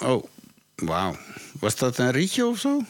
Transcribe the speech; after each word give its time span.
Oh, 0.00 0.24
wauw. 0.74 1.16
Was 1.60 1.76
dat 1.76 1.98
een 1.98 2.10
rietje 2.10 2.46
of 2.46 2.58
zo? 2.58 2.82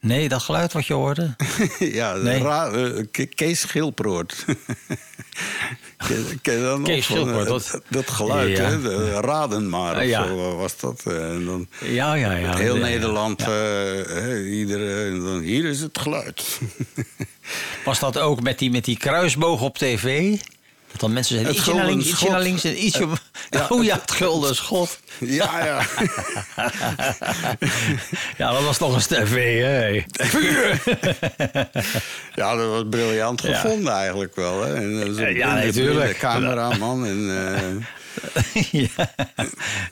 Nee, 0.00 0.28
dat 0.28 0.42
geluid 0.42 0.72
wat 0.72 0.86
je 0.86 0.92
hoorde. 0.94 1.36
ja, 1.78 2.14
Nee. 2.14 2.42
ra- 2.42 2.70
eh, 2.70 3.04
Ke- 3.10 3.26
Kees 3.26 3.60
Schilproort. 3.60 4.44
ken, 6.06 6.38
ken 6.42 6.54
je 6.54 6.60
dat 6.62 6.78
nog? 6.78 6.88
Kees 6.88 7.04
Schilproort, 7.04 7.70
eh, 7.74 7.80
dat- 7.88 8.10
geluid, 8.10 8.56
Ja. 8.56 8.64
hè? 8.64 8.82
De 8.82 9.10
raden 9.20 9.68
maar. 9.68 9.96
Of 9.96 10.02
ja. 10.04 10.26
zo 10.26 10.56
was 10.56 10.78
dat. 10.80 11.02
eh, 11.04 11.30
En 11.34 11.44
dan 11.44 11.68
Ja, 11.80 12.14
ja, 12.14 12.32
ja. 12.32 12.56
heel. 12.56 12.76
Nederland, 12.76 13.40
eh, 13.40 13.46
hè, 13.46 14.42
iedere, 14.44 15.04
en 15.04 15.20
dan, 15.24 15.40
hier 15.40 15.64
is 15.64 15.80
het 15.80 15.98
geluid. 15.98 16.58
Was 17.84 17.98
dat 17.98 18.18
ook 18.18 18.42
met 18.42 18.58
die, 18.58 18.70
met 18.70 18.84
die 18.84 18.96
kruisboog 18.98 19.62
op 19.62 19.78
tv? 19.78 20.36
Dat 20.90 21.00
dan 21.00 21.12
mensen 21.12 21.38
zijn 21.40 21.54
ietsje 21.54 21.74
naar 21.74 21.86
links, 21.86 22.06
ietsje 22.08 22.28
naar 22.28 22.40
links 22.42 22.64
en 22.64 22.84
ietsje... 22.84 23.06
ja. 23.50 23.66
oh 23.74 23.84
ja, 23.84 23.94
het 24.00 24.10
gulden 24.10 24.54
schot. 24.54 24.98
ja, 25.18 25.64
ja. 25.64 25.80
Ja, 28.36 28.52
dat 28.52 28.62
was 28.64 28.78
toch 28.78 28.94
eens 28.94 29.06
tv, 29.06 29.60
hè? 29.60 29.86
ja, 32.40 32.54
dat 32.56 32.68
was 32.68 32.82
briljant 32.90 33.42
Ja. 33.42 33.54
gevonden 33.60 33.92
eigenlijk 33.92 34.34
wel. 34.36 34.62
Hè? 34.62 34.74
En, 34.74 35.16
eh, 35.18 35.36
Ja, 35.36 35.54
natuurlijk. 35.54 36.18
cameraman 36.18 37.06
en... 37.06 37.30
eh, 37.54 38.64
ja. 38.86 39.14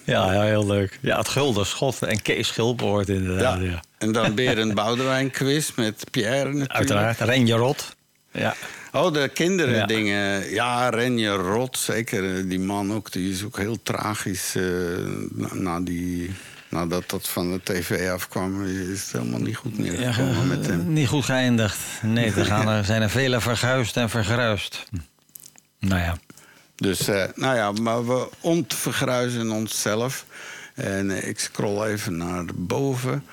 ja, 0.04 0.40
heel 0.42 0.66
leuk. 0.66 0.98
Ja, 1.00 1.18
het 1.18 1.28
gulden 1.28 1.66
schot 1.66 2.02
en 2.02 2.22
Kees 2.22 2.46
Schilpoort 2.48 3.08
inderdaad. 3.08 3.58
Ja. 3.60 3.64
ja. 3.70 3.82
En 3.98 4.12
dan 4.12 4.34
Berend 4.34 4.74
Boudewijn 4.74 5.30
quiz 5.30 5.70
met 5.76 6.04
Pierre 6.10 6.44
natuurlijk. 6.44 6.72
Uiteraard, 6.72 7.20
Renje 7.20 7.54
Rot. 7.54 7.96
Ja. 8.32 8.54
Oh, 8.94 9.12
de 9.12 9.28
kinderen 9.28 9.74
Ja. 9.74 9.86
dingen. 9.86 10.50
Ja, 10.52 10.88
Renje 10.88 11.30
Rot, 11.30 11.78
zeker. 11.78 12.48
Die 12.48 12.60
man 12.60 12.92
ook, 12.92 13.12
die 13.12 13.32
is 13.32 13.42
ook 13.44 13.56
heel 13.58 13.78
tragisch. 13.82 14.54
eh, 14.54 14.62
na, 15.30 15.48
na 15.54 15.80
die, 15.80 16.30
nadat 16.68 17.10
dat 17.10 17.28
van 17.28 17.50
de 17.52 17.60
tv 17.62 18.10
afkwam, 18.10 18.64
is 18.64 19.00
het 19.02 19.12
helemaal 19.12 19.40
niet 19.40 19.56
goed 19.56 19.78
meer 19.78 20.00
Ja, 20.00 20.12
gekomen 20.12 20.46
met 20.48 20.66
hem. 20.66 20.92
Niet 20.92 21.08
goed 21.08 21.24
geëindigd. 21.24 21.78
Nee, 22.02 22.32
er 22.32 22.44
gaan 22.44 22.68
er, 22.68 22.84
zijn 22.84 23.02
er 23.02 23.10
vele 23.10 23.40
verguisd 23.40 23.96
en 23.96 24.10
vergruist. 24.10 24.84
Nou 25.78 26.00
ja. 26.00 26.16
Dus, 26.76 27.08
eh, 27.08 27.24
nou 27.34 27.56
ja, 27.56 27.72
maar 27.72 28.06
we 28.06 28.28
ontvergruizen 28.40 29.50
onszelf. 29.50 30.24
En 30.74 31.10
eh, 31.10 31.28
ik 31.28 31.40
scroll 31.40 31.86
even 31.86 32.16
naar 32.16 32.44
boven. 32.54 33.24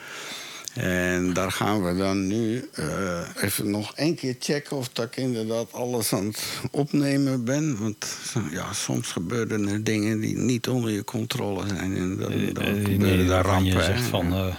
En 0.74 1.34
daar 1.34 1.52
gaan 1.52 1.84
we 1.84 1.96
dan 1.98 2.28
nu 2.28 2.70
eh, 2.74 3.20
even 3.42 3.70
nog 3.72 3.96
één 3.96 4.16
keer 4.16 4.36
checken 4.40 4.78
of 4.78 4.90
dat 4.90 5.06
ik 5.06 5.16
inderdaad 5.16 5.74
alles 5.74 6.14
aan 6.14 6.26
het 6.26 6.44
opnemen 6.72 7.44
ben. 7.46 7.78
Want 7.80 8.06
ja, 8.52 8.74
soms 8.74 9.12
gebeuren 9.12 9.68
er 9.68 9.84
dingen 9.84 10.20
die 10.20 10.38
niet 10.38 10.68
onder 10.68 10.92
je 10.92 11.04
controle 11.04 11.68
zijn. 11.68 11.96
En 11.98 12.18
dan, 12.18 12.30
dan 12.54 12.64
Eh, 12.64 12.70
gebeuren 12.70 13.00
Nee, 13.00 13.18
er 13.20 13.26
daar 13.28 13.46
rampen, 13.46 13.84
zegt 13.84 14.02
hè. 14.02 14.08
van... 14.10 14.34
eh, 14.34 14.56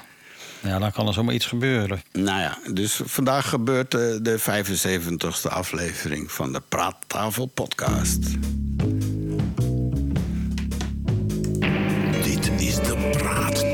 ja, 0.62 0.78
dan 0.78 0.92
kan 0.92 1.06
er 1.06 1.12
zomaar 1.14 1.34
iets 1.34 1.46
gebeuren. 1.46 2.02
Nou 2.12 2.40
ja, 2.40 2.58
dus 2.72 3.00
vandaag 3.04 3.48
gebeurt 3.48 3.94
eh, 3.94 4.00
de 4.22 4.38
75ste 4.40 5.48
aflevering 5.48 6.32
van 6.32 6.52
de 6.52 6.62
Praattafel 6.68 7.46
podcast. 7.46 8.20
Dit 12.24 12.50
is 12.58 12.74
de 12.74 13.10
Praattafel 13.18 13.71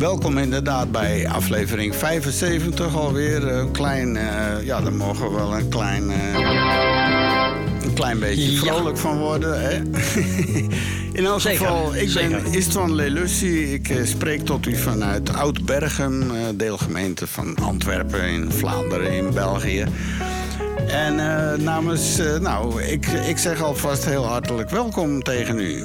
Welkom 0.00 0.38
inderdaad 0.38 0.90
bij 0.92 1.28
aflevering 1.28 1.96
75 1.96 2.96
alweer. 2.96 3.48
Een 3.48 3.70
klein, 3.70 4.16
eh, 4.16 4.64
ja, 4.64 4.80
daar 4.80 4.92
mogen 4.92 5.30
we 5.30 5.34
wel 5.36 5.54
een 5.56 5.68
klein, 5.68 6.10
eh, 6.10 6.34
een 7.82 7.92
klein 7.94 8.18
beetje 8.18 8.52
Ja. 8.52 8.58
vrolijk 8.58 8.98
van 8.98 9.18
worden. 9.18 9.60
Hè? 9.62 9.76
In 11.18 11.26
elk 11.26 11.40
Zeker, 11.40 11.66
geval, 11.66 11.94
ik 11.94 12.08
zeker. 12.08 12.42
ben 12.42 12.52
Istvan 12.52 12.94
Lelussi. 12.94 13.72
Ik 13.74 13.88
eh, 13.88 14.04
spreek 14.04 14.44
tot 14.44 14.66
u 14.66 14.76
vanuit 14.76 15.32
Oud-Berghem, 15.34 16.22
eh, 16.22 16.36
deelgemeente 16.54 17.26
van 17.26 17.56
Antwerpen 17.56 18.22
in 18.28 18.50
Vlaanderen 18.52 19.12
in 19.12 19.30
België. 19.34 19.84
En 20.88 21.18
eh, 21.18 21.58
namens, 21.58 22.18
eh, 22.18 22.38
nou, 22.38 22.82
ik, 22.82 23.06
ik 23.06 23.38
zeg 23.38 23.62
alvast 23.62 24.04
heel 24.04 24.24
hartelijk 24.26 24.70
welkom 24.70 25.22
tegen 25.22 25.58
u. 25.58 25.84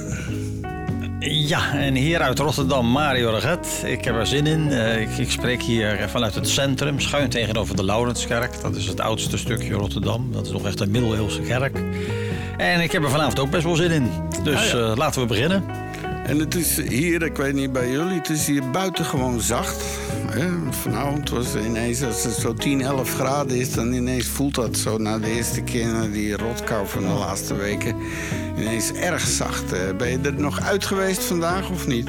Ja, 1.30 1.74
en 1.74 1.94
hier 1.94 2.20
uit 2.20 2.38
Rotterdam, 2.38 2.86
Mario 2.86 3.30
Reget. 3.30 3.82
Ik 3.84 4.04
heb 4.04 4.14
er 4.14 4.26
zin 4.26 4.46
in. 4.46 4.70
Eh, 4.72 5.00
ik, 5.00 5.08
ik 5.18 5.30
spreek 5.30 5.62
hier 5.62 6.08
vanuit 6.08 6.34
het 6.34 6.48
centrum, 6.48 7.00
schuin 7.00 7.28
tegenover 7.28 7.76
de 7.76 7.84
Laurenskerk. 7.84 8.60
Dat 8.62 8.76
is 8.76 8.86
het 8.86 9.00
oudste 9.00 9.38
stukje 9.38 9.74
Rotterdam. 9.74 10.28
Dat 10.32 10.46
is 10.46 10.52
nog 10.52 10.66
echt 10.66 10.80
een 10.80 10.90
middeleeuwse 10.90 11.40
kerk. 11.40 11.78
En 12.56 12.80
ik 12.80 12.92
heb 12.92 13.02
er 13.02 13.10
vanavond 13.10 13.38
ook 13.38 13.50
best 13.50 13.64
wel 13.64 13.76
zin 13.76 13.90
in. 13.90 14.10
Dus 14.42 14.54
Ah, 14.72 14.78
ja. 14.80 14.90
eh, 14.90 14.96
laten 14.96 15.20
we 15.20 15.26
beginnen. 15.26 15.64
En 16.26 16.38
het 16.38 16.54
is 16.54 16.76
hier, 16.88 17.22
ik 17.22 17.36
weet 17.36 17.54
niet 17.54 17.72
bij 17.72 17.90
jullie, 17.90 18.18
het 18.18 18.28
is 18.28 18.46
hier 18.46 18.70
buiten 18.70 19.04
gewoon 19.04 19.40
zacht. 19.40 19.84
Hè? 20.36 20.48
Vanavond 20.70 21.30
was 21.30 21.52
het 21.52 21.64
ineens, 21.64 22.02
als 22.02 22.24
het 22.24 22.34
zo 22.34 22.54
10, 22.54 22.80
11 22.80 23.14
graden 23.14 23.56
is, 23.56 23.72
dan 23.72 23.92
ineens 23.92 24.26
voelt 24.26 24.54
dat 24.54 24.76
zo 24.76 24.98
na 24.98 25.18
de 25.18 25.30
eerste 25.30 25.60
keer, 25.62 25.86
na 25.86 26.06
die 26.06 26.36
rotkou 26.36 26.86
van 26.86 27.02
de 27.02 27.08
laatste 27.08 27.54
weken, 27.54 27.96
ineens 28.58 28.92
erg 28.92 29.20
zacht. 29.20 29.72
Eh, 29.72 29.80
Ben 29.98 30.10
je 30.10 30.18
er 30.18 30.40
nog 30.40 30.60
uit 30.60 30.84
geweest 30.84 31.22
vandaag 31.24 31.70
of 31.70 31.86
niet? 31.86 32.08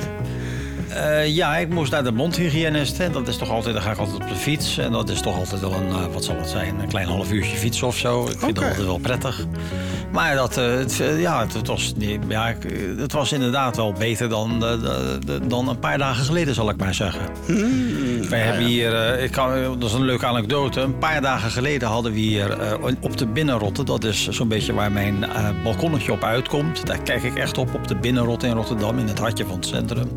Eh, 0.90 1.28
ja, 1.28 1.58
ik 1.58 1.70
moest 1.70 1.92
naar 1.92 2.04
de 2.04 2.12
mondhygiënist. 2.12 3.00
En 3.00 3.12
dat 3.12 3.28
is 3.28 3.38
toch 3.38 3.50
altijd, 3.50 3.74
dan 3.74 3.84
ga 3.84 3.92
ik 3.92 3.98
altijd 3.98 4.22
op 4.22 4.28
de 4.30 4.36
fiets. 4.36 4.78
En 4.78 4.92
dat 4.92 5.10
is 5.10 5.22
toch 5.22 5.38
altijd 5.38 5.62
wel 5.62 5.74
een, 5.74 5.90
eh, 5.90 6.06
wat 6.14 6.24
zal 6.24 6.36
het 6.38 6.50
zijn, 6.50 6.80
een 6.80 6.88
klein 6.88 7.08
half 7.08 7.32
uurtje 7.32 7.58
fietsen 7.58 7.88
of 7.88 7.98
zo. 7.98 8.24
Ik 8.24 8.40
vind 8.40 8.56
dat 8.56 8.64
altijd 8.64 8.86
wel 8.86 8.98
prettig. 8.98 9.46
Maar 10.12 10.36
dat, 10.36 10.58
eh, 10.58 10.66
het, 10.74 11.00
eh, 11.00 11.22
ja, 11.22 11.46
het, 11.54 11.68
was, 11.68 11.94
niet- 11.98 12.20
ja, 12.28 12.50
eh, 12.50 12.58
het 12.98 13.12
was 13.12 13.32
inderdaad 13.32 13.76
wel 13.76 13.94
beter 13.94 14.30
dan, 14.30 14.64
dan 15.48 15.68
een 15.70 15.80
paar 15.80 15.98
dagen 15.98 16.26
geleden, 16.26 16.54
zal 16.54 16.70
ik 16.70 16.78
maar 16.78 16.94
zeggen. 16.94 17.22
Wij 18.30 18.40
hebben 18.40 18.66
hier, 18.66 19.20
ik 19.20 19.32
kan, 19.32 19.80
dat 19.80 19.90
is 19.90 19.96
een 19.96 20.06
leuke 20.06 20.26
anekdote. 20.26 20.82
Een 20.82 20.98
paar 20.98 21.22
dagen 21.22 21.52
geleden 21.52 21.88
hadden 21.88 22.12
we 22.12 22.20
hier 22.20 22.58
op 23.02 23.18
de 23.18 23.28
Binnenrotte, 23.28 23.84
dat 23.84 24.04
is 24.04 24.28
zo'n 24.28 24.48
beetje 24.48 24.74
waar 24.74 24.92
mijn 24.92 25.26
balkonnetje 25.64 26.12
op 26.12 26.24
uitkomt. 26.24 26.86
Daar 26.86 27.02
kijk 27.02 27.24
ik 27.24 27.36
echt 27.36 27.58
op, 27.58 27.74
op 27.74 27.88
de 27.88 27.96
Binnenrotte 27.96 28.48
in 28.48 28.54
Rotterdam, 28.54 28.98
in 29.00 29.08
het 29.08 29.20
hartje 29.20 29.46
van 29.46 29.56
het 29.56 29.66
centrum. 29.66 30.08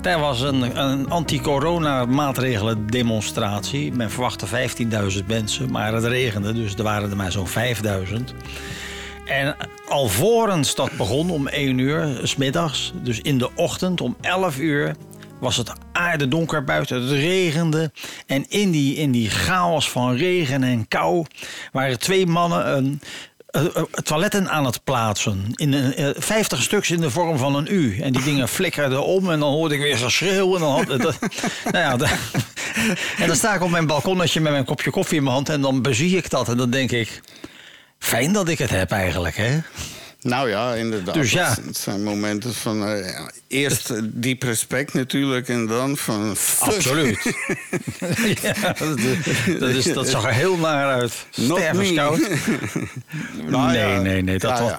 Daar 0.00 0.20
was 0.20 0.40
een, 0.40 0.80
een 0.88 1.10
anti-corona 1.10 2.04
maatregelen 2.04 2.86
demonstratie. 2.86 3.92
Men 3.92 4.10
verwachtte 4.10 4.46
15.000 4.46 5.26
mensen, 5.26 5.70
maar 5.70 5.92
het 5.94 6.04
regende, 6.04 6.52
dus 6.52 6.74
er 6.74 6.82
waren 6.82 7.10
er 7.10 7.16
maar 7.16 7.32
zo'n 7.32 7.48
5.000. 7.48 8.34
En 9.24 9.56
alvorens 9.88 10.74
dat 10.74 10.96
begon 10.96 11.30
om 11.30 11.48
1 11.48 11.78
uur, 11.78 12.20
s 12.22 12.36
middags, 12.36 12.92
dus 13.02 13.20
in 13.20 13.38
de 13.38 13.50
ochtend 13.54 14.00
om 14.00 14.16
11 14.20 14.58
uur, 14.58 14.94
was 15.42 15.56
het 15.56 15.72
aardedonker 15.92 16.64
buiten. 16.64 17.02
Het 17.02 17.10
regende. 17.10 17.92
En 18.26 18.44
in 18.48 18.70
die, 18.70 18.96
in 18.96 19.10
die 19.10 19.30
chaos 19.30 19.90
van 19.90 20.16
regen 20.16 20.62
en 20.62 20.88
kou 20.88 21.24
waren 21.72 21.98
twee 21.98 22.26
mannen 22.26 22.76
een, 22.76 23.00
eh, 23.46 23.64
eh, 23.64 23.82
toiletten 23.82 24.50
aan 24.50 24.64
het 24.64 24.84
plaatsen. 24.84 25.44
In 25.54 25.72
een, 25.72 25.94
eh, 25.94 26.08
50 26.16 26.62
stuks 26.62 26.90
in 26.90 27.00
de 27.00 27.10
vorm 27.10 27.38
van 27.38 27.54
een 27.54 27.66
U. 27.70 28.00
En 28.00 28.12
die 28.12 28.22
dingen 28.22 28.48
flikkerden 28.48 29.04
om 29.04 29.30
en 29.30 29.40
dan 29.40 29.52
hoorde 29.52 29.74
ik 29.74 29.80
weer 29.80 29.96
geschreeuw. 29.96 30.54
En 30.54 30.60
dan, 30.60 30.72
had, 30.72 30.86
nou 31.72 31.98
ja, 32.00 32.08
en 33.18 33.26
dan 33.26 33.36
sta 33.36 33.54
ik 33.54 33.62
op 33.62 33.70
mijn 33.70 33.86
balkonnetje 33.86 34.40
met 34.40 34.52
mijn 34.52 34.64
kopje 34.64 34.90
koffie 34.90 35.16
in 35.16 35.22
mijn 35.22 35.34
hand 35.34 35.48
en 35.48 35.60
dan 35.60 35.82
bezie 35.82 36.16
ik 36.16 36.30
dat. 36.30 36.48
En 36.48 36.56
dan 36.56 36.70
denk 36.70 36.90
ik, 36.90 37.20
fijn 38.02 38.32
dat 38.32 38.48
ik 38.48 38.58
het 38.58 38.70
heb 38.70 38.90
eigenlijk, 38.90 39.36
hè? 39.36 39.58
Nou 40.20 40.48
ja, 40.48 40.74
inderdaad. 40.74 41.14
Dus 41.14 41.30
ja. 41.32 41.56
Het 41.66 41.76
zijn 41.76 42.02
momenten 42.02 42.54
van 42.54 42.86
eh, 42.86 43.12
ja, 43.12 43.30
eerst 43.48 43.90
eh, 43.90 44.02
diep 44.04 44.42
respect 44.42 44.94
natuurlijk 44.94 45.48
en 45.48 45.66
dan 45.66 45.96
van... 45.96 46.36
fuck. 46.36 46.74
Absoluut. 46.74 47.22
ja, 48.42 48.72
dat, 48.78 48.98
dat, 49.58 49.70
is, 49.70 49.92
dat 49.92 50.08
zag 50.08 50.24
er 50.24 50.32
heel 50.32 50.56
naar 50.56 51.00
uit. 51.00 51.26
Stervenskoud. 51.30 52.18
me. 52.18 52.86
Nou 53.50 53.72
nee, 53.72 53.96
nee, 53.96 54.22
nee. 54.22 54.38
Dat 54.38 54.58
ja, 54.58 54.62
was. 54.62 54.72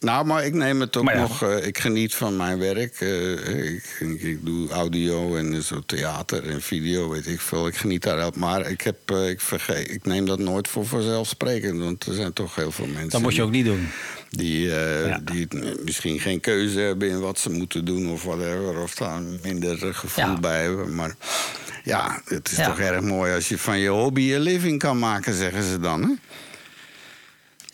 Nou, 0.00 0.26
maar 0.26 0.44
ik 0.44 0.54
neem 0.54 0.80
het 0.80 0.96
ook 0.96 1.10
ja. 1.10 1.20
nog. 1.20 1.42
eh, 1.42 1.66
ik 1.66 1.78
geniet 1.78 2.14
van 2.14 2.36
mijn 2.36 2.58
werk. 2.58 3.00
eh, 3.00 3.72
ik, 3.74 3.96
ik, 4.00 4.22
ik 4.22 4.44
doe 4.46 4.70
audio 4.70 5.36
en 5.36 5.62
zo 5.62 5.80
theater 5.86 6.48
en 6.48 6.62
video, 6.62 7.08
weet 7.08 7.26
ik 7.26 7.40
veel. 7.40 7.66
Ik 7.66 7.76
geniet 7.76 8.02
daar 8.02 8.24
ook. 8.26 8.36
Maar 8.36 8.70
ik, 8.70 8.80
heb, 8.80 8.96
eh, 9.06 9.28
ik, 9.28 9.40
vergeet, 9.40 9.90
ik 9.90 10.04
neem 10.04 10.26
dat 10.26 10.38
nooit 10.38 10.68
voor 10.68 10.86
vanzelfsprekend. 10.86 11.80
Want 11.82 12.06
er 12.06 12.14
zijn 12.14 12.32
toch 12.32 12.54
heel 12.54 12.70
veel 12.72 12.86
mensen. 12.86 13.08
dat 13.10 13.20
moet 13.22 13.34
je 13.34 13.42
ook 13.42 13.50
niet 13.50 13.64
doen. 13.64 13.88
Die, 14.30 14.74
eh, 14.76 15.06
Ja. 15.06 15.20
die 15.32 15.48
misschien 15.84 16.20
geen 16.20 16.40
keuze 16.40 16.78
hebben 16.80 17.08
in 17.08 17.20
wat 17.20 17.38
ze 17.38 17.50
moeten 17.50 17.84
doen 17.84 18.10
of 18.10 18.22
whatever. 18.22 18.78
Of 18.82 18.94
daar 18.94 19.22
minder 19.42 19.94
gevoel 19.94 20.24
Ja. 20.24 20.40
bij 20.40 20.62
hebben. 20.62 20.94
Maar 20.94 21.14
ja, 21.84 22.20
het 22.24 22.50
is 22.50 22.56
Ja. 22.56 22.66
toch 22.66 22.78
erg 22.78 23.00
mooi 23.00 23.34
als 23.34 23.48
je 23.48 23.58
van 23.58 23.78
je 23.78 23.88
hobby 23.88 24.20
je 24.20 24.40
living 24.40 24.78
kan 24.78 24.98
maken, 24.98 25.34
zeggen 25.34 25.62
ze 25.62 25.80
dan. 25.80 26.02
Hè? 26.02 26.08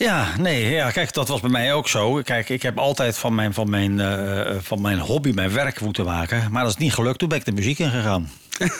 Ja, 0.02 0.26
nee, 0.38 0.70
ja, 0.70 0.90
kijk, 0.90 1.12
dat 1.12 1.28
was 1.28 1.40
bij 1.40 1.50
mij 1.50 1.72
ook 1.74 1.88
zo. 1.88 2.20
Kijk, 2.24 2.48
ik 2.48 2.62
heb 2.62 2.78
altijd 2.78 3.18
van 3.18 3.34
mijn, 3.34 3.54
van 3.54 3.70
mijn, 3.70 4.00
eh, 4.00 4.54
van 4.60 4.80
mijn 4.80 4.98
hobby 4.98 5.30
mijn 5.34 5.52
werk 5.52 5.80
moeten 5.80 6.04
maken. 6.04 6.48
Maar 6.50 6.62
dat 6.62 6.72
is 6.72 6.78
niet 6.78 6.94
gelukt. 6.94 7.18
Toen 7.18 7.28
ben 7.28 7.38
ik 7.38 7.44
de 7.44 7.52
muziek 7.52 7.78
ingegaan. 7.78 8.30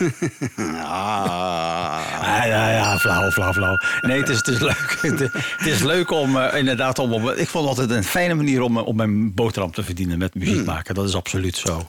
ah. 0.85 2.01
Ja, 2.47 2.71
ja, 2.71 2.99
flauw, 2.99 3.31
flauw, 3.31 3.53
flauw. 3.53 3.77
Nee, 4.01 4.19
het 4.19 4.29
is, 4.29 4.37
het 4.37 4.49
is 4.49 4.59
leuk. 4.61 4.99
Het 5.59 5.67
is 5.67 5.83
leuk 5.83 6.11
om 6.11 6.37
eh, 6.37 6.59
inderdaad 6.59 6.99
om, 6.99 7.13
om- 7.13 7.29
Ik 7.29 7.49
vond 7.49 7.69
het 7.69 7.79
altijd 7.79 7.91
een 7.99 8.05
fijne 8.05 8.35
manier 8.35 8.61
om, 8.63 8.77
eh, 8.79 8.87
om 8.87 8.97
mijn 8.97 9.35
boterham 9.35 9.73
te 9.73 9.83
verdienen 9.83 10.19
met 10.19 10.35
muziek 10.35 10.65
maken. 10.65 10.95
Dat 10.95 11.09
is 11.09 11.15
absoluut 11.15 11.57
zo. 11.57 11.89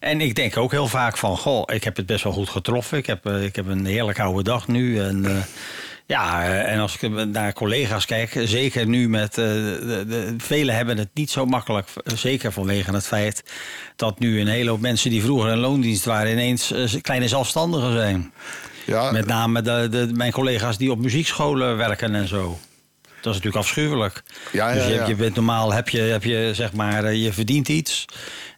En 0.00 0.20
ik 0.20 0.34
denk 0.34 0.56
ook 0.56 0.70
heel 0.70 0.88
vaak 0.88 1.16
van, 1.16 1.36
goh, 1.36 1.62
ik 1.74 1.84
heb 1.84 1.96
het 1.96 2.06
best 2.06 2.24
wel 2.24 2.32
goed 2.32 2.48
getroffen. 2.48 2.98
Ik 2.98 3.06
heb, 3.06 3.26
eh, 3.26 3.42
ik 3.44 3.56
heb 3.56 3.66
een 3.66 3.84
heerlijk 3.86 4.20
oude 4.20 4.42
dag 4.42 4.68
nu. 4.68 5.00
En 5.00 5.24
eh, 5.24 5.32
ja, 6.12 6.44
eh, 6.44 6.72
en 6.72 6.78
als 6.78 6.98
ik 6.98 7.26
naar 7.26 7.52
collega's 7.52 8.06
kijk, 8.06 8.40
zeker 8.44 8.86
nu 8.86 9.08
met... 9.08 9.38
eh, 9.38 9.44
de, 9.44 10.04
de, 10.08 10.34
velen 10.38 10.74
hebben 10.74 10.98
het 10.98 11.08
niet 11.14 11.30
zo 11.30 11.46
makkelijk, 11.46 11.88
eh, 12.04 12.16
zeker 12.16 12.52
vanwege 12.52 12.94
het 12.94 13.06
feit... 13.06 13.42
dat 13.96 14.18
nu 14.18 14.40
een 14.40 14.46
hele 14.46 14.70
hoop 14.70 14.80
mensen 14.80 15.10
die 15.10 15.22
vroeger 15.22 15.50
in 15.50 15.58
loondienst 15.58 16.04
waren... 16.04 16.32
ineens 16.32 16.74
kleine 17.00 17.28
zelfstandigen 17.28 17.92
zijn. 17.92 18.32
Ja, 18.86 19.10
Met 19.10 19.26
name 19.26 19.62
de, 19.62 19.88
de, 19.90 20.08
mijn 20.14 20.32
collega's 20.32 20.78
die 20.78 20.90
op 20.90 20.98
muziekscholen 20.98 21.76
werken 21.76 22.14
en 22.14 22.28
zo. 22.28 22.58
Dat 23.02 23.34
is 23.34 23.40
natuurlijk 23.40 23.56
afschuwelijk. 23.56 24.22
Ja, 24.52 24.68
ja, 24.68 24.74
dus 24.74 24.86
je, 24.86 24.94
ja. 24.94 25.06
je 25.06 25.14
bent 25.14 25.34
normaal 25.34 25.72
heb 25.72 25.88
je, 25.88 26.00
heb 26.00 26.24
je 26.24 26.50
zeg 26.54 26.72
maar, 26.72 27.14
je 27.14 27.32
verdient 27.32 27.68
iets. 27.68 28.04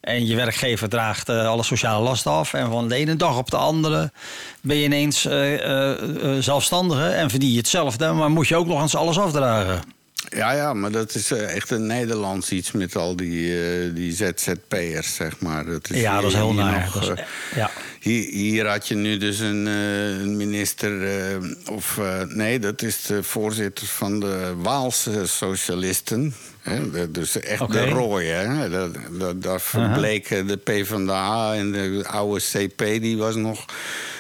En 0.05 0.27
je 0.27 0.37
werkgever 0.37 0.89
draagt 0.89 1.29
eh, 1.29 1.49
alle 1.49 1.63
sociale 1.63 2.03
last 2.03 2.27
af. 2.27 2.55
En 2.55 2.71
van 2.71 2.89
de 2.89 2.95
ene 2.95 3.17
dag 3.17 3.39
op 3.39 3.51
de 3.51 3.57
andere 3.57 4.13
ben 4.61 4.77
je 4.77 4.85
ineens 4.85 5.27
eh, 5.27 6.37
zelfstandige 6.41 7.07
en 7.09 7.31
verdien 7.31 7.51
je 7.51 7.57
hetzelfde. 7.57 8.13
Maar 8.13 8.31
moet 8.31 8.49
je 8.49 8.57
ook 8.57 8.67
nog 8.67 8.81
eens 8.83 8.97
alles 8.97 9.19
afdragen. 9.19 9.94
Ja, 10.35 10.53
ja, 10.53 10.75
maar 10.75 10.91
dat 10.91 11.15
is 11.15 11.31
eh, 11.31 11.55
echt 11.57 11.71
een 11.71 11.87
Nederlands 11.87 12.51
iets 12.51 12.73
met 12.73 12.97
al 12.97 13.17
die, 13.17 13.59
eh, 13.59 13.95
die 13.95 14.13
ZZP'ers, 14.13 15.15
zeg 15.15 15.41
maar. 15.41 15.65
Dat 15.67 15.91
is 15.91 16.01
ja, 16.01 16.21
dat 16.21 16.31
is 16.31 16.37
heel 16.37 16.55
naar. 16.55 16.81
nog, 16.85 16.93
Dat 16.93 17.03
is- 17.19 17.25
eh, 17.25 17.27
ja. 17.57 17.71
Hier, 18.01 18.29
hier 18.31 18.67
had 18.67 18.89
je 18.89 18.95
nu 18.95 19.17
dus 19.17 19.39
een, 19.39 19.67
een 19.67 20.37
minister, 20.37 21.07
eh, 21.31 21.37
of 21.71 22.01
nee, 22.29 22.59
dat 22.59 22.83
is 22.83 23.03
de 23.03 23.23
voorzitter 23.23 23.87
van 23.87 24.21
de 24.21 24.55
Waalse 24.57 25.27
Socialisten. 25.27 26.35
Hè, 26.61 27.11
dus 27.11 27.41
echt 27.41 27.73
de 27.73 27.89
rooie. 27.89 28.33
Hè? 28.33 28.71
Dat, 28.71 28.95
dat, 29.19 29.43
daar 29.43 29.61
verbleken 29.61 30.47
de 30.47 30.57
PvdA 30.57 31.55
en 31.55 31.73
de 31.73 32.05
oude 32.07 32.41
CP, 32.53 32.79
die 32.79 33.17
was 33.17 33.35
nog. 33.35 33.65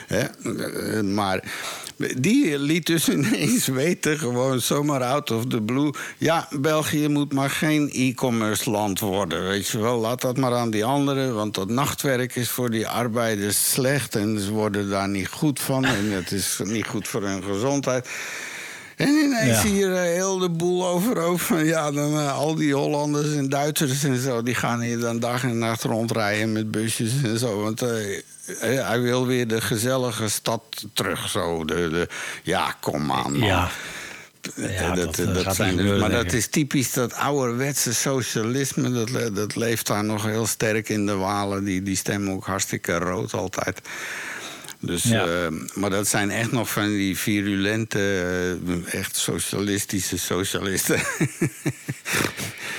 Hè? 0.06 0.22
Maar 1.02 1.42
die 1.96 2.58
liet 2.58 2.86
dus 2.86 3.08
ineens 3.16 3.66
weten, 3.66 4.18
gewoon 4.18 4.60
zomaar 4.60 5.02
out 5.02 5.30
of 5.30 5.46
the 5.46 5.60
blue. 5.60 5.92
Ja, 6.18 6.48
België 6.60 7.08
moet 7.08 7.32
maar 7.32 7.50
geen 7.50 7.90
e-commerce 7.90 8.70
land 8.70 9.00
worden. 9.00 9.42
Weet 9.48 9.68
je 9.68 9.78
wel, 9.78 9.98
laat 9.98 10.20
dat 10.20 10.36
maar 10.36 10.54
aan 10.54 10.70
die 10.70 10.84
anderen. 10.84 11.34
Want 11.34 11.54
dat 11.54 11.68
nachtwerk 11.68 12.36
is 12.36 12.48
voor 12.48 12.70
die 12.70 12.88
arbeiders 12.88 13.72
slecht. 13.72 14.14
En 14.14 14.40
ze 14.40 14.52
worden 14.52 14.90
daar 14.90 15.08
niet 15.08 15.28
goed 15.28 15.60
van. 15.60 15.84
En 15.84 16.10
het 16.10 16.32
is 16.32 16.60
niet 16.64 16.86
goed 16.86 17.08
voor 17.08 17.22
hun 17.22 17.42
gezondheid. 17.42 18.08
En 18.96 19.08
ineens 19.08 19.62
Ja. 19.62 19.68
hier 19.68 19.94
eh, 19.94 20.00
heel 20.02 20.38
de 20.38 20.48
boel 20.50 20.86
overhoop 20.86 21.40
van 21.40 21.64
ja, 21.64 21.90
dan 21.90 22.12
eh, 22.18 22.36
al 22.38 22.54
die 22.54 22.74
Hollanders 22.74 23.34
en 23.34 23.48
Duitsers 23.48 24.04
en 24.04 24.20
zo, 24.20 24.42
die 24.42 24.54
gaan 24.54 24.80
hier 24.80 24.98
dan 24.98 25.18
dag 25.18 25.42
en 25.42 25.58
nacht 25.58 25.82
rondrijden 25.82 26.52
met 26.52 26.70
busjes 26.70 27.12
en 27.24 27.38
zo. 27.38 27.60
Want 27.62 27.82
eh, 27.82 27.88
hij 28.60 29.00
wil 29.00 29.26
weer 29.26 29.48
de 29.48 29.60
gezellige 29.60 30.28
stad 30.28 30.62
terug. 30.92 31.28
Zo. 31.28 31.64
De, 31.64 31.74
de, 31.74 32.08
ja, 32.42 32.76
kom 32.80 33.12
aan. 33.12 33.32
Man. 33.32 33.48
Ja. 33.48 33.68
Ja, 34.56 34.94
dat, 34.94 35.16
dat, 35.16 35.34
dat 35.34 35.42
gaat 35.42 35.54
zijn 35.56 35.76
dus- 35.76 36.00
maar 36.00 36.10
dat 36.10 36.32
is 36.32 36.46
typisch 36.46 36.92
dat 36.92 37.14
ouderwetse 37.14 37.94
socialisme. 37.94 38.90
Dat, 39.04 39.34
dat 39.34 39.56
leeft 39.56 39.86
daar 39.86 40.04
nog 40.04 40.24
heel 40.24 40.46
sterk 40.46 40.88
in 40.88 41.06
de 41.06 41.14
Walen. 41.14 41.64
Die, 41.64 41.82
die 41.82 41.96
stemmen 41.96 42.32
ook 42.34 42.46
hartstikke 42.46 42.98
rood 42.98 43.32
altijd. 43.34 43.80
Dus, 44.86 45.02
Ja. 45.02 45.24
eh, 45.26 45.46
maar 45.74 45.90
dat 45.90 46.08
zijn 46.08 46.30
echt 46.30 46.52
nog 46.52 46.70
van 46.70 46.88
die 46.88 47.18
virulente, 47.18 47.98
eh, 48.88 48.94
echt 48.98 49.16
socialistische 49.16 50.18
socialisten. 50.18 51.00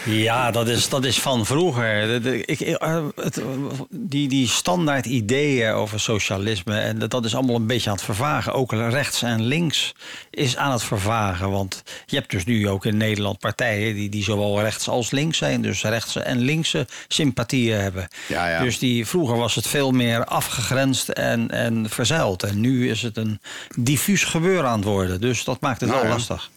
Ja, 0.06 0.52
dat 0.52 0.68
is, 0.68 0.90
dat 0.90 1.06
is 1.06 1.20
van 1.20 1.46
vroeger. 1.46 2.08
De- 2.08 2.20
de- 2.20 2.46
ik, 2.46 2.60
eh, 2.60 3.04
het, 3.16 3.42
die, 3.90 4.28
die 4.28 4.48
standaard 4.48 5.06
ideeën 5.06 5.72
over 5.72 6.00
socialisme, 6.00 6.80
en 6.80 7.00
dat, 7.00 7.12
dat 7.12 7.26
is 7.26 7.36
allemaal 7.36 7.56
een 7.56 7.68
beetje 7.68 7.90
aan 7.90 7.96
het 7.96 8.06
vervagen. 8.06 8.54
Ook 8.54 8.72
rechts 8.72 9.22
en 9.22 9.42
links 9.44 9.96
is 10.32 10.58
aan 10.58 10.72
het 10.72 10.84
vervagen. 10.84 11.50
Want 11.52 11.84
je 12.06 12.16
hebt 12.16 12.32
dus 12.32 12.46
nu 12.46 12.70
ook 12.70 12.86
in 12.86 12.98
Nederland 12.98 13.40
partijen 13.40 13.96
die, 13.96 14.10
die 14.10 14.24
zowel 14.24 14.62
rechts 14.62 14.88
als 14.88 15.12
links 15.12 15.38
zijn. 15.38 15.62
Dus 15.62 15.82
rechtse 15.84 16.20
en 16.20 16.38
linkse 16.40 16.88
sympathieën 17.08 17.78
hebben. 17.80 18.08
Ja, 18.28 18.50
ja. 18.50 18.62
Dus 18.64 18.80
die, 18.80 19.06
vroeger 19.08 19.38
was 19.38 19.56
het 19.56 19.68
veel 19.68 19.92
meer 19.92 20.26
afgegrensd 20.26 21.10
en, 21.10 21.52
en 21.52 21.90
verzeild. 21.96 22.44
En 22.44 22.60
nu 22.60 22.90
is 22.90 23.02
het 23.02 23.18
een 23.18 23.40
diffuus 23.76 24.24
gebeuren 24.24 24.70
aan 24.70 24.80
het 24.80 24.88
worden. 24.88 25.22
Dus 25.22 25.44
dat 25.44 25.62
maakt 25.62 25.82
het 25.82 25.90
Nou 25.90 26.02
wel 26.02 26.12
lastig. 26.12 26.50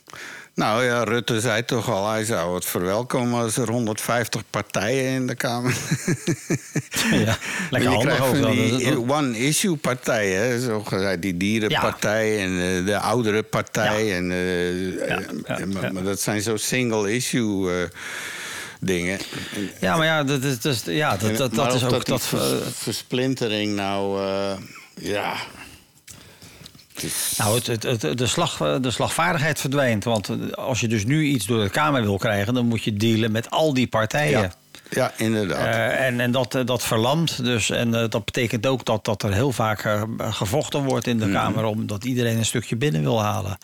nou 0.55 0.85
ja, 0.85 1.05
Rutte 1.05 1.41
zei 1.41 1.65
toch 1.65 1.91
al, 1.91 2.11
hij 2.11 2.25
zou 2.25 2.55
het 2.55 2.65
verwelkomen 2.65 3.41
als 3.43 3.57
er 3.57 3.71
150 3.71 4.43
partijen 4.51 5.13
in 5.13 5.27
de 5.27 5.35
Kamer. 5.35 5.77
Ja, 7.13 7.39
lekker 7.71 7.91
je 7.91 7.97
handig 7.97 8.17
krijgt 8.17 8.39
van 8.39 8.51
die 8.51 9.09
one-issue 9.11 9.77
partijen, 9.77 10.61
zo 10.61 10.81
gezegd, 10.85 11.23
die 11.23 11.37
dierenpartij 11.37 12.39
en 12.45 12.51
eh, 12.79 12.87
de 12.87 12.99
oudere 12.99 13.43
partij. 13.43 14.05
Ja. 14.05 14.15
En, 14.17 14.31
eh, 14.31 15.09
Ja, 15.09 15.59
eh, 15.59 15.91
maar, 15.93 16.03
dat 16.03 16.21
zijn 16.21 16.41
zo 16.43 16.57
single-issue 16.57 17.89
dingen. 18.81 19.19
En- 19.55 19.71
Ja, 19.81 19.97
maar 19.97 20.07
ja, 20.07 20.25
dat, 20.25 20.43
is- 20.65 20.83
ja, 20.85 21.17
dat, 21.17 21.37
dat, 21.37 21.55
dat 21.55 21.75
is 21.75 21.85
ook... 21.85 22.05
Dat, 22.07 22.23
vers- 22.27 22.53
versplintering 22.75 23.75
nou, 23.75 24.21
ja... 25.01 25.35
Nou, 27.37 27.55
het, 27.55 27.67
het, 27.67 28.03
het- 28.03 28.19
de, 28.19 28.27
slag, 28.27 28.57
de 28.81 28.91
slagvaardigheid 28.91 29.61
verdwijnt. 29.61 30.05
Want 30.05 30.55
als 30.57 30.81
je 30.81 30.89
dus 30.89 31.05
nu 31.05 31.25
iets 31.25 31.47
door 31.47 31.63
de 31.63 31.71
Kamer 31.71 32.03
wil 32.03 32.17
krijgen... 32.19 32.55
dan 32.55 32.67
moet 32.67 32.83
je 32.85 32.93
dealen 32.93 33.33
met 33.33 33.51
al 33.51 33.75
die 33.75 33.87
partijen. 33.87 34.41
ja, 34.41 34.53
ja, 34.91 35.13
inderdaad. 35.17 35.67
Eh, 35.75 36.07
en 36.07 36.21
en 36.21 36.31
dat, 36.33 36.59
dat 36.65 36.83
verlamt 36.85 37.45
dus. 37.45 37.71
En 37.71 37.95
eh, 37.95 38.09
dat 38.09 38.25
betekent 38.25 38.67
ook 38.67 38.85
dat, 38.85 39.05
dat 39.05 39.23
er 39.23 39.33
heel 39.33 39.53
vaak 39.53 39.85
eh, 39.85 40.03
gevochten 40.19 40.85
wordt 40.85 41.07
in 41.07 41.19
de 41.19 41.25
Mhm. 41.27 41.35
Kamer... 41.35 41.65
omdat 41.65 42.05
iedereen 42.05 42.37
een 42.39 42.45
stukje 42.45 42.77
binnen 42.77 43.03
wil 43.03 43.23
halen. 43.23 43.59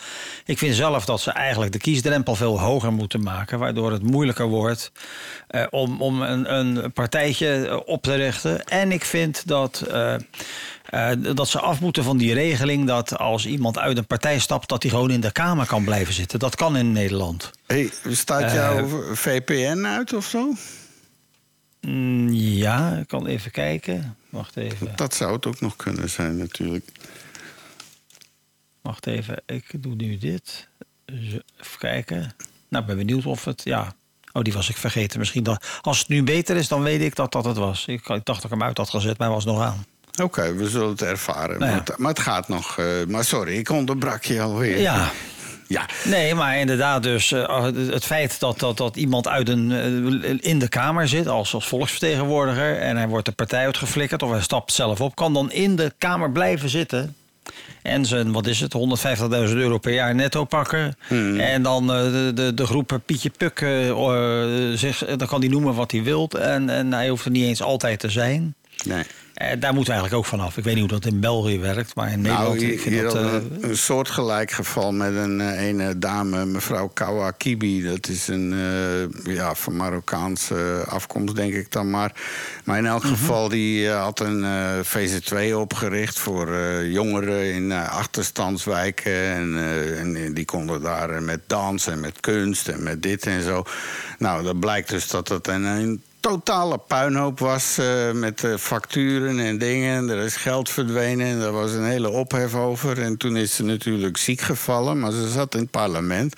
Ik 0.45 0.59
vind 0.59 0.75
zelf 0.75 1.05
dat 1.05 1.21
ze 1.21 1.31
eigenlijk 1.31 1.73
de 1.73 1.79
kiesdrempel 1.79 2.35
veel 2.35 2.61
hoger 2.61 2.93
moeten 2.93 3.23
maken... 3.23 3.59
waardoor 3.59 3.93
het 3.93 4.03
moeilijker 4.03 4.47
wordt 4.47 4.93
om, 5.71 6.03
om 6.03 6.23
een, 6.23 6.55
een 6.55 6.93
partijtje 6.93 7.83
op 7.87 8.03
te 8.03 8.15
richten. 8.15 8.65
En 8.65 8.93
ik 8.93 9.05
vind 9.05 9.47
dat... 9.47 9.85
eh, 10.85 11.11
dat 11.35 11.49
ze 11.49 11.61
af 11.61 11.81
moeten 11.81 12.05
van 12.05 12.17
die 12.17 12.35
regeling 12.35 12.87
dat 12.87 13.19
als 13.19 13.47
iemand 13.47 13.79
uit 13.79 13.99
een 13.99 14.07
partij 14.07 14.39
stapt... 14.39 14.69
dat 14.69 14.83
hij 14.83 14.91
gewoon 14.91 15.11
in 15.11 15.21
de 15.21 15.33
Kamer 15.33 15.67
kan 15.67 15.85
blijven 15.85 16.15
zitten. 16.15 16.39
Dat 16.39 16.55
kan 16.55 16.77
in 16.77 16.93
Nederland. 16.93 17.51
hey, 17.67 17.91
staat 18.11 18.43
eh, 18.43 18.55
jouw 18.55 19.15
VPN 19.15 19.85
uit 19.87 20.12
of 20.12 20.26
zo? 20.26 20.53
Mm, 21.81 22.33
ja, 22.33 22.93
ik 22.93 23.09
kan 23.09 23.26
even 23.26 23.50
kijken. 23.50 24.17
Wacht 24.29 24.57
even. 24.57 24.93
Dat 24.97 25.14
zou 25.14 25.33
het 25.33 25.47
ook 25.47 25.61
nog 25.61 25.76
kunnen 25.76 26.11
zijn 26.11 26.37
natuurlijk. 26.37 26.91
Wacht 28.81 29.07
even, 29.07 29.43
ik 29.47 29.83
doe 29.83 29.95
nu 29.95 30.19
dit. 30.19 30.69
Even 31.07 31.79
kijken. 31.79 32.35
Nou, 32.69 32.83
ik 32.83 32.87
ben 32.87 32.97
benieuwd 32.97 33.26
of 33.26 33.45
het. 33.45 33.62
Ja. 33.64 33.95
Oh, 34.33 34.43
die 34.43 34.53
was 34.53 34.69
ik 34.69 34.76
vergeten. 34.76 35.19
Misschien 35.19 35.43
dat. 35.43 35.79
Als 35.81 35.99
het 35.99 36.09
nu 36.09 36.23
beter 36.23 36.57
is, 36.57 36.69
dan 36.69 36.83
weet 36.83 37.00
ik 37.00 37.14
dat 37.14 37.33
dat 37.33 37.45
het 37.45 37.57
was. 37.57 37.87
Ik, 37.87 38.00
ik 38.00 38.07
dacht 38.09 38.25
dat 38.25 38.45
ik 38.45 38.50
hem 38.50 38.62
uit 38.62 38.76
had 38.76 38.91
gezet, 38.91 39.19
maar 39.19 39.26
hij 39.26 39.37
was 39.37 39.45
nog 39.45 39.61
aan. 39.61 39.85
Oké, 40.23 40.54
we 40.54 40.68
zullen 40.68 40.88
het 40.88 41.02
ervaren. 41.02 41.59
Nou 41.59 41.71
ja. 41.71 41.76
maar, 41.76 41.85
het, 41.87 41.99
maar 41.99 42.11
het 42.11 42.21
gaat 42.21 42.49
nog. 42.49 42.78
eh, 42.78 42.85
maar 43.09 43.25
sorry, 43.25 43.56
ik 43.56 43.68
onderbrak 43.71 44.25
je 44.25 44.40
alweer. 44.40 44.80
Ja. 44.80 45.11
Ja, 45.68 45.87
Nee, 46.04 46.35
maar 46.35 46.59
inderdaad, 46.59 47.02
dus 47.02 47.33
eh, 47.33 47.64
het 47.90 48.04
feit 48.04 48.40
dat, 48.40 48.59
dat, 48.59 48.76
dat 48.76 48.97
iemand 48.97 49.28
uit 49.28 49.49
een, 49.49 49.73
eh, 50.23 50.50
in 50.50 50.59
de 50.59 50.68
Kamer 50.68 51.09
zit 51.09 51.26
als, 51.28 51.54
als 51.54 51.66
volksvertegenwoordiger 51.68 52.78
en 52.78 52.97
hij 52.97 53.09
wordt 53.09 53.26
de 53.26 53.33
partij 53.33 53.64
uitgeflikkerd 53.64 54.23
of 54.23 54.30
hij 54.30 54.40
stapt 54.40 54.73
zelf 54.73 55.00
op, 55.00 55.14
kan 55.16 55.33
dan 55.33 55.52
in 55.52 55.76
de 55.76 55.92
Kamer 55.99 56.30
blijven 56.33 56.68
zitten. 56.68 57.16
En 57.83 58.06
zijn, 58.06 58.33
wat 58.33 58.47
is 58.47 58.61
het, 58.61 58.75
150.000 59.18 59.28
euro 59.30 59.78
per 59.78 59.92
jaar 59.92 60.14
netto 60.14 60.44
pakken. 60.44 60.97
En 61.38 61.62
dan 61.62 61.87
de, 61.87 62.30
de, 62.35 62.54
de 62.54 62.66
groep 62.66 63.00
Pietje 63.06 63.30
Puk, 63.30 63.59
zich, 64.78 65.04
dan 65.16 65.28
kan 65.28 65.40
hij 65.40 65.49
noemen 65.49 65.75
wat 65.75 65.90
hij 65.90 66.02
wilt. 66.02 66.35
En, 66.35 66.68
en 66.71 66.92
hij 66.92 67.09
hoeft 67.09 67.25
er 67.25 67.30
niet 67.30 67.44
eens 67.44 67.62
altijd 67.62 68.00
te 68.00 68.11
zijn. 68.11 68.54
nee. 68.85 69.02
Eh, 69.35 69.49
daar 69.61 69.75
moeten 69.75 69.93
we 69.95 69.99
eigenlijk 69.99 70.14
ook 70.14 70.25
vanaf. 70.38 70.57
Ik 70.57 70.64
weet 70.64 70.75
niet 70.75 70.91
hoe 70.91 71.00
dat 71.00 71.12
in 71.12 71.21
België 71.21 71.59
werkt, 71.59 71.95
maar 71.95 72.11
in 72.12 72.21
Nederland... 72.21 72.49
Nou, 72.49 72.59
hier, 72.64 72.73
ik 72.73 72.81
vind 72.81 73.03
dat, 73.03 73.14
eh, 73.17 73.23
we 73.33 73.43
een 73.69 73.76
soortgelijk 73.76 74.50
geval 74.50 74.93
met 74.93 75.14
een 75.14 75.41
eh, 75.41 75.61
ene 75.61 75.99
dame, 75.99 76.45
mevrouw 76.45 76.88
Kawakibi. 76.88 77.83
Dat 77.83 78.09
is 78.09 78.29
een 78.29 78.53
eh, 78.53 79.35
ja, 79.35 79.55
van 79.55 79.76
Marokkaanse 79.76 80.85
afkomst, 80.88 81.37
denk 81.37 81.55
ik 81.55 81.73
dan 81.73 81.91
maar. 81.91 82.12
Maar 82.64 82.79
in 82.79 82.87
elk 82.87 83.03
Mhm. 83.03 83.12
geval, 83.12 83.49
die 83.49 83.88
eh, 83.88 84.03
had 84.03 84.21
een 84.21 84.45
eh, 84.45 84.79
VZ2 84.83 85.57
opgericht 85.57 86.19
voor 86.19 86.53
eh, 86.53 86.93
jongeren 86.93 87.53
in 87.55 87.73
eh, 87.73 87.88
achterstandswijken. 87.88 89.12
En, 89.12 89.57
eh, 89.57 90.00
en 90.00 90.35
die 90.35 90.45
konden 90.45 90.83
daar 90.83 91.11
eh, 91.11 91.21
met 91.21 91.41
dans 91.47 91.87
en 91.87 92.00
met 92.00 92.21
kunst 92.21 92.69
en 92.69 92.83
met 92.83 93.03
dit 93.03 93.26
en 93.26 93.43
zo. 93.43 93.62
Nou, 94.19 94.45
dat 94.45 94.61
blijkt 94.61 94.88
dus 94.88 95.09
dat 95.09 95.29
dat 95.29 95.47
een, 95.49 95.64
een 95.64 96.03
totale 96.25 96.78
puinhoop 96.78 97.38
was 97.38 97.78
eh, 97.78 98.11
met 98.12 98.45
eh, 98.45 98.57
facturen 98.57 99.38
en 99.38 99.59
dingen. 99.59 100.09
Er 100.09 100.19
is 100.19 100.37
geld 100.37 100.71
verdwenen 100.71 101.26
en 101.26 101.38
daar 101.38 101.52
was 101.52 101.73
een 101.73 101.85
hele 101.85 102.11
ophef 102.11 102.54
over. 102.54 103.02
En 103.02 103.16
toen 103.16 103.37
is 103.37 103.54
ze 103.54 103.64
natuurlijk 103.64 104.16
ziek 104.16 104.40
gevallen, 104.40 104.99
maar 104.99 105.12
ze 105.12 105.28
zat 105.28 105.54
in 105.54 105.61
het 105.61 105.71
parlement. 105.71 106.35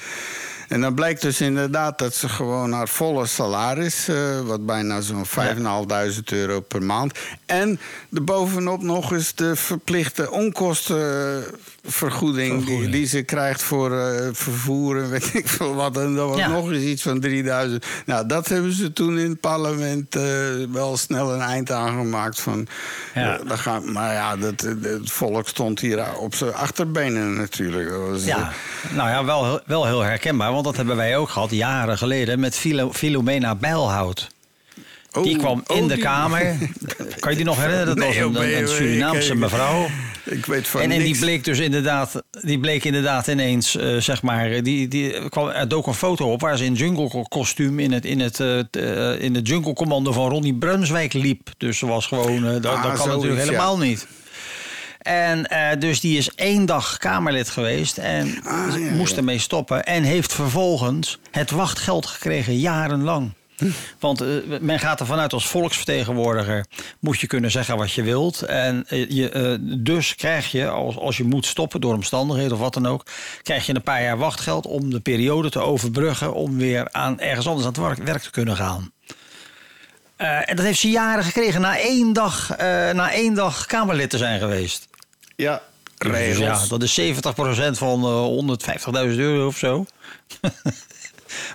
En 0.68 0.80
dan 0.80 0.94
blijkt 0.94 1.22
dus 1.22 1.40
inderdaad 1.40 1.98
dat 1.98 2.14
ze 2.14 2.28
gewoon 2.28 2.72
haar 2.72 2.88
volle 2.88 3.26
salaris, 3.26 4.08
eh, 4.08 4.40
wat 4.40 4.66
bijna 4.66 5.00
zo'n 5.00 5.26
5.500 5.26 6.32
euro 6.32 6.60
per 6.60 6.82
maand. 6.82 7.18
En 7.46 7.80
bovenop 8.08 8.82
nog 8.82 9.12
eens 9.12 9.34
de 9.34 9.56
verplichte 9.56 10.30
onkostenvergoeding 11.86 12.64
die, 12.64 12.88
die 12.88 13.06
ze 13.06 13.22
krijgt 13.22 13.62
voor 13.62 13.90
uh, 13.92 14.28
vervoer 14.32 15.02
en 15.02 15.10
weet 15.16 15.30
ik 15.34 15.48
veel 15.48 15.74
wat. 15.74 15.96
En 15.96 16.14
dat 16.14 16.28
was 16.28 16.38
Ja. 16.38 16.48
nog 16.48 16.70
eens 16.72 16.84
iets 16.84 17.02
van 17.02 17.20
3000. 17.20 17.86
Nou, 18.06 18.26
dat 18.26 18.48
hebben 18.48 18.72
ze 18.72 18.92
toen 18.92 19.18
in 19.18 19.28
het 19.30 19.40
parlement 19.40 20.16
eh, 20.16 20.22
wel 20.72 20.96
snel 20.96 21.32
een 21.34 21.40
eind 21.40 21.70
aan 21.70 21.98
gemaakt. 21.98 22.40
Van, 22.40 22.66
Ja. 23.14 23.38
eh, 23.38 23.48
dat 23.48 23.58
gaat, 23.58 23.84
maar 23.84 24.12
ja, 24.12 24.36
dat, 24.36 24.60
het 24.60 25.10
volk 25.10 25.48
stond 25.48 25.80
hier 25.80 26.04
op 26.18 26.34
zijn 26.34 26.54
achterbenen 26.54 27.36
natuurlijk. 27.36 27.88
Dat 27.88 28.08
was, 28.10 28.24
Ja, 28.24 28.52
nou 28.94 29.08
ja, 29.08 29.24
wel, 29.24 29.44
heel- 29.44 29.60
wel 29.66 29.86
heel 29.86 30.00
herkenbaar. 30.02 30.52
Want 30.52 30.64
dat 30.64 30.76
hebben 30.76 30.96
wij 30.96 31.16
ook 31.16 31.28
gehad 31.28 31.50
jaren 31.50 31.98
geleden 31.98 32.40
met 32.40 32.62
Filomena 32.92 33.54
Bijlhout. 33.54 34.28
Oh, 35.16 35.22
Die 35.24 35.36
kwam 35.36 35.62
in 35.66 35.74
oh, 35.82 35.88
de 35.88 35.94
die- 35.94 36.02
Kamer. 36.02 36.56
Kan 37.20 37.30
je 37.30 37.36
die 37.36 37.44
nog 37.46 37.56
herinneren? 37.56 37.86
Dat 37.86 37.96
Nee, 37.96 38.22
was 38.24 38.36
een, 38.36 38.48
nee, 38.48 38.66
Surinaamse 38.66 39.32
ik- 39.32 39.38
mevrouw. 39.38 39.86
Ik 40.24 40.46
weet 40.46 40.68
van 40.68 40.80
En, 40.80 40.90
en 40.90 40.98
die 41.02 41.18
bleek 41.18 41.44
dus 41.44 41.58
inderdaad, 41.58 42.22
die 42.42 42.58
bleek 42.60 42.84
inderdaad 42.84 43.26
ineens, 43.26 43.76
eh, 43.76 43.96
zeg 43.96 44.22
maar, 44.22 44.62
die, 44.62 44.88
die 44.88 45.28
kwam, 45.28 45.48
er 45.48 45.68
dook 45.68 45.86
een 45.86 45.94
foto 45.94 46.32
op 46.32 46.40
waar 46.40 46.56
ze 46.58 46.64
in 46.64 46.74
jungle 46.74 47.24
kostuum 47.28 47.78
in 47.78 47.92
het, 47.92 48.04
in 48.04 48.20
het, 48.20 48.40
eh, 48.40 48.58
eh, 48.58 49.20
in 49.20 49.34
het 49.34 49.48
jungle 49.48 49.72
commando 49.72 50.12
van 50.12 50.28
Ronnie 50.30 50.54
Brunswijk 50.54 51.12
liep. 51.12 51.48
Dus 51.58 51.78
ze 51.78 51.86
was 51.86 52.06
gewoon, 52.06 52.42
dat, 52.42 52.66
Ah, 52.66 52.82
dat 52.82 52.96
kan 52.96 53.08
natuurlijk 53.08 53.40
helemaal 53.40 53.78
niet. 53.78 54.06
En 54.98 55.46
dus 55.78 56.00
die 56.00 56.18
is 56.18 56.30
één 56.34 56.66
dag 56.66 56.96
Kamerlid 56.98 57.48
geweest 57.50 57.98
en 57.98 58.38
Ah, 58.44 58.78
ja, 58.78 58.90
moest 58.94 59.16
ermee 59.16 59.38
stoppen. 59.38 59.84
En 59.84 60.02
heeft 60.02 60.32
vervolgens 60.34 61.18
het 61.30 61.50
wachtgeld 61.50 62.06
gekregen 62.06 62.58
jarenlang. 62.58 63.30
Want 63.98 64.20
eh, 64.20 64.28
men 64.60 64.78
gaat 64.78 65.00
ervan 65.00 65.18
uit 65.18 65.32
als 65.32 65.48
volksvertegenwoordiger 65.48 66.66
moet 67.00 67.20
je 67.20 67.26
kunnen 67.26 67.50
zeggen 67.50 67.76
wat 67.76 67.92
je 67.92 68.02
wilt. 68.02 68.42
En 68.42 68.84
eh, 68.88 69.10
je, 69.10 69.30
eh, 69.30 69.54
dus 69.60 70.14
krijg 70.14 70.50
je, 70.50 70.68
als, 70.68 70.96
als 70.96 71.16
je 71.16 71.24
moet 71.24 71.46
stoppen 71.46 71.80
door 71.80 71.94
omstandigheden 71.94 72.52
of 72.52 72.58
wat 72.58 72.74
dan 72.74 72.86
ook, 72.86 73.06
krijg 73.42 73.66
je 73.66 73.74
een 73.74 73.82
paar 73.82 74.02
jaar 74.02 74.18
wachtgeld 74.18 74.66
om 74.66 74.90
de 74.90 75.00
periode 75.00 75.50
te 75.50 75.60
overbruggen 75.60 76.34
om 76.34 76.58
weer 76.58 76.92
aan 76.92 77.20
ergens 77.20 77.46
anders 77.46 77.66
aan 77.66 77.90
het 77.90 78.04
werk, 78.04 78.22
te 78.22 78.30
kunnen 78.30 78.56
gaan. 78.56 78.90
En 80.16 80.56
dat 80.56 80.64
heeft 80.64 80.78
ze 80.78 80.90
jaren 80.90 81.24
gekregen 81.24 81.60
na 81.60 81.78
één 81.78 82.12
dag, 82.12 82.56
na 82.92 83.12
één 83.12 83.34
dag 83.34 83.66
Kamerlid 83.66 84.10
te 84.10 84.18
zijn 84.18 84.38
geweest. 84.38 84.88
Ja, 85.36 85.62
Dus 85.98 86.38
ja, 86.38 86.60
dat 86.68 86.82
is 86.82 87.00
70% 87.00 87.78
van 87.78 88.02
eh 88.04 89.10
150.000 89.10 89.16
euro 89.16 89.46
of 89.46 89.56
zo. 89.56 89.86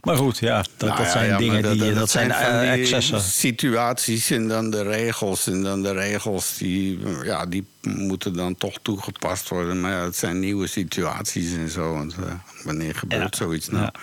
maar 0.02 0.16
goed, 0.16 0.38
ja, 0.38 0.58
dat, 0.58 0.70
Nou 0.90 0.98
dat 0.98 1.06
ja, 1.06 1.12
zijn 1.12 1.30
ja, 1.30 1.38
dingen 1.38 1.72
die, 1.78 1.94
dat, 1.94 2.10
zijn, 2.10 2.30
van 2.32 2.40
eh, 2.40 2.72
excessen. 2.72 3.22
situaties 3.22 4.30
en 4.32 4.48
dan 4.48 4.70
de 4.70 4.84
regels. 4.84 5.48
En 5.48 5.64
dan 5.64 5.84
de 5.84 5.92
regels 5.94 6.58
die, 6.58 7.00
ja, 7.24 7.46
die 7.46 7.66
moeten 7.82 8.34
dan 8.34 8.56
toch 8.56 8.78
toegepast 8.82 9.50
worden. 9.50 9.82
Maar 9.82 9.92
ja, 9.92 10.04
het 10.04 10.16
zijn 10.16 10.40
nieuwe 10.40 10.68
situaties 10.68 11.54
en 11.54 11.70
zo. 11.70 11.94
Want, 11.94 12.14
eh, 12.14 12.34
wanneer 12.64 12.96
gebeurt 12.96 13.38
Ja. 13.38 13.46
zoiets 13.46 13.70
nou? 13.70 13.84
Ja. 13.84 13.94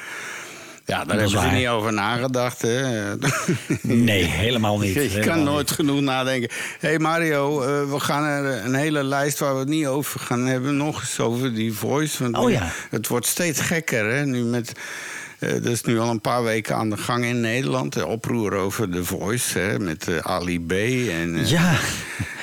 Ja, 0.85 0.97
daar 0.97 1.07
Dat 1.07 1.15
hebben 1.15 1.31
ze 1.31 1.37
waar. 1.47 1.53
niet 1.55 1.69
over 1.69 1.93
nagedacht. 1.93 2.63
Hè? 2.63 3.15
Nee, 3.83 4.25
helemaal 4.45 4.79
niet. 4.79 4.95
Je 4.95 5.01
Helemaal 5.01 5.27
kan 5.27 5.37
niet. 5.37 5.45
nooit 5.45 5.71
genoeg 5.71 6.01
nadenken. 6.01 6.51
Hé 6.79 6.89
hey 6.89 6.99
Mario, 6.99 7.63
eh, 7.63 7.91
we 7.91 8.01
gaan 8.01 8.25
er 8.25 8.65
een 8.65 8.75
hele 8.75 9.05
lijst 9.05 9.39
waar 9.39 9.53
we 9.53 9.59
het 9.59 9.69
niet 9.69 9.87
over 9.87 10.21
gaan 10.21 10.47
hebben. 10.47 10.77
Nog 10.77 11.01
eens 11.01 11.21
over 11.21 11.55
die 11.55 11.73
voice. 11.73 12.23
Want 12.23 12.37
Oh 12.39 12.51
ja. 12.51 12.71
Het 12.91 13.09
wordt 13.09 13.27
steeds 13.27 13.61
gekker, 13.61 14.05
hè? 14.15 14.25
Nu 14.27 14.43
met. 14.43 14.73
Eh 15.39 15.53
dat 15.53 15.65
is 15.67 15.83
nu 15.83 15.99
al 15.99 16.11
een 16.11 16.21
paar 16.21 16.43
weken 16.45 16.77
aan 16.77 16.91
de 16.91 16.97
gang 16.97 17.25
in 17.25 17.41
Nederland. 17.41 17.93
De 17.93 18.07
oproer 18.07 18.53
over 18.55 18.91
de 18.91 19.05
voice, 19.05 19.59
hè, 19.59 19.79
met 19.79 20.09
eh, 20.09 20.17
Ali 20.19 20.61
B. 20.67 20.73
En, 20.73 21.37
eh, 21.39 21.51
Ja, 21.51 21.75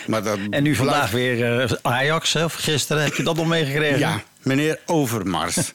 maar 0.08 0.24
dat 0.24 0.38
en 0.50 0.64
nu 0.64 0.76
vandaag 0.76 1.10
blijft- 1.10 1.14
weer 1.40 1.62
eh, 1.62 1.72
Ajax, 1.82 2.34
hè, 2.34 2.44
of 2.44 2.54
gisteren, 2.54 3.04
heb 3.04 3.14
je 3.16 3.24
dat 3.24 3.36
nog 3.36 3.48
meegekregen? 3.48 4.00
Ja, 4.00 4.24
meneer 4.44 4.80
Overmars. 4.86 5.58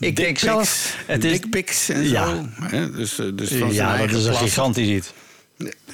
Ik 0.00 0.16
denk 0.16 0.38
zelf, 0.38 0.96
het 1.06 1.24
is, 1.24 1.32
Dickpics 1.32 1.88
en 1.88 2.08
Ja. 2.08 2.26
zo. 2.26 2.46
Hè? 2.62 2.90
Dus, 2.90 3.18
eh, 3.18 3.26
dus 3.34 3.48
van 3.52 3.72
ja, 3.72 3.96
dat 3.96 4.10
is 4.10 4.24
een 4.24 4.34
gigantisch 4.34 4.88
iets. 4.88 5.12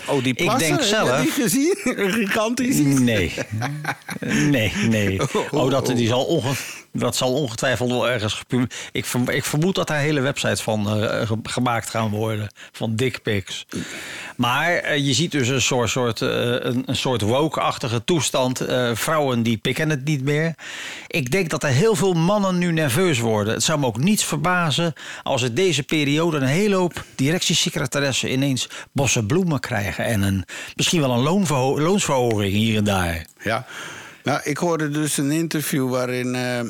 Oh, 0.06 0.22
die 0.24 0.34
plassen? 0.34 0.58
denk 0.60 0.72
heb 0.72 0.80
je 0.80 0.86
zelf- 0.88 1.20
die 1.22 1.30
gezien? 1.30 1.76
Gigantisch 2.20 2.76
iets? 2.76 3.00
Nee. 3.00 3.32
Nee, 4.50 4.72
nee. 4.88 5.20
Oh, 5.50 5.70
dat, 5.70 5.86
die 5.86 6.06
zal 6.08 6.24
onge, 6.24 6.52
dat 6.96 7.16
zal 7.16 7.32
ongetwijfeld 7.32 7.90
wel 7.90 8.08
ergens 8.08 8.42
ik, 8.92 9.06
ik 9.26 9.44
vermoed 9.44 9.74
dat 9.74 9.86
daar 9.86 9.98
hele 9.98 10.20
websites 10.20 10.60
van 10.60 10.88
eh, 11.02 11.26
ge- 11.26 11.38
gemaakt 11.42 11.90
gaan 11.90 12.10
worden. 12.10 12.48
Van 12.72 12.96
dickpics. 12.96 13.66
Maar 14.36 14.72
eh, 14.74 15.06
je 15.06 15.12
ziet 15.14 15.30
dus 15.30 15.48
een 15.48 15.60
soort, 15.62 15.90
soort, 15.90 16.22
eh, 16.22 16.28
een, 16.30 16.82
een 16.86 16.96
soort 16.96 17.20
woke-achtige 17.20 18.04
toestand. 18.04 18.62
Vrouwen 18.92 19.42
die 19.42 19.56
pikken 19.56 19.90
het 19.90 20.04
niet 20.04 20.22
meer. 20.24 20.54
Ik 21.06 21.30
denk 21.30 21.50
dat 21.50 21.62
er 21.62 21.68
heel 21.68 21.94
veel 21.94 22.12
mannen 22.12 22.58
nu 22.58 22.72
nerveus 22.72 23.18
worden. 23.18 23.54
Het 23.54 23.62
zou 23.62 23.78
me 23.78 23.86
ook 23.86 23.98
niets 23.98 24.24
verbazen 24.24 24.92
als 25.22 25.42
het 25.42 25.56
deze 25.56 25.82
periode 25.82 26.36
een 26.36 26.42
hele 26.42 26.74
hoop 26.74 27.04
directiesecretaressen 27.14 28.32
ineens 28.32 28.68
bossen 28.92 29.26
bloemen 29.26 29.60
krijgen. 29.60 30.04
En 30.04 30.22
een, 30.22 30.44
misschien 30.76 31.00
wel 31.00 31.10
een 31.10 31.22
loonsverhoging 31.82 32.52
hier 32.52 32.76
en 32.76 32.84
daar. 32.84 33.26
Ja. 33.42 33.66
Nou, 34.24 34.40
ik 34.44 34.56
hoorde 34.58 34.88
dus 34.90 35.16
een 35.16 35.30
interview 35.30 35.90
waarin 35.90 36.34
eh, 36.34 36.60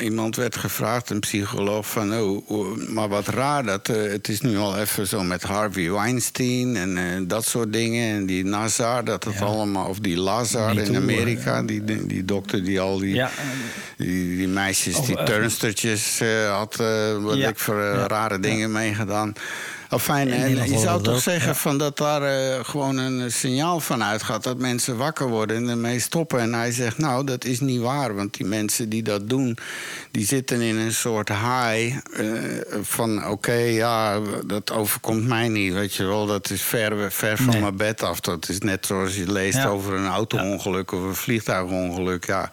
iemand, 0.00 0.36
werd 0.36 0.56
gevraagd, 0.56 1.10
een 1.10 1.20
psycholoog, 1.20 1.90
van 1.90 2.18
oh, 2.18 2.76
maar 2.88 3.08
wat 3.08 3.26
raar 3.28 3.64
dat 3.64 3.88
eh, 3.88 4.10
het 4.10 4.28
is 4.28 4.40
nu 4.40 4.56
al 4.56 4.78
even 4.78 5.06
zo 5.06 5.22
met 5.22 5.42
Harvey 5.42 5.90
Weinstein 5.90 6.76
en 6.76 6.96
eh, 6.98 7.04
dat 7.22 7.44
soort 7.44 7.72
dingen 7.72 8.14
en 8.16 8.26
die 8.26 8.44
Nazar, 8.44 9.04
dat 9.04 9.24
het 9.24 9.34
Ja. 9.38 9.44
allemaal 9.44 9.88
of 9.88 9.98
die 9.98 10.16
Lazar 10.16 10.76
in 10.78 10.96
Amerika, 10.96 11.62
die, 11.62 11.84
die, 11.84 12.06
die 12.06 12.24
dokter 12.24 12.64
die 12.64 12.80
al 12.80 12.98
die, 12.98 13.14
Ja. 13.14 13.30
die, 13.96 14.36
die 14.36 14.48
meisjes, 14.48 15.00
die 15.06 15.22
turnstertjes 15.22 16.20
had, 16.48 16.76
wat 17.20 17.36
ik 17.36 17.58
voor 17.58 17.80
rare 18.08 18.40
dingen 18.40 18.72
meegedaan. 18.72 19.32
Enfin, 19.92 20.28
In 20.28 20.32
en 20.58 20.70
je 20.70 20.78
zou 20.78 21.02
toch 21.02 21.14
ook, 21.14 21.20
zeggen 21.20 21.48
ja. 21.48 21.54
van 21.54 21.78
dat 21.78 21.96
daar 21.96 22.22
eh, 22.22 22.64
gewoon 22.64 22.96
een 22.96 23.32
signaal 23.32 23.80
van 23.80 24.04
uitgaat 24.04 24.42
dat 24.42 24.58
mensen 24.58 24.96
wakker 24.96 25.28
worden 25.28 25.56
en 25.56 25.68
ermee 25.68 25.98
stoppen. 26.00 26.40
En 26.40 26.54
hij 26.54 26.72
zegt, 26.72 26.98
nou, 26.98 27.24
dat 27.24 27.44
is 27.44 27.60
niet 27.60 27.80
waar, 27.80 28.14
want 28.14 28.34
die 28.36 28.46
mensen 28.46 28.88
die 28.88 29.02
dat 29.02 29.28
doen, 29.28 29.56
die 30.10 30.26
zitten 30.26 30.60
in 30.60 30.76
een 30.76 30.92
soort 30.92 31.28
high 31.28 31.96
eh, 32.16 32.28
van, 32.82 33.26
oké, 33.26 33.52
ja, 33.52 34.20
dat 34.46 34.70
overkomt 34.72 35.26
mij 35.26 35.48
niet, 35.48 35.72
weet 35.72 35.94
je 35.94 36.04
wel, 36.04 36.26
dat 36.26 36.50
is 36.50 36.62
ver, 36.62 37.12
ver 37.12 37.36
van 37.36 37.46
Nee. 37.46 37.60
mijn 37.60 37.76
bed 37.76 38.02
af. 38.02 38.20
Dat 38.20 38.48
is 38.48 38.58
net 38.58 38.86
zoals 38.86 39.16
je 39.16 39.32
leest 39.32 39.56
Ja. 39.56 39.66
over 39.66 39.94
een 39.94 40.06
auto-ongeluk 40.08 40.92
of 40.92 41.00
een 41.00 41.14
vliegtuigongeluk, 41.14 42.26
ja. 42.26 42.50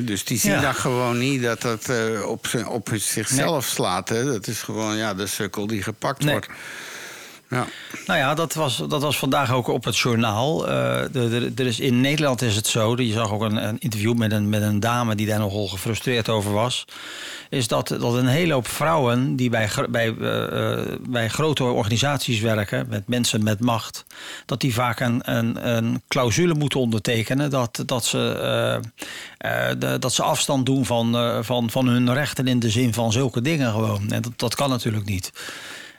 Dus 0.00 0.24
die 0.24 0.38
zien 0.38 0.52
Ja. 0.52 0.60
dat 0.60 0.76
gewoon 0.76 1.18
niet 1.18 1.42
dat 1.42 1.62
dat 1.62 1.88
eh, 1.88 2.26
op, 2.28 2.46
op 2.68 2.88
zichzelf 2.94 3.64
slaat. 3.66 4.08
Hè? 4.08 4.24
Dat 4.24 4.46
is 4.46 4.62
gewoon 4.62 4.96
ja, 4.96 5.14
de 5.14 5.26
sukkel 5.26 5.66
die 5.66 5.82
gepakt 5.82 6.22
Nee. 6.24 6.30
wordt. 6.32 6.46
Ja. 7.52 7.66
Nou 8.06 8.18
ja, 8.18 8.34
dat 8.34 8.54
was, 8.54 8.76
dat 8.88 9.02
was 9.02 9.18
vandaag 9.18 9.52
ook 9.52 9.68
op 9.68 9.84
het 9.84 9.98
journaal. 9.98 10.68
Eh, 10.68 11.14
er 11.58 11.66
is, 11.66 11.80
in 11.80 12.00
Nederland 12.00 12.42
is 12.42 12.56
het 12.56 12.66
zo, 12.66 12.96
je 12.96 13.12
zag 13.12 13.32
ook 13.32 13.42
een, 13.42 13.66
een 13.66 13.78
interview 13.78 14.14
met 14.14 14.32
een, 14.32 14.48
met 14.48 14.62
een 14.62 14.80
dame 14.80 15.14
die 15.14 15.26
daar 15.26 15.38
nogal 15.38 15.68
gefrustreerd 15.68 16.28
over 16.28 16.52
was. 16.52 16.84
Is 17.48 17.68
dat, 17.68 17.88
dat 17.88 18.14
een 18.14 18.26
hele 18.26 18.52
hoop 18.52 18.68
vrouwen 18.68 19.36
die 19.36 19.50
bij, 19.50 19.70
bij, 19.90 20.14
eh, 20.20 20.72
eh, 20.72 20.86
bij 21.08 21.28
grote 21.28 21.64
organisaties 21.64 22.40
werken, 22.40 22.86
met 22.88 23.08
mensen 23.08 23.42
met 23.42 23.60
macht, 23.60 24.04
dat 24.46 24.60
die 24.60 24.74
vaak 24.74 25.00
een, 25.00 25.20
een, 25.22 25.68
een 25.68 26.02
clausule 26.08 26.54
moeten 26.54 26.80
ondertekenen 26.80 27.50
dat, 27.50 27.82
dat, 27.86 28.04
ze, 28.04 28.80
dat 30.00 30.12
ze 30.12 30.22
afstand 30.22 30.66
doen 30.66 30.86
van, 30.86 31.38
van, 31.44 31.70
van 31.70 31.88
hun 31.88 32.12
rechten 32.12 32.46
in 32.46 32.58
de 32.58 32.70
zin 32.70 32.94
van 32.94 33.12
zulke 33.12 33.40
dingen 33.40 33.70
gewoon. 33.70 34.10
En 34.10 34.22
dat, 34.22 34.32
dat 34.36 34.54
kan 34.54 34.70
natuurlijk 34.70 35.04
niet. 35.04 35.32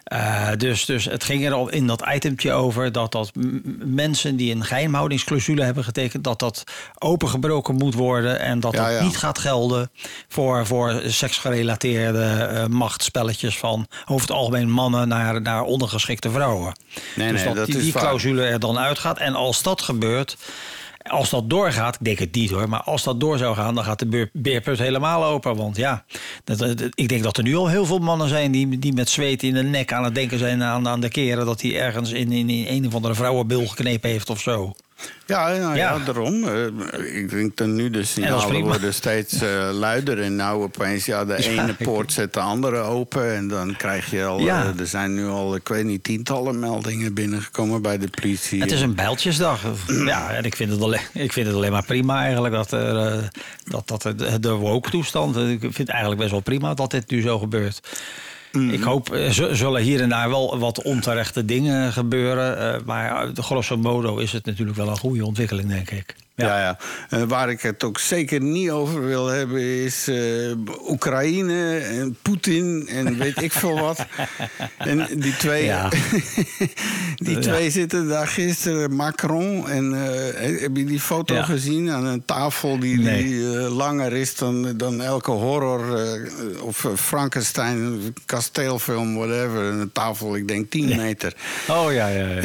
Eh, 0.04 0.50
dus, 0.58 0.86
dus 0.86 1.06
het 1.06 1.24
ging 1.24 1.46
er 1.46 1.54
al 1.54 1.70
in 1.70 1.88
dat 1.88 2.06
itemtje 2.14 2.52
over 2.52 2.92
dat, 2.92 3.12
dat 3.12 3.32
mensen 3.84 4.36
die 4.36 4.56
een 4.56 4.66
geheimhoudingsclausule 4.66 5.64
hebben 5.64 5.84
getekend, 5.84 6.24
dat 6.24 6.40
dat 6.40 6.64
opengebroken 7.00 7.76
moet 7.76 7.94
worden 7.94 8.40
en 8.40 8.60
dat 8.60 8.74
Ja, 8.74 8.84
dat 8.84 8.94
ja. 8.94 9.04
niet 9.04 9.18
gaat 9.18 9.38
gelden 9.38 9.92
voor, 10.28 10.66
voor 10.66 11.02
seksgerelateerde 11.06 12.24
eh, 12.24 12.66
machtsspelletjes 12.66 13.58
van 13.58 13.88
over 14.06 14.28
het 14.28 14.36
algemeen 14.36 14.72
mannen 14.72 15.08
naar, 15.08 15.42
naar 15.42 15.62
ondergeschikte 15.62 16.32
vrouwen. 16.32 16.78
Nee, 17.16 17.32
dus 17.32 17.44
nee, 17.44 17.48
dat, 17.48 17.56
dat 17.56 17.66
die, 17.66 17.78
die 17.78 17.92
clausule 17.92 18.44
er 18.46 18.60
dan 18.60 18.80
uitgaat. 18.80 19.18
En 19.18 19.36
als 19.36 19.64
dat 19.64 19.82
gebeurt. 19.82 20.38
Als 21.04 21.30
dat 21.30 21.50
doorgaat, 21.50 21.96
ik 21.96 22.06
denk 22.06 22.20
het 22.20 22.36
niet 22.36 22.50
hoor, 22.50 22.70
maar 22.70 22.82
als 22.82 23.04
dat 23.04 23.20
door 23.20 23.38
zou 23.38 23.56
gaan, 23.56 23.76
dan 23.76 23.84
gaat 23.84 24.00
de 24.00 24.06
beer- 24.06 24.30
beerput 24.34 24.80
helemaal 24.80 25.24
open. 25.26 25.56
Want 25.56 25.76
ja, 25.78 26.06
dat- 26.44 26.76
ik 26.94 27.10
denk 27.10 27.24
dat 27.24 27.38
er 27.38 27.44
nu 27.44 27.56
al 27.56 27.68
heel 27.68 27.86
veel 27.86 28.00
mannen 28.00 28.28
zijn 28.30 28.52
die, 28.52 28.80
die 28.80 28.94
met 28.94 29.10
zweet 29.10 29.44
in 29.44 29.54
de 29.54 29.64
nek 29.64 29.94
aan 29.94 30.04
het 30.04 30.16
denken 30.16 30.38
zijn 30.40 30.64
aan, 30.64 30.88
aan 30.88 31.00
de 31.02 31.10
keren 31.10 31.46
dat 31.46 31.62
hij 31.62 31.80
ergens 31.80 32.12
in, 32.12 32.32
in, 32.32 32.50
in 32.50 32.66
een 32.68 32.88
of 32.88 32.96
andere 32.96 33.16
vrouwenbil 33.16 33.68
geknepen 33.68 34.10
heeft 34.10 34.30
of 34.30 34.42
zo. 34.42 34.74
Ja, 35.26 35.48
nou 35.48 35.60
ja. 35.60 35.74
Ja. 35.76 36.00
daarom. 36.06 36.44
Eh, 36.48 36.66
ik 37.22 37.30
denk 37.30 37.58
dat 37.58 37.68
nu 37.68 37.90
de 37.90 38.04
signalen 38.04 38.62
worden 38.62 38.94
steeds 38.94 39.42
eh, 39.42 39.70
luider. 39.74 40.22
En 40.22 40.36
nou 40.36 40.64
opeens, 40.64 41.06
ja, 41.06 41.26
de 41.26 41.34
Ja, 41.34 41.64
ene 41.64 41.74
poort 41.74 42.12
zet 42.14 42.34
de 42.34 42.40
andere 42.40 42.78
open. 42.78 43.36
En 43.36 43.48
dan 43.48 43.76
krijg 43.78 44.12
je 44.12 44.26
al, 44.26 44.40
Ja. 44.40 44.64
eh, 44.64 44.80
er 44.80 44.88
zijn 44.88 45.14
nu 45.14 45.28
al, 45.28 45.56
ik 45.56 45.68
weet 45.68 45.86
niet, 45.86 46.04
tientallen 46.04 46.60
meldingen 46.60 47.14
binnengekomen 47.14 47.82
bij 47.82 47.98
de 47.98 48.08
politie. 48.10 48.62
Het 48.62 48.72
is 48.72 48.82
een 48.82 48.96
bijltjesdag. 48.96 49.62
Ja, 50.06 50.32
en 50.32 50.44
ik 50.44 50.56
vind 50.56 50.72
het 50.72 50.82
alleen, 50.82 51.02
ik 51.14 51.34
vind 51.34 51.48
het 51.48 51.56
alleen 51.56 51.72
maar 51.72 51.86
prima 51.86 52.22
eigenlijk 52.22 52.54
dat, 52.54 52.72
er, 52.72 53.30
dat, 53.64 53.88
dat 53.88 54.02
de, 54.02 54.40
de 54.40 54.52
woke-toestand. 54.52 55.36
Ik 55.38 55.60
vind 55.60 55.78
het 55.78 55.90
eigenlijk 55.90 56.20
best 56.20 56.32
wel 56.32 56.40
prima 56.42 56.74
dat 56.74 56.92
dit 56.92 57.10
nu 57.10 57.22
zo 57.22 57.40
gebeurt. 57.40 57.80
Ik 58.72 58.82
hoop, 58.84 59.12
er 59.14 59.34
z- 59.34 59.52
zullen 59.52 59.82
hier 59.82 60.02
en 60.02 60.10
daar 60.10 60.30
wel 60.30 60.60
wat 60.60 60.82
onterechte 60.84 61.46
dingen 61.46 61.94
gebeuren. 61.94 62.58
eh, 62.76 62.82
maar 62.86 63.28
grosso 63.34 63.78
modo 63.78 64.18
is 64.18 64.32
het 64.32 64.46
natuurlijk 64.46 64.78
wel 64.78 64.88
een 64.88 64.98
goede 64.98 65.26
ontwikkeling, 65.26 65.70
denk 65.70 65.92
ik. 65.92 66.16
Ja, 66.36 66.60
ja. 66.60 66.78
En 67.10 67.28
waar 67.28 67.50
ik 67.50 67.62
het 67.62 67.84
ook 67.84 68.00
zeker 68.00 68.42
niet 68.42 68.70
over 68.70 69.06
wil 69.06 69.28
hebben 69.28 69.62
is 69.62 70.08
eh, 70.08 70.16
Oekraïne 70.90 71.78
en 71.78 72.18
Poetin 72.22 72.88
en 72.88 73.18
weet 73.18 73.42
ik 73.42 73.52
veel 73.52 73.80
wat. 73.80 74.06
En 74.78 75.08
die 75.16 75.36
twee, 75.38 75.64
Ja. 75.66 75.90
die 77.16 77.36
Ja. 77.36 77.40
twee 77.42 77.70
zitten 77.70 78.08
daar 78.08 78.28
gisteren, 78.28 78.96
Macron 78.96 79.70
en 79.70 79.94
eh, 79.94 80.62
heb 80.62 80.76
je 80.76 80.86
die 80.86 81.00
foto 81.00 81.42
gezien 81.42 81.92
aan 81.92 82.06
een 82.06 82.26
tafel 82.26 82.80
die, 82.80 83.00
Nee. 83.00 83.24
die 83.24 83.58
eh, 83.58 83.76
langer 83.76 84.14
is 84.14 84.36
dan, 84.36 84.78
dan 84.78 85.02
elke 85.02 85.32
horror 85.32 85.98
eh, 86.00 86.64
of 86.64 86.86
eh, 86.86 86.92
Frankenstein 86.96 88.00
kasteelfilm, 88.26 89.16
whatever. 89.16 89.64
Een 89.64 89.92
tafel, 89.92 90.36
ik 90.36 90.48
denk 90.48 90.72
10 90.72 90.96
meter. 90.98 91.34
Oh 91.68 91.94
ja, 91.94 92.08
ja, 92.08 92.28
ja. 92.28 92.42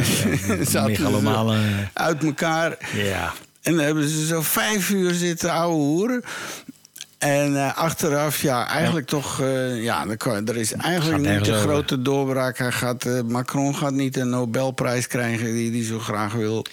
ja. 0.71 0.85
Megalomane. 0.87 1.59
uit 1.92 2.25
elkaar. 2.25 2.76
Ja. 2.95 3.33
En 3.62 3.76
dan 3.76 3.84
hebben 3.84 4.08
ze 4.08 4.26
zo 4.26 4.42
vijf 4.42 4.90
uur 4.90 5.14
zitten 5.14 5.50
ouwe 5.52 5.74
hoeren. 5.74 6.22
En 7.18 7.56
eh, 7.56 7.76
achteraf, 7.76 8.42
ja, 8.42 8.66
eigenlijk 8.68 9.06
toch... 9.06 9.40
eh, 9.40 9.82
ja, 9.82 10.06
er, 10.08 10.16
kan- 10.16 10.46
er 10.48 10.56
is 10.56 10.72
eigenlijk 10.72 11.22
niet 11.22 11.44
de 11.44 11.52
over. 11.54 11.68
grote 11.68 12.02
doorbraak. 12.02 12.58
Hij 12.58 12.72
gaat, 12.72 13.04
eh, 13.04 13.20
Macron 13.22 13.74
gaat 13.76 13.92
niet 13.92 14.16
een 14.16 14.28
Nobelprijs 14.30 15.06
krijgen 15.06 15.52
die 15.52 15.70
hij 15.70 15.84
zo 15.84 15.98
graag 15.98 16.32
wil. 16.32 16.64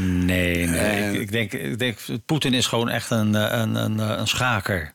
Nee, 0.00 0.66
nee. 0.66 1.12
Ik, 1.14 1.20
ik, 1.20 1.32
denk, 1.32 1.52
ik 1.52 1.78
denk, 1.78 1.98
Poetin 2.26 2.54
is 2.54 2.66
gewoon 2.66 2.88
echt 2.88 3.10
een, 3.10 3.34
een, 3.34 3.74
een, 3.74 3.98
een 3.98 4.28
schaker. 4.28 4.92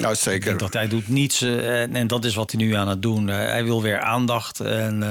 Nou, 0.00 0.14
zeker. 0.14 0.56
dat 0.56 0.72
hij 0.72 0.88
doet 0.88 1.08
niets 1.08 1.42
eh, 1.42 1.80
en, 1.82 1.94
en 1.96 2.06
dat 2.06 2.24
is 2.24 2.34
wat 2.34 2.50
hij 2.52 2.60
nu 2.60 2.74
aan 2.74 2.88
het 2.88 3.02
doen. 3.02 3.28
Eh, 3.28 3.36
hij 3.36 3.64
wil 3.64 3.82
weer 3.82 4.00
aandacht 4.00 4.60
en 4.60 5.02
eh, 5.02 5.08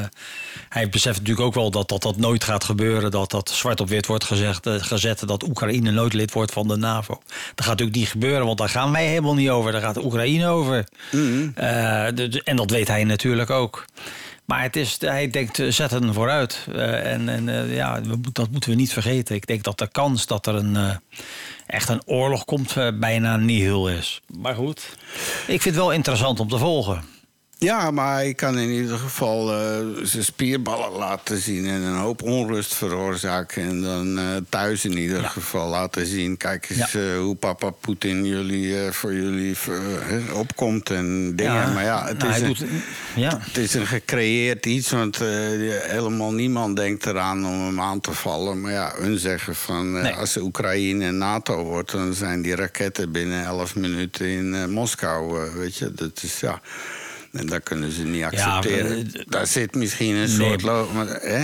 hij 0.69 0.89
beseft 0.89 1.17
natuurlijk 1.17 1.47
ook 1.47 1.53
wel 1.53 1.71
dat, 1.71 1.89
dat 1.89 2.01
dat 2.01 2.17
nooit 2.17 2.43
gaat 2.43 2.63
gebeuren. 2.63 3.11
Dat 3.11 3.31
dat 3.31 3.49
zwart 3.49 3.79
op 3.79 3.89
wit 3.89 4.05
wordt 4.05 4.23
gezegd, 4.23 4.67
gezet 4.69 5.27
dat 5.27 5.43
Oekraïne 5.43 5.91
nooit 5.91 6.13
lid 6.13 6.31
wordt 6.33 6.51
van 6.51 6.67
de 6.67 6.75
NAVO. 6.77 7.13
Dat 7.55 7.65
gaat 7.65 7.67
natuurlijk 7.67 7.97
niet 7.97 8.09
gebeuren, 8.09 8.45
want 8.45 8.57
daar 8.57 8.69
gaan 8.69 8.91
wij 8.91 9.05
helemaal 9.07 9.35
niet 9.35 9.49
over. 9.49 9.71
Daar 9.71 9.81
gaat 9.81 10.03
Oekraïne 10.03 10.47
over. 10.47 10.83
De- 11.11 12.27
de- 12.29 12.41
en 12.43 12.55
dat 12.55 12.69
weet 12.71 12.87
hij 12.87 13.03
natuurlijk 13.03 13.49
ook. 13.49 13.85
Maar 14.49 14.61
het 14.61 14.75
is, 14.75 14.97
hij 14.99 15.29
denkt, 15.29 15.59
eh, 15.59 15.71
zet 15.71 15.91
het 15.91 16.03
vooruit. 16.11 16.67
Eh, 16.71 17.11
en 17.11 17.29
en 17.29 17.49
eh, 17.49 17.75
ja, 17.75 18.01
dat 18.31 18.49
moeten 18.51 18.69
we 18.69 18.75
niet 18.75 18.93
vergeten. 18.93 19.35
Ik 19.35 19.47
denk 19.47 19.63
dat 19.63 19.77
de 19.77 19.87
kans 19.91 20.25
dat 20.25 20.45
er 20.45 20.55
een, 20.55 20.99
echt 21.65 21.89
een 21.89 22.01
oorlog 22.05 22.45
komt 22.45 22.75
bijna 22.99 23.37
nihil 23.37 23.89
is. 23.89 24.21
Maar 24.37 24.55
goed, 24.55 24.97
ik 25.47 25.61
vind 25.61 25.63
het 25.63 25.75
wel 25.75 25.91
interessant 25.91 26.39
om 26.39 26.47
te 26.47 26.57
volgen. 26.57 27.03
Ja, 27.61 27.91
maar 27.91 28.13
hij 28.13 28.33
kan 28.33 28.57
in 28.57 28.69
ieder 28.69 28.97
geval 28.97 29.53
eh, 29.53 29.77
zijn 30.03 30.23
spierballen 30.23 30.91
laten 30.91 31.37
zien... 31.37 31.67
en 31.67 31.81
een 31.81 31.97
hoop 31.97 32.21
onrust 32.23 32.73
veroorzaken. 32.73 33.63
En 33.63 33.81
dan 33.81 34.17
eh, 34.19 34.25
thuis 34.49 34.85
in 34.85 34.97
ieder 34.97 35.23
geval 35.23 35.69
laten 35.69 36.05
zien... 36.05 36.37
kijk 36.37 36.69
eens 36.69 36.95
eh, 36.95 37.17
hoe 37.17 37.35
papa 37.35 37.69
Poetin 37.69 38.25
jullie, 38.25 38.91
voor 38.91 39.13
jullie 39.13 39.55
opkomt 40.33 40.89
en 40.89 41.35
dingen. 41.35 41.73
maar 41.73 41.83
ja, 41.83 42.07
het 42.07 42.17
nou, 42.17 42.31
is 42.31 42.39
een- 42.41 42.47
doet, 42.47 42.63
ja. 43.15 43.37
Het 43.41 43.57
is 43.57 43.73
een 43.73 43.87
gecreëerd 43.87 44.65
iets, 44.65 44.89
want 44.91 45.17
helemaal 45.17 46.31
niemand 46.33 46.75
denkt 46.75 47.05
eraan 47.05 47.45
om 47.45 47.61
hem 47.65 47.79
aan 47.81 48.01
te 48.01 48.11
vallen. 48.13 48.61
Maar 48.61 48.71
ja, 48.71 48.93
hun 48.97 49.17
zeggen 49.17 49.55
van 49.55 49.91
Nee. 50.01 50.13
als 50.13 50.37
Oekraïne 50.37 51.11
NATO 51.11 51.63
wordt, 51.63 51.91
dan 51.91 52.13
zijn 52.13 52.41
die 52.41 52.55
raketten 52.55 53.11
binnen 53.11 53.45
11 53.45 53.75
minuten 53.75 54.25
in 54.27 54.71
Moskou. 54.71 55.49
weet 55.55 55.77
je, 55.77 55.93
dat 55.93 56.19
is 56.23 56.39
ja. 56.39 56.61
En 57.31 57.45
dat 57.47 57.63
kunnen 57.63 57.91
ze 57.91 58.03
niet 58.03 58.23
accepteren. 58.23 58.97
maar, 59.05 59.13
eh, 59.15 59.25
Daar 59.27 59.47
zit 59.47 59.75
misschien 59.75 60.15
een 60.15 60.37
Nee. 60.37 60.47
soort. 60.47 60.61
Lo- 60.61 60.89
maar, 60.93 61.07
hè? 61.07 61.43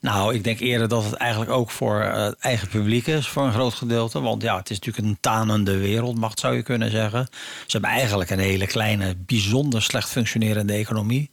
Nou, 0.00 0.34
ik 0.34 0.44
denk 0.44 0.60
eerder 0.60 0.88
dat 0.88 1.04
het 1.04 1.14
eigenlijk 1.14 1.50
ook 1.50 1.70
voor 1.70 2.00
eh, 2.00 2.24
het 2.24 2.36
eigen 2.40 2.68
publiek 2.68 3.06
is, 3.06 3.28
voor 3.28 3.42
een 3.44 3.52
groot 3.52 3.74
gedeelte. 3.74 4.20
Want 4.20 4.42
ja, 4.42 4.56
het 4.56 4.70
is 4.70 4.78
natuurlijk 4.78 5.06
een 5.06 5.18
tanende 5.20 5.76
wereldmacht, 5.76 6.38
zou 6.40 6.54
je 6.56 6.62
kunnen 6.62 6.90
zeggen. 6.90 7.28
Ze 7.66 7.72
hebben 7.72 7.90
eigenlijk 7.90 8.30
een 8.30 8.38
hele 8.38 8.66
kleine, 8.66 9.16
bijzonder 9.26 9.82
slecht 9.82 10.08
functionerende 10.08 10.72
economie. 10.72 11.30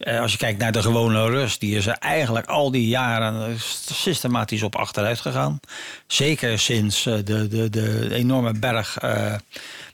Eh, 0.00 0.20
als 0.20 0.32
je 0.32 0.38
kijkt 0.38 0.58
naar 0.58 0.72
de 0.72 0.82
gewone 0.82 1.26
Rus, 1.26 1.58
die 1.58 1.76
is 1.76 1.86
er 1.86 1.96
eigenlijk 1.98 2.46
al 2.46 2.70
die 2.70 2.88
jaren 2.88 3.58
systematisch 3.92 4.62
op 4.62 4.76
achteruit 4.76 5.20
gegaan. 5.20 5.60
Zeker 6.06 6.58
sinds 6.58 7.06
eh, 7.06 7.14
de, 7.24 7.48
de, 7.48 7.70
de 7.70 8.14
enorme 8.14 8.52
berg 8.52 8.98
eh, 8.98 9.34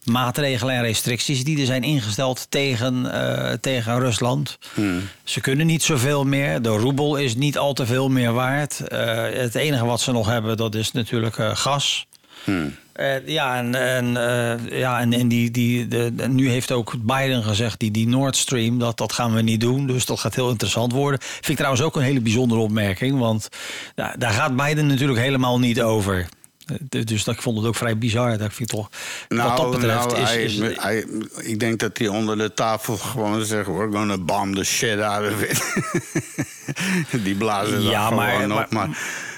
maatregelen 0.04 0.74
en 0.74 0.82
restricties 0.82 1.44
die 1.44 1.60
er 1.60 1.66
zijn 1.66 1.82
ingesteld 1.82 2.46
tegen, 2.50 3.10
tegen 3.60 3.98
Rusland. 3.98 4.58
Ze 5.24 5.40
kunnen 5.40 5.66
niet 5.66 5.82
zoveel 5.82 6.24
meer. 6.24 6.62
De 6.62 6.68
roebel 6.68 7.16
is 7.16 7.34
niet 7.34 7.58
al 7.58 7.72
te 7.72 7.86
veel 7.86 8.08
meer 8.08 8.32
waard. 8.32 8.82
Het 9.32 9.54
enige 9.54 9.84
wat 9.84 10.00
ze 10.00 10.12
nog 10.12 10.26
hebben, 10.26 10.56
dat 10.56 10.74
is 10.74 10.92
natuurlijk 10.92 11.38
eh, 11.38 11.56
Eh, 12.92 13.26
ja, 13.26 13.56
en, 13.56 13.74
en, 13.74 14.16
eh, 14.16 14.78
ja, 14.78 15.00
en, 15.00 15.12
en 15.12 15.28
die, 15.28 15.50
die, 15.50 15.88
de, 15.88 16.14
de- 16.14 16.28
nu 16.28 16.48
heeft 16.50 16.72
ook 16.72 16.94
Biden 17.02 17.42
gezegd, 17.42 17.80
die, 17.80 17.90
die 17.90 18.08
Nord 18.08 18.36
Stream, 18.36 18.78
dat, 18.78 18.96
dat 18.96 19.12
gaan 19.12 19.34
we 19.34 19.42
niet 19.42 19.60
doen. 19.60 19.86
Dus 19.86 20.06
dat 20.06 20.20
gaat 20.20 20.34
heel 20.34 20.50
interessant 20.50 20.92
worden. 20.92 21.20
Vind 21.20 21.48
ik 21.48 21.56
trouwens 21.56 21.82
ook 21.82 21.96
een 21.96 22.02
hele 22.02 22.20
bijzondere 22.20 22.60
opmerking, 22.60 23.18
want 23.18 23.48
ja, 23.94 24.14
daar 24.18 24.32
gaat 24.32 24.56
Biden 24.56 24.86
natuurlijk 24.86 25.18
helemaal 25.18 25.58
niet 25.58 25.82
over. 25.82 26.26
Eh, 26.66 26.76
Dus 27.04 27.24
dat, 27.24 27.34
ik 27.34 27.42
vond 27.42 27.56
het 27.58 27.66
ook 27.66 27.76
vrij 27.76 27.98
bizar. 27.98 28.38
Dat 28.38 28.52
ik 28.58 28.66
toch, 28.66 28.88
wat 29.28 29.56
dat 29.56 29.70
betreft 29.70 30.06
nou, 30.06 30.18
is, 30.20 30.28
hij- 30.28 30.42
is, 30.42 30.58
hij- 30.76 31.04
ik 31.42 31.60
denk 31.60 31.78
dat 31.78 31.98
hij 31.98 32.08
onder 32.08 32.38
de 32.38 32.52
tafel 32.54 32.96
gewoon 32.96 33.44
zegt: 33.44 33.66
We're 33.66 33.92
gonna 33.92 34.18
bomb 34.18 34.54
the 34.54 34.64
shit 34.64 35.00
out 35.00 35.32
of 35.32 35.42
it. 35.42 35.62
Die 37.24 37.34
blazen 37.34 37.82
Ja, 37.82 37.90
ja, 37.90 38.10
maar- 38.10 38.34
gewoon 38.34 38.58
op. 38.62 38.70
Maar, 38.70 38.88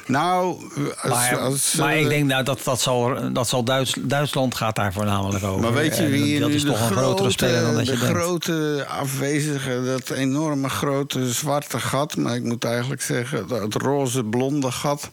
nou, 0.09 0.57
als, 1.03 1.11
maar, 1.11 1.39
als, 1.39 1.75
maar 1.75 1.93
eh, 1.93 2.01
ik 2.01 2.09
denk 2.09 2.25
nou, 2.27 2.45
dat, 2.45 2.61
dat 2.65 2.81
zal, 2.81 3.33
dat 3.33 3.49
zal 3.49 3.65
Duits, 3.65 3.95
Duitsland 4.01 4.55
gaat 4.55 4.77
daar 4.77 4.93
voornamelijk 4.93 5.45
over. 5.45 5.61
Maar 5.61 5.73
weet 5.73 5.97
je 5.97 6.03
En 6.03 6.11
wie 6.11 6.41
dat 6.41 6.49
nu 6.49 6.55
is 6.55 6.63
een 6.63 6.75
grotere 6.75 7.15
grote, 7.17 7.31
speler 7.31 7.61
dan 7.63 7.75
dat 7.75 7.87
je 7.87 7.93
de 7.93 7.99
denkt. 7.99 8.15
grote 8.17 8.87
afwezige, 8.89 9.83
dat 9.85 10.11
enorme 10.17 10.69
grote 10.69 11.33
zwarte 11.33 11.81
gat, 11.81 12.17
maar 12.17 12.35
ik 12.35 12.43
moet 12.45 12.65
eigenlijk 12.65 13.03
zeggen 13.03 13.49
dat 13.49 13.61
het 13.63 13.75
roze 13.75 14.25
blonde 14.25 14.71
gat, 14.71 15.11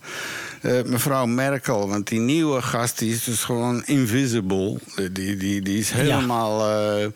eh, 0.62 0.71
mevrouw 0.86 1.25
Merkel, 1.25 1.89
want 1.89 2.08
die 2.08 2.19
nieuwe 2.19 2.62
gast 2.62 2.99
die 2.99 3.13
is 3.13 3.23
dus 3.23 3.43
gewoon 3.43 3.86
invisible, 3.86 4.77
die, 5.12 5.38
die, 5.38 5.62
die 5.62 5.77
is 5.79 5.91
helemaal. 5.91 6.69
eh, 6.69 7.08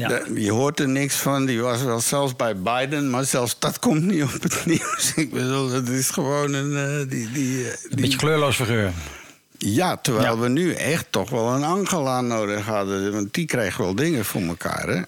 Ja. 0.00 0.08
de- 0.08 0.40
je 0.42 0.50
hoort 0.52 0.80
er 0.80 0.88
niks 0.88 1.14
van. 1.16 1.46
Die 1.46 1.60
was 1.60 1.82
wel 1.82 2.00
zelfs 2.00 2.36
bij 2.36 2.56
Biden, 2.56 3.10
maar 3.10 3.24
zelfs 3.24 3.56
dat 3.58 3.78
komt 3.78 4.02
niet 4.04 4.22
op 4.22 4.42
het 4.42 4.66
nieuws. 4.66 5.12
Ik 5.16 5.30
bedoel, 5.32 5.70
het 5.70 5.88
is 5.88 6.10
gewoon 6.10 6.52
een. 6.52 6.76
eh, 6.76 7.10
die, 7.10 7.30
die, 7.32 7.64
eh, 7.64 7.72
Een 7.90 8.00
beetje 8.00 8.18
kleurloos 8.18 8.56
figuur. 8.56 8.92
ja, 9.58 9.96
terwijl 9.96 10.34
Ja. 10.34 10.38
we 10.40 10.48
nu 10.48 10.72
echt 10.72 11.06
toch 11.10 11.30
wel 11.30 11.48
een 11.48 11.64
Angela 11.64 12.20
nodig 12.20 12.66
hadden. 12.66 13.12
Want 13.12 13.34
die 13.34 13.46
kreeg 13.46 13.76
wel 13.76 13.94
dingen 13.94 14.24
voor 14.24 14.40
elkaar, 14.42 14.88
hè? 14.88 15.00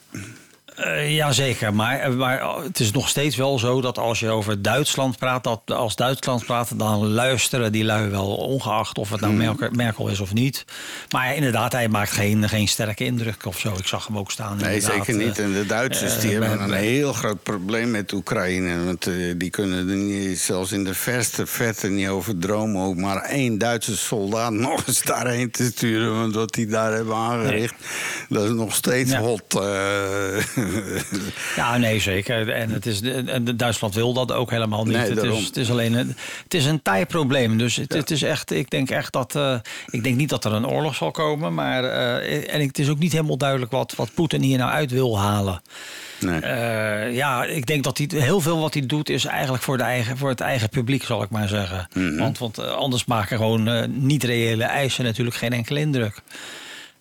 Eh, 0.82 1.14
Jazeker, 1.14 1.74
maar, 1.74 2.12
maar 2.12 2.54
het 2.62 2.80
is 2.80 2.90
nog 2.90 3.08
steeds 3.08 3.36
wel 3.36 3.58
zo 3.58 3.80
dat 3.80 3.98
als 3.98 4.20
je 4.20 4.28
over 4.28 4.62
Duitsland 4.62 5.18
praat, 5.18 5.44
dat 5.44 5.60
als 5.66 5.96
Duitsland 5.96 6.44
praat, 6.46 6.78
dan 6.78 7.06
luisteren 7.06 7.72
die 7.72 7.84
lui 7.84 8.08
wel, 8.10 8.34
ongeacht 8.34 8.98
of 8.98 9.10
het 9.10 9.20
nou 9.20 9.32
Hmm. 9.32 9.42
Merkel, 9.44 9.68
Merkel 9.72 10.08
is 10.08 10.20
of 10.20 10.32
niet. 10.32 10.64
Maar 11.10 11.34
inderdaad, 11.34 11.72
hij 11.72 11.88
maakt 11.88 12.10
geen, 12.10 12.48
geen 12.48 12.68
sterke 12.68 13.04
indruk 13.04 13.46
of 13.46 13.58
zo. 13.58 13.72
Ik 13.78 13.86
zag 13.86 14.06
hem 14.06 14.18
ook 14.18 14.30
staan. 14.30 14.56
Nee, 14.56 14.80
zeker 14.80 15.14
niet. 15.16 15.38
eh, 15.38 15.44
En 15.44 15.52
de 15.52 15.66
Duitsers 15.66 16.14
eh, 16.14 16.20
die 16.20 16.30
hebben 16.30 16.60
een 16.62 16.72
heel 16.72 17.12
groot 17.12 17.42
probleem 17.42 17.90
met 17.90 18.12
Oekraïne. 18.12 18.84
Want 18.84 19.06
eh, 19.06 19.14
die 19.36 19.50
kunnen 19.50 19.88
er 19.88 19.96
niet, 19.96 20.38
zelfs 20.38 20.72
in 20.72 20.84
de 20.84 20.94
verste 20.94 21.46
verte 21.46 21.88
niet 21.88 22.08
over 22.08 22.38
dromen... 22.38 22.82
ook 22.82 22.96
maar 22.96 23.22
één 23.22 23.58
Duitse 23.58 23.96
soldaat 23.96 24.52
nog 24.68 24.86
eens 24.86 25.02
daarheen 25.02 25.50
te 25.50 25.64
sturen... 25.64 26.14
want 26.18 26.34
wat 26.34 26.54
die 26.54 26.66
daar 26.66 26.92
hebben 26.92 27.14
aangericht. 27.16 27.74
dat 28.28 28.44
is 28.44 28.50
nog 28.50 28.74
steeds 28.74 29.10
Ja. 29.10 29.18
hot. 29.20 29.60
Ja, 31.56 31.76
nee, 31.76 32.00
zeker. 32.00 32.48
En, 32.50 32.70
het 32.70 32.87
is, 32.87 33.00
en 33.02 33.56
Duitsland 33.56 33.94
wil 33.94 34.12
dat 34.12 34.32
ook 34.32 34.50
helemaal 34.50 34.85
niet. 34.85 34.96
Nee, 34.96 35.11
het, 35.11 35.22
is, 35.22 35.46
het 35.46 35.56
is 35.56 35.70
alleen 35.70 35.92
een, 35.92 36.16
het 36.42 36.54
is 36.54 36.64
een 36.64 36.82
tijprobleem. 36.82 37.58
Dus 37.58 37.76
het, 37.76 37.92
het 37.92 38.11
is 38.11 38.22
echt, 38.22 38.50
ik 38.52 38.70
denk 38.70 38.90
echt 38.90 39.12
dat. 39.12 39.35
eh, 39.37 39.54
ik 39.90 40.04
denk 40.04 40.16
niet 40.16 40.28
dat 40.28 40.44
er 40.44 40.52
een 40.52 40.66
oorlog 40.66 40.94
zal 40.94 41.11
komen. 41.11 41.54
Maar, 41.54 41.85
eh, 41.85 42.54
en 42.54 42.61
het 42.66 42.78
is 42.78 42.88
ook 42.88 42.98
niet 42.98 43.12
helemaal 43.12 43.37
duidelijk 43.37 43.70
wat, 43.70 43.94
wat 43.96 44.14
Poetin 44.14 44.42
hier 44.42 44.58
nou 44.58 44.70
uit 44.70 44.90
wil 44.90 45.18
halen. 45.18 45.62
nee. 46.20 46.40
Eh, 46.40 47.14
ja, 47.14 47.44
ik 47.44 47.66
denk 47.66 47.85
dat 47.85 47.98
hij 47.98 48.08
heel 48.14 48.40
veel 48.40 48.61
wat 48.61 48.74
hij 48.74 48.87
doet 48.87 49.08
is 49.08 49.24
eigenlijk 49.24 49.62
voor, 49.62 49.76
de 49.76 49.82
eigen, 49.82 50.16
voor 50.18 50.28
het 50.28 50.40
eigen 50.40 50.68
publiek, 50.68 51.04
zal 51.04 51.22
ik 51.22 51.30
maar 51.30 51.48
zeggen. 51.48 51.88
Mhm. 51.94 52.16
Want, 52.16 52.38
want 52.38 52.58
anders 52.58 53.04
maken 53.04 53.37
gewoon 53.37 53.68
eh, 53.68 53.88
niet-reële 53.88 54.64
eisen 54.64 55.04
natuurlijk 55.04 55.37
geen 55.37 55.52
enkele 55.52 55.80
indruk. 55.80 56.20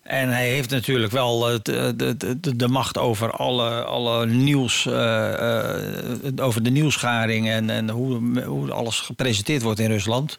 En 0.02 0.28
hij 0.28 0.48
heeft 0.48 0.70
natuurlijk 0.70 1.12
wel 1.12 1.50
eh, 1.50 1.58
de, 1.62 1.94
de, 1.96 2.16
de, 2.40 2.56
de 2.56 2.68
macht 2.68 2.98
over 2.98 3.30
alle, 3.30 3.84
alle 3.84 4.26
nieuws, 4.26 4.86
eh, 4.86 5.60
eh, 5.66 6.32
over 6.36 6.62
de 6.62 6.70
nieuwsgaring 6.70 7.48
en, 7.48 7.70
en 7.70 7.90
hoe, 7.90 8.42
hoe 8.44 8.72
alles 8.72 9.00
gepresenteerd 9.00 9.62
wordt 9.62 9.80
in 9.80 9.90
Rusland. 9.90 10.38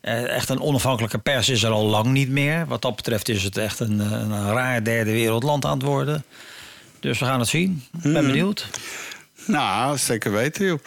Eh, 0.00 0.28
echt 0.28 0.48
een 0.48 0.60
onafhankelijke 0.60 1.18
pers 1.18 1.48
is 1.48 1.62
er 1.62 1.70
al 1.70 1.86
lang 1.86 2.06
niet 2.06 2.28
meer. 2.28 2.66
Wat 2.66 2.82
dat 2.82 2.96
betreft 2.96 3.28
is 3.28 3.42
het 3.42 3.56
echt 3.56 3.80
een, 3.80 3.98
een 3.98 4.52
raar 4.52 4.84
derde 4.84 5.12
wereldland 5.12 5.64
aan 5.64 5.78
het 5.78 5.86
worden. 5.86 6.24
Dus 7.00 7.18
we 7.18 7.24
gaan 7.24 7.38
het 7.38 7.48
zien. 7.48 7.84
Ik 8.02 8.12
ben 8.12 8.26
benieuwd. 8.26 8.66
Nou, 9.46 9.98
zeker 9.98 10.32
weten, 10.32 10.66
joh. 10.66 10.78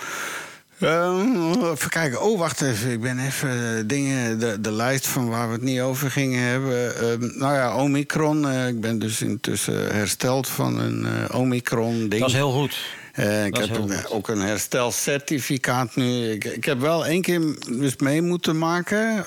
Ehm, 0.79 1.51
even 1.63 1.89
kijken. 1.89 2.21
Oh, 2.21 2.39
wacht 2.39 2.61
even. 2.61 2.91
Ik 2.91 3.01
ben 3.01 3.19
even 3.19 3.77
eh, 3.77 3.83
dingen, 3.85 4.39
de, 4.39 4.61
de 4.61 4.71
lijst 4.71 5.07
van 5.07 5.29
waar 5.29 5.47
we 5.47 5.53
het 5.53 5.61
niet 5.61 5.79
over 5.79 6.11
gingen 6.11 6.41
hebben. 6.43 6.95
Ehm, 6.95 7.39
nou 7.39 7.53
ja, 7.55 7.75
Omicron. 7.75 8.49
eh, 8.49 8.67
ik 8.67 8.81
ben 8.81 8.99
dus 8.99 9.21
intussen 9.21 9.95
hersteld 9.95 10.47
van 10.47 10.79
een 10.79 11.05
eh, 11.05 11.39
Omicron-ding. 11.39 12.19
Dat 12.21 12.29
is 12.29 12.35
heel 12.35 12.51
goed. 12.51 12.77
Ik 13.45 13.57
heb 13.57 14.05
ook 14.09 14.27
een 14.27 14.41
herstelcertificaat 14.41 15.95
nu. 15.95 16.31
Ik, 16.31 16.43
ik 16.43 16.65
heb 16.65 16.79
wel 16.79 17.05
één 17.05 17.21
keer 17.21 17.41
dus 17.69 17.95
mee 17.95 18.21
moeten 18.21 18.57
maken. 18.57 19.25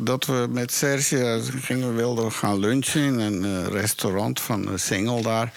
Dat 0.00 0.26
we 0.26 0.46
met 0.50 0.72
Serge 0.72 1.40
gingen, 1.60 1.94
wilden 1.96 2.32
gaan 2.32 2.58
lunchen 2.58 3.00
in 3.00 3.18
een 3.18 3.70
restaurant 3.70 4.40
van 4.40 4.68
Singel 4.74 5.22
daar. 5.22 5.52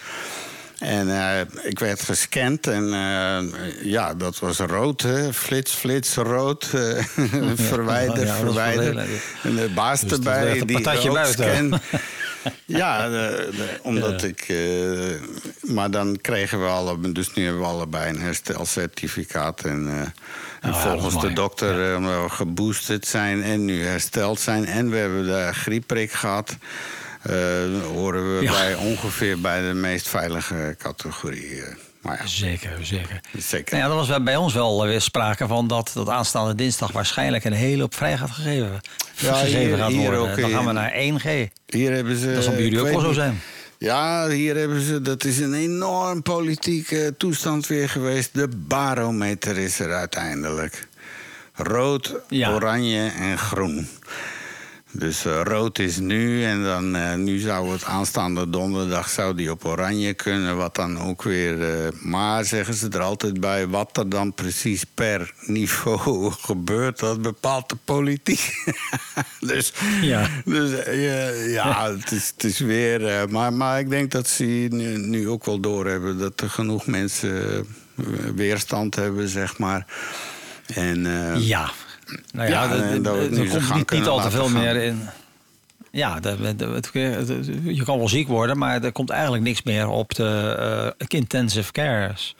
En 0.78 1.10
eh, 1.10 1.40
ik 1.62 1.78
werd 1.78 2.02
gescand 2.02 2.66
en 2.66 2.92
eh, 2.92 3.84
ja, 3.84 4.14
dat 4.14 4.38
was 4.38 4.58
rood, 4.58 5.02
hè? 5.02 5.32
flits, 5.32 5.72
flits, 5.72 6.14
rood. 6.14 6.70
eh, 6.74 7.04
verwijder, 7.54 8.26
Ja, 8.26 8.34
verwijder. 8.36 8.98
En 9.42 9.54
de 9.56 9.70
baas 9.74 10.00
Dus 10.00 10.12
erbij, 10.12 10.62
die 10.64 10.80
buiten. 10.82 11.26
scan. 11.32 11.80
Ja, 12.64 13.08
de- 13.08 13.48
de- 13.56 13.78
omdat 13.82 14.22
ik. 14.22 14.52
maar 15.60 15.90
dan 15.90 16.18
kregen 16.20 16.60
we 16.60 16.66
alle. 16.66 17.12
Dus 17.12 17.34
nu 17.34 17.42
hebben 17.44 17.62
we 17.62 17.68
allebei 17.68 18.08
een 18.08 18.20
herstelcertificaat. 18.20 19.60
En, 19.64 20.12
dat 20.60 20.76
volgens 20.76 21.20
de 21.20 21.32
dokter, 21.32 22.00
geboosterd 22.30 23.06
zijn 23.06 23.42
en 23.42 23.64
nu 23.64 23.84
hersteld 23.84 24.40
zijn. 24.40 24.66
En 24.66 24.90
we 24.90 24.96
hebben 24.96 25.24
de 25.26 25.48
griepprik 25.52 26.12
gehad. 26.12 26.56
Eh, 27.24 27.34
horen 27.94 28.36
we 28.36 28.42
Ja. 28.42 28.50
bij 28.52 28.74
ongeveer 28.74 29.40
bij 29.40 29.68
de 29.68 29.74
meest 29.74 30.08
veilige 30.08 30.74
categorie. 30.78 31.62
eh. 31.62 31.74
Maar 32.00 32.18
ja, 32.20 32.26
Zeker, 32.26 32.70
zeker. 32.82 33.20
zeker. 33.38 33.76
Nou 33.78 33.84
ja, 33.84 33.90
er 33.98 34.06
was 34.06 34.22
bij- 34.22 34.36
ons 34.36 34.54
wel 34.54 34.86
weer 34.86 35.00
sprake 35.00 35.46
van 35.46 35.66
dat, 35.68 35.90
dat 35.94 36.08
aanstaande 36.08 36.54
dinsdag 36.54 36.92
waarschijnlijk 36.92 37.44
een 37.44 37.52
hele 37.52 37.80
hoop 37.80 37.94
vrij 37.94 38.16
gaat 38.16 38.30
gegeven, 38.30 38.80
Ja, 39.16 39.34
gegeven 39.34 39.58
hier- 39.60 39.76
gaat 39.76 39.90
hier 39.90 40.14
ook 40.16 40.40
Dan 40.40 40.50
gaan 40.50 40.66
we 40.66 40.72
naar 40.72 40.92
1G. 40.94 41.48
Hier 41.66 41.92
hebben 41.92 42.16
ze. 42.16 42.34
Dat 42.34 42.44
zal 42.44 42.52
bij 42.52 42.62
jullie 42.62 42.80
ook 42.80 42.88
wel 42.88 43.00
zo 43.00 43.12
zijn. 43.12 43.40
Ja, 43.78 44.28
hier 44.28 44.56
hebben 44.56 44.80
ze. 44.80 45.02
Dat 45.02 45.24
is 45.24 45.38
een 45.38 45.54
enorm 45.54 46.22
politieke 46.22 47.14
toestand 47.18 47.66
weer 47.66 47.88
geweest. 47.88 48.30
De 48.34 48.48
barometer 48.48 49.58
is 49.58 49.78
er 49.78 49.92
uiteindelijk. 49.92 50.86
Rood, 51.54 52.14
Ja. 52.28 52.52
oranje 52.54 53.10
en 53.18 53.38
groen. 53.38 53.88
Dus 54.96 55.24
eh, 55.24 55.40
rood 55.44 55.78
is 55.78 55.98
nu 55.98 56.44
en 56.44 56.62
dan 56.62 56.96
eh, 56.96 57.14
nu 57.14 57.38
zou 57.38 57.72
het 57.72 57.84
aanstaande 57.84 58.50
donderdag 58.50 59.08
zou 59.08 59.34
die 59.34 59.50
op 59.50 59.64
oranje 59.64 60.14
kunnen, 60.14 60.56
wat 60.56 60.74
dan 60.74 60.98
ook 60.98 61.22
weer. 61.22 61.62
eh, 61.62 61.88
maar 62.00 62.44
zeggen 62.44 62.74
ze 62.74 62.88
er 62.88 63.00
altijd 63.00 63.40
bij, 63.40 63.68
wat 63.68 63.96
er 63.96 64.08
dan 64.08 64.34
precies 64.34 64.84
per 64.94 65.32
niveau 65.40 66.32
gebeurt, 66.48 66.98
dat 66.98 67.22
bepaalt 67.22 67.68
de 67.68 67.76
politiek. 67.84 68.74
dus 69.40 69.72
Ja. 70.00 70.28
dus 70.44 70.70
ja, 70.86 71.28
ja, 71.28 71.92
het 71.96 72.10
is, 72.12 72.32
het 72.34 72.44
is 72.44 72.58
weer. 72.58 73.30
maar, 73.30 73.52
maar 73.52 73.78
ik 73.78 73.90
denk 73.90 74.10
dat 74.10 74.28
ze 74.28 74.44
nu, 74.70 74.96
nu 74.98 75.28
ook 75.28 75.44
wel 75.44 75.60
doorhebben 75.60 76.18
dat 76.18 76.40
er 76.40 76.50
genoeg 76.50 76.86
mensen 76.86 77.66
weerstand 78.34 78.94
hebben, 78.94 79.28
zeg 79.28 79.58
maar. 79.58 79.86
En 80.66 81.06
Ja. 81.40 81.70
Nou 82.32 82.48
Ja, 82.48 82.62
en 82.62 83.02
dat 83.02 83.16
het 83.16 83.38
er 83.38 83.48
komt 83.48 83.90
niet, 83.90 84.06
al 84.06 84.20
te 84.20 84.30
veel 84.30 84.44
gaan. 84.44 84.52
meer 84.52 84.76
in. 84.76 85.00
Ja, 85.90 86.20
de, 86.20 86.56
de- 86.56 86.66
het- 86.66 86.90
het- 86.92 87.50
je 87.64 87.82
kan 87.84 87.98
wel 87.98 88.08
ziek 88.08 88.28
worden, 88.28 88.58
maar 88.58 88.82
er 88.82 88.92
komt 88.92 89.10
eigenlijk 89.10 89.42
niks 89.42 89.62
meer 89.62 89.88
op 89.88 90.14
de 90.14 90.54
eh, 90.98 91.06
intensive 91.18 91.72
cares. 91.72 92.36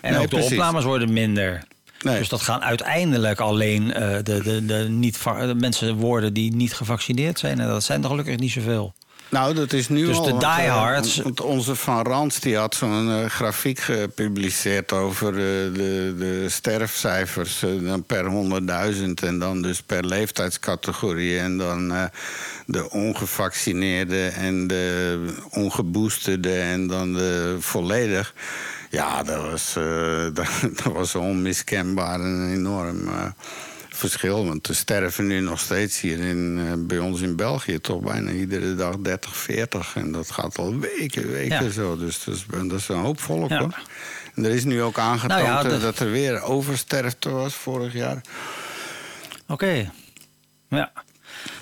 En 0.00 0.12
Nee, 0.12 0.22
ook 0.22 0.30
de 0.30 0.36
opnames 0.36 0.84
worden 0.84 1.12
minder. 1.12 1.62
Nee. 2.00 2.18
Dus 2.18 2.28
dat 2.28 2.42
gaan 2.42 2.62
uiteindelijk 2.62 3.40
alleen 3.40 3.92
eh, 3.92 4.16
de, 4.22 4.42
de, 4.42 4.64
de, 4.64 4.86
niet 4.88 5.22
de 5.22 5.54
mensen 5.58 5.94
worden 5.94 6.32
die 6.32 6.54
niet 6.54 6.74
gevaccineerd 6.74 7.38
zijn. 7.38 7.60
En 7.60 7.68
dat 7.68 7.84
zijn 7.84 8.02
er 8.02 8.08
gelukkig 8.08 8.36
niet 8.38 8.50
zoveel. 8.52 8.94
Nou, 9.28 9.54
dat 9.54 9.72
is 9.72 9.88
nu 9.88 10.06
Dus 10.06 10.16
al. 10.16 10.24
de 10.24 10.30
want, 10.30 10.42
eh, 10.42 10.56
diehards- 10.56 11.16
want 11.16 11.40
onze 11.40 11.74
Van 11.74 12.06
Rans 12.06 12.40
die 12.40 12.56
had 12.56 12.74
zo'n 12.74 13.10
eh, 13.10 13.30
grafiek 13.30 13.78
gepubliceerd 13.78 14.92
over 14.92 15.28
eh, 15.28 15.74
de, 15.74 16.14
de 16.18 16.44
sterfcijfers 16.48 17.64
dan 17.80 18.02
per 18.04 18.24
100.000 18.24 19.24
en 19.24 19.38
dan 19.38 19.62
dus 19.62 19.82
per 19.82 20.04
leeftijdscategorie. 20.06 21.38
En 21.38 21.58
dan 21.58 22.10
de 22.66 22.90
ongevaccineerde 22.90 24.26
en 24.26 24.66
de 24.66 25.18
ongeboosterde 25.50 26.58
en 26.58 26.86
dan 26.86 27.12
de 27.12 27.56
volledig. 27.60 28.34
Ja, 28.90 29.22
dat 29.22 29.50
was, 29.50 29.72
dat, 30.34 30.48
dat 30.84 30.92
was 30.92 31.14
onmiskenbaar 31.14 32.20
en 32.20 32.52
enorm. 32.52 33.08
Verschil. 33.96 34.46
Want 34.46 34.68
er 34.68 34.74
sterven 34.74 35.26
nu 35.26 35.40
nog 35.40 35.60
steeds 35.60 36.00
hier 36.00 36.18
in, 36.18 36.58
eh, 36.66 36.72
bij 36.78 36.98
ons 36.98 37.20
in 37.20 37.36
België 37.36 37.80
toch 37.80 38.00
bijna 38.00 38.30
iedere 38.30 38.74
dag 38.74 38.96
30, 38.98 39.36
40. 39.36 39.92
En 39.96 40.12
dat 40.12 40.30
gaat 40.30 40.58
al 40.58 40.78
weken, 40.78 41.30
weken 41.30 41.64
Ja. 41.64 41.70
zo. 41.70 41.96
Dus 41.96 42.24
dat 42.24 42.34
is, 42.34 42.46
dat 42.68 42.78
is 42.80 42.88
een 42.88 42.96
hoop 42.98 43.20
volk 43.20 43.48
Ja. 43.50 43.58
hoor. 43.58 43.78
En 44.34 44.44
er 44.44 44.50
is 44.50 44.64
nu 44.64 44.82
ook 44.82 44.98
aangetoond 44.98 45.42
Nou 45.42 45.68
ja, 45.68 45.74
eh, 45.74 45.80
dat 45.80 45.98
er 45.98 46.10
weer 46.10 46.42
oversterfte 46.42 47.30
was 47.30 47.54
vorig 47.54 47.92
jaar. 47.92 48.20
Oké. 49.48 49.90
Ja. 50.68 50.92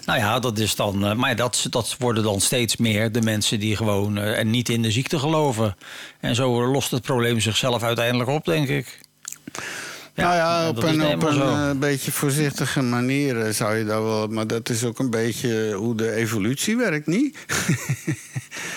Nou 0.07 0.18
ja, 0.18 0.38
dat 0.40 0.59
is 0.59 0.75
dan. 0.77 1.05
eh, 1.07 1.14
maar 1.14 1.37
dat, 1.37 1.66
dat 1.70 1.97
worden 1.99 2.23
dan 2.23 2.40
steeds 2.40 2.77
meer 2.77 3.12
de 3.12 3.23
mensen 3.23 3.61
die 3.61 3.77
gewoon 3.77 4.18
en 4.18 4.51
niet 4.51 4.68
in 4.68 4.83
de 4.83 4.90
ziekte 4.90 5.18
geloven. 5.18 5.77
En 6.20 6.35
zo 6.35 6.66
lost 6.66 6.90
het 6.90 7.03
probleem 7.03 7.40
zichzelf 7.40 7.83
uiteindelijk 7.83 8.31
op, 8.31 8.44
denk 8.44 8.68
ik. 8.68 8.99
Nou 10.14 10.35
ja, 10.35 10.68
op 10.68 10.85
is 10.85 10.90
een, 10.90 11.07
op 11.07 11.22
een 11.22 11.40
eh, 11.40 11.70
beetje 11.79 12.12
voorzichtige 12.12 12.83
manier 12.83 13.40
eh, 13.40 13.53
zou 13.53 13.77
je 13.77 13.85
dat 13.85 14.03
wel... 14.03 14.27
Maar 14.27 14.46
dat 14.46 14.68
is 14.68 14.85
ook 14.85 14.98
een 14.98 15.11
beetje 15.11 15.72
hoe 15.72 15.94
de 15.94 16.12
evolutie 16.12 16.77
werkt, 16.77 17.07
niet? 17.07 17.38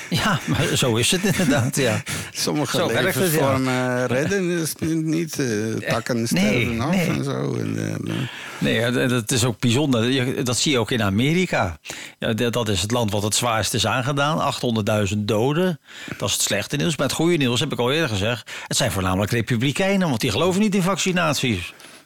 Ja, 0.09 0.39
maar 0.45 0.65
zo 0.75 0.95
is 0.95 1.11
het 1.11 1.23
inderdaad, 1.23 1.75
ja. 1.75 2.01
Sommige 2.31 2.77
Zo 2.77 2.91
ja. 2.91 3.01
levensvormen 3.01 4.07
redden 4.07 4.47
dus 4.47 4.73
niet. 4.79 5.39
eh, 5.39 5.89
takken 5.89 6.15
nee, 6.15 6.25
sterven 6.25 6.81
af 6.81 6.95
nee. 6.95 7.07
en 7.07 7.23
zo. 7.23 7.55
En, 7.55 7.99
eh, 8.07 8.13
Nee, 8.59 8.91
dat 9.07 9.31
is 9.31 9.43
ook 9.43 9.59
bijzonder. 9.59 10.43
Dat 10.43 10.57
zie 10.57 10.71
je 10.71 10.79
ook 10.79 10.91
in 10.91 11.03
Amerika. 11.03 11.77
Ja, 12.19 12.33
dat 12.33 12.69
is 12.69 12.81
het 12.81 12.91
land 12.91 13.11
wat 13.11 13.23
het 13.23 13.35
zwaarst 13.35 13.73
is 13.73 13.87
aangedaan. 13.87 14.53
800.000 15.09 15.17
doden. 15.17 15.79
Dat 16.17 16.27
is 16.27 16.33
het 16.33 16.43
slechte 16.43 16.75
nieuws. 16.75 16.97
Maar 16.97 17.07
het 17.07 17.15
goede 17.15 17.37
nieuws, 17.37 17.59
heb 17.59 17.71
ik 17.71 17.79
al 17.79 17.91
eerder 17.91 18.09
gezegd... 18.09 18.51
het 18.67 18.77
zijn 18.77 18.91
voornamelijk 18.91 19.31
republikeinen, 19.31 20.07
want 20.09 20.21
die 20.21 20.31
geloven 20.31 20.61
niet 20.61 20.75
in 20.75 20.81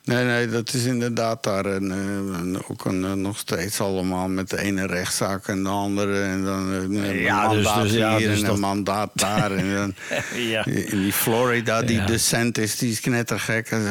Nee, 0.04 0.26
nee, 0.26 0.48
dat 0.50 0.74
is 0.74 0.84
inderdaad 0.86 1.44
daar 1.44 1.66
een, 1.66 1.92
eh, 1.92 1.98
een- 2.40 2.62
ook 2.68 2.86
een, 2.86 3.06
eh, 3.06 3.12
nog 3.14 3.38
steeds 3.38 3.82
allemaal 3.82 4.28
met 4.28 4.50
de 4.50 4.58
ene 4.62 4.86
rechtszaak 4.88 5.48
en 5.48 5.64
de 5.64 5.70
andere. 5.70 6.22
En 6.24 6.44
dan 6.44 6.72
eh, 6.72 6.78
een 6.82 7.20
Ja, 7.20 7.48
dus- 7.48 7.64
mandaat 7.64 7.84
dus- 7.84 7.92
ja, 7.94 8.18
hier 8.18 8.28
dus 8.30 8.40
en 8.40 8.46
dat- 8.46 8.54
een 8.54 8.60
mandaat 8.60 9.10
daar. 9.14 9.52
en 9.52 9.76
dan, 9.76 9.94
Ja. 10.50 10.66
In 10.66 11.00
die 11.02 11.14
Florida, 11.14 11.82
die 11.82 11.96
Ja. 11.98 12.06
decent 12.06 12.58
is, 12.58 12.78
die 12.78 12.92
is 12.92 13.00
knettergek. 13.00 13.68
En 13.72 13.82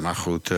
maar 0.00 0.16
goed. 0.16 0.50
eh, 0.50 0.56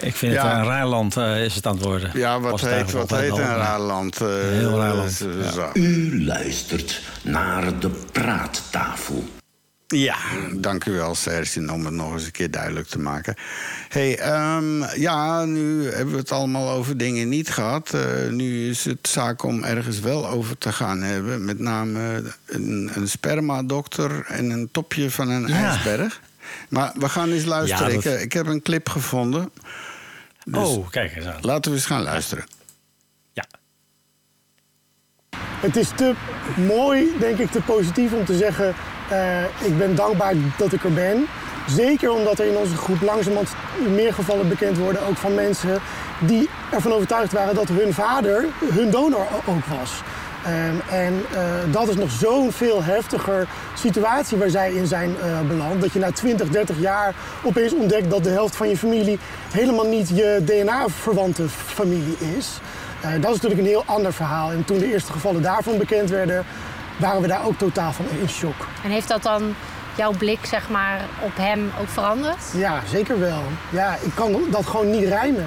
Ik 0.00 0.14
vind 0.16 0.32
Ja. 0.32 0.48
het 0.48 0.56
een 0.58 0.64
raar 0.64 0.86
land 0.86 1.16
is 1.16 1.54
het 1.54 1.66
aan 1.66 1.74
het 1.74 1.84
worden. 1.84 2.10
ja, 2.14 2.40
wat 2.40 2.60
het 2.60 2.70
heet, 2.70 2.92
wat 2.92 3.10
heet 3.10 3.30
een 3.30 3.38
raar 3.56 3.80
land? 3.80 4.20
eh, 4.20 4.28
Heel 4.28 4.78
raar 4.78 4.94
land. 4.94 5.24
U 5.74 6.24
luistert 6.24 7.00
naar 7.22 7.78
de 7.78 7.90
praattafel. 8.12 9.28
Ja, 9.94 10.16
dank 10.52 10.84
u 10.84 10.92
wel, 10.92 11.14
Serge, 11.14 11.72
om 11.72 11.84
het 11.84 11.94
nog 11.94 12.12
eens 12.12 12.24
een 12.24 12.30
keer 12.30 12.50
duidelijk 12.50 12.86
te 12.88 12.98
maken. 12.98 13.34
hey, 13.88 14.18
ehm, 14.18 15.00
ja, 15.00 15.44
nu 15.44 15.90
hebben 15.90 16.12
we 16.14 16.18
het 16.20 16.32
allemaal 16.32 16.70
over 16.70 16.96
dingen 16.96 17.28
niet 17.28 17.50
gehad. 17.50 17.94
Eh, 17.94 18.28
nu 18.30 18.68
is 18.68 18.84
het 18.84 19.08
zaak 19.08 19.42
om 19.42 19.64
ergens 19.64 20.00
wel 20.00 20.28
over 20.28 20.58
te 20.58 20.72
gaan 20.72 21.02
hebben. 21.02 21.44
Met 21.44 21.58
name 21.58 22.22
een, 22.46 22.90
een 22.94 23.08
spermadokter 23.08 24.24
en 24.26 24.50
een 24.50 24.68
topje 24.72 25.10
van 25.10 25.28
een 25.28 25.46
Ja. 25.46 25.68
ijsberg. 25.70 26.20
Maar 26.68 26.92
we 26.94 27.08
gaan 27.08 27.30
eens 27.30 27.44
luisteren. 27.44 27.86
Ja, 27.88 27.94
dat- 27.94 28.04
ik, 28.04 28.12
eh, 28.12 28.22
ik 28.22 28.32
heb 28.32 28.46
een 28.46 28.62
clip 28.62 28.88
gevonden. 28.88 29.50
Dus 30.44 30.68
oh, 30.68 30.88
kijk 30.90 31.16
eens 31.16 31.26
aan. 31.26 31.38
laten 31.40 31.70
we 31.70 31.76
eens 31.76 31.86
gaan 31.86 32.02
luisteren. 32.02 32.44
Ja. 33.32 33.44
Het 35.60 35.76
is 35.76 35.88
te 35.96 36.14
mooi, 36.56 37.06
denk 37.18 37.38
ik, 37.38 37.50
te 37.50 37.60
positief 37.60 38.12
om 38.12 38.24
te 38.24 38.36
zeggen... 38.36 38.74
eh, 39.08 39.66
ik 39.66 39.78
ben 39.78 39.94
dankbaar 39.94 40.34
dat 40.56 40.72
ik 40.72 40.84
er 40.84 40.92
ben. 40.92 41.26
Zeker 41.66 42.10
omdat 42.10 42.38
er 42.38 42.46
in 42.46 42.56
onze 42.56 42.76
groep 42.76 43.00
langzamerhand 43.00 43.54
meer 43.94 44.14
gevallen 44.14 44.48
bekend 44.48 44.78
worden... 44.78 45.06
ook 45.08 45.16
van 45.16 45.34
mensen 45.34 45.80
die 46.18 46.48
ervan 46.70 46.92
overtuigd 46.92 47.32
waren 47.32 47.54
dat 47.54 47.68
hun 47.68 47.92
vader 47.94 48.44
hun 48.74 48.90
donor 48.90 49.26
ook 49.46 49.64
was. 49.78 50.02
Ehm, 50.44 50.74
en 50.90 51.24
eh, 51.32 51.72
dat 51.72 51.88
is 51.88 51.94
nog 51.94 52.10
zo'n 52.10 52.52
veel 52.52 52.82
heftiger 52.82 53.46
situatie 53.74 54.38
waar 54.38 54.50
zij 54.50 54.72
in 54.72 54.86
zijn 54.86 55.16
eh, 55.20 55.40
beland. 55.48 55.80
Dat 55.80 55.92
je 55.92 55.98
na 55.98 56.12
20, 56.12 56.48
30 56.48 56.80
jaar 56.80 57.14
opeens 57.42 57.74
ontdekt 57.74 58.10
dat 58.10 58.24
de 58.24 58.30
helft 58.30 58.56
van 58.56 58.68
je 58.68 58.76
familie 58.76 59.18
helemaal 59.50 59.88
niet 59.88 60.08
je 60.08 60.42
DNA-verwante 60.44 61.48
familie 61.48 62.16
is. 62.36 62.60
Dat 63.00 63.34
is 63.34 63.40
natuurlijk 63.40 63.60
een 63.60 63.66
heel 63.66 63.82
ander 63.86 64.12
verhaal. 64.12 64.50
En 64.50 64.64
toen 64.64 64.78
de 64.78 64.92
eerste 64.92 65.12
gevallen 65.12 65.42
daarvan 65.42 65.78
bekend 65.78 66.10
werden, 66.10 66.44
waren 66.98 67.20
we 67.20 67.28
daar 67.28 67.46
ook 67.46 67.58
totaal 67.58 67.92
van 67.92 68.04
in 68.20 68.28
shock. 68.28 68.66
En 68.84 68.90
heeft 68.90 69.08
dat 69.08 69.22
dan 69.22 69.54
jouw 69.96 70.12
blik 70.12 70.44
zeg 70.44 70.68
maar, 70.68 71.00
op 71.20 71.36
hem 71.36 71.70
ook 71.80 71.88
veranderd? 71.88 72.38
Ja, 72.54 72.80
zeker 72.86 73.20
wel. 73.20 73.42
Ja, 73.70 73.96
ik 74.02 74.14
kan 74.14 74.36
dat 74.50 74.66
gewoon 74.66 74.90
niet 74.90 75.08
rijmen. 75.08 75.46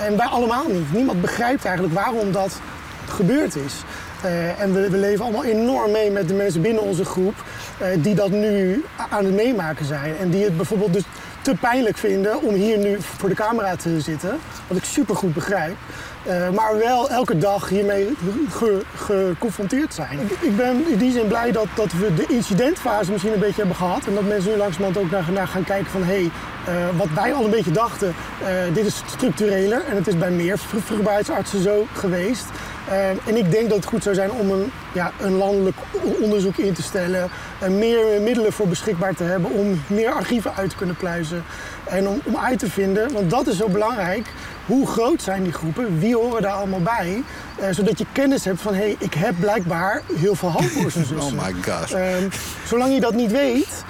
En 0.00 0.16
wij 0.16 0.26
allemaal 0.26 0.68
niet. 0.68 0.92
Niemand 0.92 1.20
begrijpt 1.20 1.64
eigenlijk 1.64 1.94
waarom 1.94 2.32
dat 2.32 2.60
gebeurd 3.08 3.56
is. 3.56 3.74
Eh, 4.22 4.60
en 4.60 4.72
we, 4.72 4.90
we 4.90 4.96
leven 4.96 5.24
allemaal 5.24 5.44
enorm 5.44 5.90
mee 5.90 6.10
met 6.10 6.28
de 6.28 6.34
mensen 6.34 6.60
binnen 6.60 6.82
onze 6.82 7.04
groep 7.04 7.34
eh, 7.78 7.88
die 7.98 8.14
dat 8.14 8.30
nu 8.30 8.84
aan 9.10 9.24
het 9.24 9.34
meemaken 9.34 9.84
zijn. 9.84 10.16
En 10.16 10.30
die 10.30 10.44
het 10.44 10.56
bijvoorbeeld 10.56 10.92
dus 10.92 11.04
te 11.42 11.54
pijnlijk 11.54 11.96
vinden 11.96 12.42
om 12.42 12.54
hier 12.54 12.78
nu 12.78 12.96
voor 13.00 13.28
de 13.28 13.34
camera 13.34 13.76
te 13.76 14.00
zitten. 14.00 14.38
Wat 14.66 14.76
ik 14.76 14.84
super 14.84 15.16
goed 15.16 15.34
begrijp. 15.34 15.76
Eh, 16.26 16.48
maar 16.50 16.78
wel 16.78 17.10
elke 17.10 17.38
dag 17.38 17.68
hiermee 17.68 18.08
ge- 18.50 18.82
geconfronteerd 18.96 19.94
zijn. 19.94 20.20
Ik, 20.20 20.30
ik 20.40 20.56
ben 20.56 20.84
in 20.90 20.98
die 20.98 21.12
zin 21.12 21.26
blij 21.26 21.52
dat, 21.52 21.66
dat 21.74 21.92
we 21.92 22.14
de 22.14 22.24
incidentfase 22.28 23.10
misschien 23.10 23.32
een 23.32 23.38
beetje 23.40 23.56
hebben 23.60 23.76
gehad. 23.76 24.06
En 24.06 24.14
dat 24.14 24.24
mensen 24.26 24.50
nu 24.50 24.56
langzamerhand 24.56 25.04
ook 25.04 25.30
naar, 25.34 25.46
gaan 25.46 25.64
kijken 25.64 25.90
van... 25.90 26.02
hé, 26.02 26.06
hey, 26.14 26.30
eh, 26.66 26.98
wat 26.98 27.08
wij 27.14 27.34
al 27.34 27.44
een 27.44 27.50
beetje 27.50 27.70
dachten, 27.70 28.14
eh, 28.44 28.48
dit 28.74 28.86
is 28.86 29.02
structureler. 29.06 29.84
En 29.88 29.96
het 29.96 30.06
is 30.06 30.18
bij 30.18 30.30
meer 30.30 30.58
vru- 30.58 30.80
vruchtbaarheidsartsen 30.80 31.62
zo 31.62 31.86
geweest. 31.92 32.44
Eh, 32.88 33.08
en 33.08 33.36
ik 33.36 33.50
denk 33.50 33.68
dat 33.68 33.76
het 33.76 33.86
goed 33.86 34.02
zou 34.02 34.14
zijn 34.14 34.30
om 34.30 34.50
een, 34.50 34.70
ja, 34.92 35.12
een 35.20 35.36
landelijk 35.36 35.76
onderzoek 36.20 36.56
in 36.56 36.72
te 36.72 36.82
stellen. 36.82 37.28
En 37.58 37.78
meer 37.78 38.20
middelen 38.20 38.52
voor 38.52 38.68
beschikbaar 38.68 39.14
te 39.14 39.24
hebben 39.24 39.50
om 39.50 39.80
meer 39.86 40.12
archieven 40.12 40.54
uit 40.54 40.70
te 40.70 40.76
kunnen 40.76 40.96
pluizen. 40.96 41.44
En 41.84 42.08
om, 42.08 42.20
om 42.24 42.36
uit 42.36 42.58
te 42.58 42.70
vinden, 42.70 43.12
want 43.12 43.30
dat 43.30 43.46
is 43.46 43.56
zo 43.56 43.68
belangrijk. 43.68 44.26
Hoe 44.66 44.86
groot 44.86 45.22
zijn 45.22 45.42
die 45.42 45.52
groepen? 45.52 45.98
Wie 45.98 46.16
horen 46.16 46.42
daar 46.42 46.52
allemaal 46.52 46.80
bij? 46.80 47.22
Eh, 47.58 47.68
zodat 47.70 47.98
je 47.98 48.06
kennis 48.12 48.44
hebt 48.44 48.60
van, 48.60 48.74
hé, 48.74 48.80
hey, 48.80 48.96
ik 48.98 49.14
heb 49.14 49.34
blijkbaar 49.40 50.02
heel 50.16 50.34
veel 50.34 50.48
halfbroers 50.48 50.94
en 50.96 51.06
zussen. 51.06 51.36
Oh 51.38 51.44
my 51.46 51.52
god. 51.62 51.92
Ehm, 51.92 52.28
zolang 52.66 52.94
je 52.94 53.00
dat 53.00 53.14
niet 53.14 53.30
weet, 53.30 53.84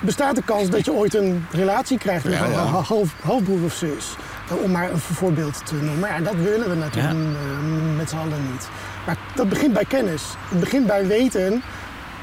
bestaat 0.00 0.34
de 0.34 0.42
kans 0.44 0.70
dat 0.70 0.84
je 0.84 0.92
ooit 0.92 1.14
een 1.14 1.46
relatie 1.50 1.98
krijgt 1.98 2.24
met 2.24 2.32
Ja, 2.32 2.44
een 2.44 2.50
ja. 2.50 2.56
half, 2.58 3.08
halfbroer 3.22 3.64
of 3.64 3.72
zus. 3.74 4.16
Eh, 4.48 4.62
Om 4.62 4.70
maar 4.70 4.90
een 4.90 4.98
voorbeeld 4.98 5.66
te 5.66 5.74
noemen. 5.74 6.08
Ja, 6.08 6.20
dat 6.20 6.34
willen 6.34 6.68
we 6.68 6.74
natuurlijk 6.74 7.14
Ja. 7.14 7.20
eh, 7.20 7.96
met 7.96 8.08
z'n 8.10 8.16
allen 8.16 8.50
niet. 8.52 8.68
Maar 9.06 9.16
dat 9.34 9.48
begint 9.48 9.72
bij 9.72 9.84
kennis. 9.84 10.22
Het 10.48 10.60
begint 10.60 10.86
bij 10.86 11.06
weten 11.06 11.62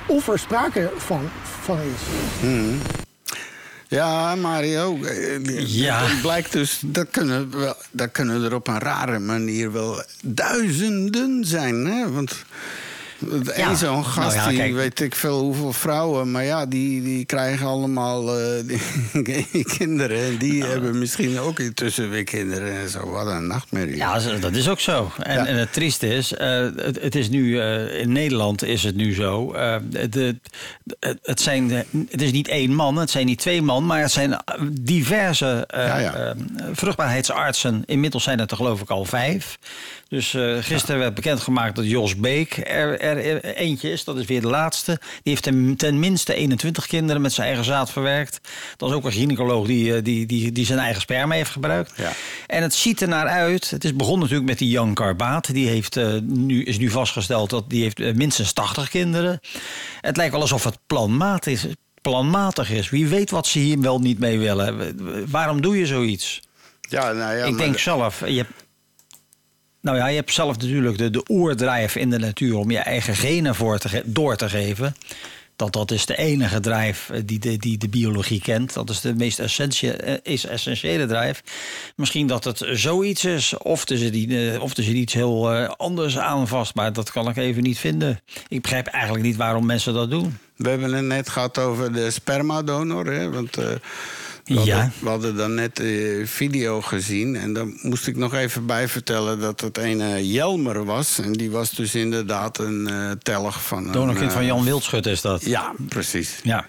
of 0.06 0.28
er 0.28 0.40
sprake 0.40 0.92
van, 0.98 1.30
van 1.62 1.78
is. 1.80 2.02
Ja, 3.88 4.36
Mario. 4.36 5.04
eh, 5.04 5.68
Ja. 5.68 6.06
Het 6.06 6.22
blijkt 6.22 6.52
dus, 6.52 6.80
dat 6.86 7.08
kunnen, 7.12 7.50
we 7.52 7.58
wel, 7.58 7.76
dat 7.92 8.12
kunnen 8.12 8.44
er 8.44 8.54
op 8.54 8.68
een 8.68 8.80
rare 8.80 9.20
manier 9.20 9.72
wel 9.72 10.04
duizenden 10.24 11.46
zijn. 11.46 11.86
Hè? 11.86 12.12
Want 12.12 12.46
Één 13.54 13.78
zo'n 13.78 14.06
gast, 14.06 14.36
Nou 14.38 14.52
ja, 14.54 14.64
die 14.64 14.74
weet 14.76 15.00
ik 15.00 15.16
veel 15.16 15.40
hoeveel 15.40 15.74
vrouwen... 15.74 16.32
maar 16.32 16.44
ja, 16.44 16.66
die, 16.66 17.04
die 17.04 17.26
krijgen 17.26 17.66
allemaal 17.68 18.40
eh, 18.40 18.68
die, 19.24 19.66
kinderen. 19.78 20.18
En 20.26 20.38
die 20.38 20.54
Nou. 20.60 20.72
hebben 20.72 20.98
misschien 21.00 21.40
ook 21.40 21.60
intussen 21.60 22.10
weer 22.10 22.24
kinderen 22.24 22.80
en 22.80 22.90
zo. 22.90 23.10
Wat 23.10 23.28
een 23.28 23.48
nachtmerrie. 23.48 23.96
Ja, 23.96 24.20
dat 24.40 24.56
is- 24.56 24.70
ook 24.70 24.80
zo. 24.80 25.12
En, 25.20 25.46
en 25.46 25.56
het 25.58 25.74
trieste 25.74 26.08
is, 26.08 26.34
eh, 26.34 26.48
het, 26.76 27.02
het 27.02 27.16
is 27.16 27.30
nu, 27.30 27.60
eh, 27.60 28.00
in 28.00 28.12
Nederland 28.12 28.64
is 28.64 28.84
het 28.84 28.96
nu 28.96 29.14
zo. 29.14 29.52
de, 30.10 30.36
het, 31.24 31.42
zijn, 31.42 31.72
het 32.10 32.22
is 32.22 32.32
niet 32.32 32.48
één 32.48 32.74
man, 32.76 32.96
het 32.98 33.10
zijn 33.10 33.26
niet 33.26 33.40
twee 33.40 33.62
man, 33.62 33.86
maar 33.86 34.02
het 34.02 34.12
zijn 34.12 34.38
diverse 34.82 35.68
Ja, 35.74 35.98
ja. 36.00 36.36
vruchtbaarheidsartsen. 36.74 37.84
Inmiddels 37.86 38.24
zijn 38.24 38.40
het 38.40 38.52
er 38.52 38.58
geloof 38.58 38.82
ik 38.82 38.90
al 38.90 39.06
vijf. 39.06 39.58
Dus 40.13 40.34
eh, 40.34 40.58
gisteren 40.60 40.99
werd 40.99 41.13
bekendgemaakt 41.13 41.76
dat 41.76 41.86
Jos 41.86 42.15
Beek 42.15 42.58
er, 42.58 42.99
er, 42.99 43.43
er 43.43 43.56
eentje 43.56 43.91
is. 43.91 44.04
Dat 44.04 44.17
is 44.17 44.26
weer 44.26 44.41
de 44.41 44.47
laatste. 44.47 44.99
Die 45.02 45.21
heeft 45.23 45.43
ten, 45.43 45.76
ten 45.78 45.99
minste 45.99 46.34
21 46.34 46.88
kinderen 46.88 47.21
met 47.21 47.34
zijn 47.34 47.47
eigen 47.47 47.65
zaad 47.65 47.91
verwerkt. 47.91 48.39
Dat 48.78 48.89
is 48.89 48.95
ook 48.95 49.06
een 49.06 49.12
gynaecoloog 49.12 49.67
die, 49.67 49.95
eh, 49.95 50.04
die, 50.04 50.26
die, 50.26 50.52
die 50.52 50.65
zijn 50.65 50.80
eigen 50.80 51.02
sperma 51.02 51.36
heeft 51.36 51.49
gebruikt. 51.49 51.93
Ja. 51.95 52.12
En 52.47 52.62
het 52.62 52.73
ziet 52.73 53.02
er 53.02 53.08
naar 53.08 53.28
uit. 53.28 53.69
Het 53.69 53.84
is 53.84 53.95
begonnen 53.95 54.21
natuurlijk 54.21 54.49
met 54.49 54.58
die 54.58 54.69
Jan 54.69 54.93
Karbaat. 54.93 55.54
Die 55.54 55.67
heeft, 55.67 55.97
eh, 55.97 56.13
nu, 56.21 56.63
is 56.63 56.78
nu 56.78 56.89
vastgesteld 56.89 57.49
dat 57.49 57.69
die 57.69 57.82
heeft 57.82 58.15
minstens 58.15 58.54
80 58.54 58.89
kinderen. 58.89 59.39
Het 60.02 60.17
lijkt 60.17 60.32
wel 60.32 60.41
alsof 60.41 60.63
het 60.63 60.78
planmatig 60.88 61.54
is. 61.54 61.67
Planmatig 62.02 62.71
is. 62.71 62.89
Wie 62.89 63.08
weet 63.08 63.30
wat 63.30 63.47
ze 63.47 63.60
hier 63.60 63.80
wel 63.80 63.99
niet 63.99 64.19
mee 64.19 64.39
willen. 64.39 64.95
Waarom 65.30 65.62
doe 65.62 65.78
je 65.78 65.86
zoiets? 65.86 66.41
Ja, 66.89 67.12
nou 67.12 67.36
ja, 67.36 67.45
ik 67.45 67.58
denk 67.58 67.73
de- 67.73 67.80
zelf. 67.80 68.19
Je 68.28 68.38
hebt, 68.38 68.62
nou 69.84 69.98
ja, 69.98 70.08
je 70.08 70.15
hebt 70.15 70.34
zelf 70.34 70.58
natuurlijk 70.58 70.98
de, 70.98 71.10
de 71.10 71.26
oerdrijf 71.28 71.96
in 71.96 72.10
de 72.10 72.19
natuur 72.19 72.56
om 72.56 72.72
je 72.72 72.78
eigen 72.78 73.15
genen 73.15 73.56
voor 73.56 73.78
te 73.78 74.02
door 74.06 74.36
te 74.36 74.50
geven. 74.50 74.96
Dat, 75.56 75.74
dat 75.74 75.91
is 75.91 76.06
de 76.06 76.17
enige 76.17 76.60
drijf 76.60 77.10
eh, 77.10 77.22
die 77.26 77.39
de, 77.39 77.58
die 77.58 77.78
de 77.78 77.89
biologie 77.89 78.41
kent. 78.41 78.74
Dat 78.74 78.89
is 78.89 79.02
de 79.02 79.15
meest 79.15 79.39
essentie, 79.39 79.93
eh, 79.93 80.34
is 80.34 80.46
essentiële 80.46 81.06
drijf. 81.06 81.43
Misschien 81.96 82.28
dat 82.28 82.43
het 82.43 82.65
zoiets 82.72 83.26
is, 83.26 83.58
of 83.58 83.89
er 83.89 83.98
zit, 83.98 84.32
eh, 84.32 84.62
of 84.62 84.78
iets 84.78 85.13
heel 85.13 85.50
anders 85.65 86.17
aan 86.17 86.48
vast. 86.48 86.76
Maar 86.76 86.93
dat 86.93 87.12
kan 87.12 87.30
ik 87.30 87.38
even 87.38 87.63
niet 87.63 87.80
vinden. 87.80 88.19
Ik 88.48 88.62
begrijp 88.62 88.88
eigenlijk 88.88 89.24
niet 89.24 89.36
waarom 89.36 89.65
mensen 89.65 89.93
dat 89.93 90.10
doen. 90.10 90.38
We 90.56 90.69
hebben 90.69 90.93
het 90.93 91.06
net 91.06 91.30
gehad 91.30 91.58
over 91.58 91.93
de 91.93 92.12
spermadonor. 92.12 93.06
Hè? 93.06 93.30
Want 93.30 93.58
we, 94.45 94.53
Ja. 94.53 94.60
hadden, 94.75 94.91
we 94.99 95.10
hadden 95.10 95.36
dan 95.36 95.53
net 95.53 95.75
de 95.75 96.21
video 96.25 96.82
gezien. 96.82 97.36
En 97.36 97.53
dan 97.53 97.77
moest 97.82 98.08
ik 98.08 98.15
nog 98.15 98.34
even 98.34 98.65
bij 98.65 98.88
vertellen 98.88 99.39
dat 99.39 99.62
het 99.62 99.77
een 99.77 100.01
eh, 100.01 100.32
Jelmer 100.34 100.86
was. 100.86 101.19
En 101.19 101.34
die 101.34 101.51
was 101.51 101.71
dus 101.71 101.95
inderdaad 101.95 102.58
een 102.58 102.88
eh 102.88 103.12
telg 103.12 103.63
van... 103.63 103.91
Donorkind 103.91 104.29
eh, 104.29 104.36
van 104.36 104.45
Jan 104.45 104.63
Wildschut 104.63 105.06
is 105.06 105.21
dat. 105.21 105.45
Ja, 105.45 105.73
precies. 105.89 106.39
Ja. 106.43 106.65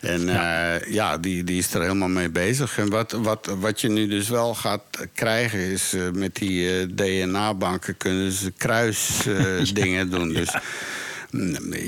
En 0.00 0.26
ja, 0.26 0.78
ja 0.88 1.18
die, 1.18 1.44
die 1.44 1.58
is 1.58 1.74
er 1.74 1.80
helemaal 1.82 2.08
mee 2.08 2.30
bezig. 2.30 2.78
En 2.78 2.88
wat, 2.90 3.12
wat, 3.12 3.54
wat 3.58 3.80
je 3.80 3.88
nu 3.88 4.06
dus 4.08 4.28
wel 4.28 4.54
gaat 4.54 4.82
krijgen 5.14 5.58
is... 5.58 5.92
eh, 5.92 6.00
met 6.12 6.34
die 6.36 6.78
eh, 6.80 6.86
DNA-banken 6.94 7.96
kunnen 7.96 8.32
ze 8.32 8.52
kruisdingen 8.56 10.10
doen. 10.16 10.28
Dus 10.32 10.52
mm, 10.52 10.60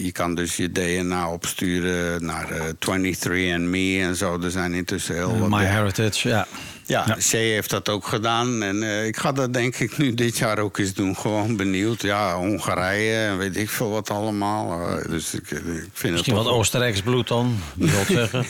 je 0.02 0.12
kan 0.12 0.34
dus 0.34 0.56
je 0.56 0.72
DNA 0.72 1.30
opsturen 1.30 2.24
naar 2.24 2.50
eh 2.50 2.64
23andMe 2.64 4.00
en 4.02 4.16
zo. 4.16 4.40
Er 4.40 4.50
zijn 4.50 4.72
intussen 4.72 5.14
heel 5.14 5.38
wat... 5.38 5.48
My 5.48 5.64
Heritage, 5.64 6.28
ja. 6.28 6.46
Ja, 6.86 7.04
Ja. 7.06 7.20
Shea 7.20 7.38
heeft 7.38 7.70
dat 7.70 7.88
ook 7.88 8.06
gedaan. 8.06 8.62
En 8.62 8.82
eh, 8.82 9.06
ik 9.06 9.16
ga 9.16 9.32
dat 9.32 9.52
denk 9.52 9.76
ik 9.76 9.98
nu 9.98 10.14
dit 10.14 10.38
jaar 10.38 10.58
ook 10.58 10.78
eens 10.78 10.94
doen. 10.94 11.16
Gewoon 11.16 11.56
benieuwd. 11.56 12.02
Ja, 12.02 12.34
Hongarije 12.34 13.26
en 13.26 13.38
weet 13.38 13.56
ik 13.56 13.70
veel 13.70 13.90
wat 13.90 14.10
allemaal. 14.10 14.88
Eh, 14.88 15.10
dus 15.10 15.34
ik, 15.34 15.50
ik 15.50 15.88
vind 15.92 16.12
Misschien 16.12 16.34
het 16.34 16.44
wat 16.44 16.52
Oostenrijks 16.52 17.00
bloed 17.02 17.28
dan, 17.28 17.58
wil 17.74 18.04
zeggen. 18.18 18.46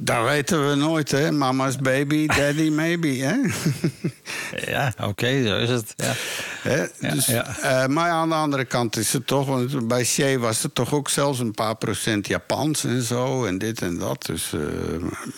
Dat 0.00 0.24
weten 0.24 0.68
we 0.68 0.74
nooit, 0.74 1.10
hè? 1.10 1.32
Mama's 1.32 1.76
baby, 1.76 2.26
daddy 2.26 2.68
maybe, 2.70 3.08
hè? 3.08 3.34
Ja, 4.72 4.92
oké, 5.02 5.46
zo 5.46 5.56
is 5.56 5.68
het. 5.68 5.92
Ja. 5.96 6.12
Hè? 6.62 6.84
Dus, 7.00 7.26
ja. 7.26 7.56
eh, 7.58 7.86
maar 7.86 8.10
aan 8.10 8.28
de 8.28 8.34
andere 8.34 8.64
kant 8.64 8.96
is 8.96 9.12
het 9.12 9.26
toch... 9.26 9.46
Want 9.46 9.88
bij 9.88 10.04
Shea 10.04 10.38
was 10.38 10.62
het 10.62 10.74
toch 10.74 10.92
ook 10.94 11.08
zelfs 11.10 11.38
een 11.38 11.54
paar 11.54 11.76
procent 11.76 12.26
Japans 12.26 12.84
en 12.84 13.02
zo... 13.02 13.44
en 13.44 13.58
dit 13.58 13.82
en 13.82 13.98
dat. 13.98 14.26
Dus, 14.26 14.52
eh, 14.52 14.60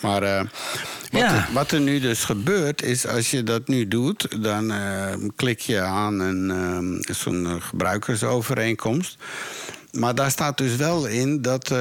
maar 0.01 0.23
eh, 0.23 0.41
wat, 1.11 1.21
er, 1.21 1.47
wat 1.53 1.71
er 1.71 1.79
nu 1.79 1.99
dus 1.99 2.16
gebeurt, 2.25 2.83
is 2.83 3.07
als 3.07 3.31
je 3.31 3.43
dat 3.43 3.67
nu 3.67 3.87
doet... 3.87 4.41
dan 4.41 4.71
eh, 4.71 5.13
klik 5.35 5.59
je 5.59 5.81
aan 5.81 6.19
een, 6.19 6.51
eh, 6.51 7.13
zo'n 7.15 7.45
eh, 7.45 7.55
gebruikersovereenkomst... 7.59 9.17
maar 9.99 10.15
daar 10.15 10.31
staat 10.31 10.57
dus 10.57 10.75
wel 10.75 11.05
in 11.07 11.41
dat 11.41 11.71
eh, 11.71 11.77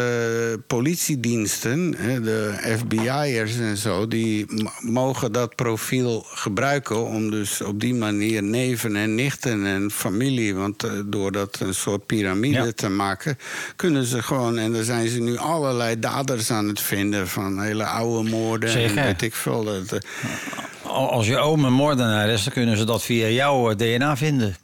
politiediensten, 0.66 1.90
de 2.22 2.54
FBI'ers 2.78 3.56
en 3.58 3.76
zo, 3.76 4.08
die 4.08 4.46
mogen 4.80 5.32
dat 5.32 5.54
profiel 5.54 6.24
gebruiken 6.28 7.04
om 7.06 7.30
dus 7.30 7.60
op 7.60 7.80
die 7.80 7.94
manier 7.94 8.42
neven 8.42 8.96
en 8.96 9.14
nichten 9.14 9.66
en 9.66 9.90
familie, 9.90 10.54
want 10.54 10.82
eh, 10.84 10.90
door 11.06 11.32
dat 11.32 11.56
een 11.60 11.74
soort 11.74 12.06
piramide 12.06 12.54
Ja. 12.64 12.72
te 12.74 12.88
maken, 12.88 13.38
kunnen 13.76 14.04
ze 14.04 14.22
gewoon, 14.22 14.58
en 14.58 14.72
daar 14.72 14.82
zijn 14.84 15.08
ze 15.08 15.20
nu 15.20 15.36
allerlei 15.36 15.98
daders 15.98 16.50
aan 16.50 16.68
het 16.68 16.80
vinden 16.80 17.28
van 17.28 17.60
hele 17.62 17.84
oude 17.84 18.30
moorden 18.30 18.70
Zeker. 18.70 18.96
en 18.98 19.04
weet 19.04 19.22
ik 19.22 19.34
veel. 19.34 19.64
Dat, 19.64 19.92
eh, 19.92 19.98
Al- 20.82 21.10
Als 21.10 21.26
je 21.26 21.36
oom 21.38 21.64
een 21.64 21.72
moordenaar 21.72 22.28
is, 22.28 22.44
dan 22.44 22.52
kunnen 22.52 22.76
ze 22.76 22.84
dat 22.84 23.02
via 23.02 23.28
jouw 23.28 23.74
DNA 23.74 24.16
vinden. 24.16 24.56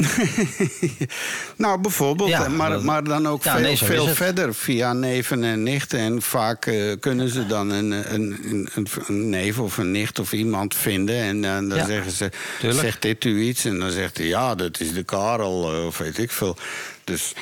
nou, 1.56 1.80
bijvoorbeeld, 1.80 2.28
Ja, 2.30 2.44
eh, 2.44 2.50
maar, 2.50 2.82
maar 2.84 3.04
dan 3.04 3.28
ook 3.28 3.44
Ja, 3.44 3.52
veel, 3.76 4.04
nee, 4.04 4.14
verder 4.14 4.54
via 4.54 4.92
neven 4.92 5.44
en 5.44 5.62
nichten. 5.62 5.98
En 5.98 6.22
vaak 6.22 6.66
eh, 6.66 6.92
kunnen 7.00 7.28
ze 7.28 7.46
dan 7.46 7.70
een, 7.70 8.14
een, 8.14 8.38
een, 8.74 8.86
een, 9.06 9.28
neef 9.28 9.58
of 9.58 9.78
een 9.78 9.90
nicht 9.90 10.18
of 10.18 10.32
iemand 10.32 10.74
vinden. 10.74 11.16
En 11.16 11.44
eh, 11.44 11.54
dan 11.54 11.74
Ja, 11.78 11.86
zeggen 11.86 12.12
ze, 12.12 12.30
tuurlijk. 12.60 12.80
zegt 12.80 13.02
dit 13.02 13.24
u 13.24 13.40
iets? 13.42 13.64
En 13.64 13.78
dan 13.78 13.90
zegt 13.90 14.16
hij, 14.16 14.26
ja, 14.26 14.54
dat 14.54 14.80
is 14.80 14.92
de 14.92 15.02
Karel, 15.02 15.74
eh, 15.74 15.86
of 15.86 15.98
weet 15.98 16.18
ik 16.18 16.30
veel. 16.30 16.56
Dus 17.04 17.32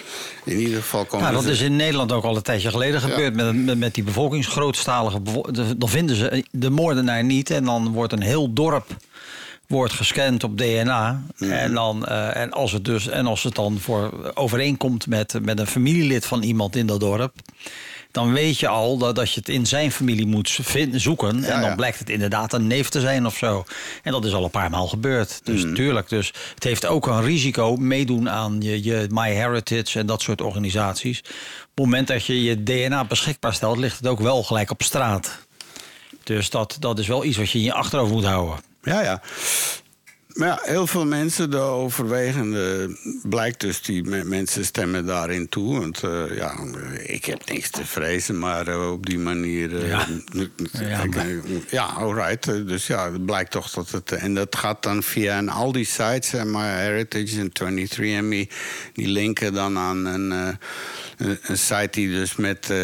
in 0.44 0.58
ieder 0.58 0.80
geval 0.80 1.04
komen 1.04 1.20
Nou, 1.20 1.34
dat 1.34 1.44
ze... 1.44 1.50
is 1.50 1.60
in 1.60 1.76
Nederland 1.76 2.12
ook 2.12 2.24
al 2.24 2.36
een 2.36 2.42
tijdje 2.42 2.70
geleden 2.70 3.00
gebeurd. 3.00 3.34
Met, 3.34 3.64
met, 3.64 3.78
met 3.78 3.94
die 3.94 4.04
bevolkingsgrootstalige... 4.04 5.20
bevo- 5.20 5.50
Dan 5.76 5.88
vinden 5.88 6.16
ze 6.16 6.44
de 6.50 6.70
moordenaar 6.70 7.24
niet. 7.24 7.50
En 7.50 7.64
dan 7.64 7.92
wordt 7.92 8.12
een 8.12 8.22
heel 8.22 8.52
dorp 8.52 8.86
wordt 9.68 9.92
gescand 9.92 10.44
op 10.44 10.58
DNA. 10.58 11.22
Mhm. 11.38 11.50
En, 11.50 11.74
dan, 11.74 12.06
eh, 12.06 12.36
en, 12.36 12.50
als 12.50 12.72
het 12.72 12.84
dus, 12.84 13.08
en 13.08 13.26
als 13.26 13.42
het 13.42 13.54
dan 13.54 13.78
voor 13.78 14.32
overeenkomt 14.34 15.06
met, 15.06 15.38
met 15.42 15.58
een 15.58 15.66
familielid 15.66 16.26
van 16.26 16.42
iemand 16.42 16.76
in 16.76 16.86
dat 16.86 17.00
dorp... 17.00 17.34
dan 18.10 18.32
weet 18.32 18.58
je 18.58 18.68
al 18.68 18.98
dat, 18.98 19.14
dat 19.16 19.32
je 19.32 19.40
het 19.40 19.48
in 19.48 19.66
zijn 19.66 19.92
familie 19.92 20.26
moet 20.26 20.50
vinden, 20.62 21.00
zoeken. 21.00 21.44
en 21.44 21.60
dan 21.60 21.70
ja. 21.70 21.74
blijkt 21.74 21.98
het 21.98 22.10
inderdaad 22.10 22.52
een 22.52 22.66
neef 22.66 22.88
te 22.88 23.00
zijn 23.00 23.26
of 23.26 23.36
zo. 23.36 23.64
En 24.02 24.12
dat 24.12 24.24
is 24.24 24.32
al 24.32 24.44
een 24.44 24.50
paar 24.50 24.70
maal 24.70 24.88
gebeurd. 24.88 25.40
Dus 25.44 25.60
tuurlijk, 25.74 26.08
dus 26.08 26.32
het 26.54 26.64
heeft 26.64 26.86
ook 26.86 27.06
een 27.06 27.22
risico 27.22 27.76
meedoen 27.76 28.30
aan 28.30 28.60
je, 28.60 28.84
je 28.84 29.06
MyHeritage 29.10 29.98
en 29.98 30.06
dat 30.06 30.22
soort 30.22 30.40
organisaties. 30.40 31.18
Op 31.18 31.26
het 31.74 31.84
moment 31.84 32.08
dat 32.08 32.24
je 32.24 32.42
je 32.42 32.62
DNA 32.62 33.04
beschikbaar 33.04 33.54
stelt, 33.54 33.78
ligt 33.78 33.98
het 33.98 34.06
ook 34.06 34.20
wel 34.20 34.42
gelijk 34.42 34.70
op 34.70 34.82
straat. 34.82 35.46
Dus 36.24 36.50
dat, 36.50 36.76
dat 36.80 36.98
is 36.98 37.06
wel 37.06 37.24
iets 37.24 37.36
wat 37.36 37.50
je 37.50 37.58
in 37.58 37.64
je 37.64 37.72
achterhoofd 37.72 38.12
moet 38.12 38.24
houden. 38.24 38.67
Ja, 38.88 39.02
ja. 39.02 39.22
Maar 40.28 40.48
ja, 40.48 40.58
heel 40.62 40.86
veel 40.86 41.06
mensen, 41.06 41.50
de 41.50 41.56
overwegende, 41.58 42.96
blijkt 43.22 43.60
dus, 43.60 43.82
die 43.82 44.02
me- 44.04 44.24
mensen 44.24 44.64
stemmen 44.64 45.06
daarin 45.06 45.48
toe. 45.48 45.78
Want 45.78 46.02
eh, 46.02 46.36
ja, 46.36 46.54
ik 47.02 47.24
heb 47.24 47.50
niks 47.50 47.70
te 47.70 47.84
vrezen, 47.86 48.38
maar 48.38 48.66
eh, 48.68 48.90
op 48.92 49.06
die 49.06 49.18
manier... 49.18 49.76
eh, 49.82 49.88
Ja. 49.88 50.06
maar- 51.72 51.80
alright. 51.80 52.44
Dus 52.44 52.86
ja, 52.86 53.12
het 53.12 53.26
blijkt 53.26 53.50
toch 53.50 53.70
dat 53.70 53.90
het... 53.90 54.12
En 54.12 54.34
dat 54.34 54.56
gaat 54.56 54.82
dan 54.82 55.02
via 55.02 55.38
een, 55.38 55.48
al 55.50 55.72
die 55.72 55.84
sites, 55.84 56.32
eh, 56.32 56.42
MyHeritage 56.44 57.40
en 57.40 57.52
23andMe... 57.52 58.52
die 58.92 59.08
linken 59.08 59.52
dan 59.52 59.78
aan 59.78 60.04
een, 60.06 60.58
een, 61.18 61.58
site 61.58 61.88
die 61.90 62.08
dus 62.08 62.36
met 62.36 62.70
eh, 62.70 62.78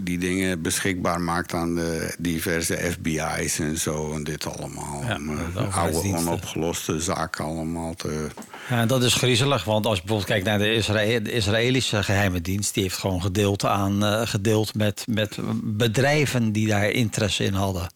die 0.00 0.18
dingen 0.18 0.62
beschikbaar 0.62 1.20
maakt... 1.20 1.54
aan 1.54 1.74
de 1.74 2.14
diverse 2.18 2.76
FBI's 2.76 3.58
en 3.58 3.78
zo 3.78 4.12
en 4.12 4.24
dit 4.24 4.46
allemaal. 4.46 5.02
Ja, 5.06 5.16
om 5.16 5.38
eh, 5.38 5.54
de 5.54 5.60
oude 5.60 6.16
onopgeloste 6.16 7.00
zaken 7.00 7.44
allemaal 7.44 7.94
te... 7.94 8.28
Ja, 8.68 8.86
dat 8.86 9.02
is 9.02 9.14
griezelig, 9.14 9.64
want 9.64 9.86
als 9.86 9.98
je 9.98 10.04
bijvoorbeeld 10.04 10.30
kijkt 10.30 10.46
naar 10.46 10.58
de, 10.58 11.20
de 11.22 11.32
Israëlische 11.32 12.02
geheime 12.02 12.40
dienst, 12.40 12.74
die 12.74 12.82
heeft 12.82 12.96
gewoon 12.96 13.22
gedeeld, 13.22 13.64
aan, 13.64 14.04
eh, 14.04 14.26
gedeeld 14.26 14.74
met, 14.74 15.04
met 15.08 15.38
bedrijven 15.62 16.52
die 16.52 16.66
daar 16.66 16.90
interesse 16.90 17.44
in 17.44 17.54
hadden. 17.54 17.90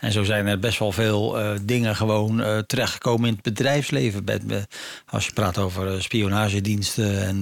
En 0.00 0.12
zo 0.12 0.22
zijn 0.22 0.46
er 0.46 0.58
best 0.58 0.78
wel 0.78 0.92
veel 0.92 1.38
eh, 1.38 1.50
dingen 1.62 1.96
gewoon 1.96 2.42
eh, 2.42 2.58
terechtgekomen 2.58 3.28
in 3.28 3.34
het 3.34 3.42
bedrijfsleven. 3.42 4.24
Als 5.06 5.26
je 5.26 5.32
praat 5.32 5.58
over 5.58 5.94
eh, 5.94 6.00
spionagediensten 6.00 7.22
en 7.26 7.40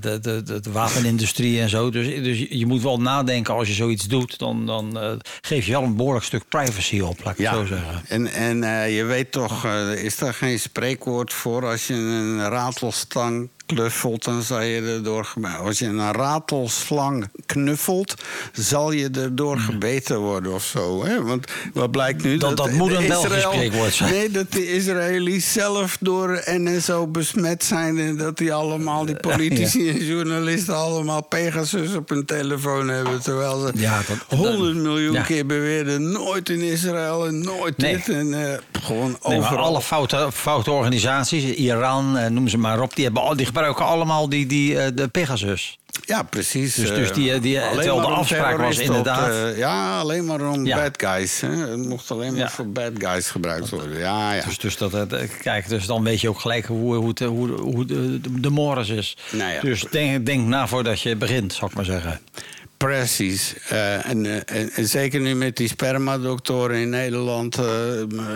de, 0.00 0.18
de, 0.20 0.42
de, 0.42 0.60
wapenindustrie 0.72 1.60
en 1.60 1.68
zo. 1.68 1.90
Dus, 1.90 2.06
dus 2.06 2.46
je- 2.50 2.66
moet 2.66 2.82
wel 2.82 3.00
nadenken 3.00 3.54
als 3.54 3.68
je 3.68 3.74
zoiets 3.74 4.04
doet, 4.04 4.38
dan, 4.38 4.66
dan 4.66 4.98
geef 5.40 5.66
je 5.66 5.72
wel 5.72 5.82
een 5.82 5.96
behoorlijk 5.96 6.24
stuk 6.24 6.48
privacy 6.48 7.00
op, 7.00 7.24
laat 7.24 7.38
ik 7.38 7.46
het 7.46 7.54
zo 7.56 7.64
zeggen. 7.64 8.02
En, 8.08 8.26
en 8.26 8.90
je 8.90 9.04
weet 9.04 9.32
toch, 9.32 9.66
is 9.96 10.16
daar 10.18 10.34
geen 10.34 10.58
spreekwoord 10.58 11.32
voor? 11.32 11.66
Als 11.66 11.86
je 11.86 11.94
een 11.94 12.48
ratelstang 12.48 13.48
knuffelt, 13.66 14.24
dan 14.24 14.42
zal 14.42 14.60
je 14.60 14.80
erdoor 14.80 15.24
gebeten. 15.24 15.58
Als 15.58 15.78
je 15.78 15.86
een 15.86 16.12
ratelslang 16.12 17.28
knuffelt, 17.46 18.14
zal 18.52 18.92
je 18.92 19.10
erdoor 19.10 19.58
gebeten 19.58 20.18
worden 20.18 20.52
of 20.52 20.64
zo. 20.64 21.04
Hè? 21.04 21.22
Want 21.22 21.46
wat 21.72 21.90
blijkt 21.90 22.22
nu? 22.22 22.30
Hmm. 22.30 22.38
Dat- 22.38 22.56
dat 22.56 22.70
moet 22.70 22.92
een 22.92 23.06
Belgisch 23.06 23.42
spreekwoord 23.42 23.92
zijn. 23.94 24.10
Nee, 24.12 24.30
dat 24.30 24.52
de 24.52 24.72
Israëli's 24.72 25.52
zelf 25.52 25.96
door 26.00 26.42
NSO 26.46 27.06
besmet 27.06 27.64
zijn... 27.64 27.98
en 27.98 28.16
dat 28.16 28.38
die 28.38 28.52
allemaal, 28.54 29.04
die 29.04 29.16
politici 29.16 29.88
en 29.88 30.04
journalisten... 30.04 30.76
allemaal 30.76 31.22
Pegasus 31.22 31.94
op 31.94 32.08
hun 32.08 32.24
telefoon 32.24 32.88
hebben... 32.88 33.22
terwijl 33.22 33.60
ze 33.60 33.72
Ja, 33.74 34.00
dat- 34.28 34.38
100 34.38 34.74
miljoen 34.76 35.12
Ja. 35.12 35.22
keer 35.22 35.46
beweerden... 35.46 36.12
nooit 36.12 36.48
in 36.48 36.60
Israël 36.60 37.26
en 37.26 37.40
nooit 37.40 37.76
Nee. 37.76 37.96
dit. 37.96 38.08
En 38.08 38.52
eh, 38.52 38.58
gewoon 38.82 39.16
Nee, 39.26 39.38
overal. 39.38 39.58
alle 39.64 39.80
foute, 39.82 40.28
foute 40.32 40.70
organisaties, 40.70 41.44
Iran, 41.54 42.16
eh, 42.16 42.30
noem 42.30 42.48
ze 42.48 42.58
maar 42.58 42.80
op, 42.80 42.94
die, 42.96 43.04
hebben, 43.04 43.22
al- 43.22 43.36
die 43.36 43.46
gebruiken 43.54 43.84
allemaal 43.84 44.28
die, 44.28 44.46
die, 44.46 44.78
eh, 44.78 44.86
de 44.94 45.08
Pegasus. 45.08 45.78
Ja, 46.04 46.22
precies. 46.22 46.74
Dus- 46.74 46.90
eh, 46.90 46.96
dus 46.96 47.12
die- 47.12 47.40
die- 47.40 47.60
alleen 47.60 47.72
terwijl 47.74 48.00
de 48.00 48.06
afspraak 48.06 48.56
was 48.58 48.78
inderdaad- 48.78 49.50
op 49.52 49.56
ja, 49.56 49.98
alleen 49.98 50.24
maar 50.24 50.40
om 50.48 50.66
Ja. 50.66 50.76
bad 50.76 50.94
guys. 51.10 51.40
Hè. 51.40 51.48
Het 51.48 51.86
mocht 51.88 52.10
alleen 52.10 52.30
maar 52.32 52.40
Ja. 52.40 52.48
voor 52.50 52.68
bad 52.68 52.90
guys 52.98 53.30
gebruikt 53.30 53.68
worden. 53.68 53.98
Ja, 53.98 54.32
ja. 54.32 54.44
Dus, 54.44 54.58
dus, 54.58 54.76
dat, 54.76 55.12
eh, 55.12 55.28
kijk, 55.42 55.68
dus 55.68 55.86
dan 55.86 56.02
weet 56.04 56.20
je 56.20 56.28
ook 56.28 56.40
gelijk 56.40 56.66
hoe, 56.66 56.94
hoe, 56.94 57.12
hoe, 57.24 57.48
hoe 57.50 57.84
de, 57.84 58.20
de, 58.20 58.30
is. 58.90 59.16
Nou 59.32 59.52
ja. 59.52 59.60
Dus 59.60 59.84
denk, 59.90 60.26
denk 60.26 60.46
na 60.46 60.66
voordat 60.66 61.00
je 61.00 61.16
begint, 61.16 61.52
zou 61.52 61.70
ik 61.70 61.76
maar 61.76 61.84
zeggen. 61.84 62.20
Precies. 62.84 63.54
Eh, 63.68 64.08
en, 64.08 64.26
eh, 64.26 64.60
en, 64.60 64.70
en 64.74 64.88
zeker 64.88 65.20
nu 65.20 65.34
met 65.34 65.56
die 65.56 65.68
spermadoktoren 65.68 66.76
in 66.76 66.88
Nederland... 66.88 67.58
eh, 67.58 67.64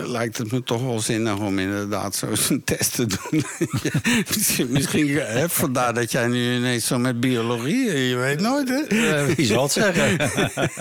lijkt 0.05 0.37
het 0.37 0.51
me 0.51 0.63
toch 0.63 0.81
wel 0.81 0.99
zinnig 0.99 1.39
om 1.39 1.59
inderdaad 1.59 2.15
zo'n 2.15 2.61
test 2.65 2.95
te 2.95 3.05
doen. 3.05 3.43
misschien, 4.35 4.71
misschien 4.71 5.17
hè, 5.17 5.49
vandaar 5.49 5.93
dat 5.93 6.11
jij 6.11 6.27
nu 6.27 6.55
ineens 6.55 6.87
zo 6.87 6.97
met 6.97 7.19
biologie... 7.19 8.07
Je 8.07 8.15
weet 8.15 8.39
nooit, 8.39 8.69
hè? 8.69 9.35
Wie 9.35 9.45
zal 9.45 9.63
het 9.63 9.71
zeggen? 9.71 10.17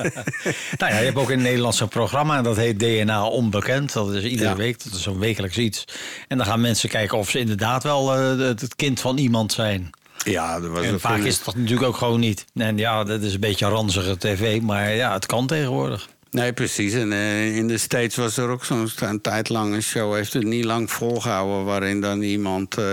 nou 0.78 0.92
ja, 0.92 0.98
je 0.98 1.04
hebt 1.04 1.16
ook 1.16 1.30
in 1.30 1.38
het 1.38 1.46
Nederlands 1.46 1.80
een 1.80 1.88
programma, 1.88 2.42
dat 2.42 2.56
heet 2.56 2.78
DNA 2.78 3.26
Onbekend. 3.26 3.92
Dat 3.92 4.12
is 4.12 4.24
iedere 4.24 4.48
Ja. 4.48 4.56
week, 4.56 4.84
dat 4.84 4.92
is 4.92 5.02
zo'n 5.02 5.18
wekelijks 5.18 5.58
iets. 5.58 5.84
En 6.28 6.36
dan 6.36 6.46
gaan 6.46 6.60
mensen 6.60 6.88
kijken 6.88 7.18
of 7.18 7.30
ze 7.30 7.38
inderdaad 7.38 7.82
wel 7.82 8.10
het 8.10 8.76
kind 8.76 9.00
van 9.00 9.18
iemand 9.18 9.52
zijn. 9.52 9.90
Ja, 10.24 10.60
dat 10.60 10.70
was 10.70 10.84
En 10.84 11.00
vaak 11.00 11.18
is 11.18 11.44
dat 11.44 11.54
natuurlijk 11.54 11.86
ook 11.86 11.96
gewoon 11.96 12.20
niet. 12.20 12.44
En 12.54 12.78
ja, 12.78 13.04
dat 13.04 13.22
is 13.22 13.34
een 13.34 13.40
beetje 13.40 13.68
ranzige 13.68 14.18
tv, 14.18 14.60
maar 14.60 14.94
ja, 14.94 15.12
het 15.12 15.26
kan 15.26 15.46
tegenwoordig. 15.46 16.08
Nee, 16.30 16.52
precies. 16.52 16.92
En 16.92 17.12
eh, 17.12 17.56
in 17.56 17.68
de 17.68 17.78
States 17.78 18.16
was 18.16 18.36
er 18.36 18.48
ook 18.48 18.64
zo'n 18.64 18.88
een 18.98 19.20
tijd 19.20 19.48
lang 19.48 19.74
een 19.74 19.82
show, 19.82 20.14
heeft 20.14 20.32
het 20.32 20.44
niet 20.44 20.64
lang 20.64 20.90
volgehouden, 20.90 21.64
waarin 21.64 22.00
dan 22.00 22.22
iemand 22.22 22.78
eh, 22.78 22.84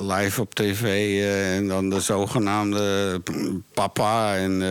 live 0.00 0.40
op 0.40 0.54
tv 0.54 0.82
eh, 0.82 1.56
en 1.56 1.68
dan 1.68 1.90
de 1.90 2.00
zogenaamde 2.00 3.20
papa 3.74 4.36
en 4.36 4.62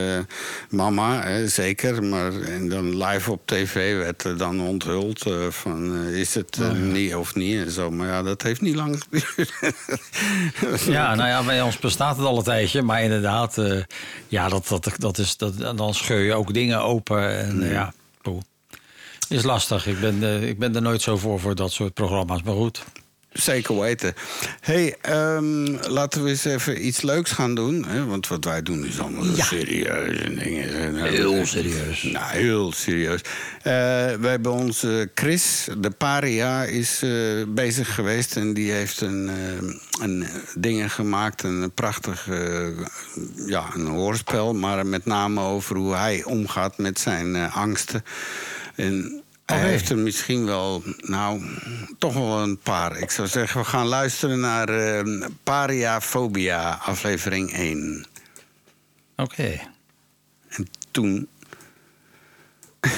mama, 0.69 1.45
zeker, 1.47 2.03
maar 2.03 2.41
en 2.41 2.69
dan 2.69 3.03
live 3.03 3.31
op 3.31 3.41
tv 3.45 3.97
werd 3.97 4.23
er 4.23 4.37
dan 4.37 4.61
onthuld 4.61 5.23
van 5.49 6.05
is 6.07 6.35
het 6.35 6.57
eh, 6.61 6.71
niet 6.71 7.15
of 7.15 7.35
niet 7.35 7.65
en 7.65 7.71
zo. 7.71 7.91
Maar 7.91 8.07
ja, 8.07 8.23
dat 8.23 8.41
heeft 8.41 8.61
niet 8.61 8.75
lang 8.75 9.03
geduurd. 9.03 9.53
Ja, 10.85 11.15
nou 11.15 11.29
ja, 11.29 11.43
bij 11.43 11.61
ons 11.61 11.79
bestaat 11.79 12.17
het 12.17 12.25
al 12.25 12.37
een 12.37 12.43
tijdje. 12.43 12.81
Maar 12.81 13.01
inderdaad, 13.01 13.61
ja, 14.27 14.49
dat, 14.49 14.67
dat, 14.67 14.91
dat 14.97 15.17
is, 15.17 15.37
dat, 15.37 15.77
dan 15.77 15.93
scheur 15.93 16.23
je 16.23 16.33
ook 16.33 16.53
dingen 16.53 16.81
open. 16.81 17.37
En 17.37 17.63
eh, 17.63 17.71
ja. 17.71 17.84
Is 19.29 19.43
lastig. 19.43 19.87
Ik 19.87 19.99
ben, 19.99 20.23
eh, 20.23 20.47
ik 20.47 20.59
ben 20.59 20.75
er 20.75 20.81
nooit 20.81 21.01
zo 21.01 21.17
voor, 21.17 21.39
voor 21.39 21.55
dat 21.55 21.71
soort 21.71 21.93
programma's. 21.93 22.43
Maar 22.43 22.55
goed. 22.55 22.83
Zeker 23.31 23.79
weten. 23.79 24.13
hey, 24.61 24.95
ehm, 25.01 25.65
laten 25.87 26.23
we 26.23 26.29
eens 26.29 26.45
even 26.45 26.85
iets 26.85 27.01
leuks 27.01 27.31
gaan 27.31 27.55
doen. 27.55 27.85
Hè? 27.87 28.05
Want 28.05 28.27
wat 28.27 28.43
wij 28.45 28.61
doen 28.61 28.85
is 28.85 28.99
allemaal 28.99 29.25
Ja. 29.25 29.43
serieuze 29.43 30.33
dingen. 30.33 30.95
Heel 31.03 31.45
serieus. 31.45 32.03
Nou, 32.03 32.31
heel 32.31 32.71
serieus. 32.71 33.21
Eh, 33.21 33.63
we 34.19 34.27
hebben 34.27 34.51
onze 34.51 35.09
Chris, 35.15 35.67
de 35.77 35.89
paria, 35.89 36.63
is 36.63 37.01
eh, 37.03 37.11
bezig 37.47 37.93
geweest. 37.95 38.35
En 38.35 38.53
die 38.53 38.71
heeft 38.71 39.01
een, 39.01 39.29
een 40.01 40.27
dingen 40.57 40.89
gemaakt. 40.89 41.43
Een 41.43 41.71
prachtig 41.73 42.27
eh, 42.29 42.67
ja, 43.47 43.65
een 43.73 43.87
hoorspel. 43.87 44.53
Maar 44.53 44.85
met 44.85 45.05
name 45.05 45.41
over 45.41 45.75
hoe 45.75 45.95
hij 45.95 46.23
omgaat 46.23 46.77
met 46.77 46.99
zijn 46.99 47.51
angsten. 47.51 48.03
En 48.75 49.23
Hij 49.45 49.69
heeft 49.69 49.89
er 49.89 49.97
misschien 49.97 50.45
wel, 50.45 50.83
nou, 50.97 51.43
toch 51.97 52.13
wel 52.13 52.41
een 52.41 52.57
paar. 52.57 52.97
Ik 52.97 53.11
zou 53.11 53.27
zeggen, 53.27 53.59
we 53.59 53.65
gaan 53.65 53.87
luisteren 53.87 54.39
naar 54.39 54.69
eh 54.69 55.27
Pariafobia, 55.43 56.73
aflevering 56.73 57.53
1. 57.53 58.05
Oké. 59.15 59.59
En 60.47 60.67
toen... 60.91 61.27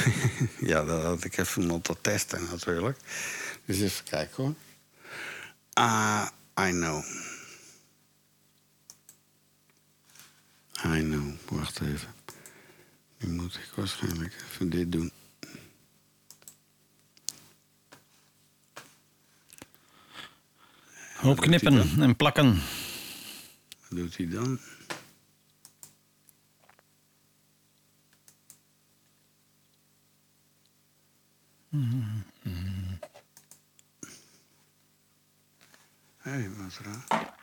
ja, 0.59 0.83
dat 0.83 1.03
had 1.03 1.23
ik 1.23 1.37
even 1.37 1.67
moeten 1.67 2.01
testen 2.01 2.47
natuurlijk. 2.51 2.99
Dus 3.65 3.79
even 3.79 4.03
kijken 4.03 4.43
hoor. 4.43 4.53
Ah, 5.73 6.27
I 6.59 6.69
know. 6.69 7.03
I 10.85 10.99
know. 11.01 11.33
Wacht 11.49 11.79
even. 11.81 12.15
Nu 13.17 13.29
moet 13.29 13.55
ik 13.55 13.69
waarschijnlijk 13.75 14.33
even 14.51 14.69
dit 14.69 14.91
doen. 14.91 15.11
Hoop 21.17 21.39
knippen 21.39 22.01
en 22.01 22.15
plakken. 22.15 22.61
Wat 23.89 23.99
doet 23.99 24.17
hij 24.17 24.27
dan? 24.27 24.59
Hé, 36.17 36.31
hey, 36.31 36.49
wat 36.49 36.79
raar. 36.83 37.35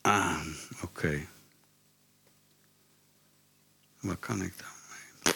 Ah, 0.00 0.46
oké. 0.82 1.26
Wat 4.00 4.18
kan 4.18 4.42
ik 4.42 4.58
dan 4.58 4.68
mee? 4.90 5.34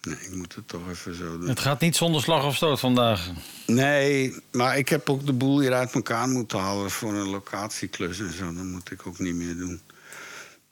Nee, 0.00 0.26
ik 0.26 0.34
moet 0.56 0.70
het 0.70 0.80
toch 0.80 0.90
even 0.90 1.14
zo 1.14 1.38
doen. 1.38 1.48
Het 1.48 1.60
gaat 1.60 1.80
niet 1.80 1.96
zonder 1.96 2.22
slag 2.22 2.44
of 2.44 2.56
stoot 2.56 2.80
vandaag. 2.80 3.30
Nee, 3.66 4.36
maar 4.50 4.78
ik 4.78 4.88
heb 4.88 5.10
ook 5.10 5.26
de 5.26 5.32
boel 5.32 5.60
hier 5.60 5.72
uit 5.72 5.92
elkaar 5.92 6.28
moeten 6.28 6.58
halen 6.58 6.90
voor 6.90 7.14
een 7.14 7.28
locatieklus 7.28 8.18
en 8.18 8.32
zo. 8.32 8.54
Dat 8.54 8.64
moet 8.64 8.90
ik 8.90 9.06
ook 9.06 9.18
niet 9.18 9.34
meer 9.34 9.56
doen. 9.56 9.80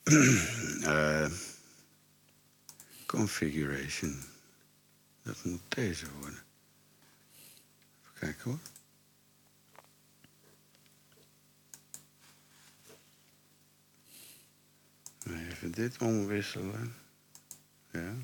Eh, 0.80 1.30
configuration. 3.06 4.22
Dat 5.22 5.36
moet 5.42 5.60
deze 5.68 6.06
worden. 6.20 6.38
Even 8.02 8.18
kijken 8.18 8.50
hoor. 8.50 8.58
Even 15.50 15.70
dit 15.70 15.98
omwisselen. 15.98 16.94
Ja. 17.90 18.14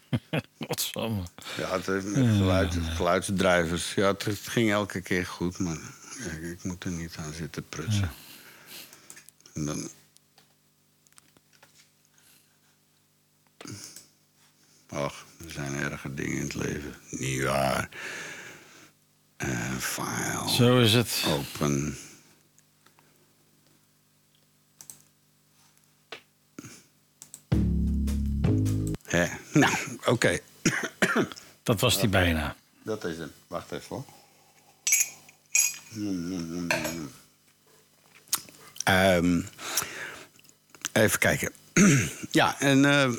Godsamme. 0.66 1.22
Ja, 1.56 1.76
het 1.76 1.86
heeft 1.86 2.06
met 2.06 2.36
geluid, 2.36 2.74
geluidsdrijvers. 2.94 3.94
Ja, 3.94 4.06
het, 4.06 4.38
ging 4.42 4.70
elke 4.70 5.00
keer 5.00 5.26
goed, 5.26 5.58
maar 5.58 5.78
ik 6.42 6.62
moet 6.62 6.84
er 6.84 6.90
niet 6.90 7.16
aan 7.18 7.32
zitten 7.32 7.68
prutsen. 7.68 8.10
En 9.54 9.64
dan... 9.64 9.88
Ach, 14.88 15.24
er 15.44 15.50
zijn 15.50 15.74
erge 15.74 16.14
dingen 16.14 16.36
in 16.36 16.42
het 16.42 16.54
leven. 16.54 16.94
Niet 17.10 17.42
waar. 17.42 17.88
Eh, 19.36 19.76
file. 19.76 20.48
Zo 20.48 20.80
is 20.80 20.92
het. 20.92 21.24
Open. 21.26 21.96
Hè, 29.12 29.26
nou, 29.52 29.74
oké. 30.04 30.38
Dat 31.62 31.80
was 31.80 32.00
die 32.00 32.08
bijna. 32.08 32.56
Dat 32.82 33.04
is 33.04 33.18
hem. 33.18 33.32
Wacht 33.46 33.72
even 33.72 33.86
hoor. 33.88 34.04
Ehm, 38.84 39.40
even 40.92 41.18
kijken. 41.18 41.52
ja, 42.30 42.60
en 42.60 42.84
eh, 42.84 43.12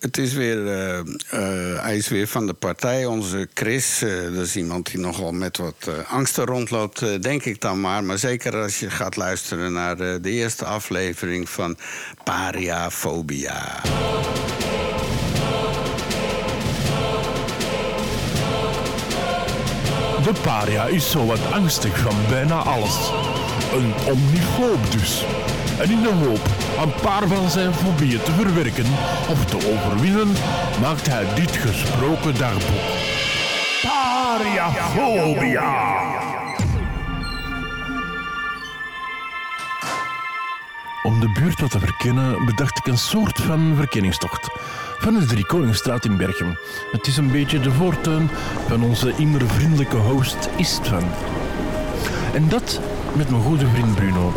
het 0.00 0.18
is 0.18 0.32
weer, 0.32 0.66
eh, 0.66 0.98
eh, 0.98 1.82
hij 1.82 1.96
is 1.96 2.08
weer 2.08 2.26
van 2.26 2.46
de 2.46 2.52
partij. 2.52 3.06
Onze 3.06 3.48
Chris, 3.54 3.98
dat 4.34 4.46
is 4.46 4.56
iemand 4.56 4.90
die 4.90 5.00
nogal 5.00 5.32
met 5.32 5.56
wat 5.56 5.88
angsten 6.08 6.44
rondloopt, 6.44 7.22
denk 7.22 7.44
ik 7.44 7.60
dan 7.60 7.80
maar. 7.80 8.04
Maar 8.04 8.18
zeker 8.18 8.56
als 8.56 8.80
je 8.80 8.90
gaat 8.90 9.16
luisteren 9.16 9.72
naar 9.72 10.00
eh, 10.00 10.14
de 10.20 10.30
eerste 10.30 10.64
aflevering 10.64 11.48
van 11.48 11.76
Pariafobia. 12.24 13.80
De 20.22 20.32
paria 20.42 20.84
is 20.84 21.10
zo 21.10 21.26
wat 21.26 21.52
angstig 21.52 21.98
van 21.98 22.14
bijna 22.28 22.54
alles. 22.54 23.10
Een 23.72 23.94
omnifoob 24.06 24.90
dus. 24.90 25.24
En 25.78 25.90
in 25.90 26.02
de 26.02 26.12
hoop 26.24 26.48
een 26.82 26.92
paar 27.02 27.28
van 27.28 27.50
zijn 27.50 27.74
fobieën 27.74 28.22
te 28.22 28.32
verwerken 28.32 28.86
of 29.30 29.44
te 29.44 29.56
overwinnen, 29.56 30.32
maakt 30.80 31.06
hij 31.06 31.26
dit 31.34 31.56
gesproken 31.56 32.38
dagboek. 32.38 32.80
Pariafobia. 33.82 35.58
Om 41.02 41.20
de 41.20 41.28
buurt 41.28 41.60
wat 41.60 41.70
te 41.70 41.78
verkennen, 41.78 42.44
bedacht 42.44 42.78
ik 42.78 42.86
een 42.86 42.98
soort 42.98 43.40
van 43.40 43.72
verkenningstocht. 43.76 44.48
Van 44.98 45.14
de 45.14 45.24
Drie 45.24 45.46
Koningsstraat 45.46 46.04
in 46.04 46.16
Berchem. 46.16 46.58
Het 46.92 47.06
is 47.06 47.16
een 47.16 47.30
beetje 47.30 47.60
de 47.60 47.72
voortuin 47.72 48.30
van 48.68 48.82
onze 48.82 49.12
immer 49.16 49.46
vriendelijke 49.46 49.96
host 49.96 50.48
Istvan. 50.56 51.04
En 52.34 52.48
dat 52.48 52.80
met 53.16 53.30
mijn 53.30 53.42
goede 53.42 53.66
vriend 53.66 53.94
Bruno. 53.94 54.32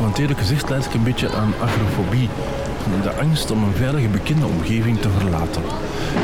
Want 0.00 0.18
eerlijk 0.18 0.38
gezegd 0.38 0.68
leid 0.68 0.84
ik 0.84 0.94
een 0.94 1.02
beetje 1.02 1.34
aan 1.34 1.54
agrofobie. 1.60 2.28
De 3.02 3.12
angst 3.12 3.50
om 3.50 3.62
een 3.62 3.74
veilige 3.74 4.08
bekende 4.08 4.46
omgeving 4.46 5.00
te 5.00 5.10
verlaten. 5.18 5.62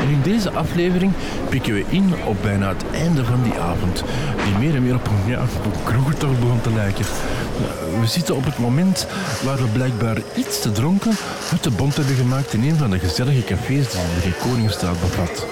En 0.01 0.09
in 0.09 0.21
deze 0.21 0.51
aflevering 0.51 1.13
pikken 1.49 1.73
we 1.73 1.85
in 1.89 2.13
op 2.25 2.37
bijna 2.41 2.67
het 2.67 2.83
einde 2.91 3.25
van 3.25 3.43
die 3.43 3.59
avond. 3.59 4.03
Die 4.43 4.57
meer 4.57 4.75
en 4.75 4.83
meer 4.83 4.95
op 4.95 5.07
een, 5.07 5.31
ja, 5.31 5.45
begon 6.39 6.61
te 6.61 6.73
lijken. 6.73 7.05
We 7.99 8.07
zitten 8.07 8.35
op 8.35 8.45
het 8.45 8.57
moment 8.57 9.07
waar 9.43 9.57
we 9.57 9.67
blijkbaar 9.67 10.17
iets 10.35 10.61
te 10.61 10.71
dronken 10.71 11.15
uit 11.51 11.63
de 11.63 11.71
bond 11.71 11.95
hebben 11.95 12.15
gemaakt 12.15 12.53
in 12.53 12.63
een 12.63 12.77
van 12.77 12.89
de 12.89 12.99
gezellige 12.99 13.43
cafés 13.43 13.91
die 13.91 14.31
de 14.31 14.37
Koningsstraat 14.41 15.01
bevat. 15.01 15.45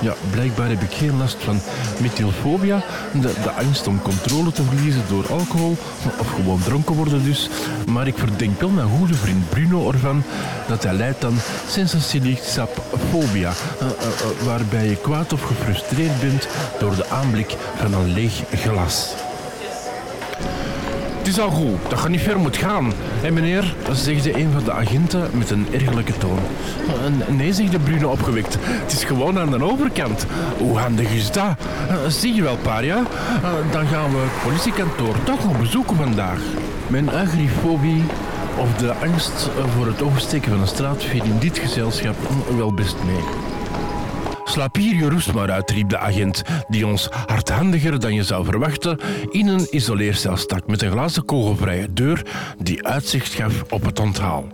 Ja, 0.00 0.14
blijkbaar 0.30 0.68
heb 0.68 0.82
ik 0.82 0.92
geen 0.92 1.16
last 1.18 1.36
van 1.38 1.60
methylfobia, 2.00 2.82
de, 3.20 3.50
angst 3.50 3.86
om 3.86 4.02
controle 4.02 4.52
te 4.52 4.62
verliezen 4.62 5.02
door 5.08 5.26
alcohol, 5.30 5.76
of 6.18 6.30
gewoon 6.34 6.62
dronken 6.62 6.94
worden 6.94 7.24
dus. 7.24 7.48
Maar 7.86 8.06
ik 8.06 8.18
verdenk 8.18 8.60
wel 8.60 8.68
mijn 8.68 8.88
goede 8.98 9.14
vriend 9.14 9.48
Bruno 9.48 9.90
ervan 9.90 10.22
dat 10.68 10.82
hij 10.82 10.92
lijdt 10.92 11.24
aan 11.24 11.40
sensatielichtsappfobia, 11.68 13.52
eh, 13.80 13.86
eh, 13.86 13.92
eh, 13.92 14.46
waarbij 14.46 14.88
je 14.88 14.96
kwaad 14.96 15.32
of 15.32 15.42
gefrustreerd 15.42 16.20
bent 16.20 16.48
door 16.78 16.96
de 16.96 17.08
aanblik 17.08 17.56
van 17.76 17.94
een 17.94 18.12
leeg 18.12 18.42
glas. 18.54 19.14
Het 21.20 21.28
is 21.28 21.40
al 21.40 21.50
goed, 21.50 21.78
dat 21.88 22.02
je 22.02 22.08
niet 22.08 22.20
ver 22.20 22.38
moet 22.38 22.56
gaan. 22.56 22.92
Hé 23.20 23.30
meneer, 23.30 23.74
zegde 23.92 24.38
een 24.38 24.52
van 24.52 24.64
de 24.64 24.72
agenten 24.72 25.30
met 25.32 25.50
een 25.50 25.66
ergelijke 25.72 26.18
toon. 26.18 26.38
"Eh, 27.28 27.34
Nee, 27.34 27.52
zegde 27.52 27.78
Bruno 27.78 28.10
opgewekt. 28.10 28.56
Het 28.60 28.92
is 28.92 29.04
gewoon 29.04 29.38
aan 29.38 29.50
de 29.50 29.62
overkant. 29.64 30.26
Hoe 30.58 30.78
handig 30.78 31.10
is 31.12 31.30
dat? 31.30 31.44
"Eh, 31.88 31.96
Zie 32.08 32.34
je 32.34 32.42
wel, 32.42 32.56
paria? 32.56 32.96
Eh, 32.96 33.50
Dan 33.72 33.86
gaan 33.86 34.10
we 34.10 34.16
het 34.18 34.42
politiekantoor 34.42 35.14
toch 35.24 35.44
nog 35.44 35.58
bezoeken 35.58 35.96
vandaag. 35.96 36.40
Mijn 36.86 37.10
agrifobie 37.10 38.04
of 38.56 38.74
de 38.78 38.92
angst 38.94 39.48
voor 39.76 39.86
het 39.86 40.02
oversteken 40.02 40.50
van 40.50 40.60
een 40.60 40.66
straat 40.66 41.04
viel 41.04 41.24
in 41.24 41.38
dit 41.38 41.58
gezelschap 41.58 42.16
wel 42.56 42.72
best 42.72 42.96
mee. 43.06 43.24
Slaap 44.50 44.76
hier 44.76 44.94
je 44.94 45.10
roest 45.10 45.32
maar 45.32 45.50
uit, 45.50 45.70
riep 45.70 45.88
de 45.88 45.98
agent, 45.98 46.42
die 46.68 46.86
ons 46.86 47.08
hardhandiger 47.26 48.00
dan 48.00 48.14
je 48.14 48.22
zou 48.22 48.44
verwachten 48.44 48.98
in 49.30 49.46
een 49.48 49.66
isoleercel 49.70 50.36
stak 50.36 50.66
met 50.66 50.82
een 50.82 50.90
glazen 50.90 51.24
kogelvrije 51.24 51.92
deur 51.92 52.22
die 52.58 52.86
uitzicht 52.86 53.32
gaf 53.32 53.62
op 53.70 53.84
het 53.84 54.00
onthaal. 54.00 54.44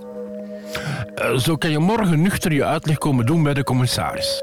Eh, 1.15 1.37
Zo 1.37 1.57
kan 1.57 1.71
je 1.71 1.79
morgen 1.79 2.23
nuchter 2.23 2.53
je 2.53 2.65
uitleg 2.65 2.99
komen 2.99 3.27
doen 3.27 3.43
bij 3.43 3.55
de 3.55 3.65
commissaris. 3.65 4.43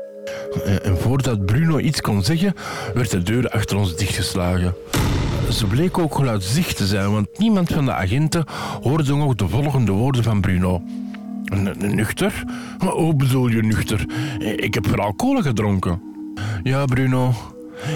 Eh, 0.66 0.86
En 0.86 0.98
voordat 0.98 1.46
Bruno 1.46 1.80
iets 1.80 2.02
kon 2.02 2.24
zeggen, 2.24 2.56
werd 2.94 3.12
de 3.12 3.24
deur 3.24 3.50
achter 3.50 3.78
ons 3.78 3.96
dichtgeslagen. 3.96 4.76
Ze 5.52 5.66
bleek 5.66 5.98
ook 5.98 6.16
geluidzicht 6.16 6.78
te 6.78 6.88
zijn, 6.88 7.12
want 7.12 7.40
niemand 7.40 7.70
van 7.74 7.86
de 7.86 7.94
agenten 7.94 8.46
hoorde 8.82 9.16
nog 9.16 9.36
de 9.36 9.48
volgende 9.48 9.92
woorden 9.92 10.24
van 10.24 10.42
Bruno. 10.42 10.82
Nuchter? 11.78 12.44
Hoe 12.78 13.16
bedoel 13.16 13.48
je 13.48 13.64
nuchter? 13.64 14.06
Ik 14.56 14.74
heb 14.74 14.88
vooral 14.88 15.16
cola 15.16 15.42
gedronken. 15.42 16.02
Ja, 16.64 16.86
Bruno. 16.86 17.34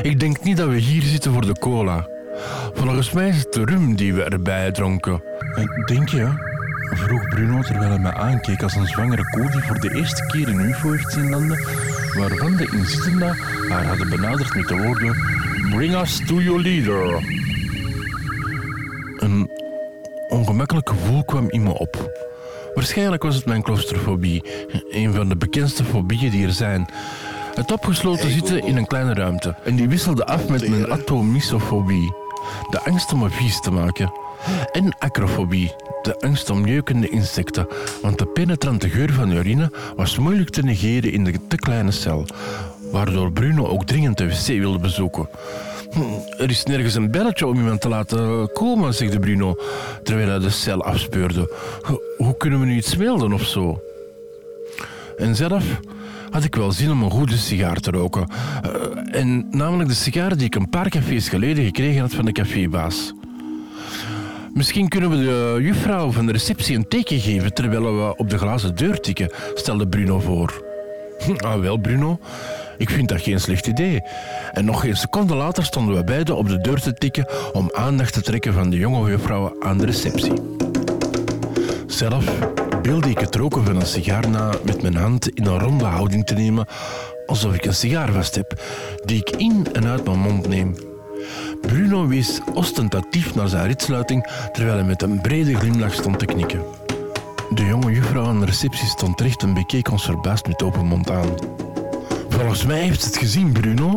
Ik 0.01 0.19
denk 0.19 0.43
niet 0.43 0.57
dat 0.57 0.69
we 0.69 0.77
hier 0.77 1.01
zitten 1.01 1.33
voor 1.33 1.45
de 1.45 1.59
cola. 1.59 2.07
Volgens 2.73 3.11
mij 3.11 3.29
is 3.29 3.37
het 3.37 3.53
de 3.53 3.65
rum 3.65 3.95
die 3.95 4.13
we 4.13 4.23
erbij 4.23 4.71
dronken. 4.71 5.23
Eh, 5.55 5.85
Denk 5.85 6.09
je? 6.09 6.55
Vroeg 6.89 7.27
Bruno 7.27 7.61
terwijl 7.61 7.89
hij 7.89 7.99
me 7.99 8.13
aankeek 8.13 8.63
als 8.63 8.75
een 8.75 8.87
zwangere 8.87 9.29
koe 9.29 9.51
die 9.51 9.61
voor 9.61 9.79
de 9.79 9.95
eerste 9.95 10.25
keer 10.25 10.47
een 10.47 10.59
UFO 10.59 10.91
heeft 10.91 11.11
zien 11.11 11.29
landen, 11.29 11.57
waarvan 12.17 12.55
de 12.55 12.69
inzittenden 12.71 13.37
haar 13.69 13.85
hadden 13.85 14.09
benaderd 14.09 14.55
met 14.55 14.67
de 14.67 14.77
woorden: 14.77 15.15
Bring 15.69 15.95
us 15.95 16.25
to 16.25 16.41
your 16.41 16.61
leader. 16.61 17.23
Een 19.17 19.49
ongemakkelijk 20.29 20.89
gevoel 20.89 21.25
kwam 21.25 21.49
in 21.49 21.63
me 21.63 21.77
op. 21.77 22.11
Waarschijnlijk 22.77 23.23
was 23.23 23.35
het 23.35 23.45
mijn 23.45 23.61
claustrofobie, 23.61 24.43
een 24.89 25.13
van 25.13 25.29
de 25.29 25.35
bekendste 25.35 25.83
fobieën 25.83 26.31
die 26.31 26.45
er 26.45 26.51
zijn. 26.51 26.85
Het 27.55 27.71
opgesloten 27.71 28.31
zitten 28.31 28.63
in 28.63 28.77
een 28.77 28.87
kleine 28.87 29.13
ruimte. 29.13 29.55
En 29.63 29.75
die 29.75 29.89
wisselde 29.89 30.25
af 30.25 30.47
met 30.47 30.69
mijn 30.69 30.91
atomisofobie, 30.91 32.13
de 32.69 32.79
angst 32.83 33.13
om 33.13 33.19
me 33.19 33.29
vies 33.29 33.61
te 33.61 33.71
maken. 33.71 34.11
En 34.71 34.95
acrofobie, 34.99 35.75
de 36.01 36.19
angst 36.19 36.49
om 36.49 36.65
jeukende 36.65 37.09
insecten, 37.09 37.67
want 38.01 38.17
de 38.17 38.25
penetrante 38.25 38.89
geur 38.89 39.13
van 39.13 39.31
urine 39.31 39.71
was 39.95 40.17
moeilijk 40.17 40.49
te 40.49 40.61
negeren 40.61 41.11
in 41.11 41.23
de 41.23 41.47
te 41.47 41.55
kleine 41.55 41.91
cel, 41.91 42.25
waardoor 42.91 43.31
Bruno 43.31 43.67
ook 43.67 43.85
dringend 43.85 44.17
de 44.17 44.27
wc 44.27 44.45
wilde 44.45 44.79
bezoeken. 44.79 45.29
Hm, 45.91 46.01
Er 46.41 46.49
is 46.49 46.63
nergens 46.63 46.95
een 46.95 47.11
belletje 47.11 47.47
om 47.47 47.55
iemand 47.57 47.81
te 47.81 47.89
laten 47.89 48.51
komen, 48.53 48.93
zegde 48.93 49.19
Bruno, 49.19 49.55
terwijl 50.03 50.29
hij 50.29 50.39
de 50.39 50.49
cel 50.49 50.83
afspeurde. 50.83 51.53
Ho- 51.81 52.01
Hoe 52.17 52.37
kunnen 52.37 52.59
we 52.59 52.65
nu 52.65 52.75
iets 52.75 52.95
melden 52.95 53.33
of 53.33 53.43
zo? 53.43 53.81
En 55.17 55.35
zelf 55.35 55.63
had 56.29 56.43
ik 56.43 56.55
wel 56.55 56.71
zin 56.71 56.91
om 56.91 57.03
een 57.03 57.11
goede 57.11 57.37
sigaar 57.37 57.79
te 57.79 57.91
roken. 57.91 58.27
Eh, 58.63 59.19
en 59.21 59.47
namelijk 59.51 59.89
de 59.89 59.95
sigaar 59.95 60.37
die 60.37 60.45
ik 60.45 60.55
een 60.55 60.69
paar 60.69 60.89
cafés 60.89 61.29
geleden 61.29 61.65
gekregen 61.65 62.01
had 62.01 62.13
van 62.13 62.25
de 62.25 62.31
cafébaas. 62.31 63.13
Misschien 64.53 64.87
kunnen 64.87 65.09
we 65.09 65.15
de 65.17 65.57
juffrouw 65.61 66.11
van 66.11 66.25
de 66.25 66.31
receptie 66.31 66.75
een 66.75 66.87
teken 66.87 67.19
geven 67.19 67.53
terwijl 67.53 67.95
we 67.97 68.15
op 68.15 68.29
de 68.29 68.37
glazen 68.37 68.75
deur 68.75 68.99
tikken, 68.99 69.31
stelde 69.53 69.87
Bruno 69.87 70.19
voor. 70.19 70.63
Hm, 71.25 71.35
Ah 71.45 71.59
wel, 71.59 71.77
Bruno. 71.77 72.19
Ik 72.77 72.89
vind 72.89 73.09
dat 73.09 73.21
geen 73.21 73.39
slecht 73.39 73.67
idee. 73.67 74.01
En 74.51 74.65
nog 74.65 74.81
geen 74.81 74.97
seconde 74.97 75.35
later 75.35 75.63
stonden 75.63 75.95
we 75.95 76.03
beiden 76.03 76.37
op 76.37 76.47
de 76.47 76.61
deur 76.61 76.81
te 76.81 76.93
tikken 76.93 77.27
om 77.53 77.71
aandacht 77.73 78.13
te 78.13 78.21
trekken 78.21 78.53
van 78.53 78.69
de 78.69 78.77
jonge 78.77 79.09
juffrouw 79.09 79.55
aan 79.59 79.77
de 79.77 79.85
receptie. 79.85 80.33
Zelf 81.87 82.25
beelde 82.81 83.09
ik 83.09 83.19
het 83.19 83.35
roken 83.35 83.65
van 83.65 83.75
een 83.75 83.85
sigaar 83.85 84.29
na 84.29 84.51
met 84.63 84.81
mijn 84.81 84.95
hand 84.95 85.29
in 85.29 85.45
een 85.45 85.59
ronde 85.59 85.85
houding 85.85 86.25
te 86.25 86.33
nemen, 86.33 86.67
alsof 87.25 87.53
ik 87.53 87.65
een 87.65 87.73
sigaar 87.73 88.11
vast 88.11 88.35
heb, 88.35 88.61
die 89.05 89.17
ik 89.17 89.29
in 89.29 89.67
en 89.73 89.87
uit 89.87 90.05
mijn 90.05 90.19
mond 90.19 90.47
neem. 90.47 90.75
Bruno 91.61 92.07
wees 92.07 92.39
ostentatief 92.53 93.35
naar 93.35 93.47
zijn 93.47 93.67
ritsluiting, 93.67 94.27
terwijl 94.51 94.77
hij 94.77 94.87
met 94.87 95.01
een 95.01 95.21
brede 95.21 95.55
glimlach 95.55 95.93
stond 95.93 96.19
te 96.19 96.25
knikken. 96.25 96.61
De 97.49 97.65
jonge 97.65 97.91
juffrouw 97.91 98.25
aan 98.25 98.39
de 98.39 98.45
receptie 98.45 98.87
stond 98.87 99.21
recht 99.21 99.43
en 99.43 99.53
bekeek 99.53 99.91
ons 99.91 100.05
verbaasd 100.05 100.47
met 100.47 100.63
open 100.63 100.85
mond 100.85 101.11
aan. 101.11 101.29
Volgens 102.37 102.65
mij 102.65 102.81
heeft 102.81 103.05
het 103.05 103.17
gezien, 103.17 103.51
Bruno. 103.51 103.93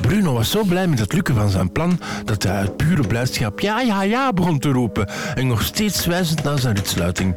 Bruno 0.00 0.32
was 0.32 0.50
zo 0.50 0.64
blij 0.64 0.86
met 0.86 0.98
het 0.98 1.12
lukken 1.12 1.34
van 1.34 1.48
zijn 1.48 1.72
plan 1.72 2.00
dat 2.24 2.42
hij 2.42 2.52
uit 2.52 2.76
pure 2.76 3.06
blijdschap 3.06 3.60
ja, 3.60 3.80
ja, 3.80 4.02
ja 4.02 4.32
begon 4.32 4.58
te 4.58 4.68
roepen 4.68 5.08
en 5.34 5.46
nog 5.46 5.62
steeds 5.62 6.06
wijzend 6.06 6.42
naar 6.42 6.58
zijn 6.58 6.74
ritsluiting. 6.74 7.34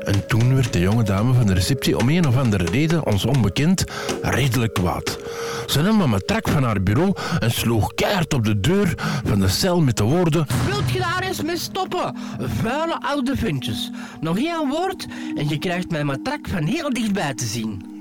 En 0.00 0.26
toen 0.26 0.54
werd 0.54 0.72
de 0.72 0.78
jonge 0.78 1.02
dame 1.02 1.32
van 1.32 1.46
de 1.46 1.54
receptie 1.54 1.98
om 1.98 2.08
een 2.08 2.26
of 2.26 2.36
andere 2.36 2.64
reden, 2.64 3.06
ons 3.06 3.24
onbekend, 3.24 3.84
redelijk 4.22 4.74
kwaad. 4.74 5.18
Ze 5.66 5.82
nam 5.82 6.00
een 6.00 6.10
matrak 6.10 6.48
van 6.48 6.62
haar 6.62 6.82
bureau 6.82 7.14
en 7.40 7.50
sloeg 7.50 7.94
keihard 7.94 8.34
op 8.34 8.44
de 8.44 8.60
deur 8.60 8.94
van 9.24 9.40
de 9.40 9.48
cel 9.48 9.80
met 9.80 9.96
de 9.96 10.04
woorden 10.04 10.46
Wilt 10.66 10.90
je 10.90 10.98
daar 10.98 11.22
eens 11.22 11.42
mee 11.42 11.58
stoppen? 11.58 12.16
Vuile 12.38 13.00
oude 13.00 13.36
ventjes. 13.36 13.90
Nog 14.20 14.38
één 14.38 14.68
woord 14.68 15.06
en 15.34 15.48
je 15.48 15.58
krijgt 15.58 15.90
mijn 15.90 16.06
matrak 16.06 16.48
van 16.48 16.64
heel 16.64 16.90
dichtbij 16.90 17.34
te 17.34 17.44
zien. 17.44 17.91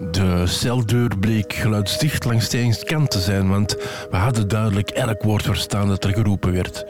De 0.00 0.46
celdeur 0.46 1.18
bleek 1.18 1.52
geluidsdicht 1.52 2.24
langs 2.24 2.48
de 2.48 2.82
kant 2.84 3.10
te 3.10 3.20
zijn, 3.20 3.48
want 3.48 3.76
we 4.10 4.16
hadden 4.16 4.48
duidelijk 4.48 4.90
elk 4.90 5.22
woord 5.22 5.42
verstaan 5.42 5.88
dat 5.88 6.04
er 6.04 6.12
geroepen 6.12 6.52
werd. 6.52 6.84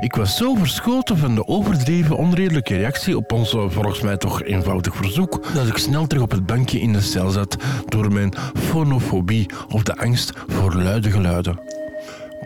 Ik 0.00 0.14
was 0.14 0.36
zo 0.36 0.54
verschoten 0.54 1.18
van 1.18 1.34
de 1.34 1.46
overdreven 1.46 2.16
onredelijke 2.16 2.76
reactie 2.76 3.16
op 3.16 3.32
ons 3.32 3.50
volgens 3.50 4.00
mij 4.00 4.16
toch 4.16 4.42
eenvoudig 4.42 4.96
verzoek, 4.96 5.54
dat 5.54 5.66
ik 5.66 5.76
snel 5.76 6.06
terug 6.06 6.22
op 6.22 6.30
het 6.30 6.46
bankje 6.46 6.80
in 6.80 6.92
de 6.92 7.00
cel 7.00 7.30
zat 7.30 7.56
door 7.88 8.12
mijn 8.12 8.34
fonofobie 8.54 9.50
of 9.68 9.82
de 9.82 9.96
angst 9.96 10.32
voor 10.46 10.74
luide 10.74 11.10
geluiden. 11.10 11.83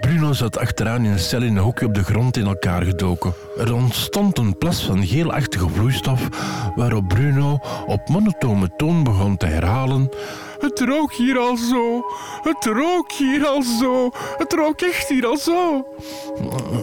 Bruno 0.08 0.32
zat 0.32 0.58
achteraan 0.58 1.04
in 1.04 1.10
een 1.10 1.18
cel 1.18 1.42
in 1.42 1.56
een 1.56 1.62
hoekje 1.62 1.86
op 1.86 1.94
de 1.94 2.04
grond 2.04 2.36
in 2.36 2.46
elkaar 2.46 2.82
gedoken. 2.82 3.34
Er 3.58 3.74
ontstond 3.74 4.38
een 4.38 4.58
plas 4.58 4.84
van 4.84 5.06
geelachtige 5.06 5.68
vloeistof, 5.68 6.28
waarop 6.74 7.08
Bruno 7.08 7.58
op 7.86 8.08
monotone 8.08 8.70
toon 8.76 9.04
begon 9.04 9.36
te 9.36 9.46
herhalen. 9.46 10.08
Het 10.58 10.80
rook 10.80 11.12
hier 11.12 11.38
al 11.38 11.56
zo, 11.56 12.04
het 12.42 12.64
rook 12.64 13.12
hier 13.12 13.46
al 13.46 13.62
zo, 13.62 14.10
het 14.36 14.52
rook 14.52 14.80
echt 14.80 15.08
hier 15.08 15.26
al 15.26 15.36
zo. 15.36 15.86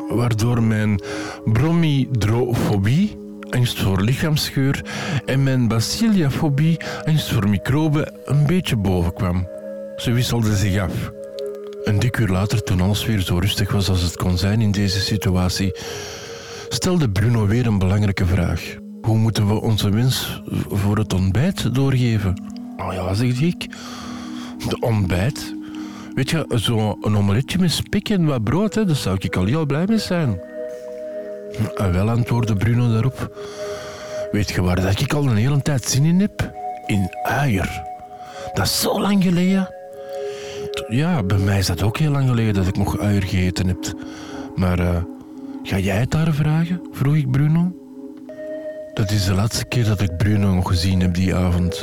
Waardoor 0.10 0.64
mijn 0.64 1.02
bromidrofobie, 1.46 3.18
angst 3.50 3.82
voor 3.82 4.02
lichaamsgeur, 4.02 4.86
en 5.26 5.44
mijn 5.44 5.68
bacilliafobie, 5.68 6.78
angst 7.06 7.32
voor 7.32 7.50
microben, 7.50 8.14
een 8.26 8.46
beetje 8.46 8.76
bovenkwam. 8.76 9.48
Ze 9.96 10.12
wisselden 10.12 10.58
zich 10.58 10.82
af. 10.82 11.12
Een 11.86 12.00
dik 12.00 12.18
uur 12.18 12.28
later, 12.28 12.64
toen 12.64 12.82
alles 12.82 13.06
weer 13.06 13.20
zo 13.20 13.38
rustig 13.38 13.72
was 13.72 13.90
als 13.90 14.02
het 14.02 14.18
kon 14.18 14.38
zijn 14.38 14.62
in 14.62 14.72
deze 14.72 15.00
situatie, 15.00 15.76
stelde 16.70 17.10
Bruno 17.10 17.48
weer 17.48 17.66
een 17.66 17.78
belangrijke 17.78 18.26
vraag. 18.26 18.76
Hoe 19.02 19.18
moeten 19.18 19.48
we 19.48 19.62
onze 19.62 19.90
wens 19.90 20.42
voor 20.68 20.98
het 20.98 21.14
ontbijt 21.14 21.76
doorgeven? 21.76 22.42
Oh 22.78 22.94
ja, 22.94 23.14
zeg 23.14 23.42
ik. 23.42 23.68
De 24.68 24.78
ontbijt? 24.80 25.56
Weet 26.16 26.30
je, 26.30 26.46
zo'n 26.50 27.16
omeletje 27.16 27.60
met 27.60 27.72
spek 27.72 28.10
en 28.10 28.26
wat 28.26 28.44
brood, 28.44 28.76
hè, 28.76 28.86
daar 28.86 28.96
zou 28.96 29.18
ik 29.20 29.36
al 29.36 29.46
heel 29.46 29.66
blij 29.66 29.86
mee 29.88 29.98
zijn. 29.98 30.40
En 31.76 31.94
wel 31.94 32.10
antwoordde 32.10 32.56
Bruno 32.56 32.92
daarop. 32.92 33.38
Weet 34.32 34.50
je 34.50 34.62
waar 34.62 34.82
dat 34.82 35.00
ik 35.00 35.14
al 35.14 35.26
een 35.26 35.36
hele 35.36 35.62
tijd 35.62 35.84
zin 35.86 36.06
in 36.06 36.20
heb? 36.20 36.52
In 36.86 37.10
uier. 37.24 37.84
Dat 38.54 38.66
is 38.66 38.82
zo 38.82 39.02
lang 39.02 39.24
geleden. 39.24 39.70
Ja, 40.88 41.24
bij 41.24 41.38
mij 41.38 41.58
is 41.58 41.66
dat 41.66 41.84
ook 41.84 41.98
heel 41.98 42.12
lang 42.12 42.28
geleden 42.28 42.54
dat 42.54 42.68
ik 42.68 42.78
nog 42.78 43.00
uier 43.00 43.22
gegeten 43.22 43.68
heb. 43.68 43.94
Maar 44.56 44.80
eh, 44.80 45.04
ga 45.64 45.78
jij 45.78 45.98
het 45.98 46.12
daar 46.12 46.34
vragen? 46.34 46.82
vroeg 46.92 47.16
ik 47.16 47.32
Bruno. 47.32 47.72
Dat 48.94 49.12
is 49.12 49.26
de 49.26 49.34
laatste 49.34 49.66
keer 49.66 49.86
dat 49.86 50.02
ik 50.02 50.18
Bruno 50.18 50.54
nog 50.54 50.68
gezien 50.68 51.00
heb 51.00 51.14
die 51.14 51.36
avond. 51.36 51.82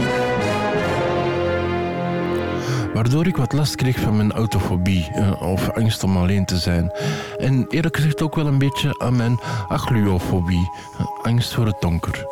Waardoor 2.94 3.26
ik 3.26 3.36
wat 3.36 3.53
last 3.53 3.74
kreeg 3.74 3.98
van 3.98 4.16
mijn 4.16 4.32
autofobie, 4.32 5.11
eh, 5.14 5.42
of 5.42 5.70
angst 5.70 6.03
om 6.03 6.16
alleen 6.16 6.44
te 6.44 6.57
zijn. 6.57 6.92
En 7.38 7.66
eerlijk 7.68 7.96
gezegd 7.96 8.22
ook 8.22 8.34
wel 8.34 8.46
een 8.46 8.59
beetje 8.59 8.98
aan 8.98 9.16
mijn 9.16 9.40
agluofobie, 9.68 10.70
eh, 10.98 11.07
angst 11.22 11.55
voor 11.55 11.66
het 11.66 11.80
donker. 11.80 12.26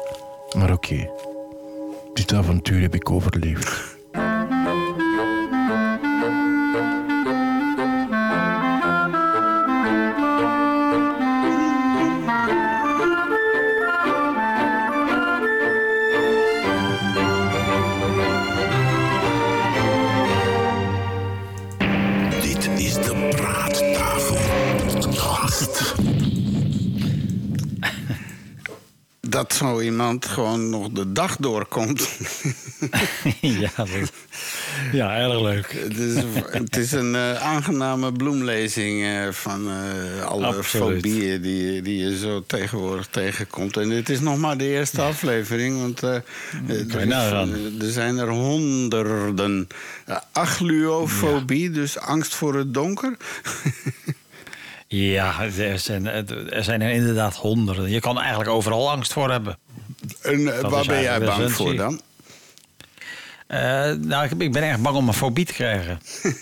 Maar 0.56 0.72
oké, 0.72 1.10
dit 2.14 2.34
avontuur 2.34 2.80
heb 2.80 2.94
ik 2.94 3.10
overleefd. 3.10 3.99
Zo 29.60 29.80
iemand 29.80 30.26
gewoon 30.26 30.70
nog 30.70 30.88
de 30.90 31.12
dag 31.12 31.36
doorkomt. 31.36 32.08
ja, 33.40 33.70
dat- 33.76 34.12
ja, 34.92 35.16
erg 35.16 35.40
leuk. 35.40 35.72
het, 35.72 35.96
is, 35.98 36.14
het 36.50 36.76
is 36.76 36.92
een 36.92 37.14
eh, 37.14 37.42
aangename 37.42 38.12
bloemlezing 38.12 39.04
eh, 39.04 39.28
van 39.30 39.68
eh, 39.68 40.24
alle 40.24 40.46
Absoluut. 40.46 40.94
fobieën 40.94 41.40
die, 41.42 41.82
die 41.82 41.98
je 41.98 42.18
zo 42.18 42.42
tegenwoordig 42.46 43.06
tegenkomt. 43.06 43.76
En 43.76 43.88
dit 43.88 44.08
is 44.08 44.20
nog 44.20 44.38
maar 44.38 44.56
de 44.56 44.68
eerste 44.68 45.02
aflevering, 45.02 45.80
want 45.80 46.00
er, 46.02 46.22
er 47.80 47.90
zijn 47.90 48.18
er 48.18 48.28
honderden. 48.28 49.66
Uh, 50.08 50.16
agluofobie, 50.32 51.70
dus 51.70 51.98
angst 51.98 52.34
voor 52.34 52.54
het 52.54 52.74
donker. 52.74 53.16
Ja, 54.92 55.40
er 55.58 55.78
zijn, 55.78 56.06
er 56.50 56.64
zijn 56.64 56.82
er 56.82 56.90
inderdaad 56.90 57.34
honderden. 57.36 57.90
Je 57.90 58.00
kan 58.00 58.18
eigenlijk 58.18 58.50
overal 58.50 58.90
angst 58.90 59.12
voor 59.12 59.30
hebben. 59.30 59.58
en 60.22 60.56
eh, 60.58 60.70
waar 60.70 60.86
ben 60.86 61.02
jij 61.02 61.20
bang 61.20 61.52
voor 61.52 61.76
dan? 61.76 62.00
Eh, 63.46 63.58
nou, 63.92 64.24
ik, 64.24 64.30
ik 64.38 64.52
ben 64.52 64.62
erg 64.62 64.78
bang 64.80 64.96
om 64.96 65.08
een 65.08 65.14
fobie 65.14 65.44
te 65.44 65.52
krijgen. 65.52 66.00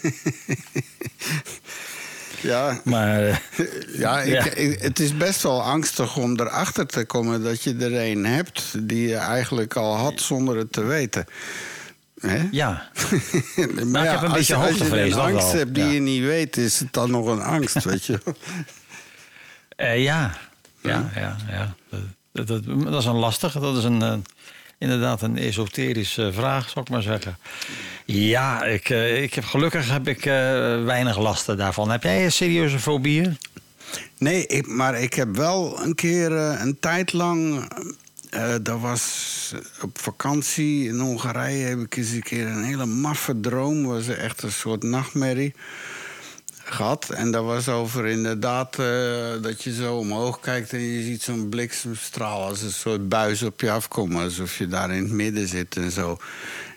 Ja, 2.41 2.81
Maar 2.85 3.27
eh, 3.29 3.37
ja, 4.03 4.21
ik, 4.23 4.33
Ja. 4.33 4.45
ik- 4.55 4.81
het 4.83 4.99
is 5.01 5.17
best 5.17 5.43
wel 5.43 5.63
angstig 5.63 6.17
om 6.17 6.41
erachter 6.41 6.87
te 6.87 7.05
komen 7.05 7.43
dat 7.43 7.63
je 7.63 7.75
er 7.81 7.95
een 8.11 8.25
hebt 8.27 8.75
die 8.89 9.09
je 9.09 9.17
eigenlijk 9.17 9.77
al 9.77 9.97
had 9.97 10.21
zonder 10.21 10.57
het 10.57 10.73
te 10.73 10.83
weten. 10.85 11.25
Hè? 12.21 12.49
ja, 12.51 12.89
maar 13.87 14.05
ik 14.05 14.11
heb 14.11 14.23
een 14.23 14.29
als 14.29 14.33
beetje 14.33 14.57
je, 14.57 14.67
als 14.67 14.79
je 14.79 15.01
een 15.01 15.15
angst 15.15 15.53
hebt 15.53 15.75
die 15.75 15.85
Ja. 15.85 15.91
je 15.91 16.01
niet 16.01 16.23
weet, 16.23 16.57
is 16.57 16.79
het 16.79 16.93
dan 16.93 17.11
nog 17.11 17.27
een 17.27 17.43
angst, 17.43 17.85
weet 17.85 18.05
je? 18.05 18.19
Eh, 19.77 20.03
ja. 20.03 20.37
Ja, 20.83 21.11
ja, 21.15 21.37
ja. 21.51 21.75
Dat, 22.33 22.47
dat, 22.47 22.65
dat 22.65 23.01
is 23.01 23.05
een 23.05 23.15
lastige. 23.15 23.61
Dat 23.61 23.77
is 23.77 23.85
een, 23.85 24.03
eh, 24.03 24.15
inderdaad 24.79 25.23
een 25.23 25.37
esoterische 25.37 26.33
vraag, 26.33 26.69
zou 26.69 26.85
ik 26.85 26.91
maar 26.91 27.03
zeggen. 27.03 27.39
Ja, 28.05 28.65
ik, 28.65 28.91
eh, 28.91 29.23
ik 29.23 29.35
heb, 29.35 29.45
gelukkig 29.45 29.91
heb 29.91 30.09
ik 30.09 30.25
weinig 30.85 31.19
lasten 31.19 31.57
daarvan. 31.57 31.91
Heb 31.91 32.03
jij 32.03 32.25
een 32.25 32.33
serieuze 32.33 32.79
fobieën? 32.79 33.39
Nee, 34.19 34.47
ik, 34.47 34.67
maar 34.67 35.01
ik 35.01 35.15
heb 35.15 35.37
wel 35.37 35.83
een 35.83 35.95
keer 35.95 36.33
een 36.33 36.77
tijd 36.81 37.13
lang. 37.13 37.69
Eh 38.31 38.55
dat 38.63 38.81
was 38.81 39.55
op 39.83 39.99
vakantie 39.99 40.89
in 40.89 40.99
Hongarije. 40.99 41.67
Heb 41.67 41.81
ik 41.81 41.97
eens 41.97 42.11
een 42.11 42.23
keer 42.23 42.47
een 42.47 42.65
hele 42.65 42.87
maffe 42.87 43.41
droom. 43.41 43.85
was 43.85 44.09
echt 44.09 44.43
een 44.43 44.53
soort 44.53 44.83
nachtmerrie 44.83 45.55
gehad. 46.71 47.11
En 47.11 47.31
dat 47.31 47.45
was 47.45 47.69
over 47.69 48.07
inderdaad 48.07 48.79
eh, 48.79 49.43
dat 49.43 49.63
je 49.63 49.75
zo 49.75 49.97
omhoog 49.97 50.41
kijkt 50.41 50.73
en 50.73 50.81
je 50.81 51.03
ziet 51.03 51.23
zo'n 51.23 51.49
bliksemstraal 51.49 52.45
als 52.45 52.63
een 52.63 52.73
soort 52.73 53.09
buis 53.09 53.43
op 53.43 53.61
je 53.61 53.71
afkomen. 53.71 54.23
Alsof 54.23 54.59
je 54.59 54.67
daar 54.67 54.91
in 54.91 55.03
het 55.03 55.13
midden 55.13 55.49
zit 55.49 55.77
en 55.77 55.91
zo. 55.91 56.19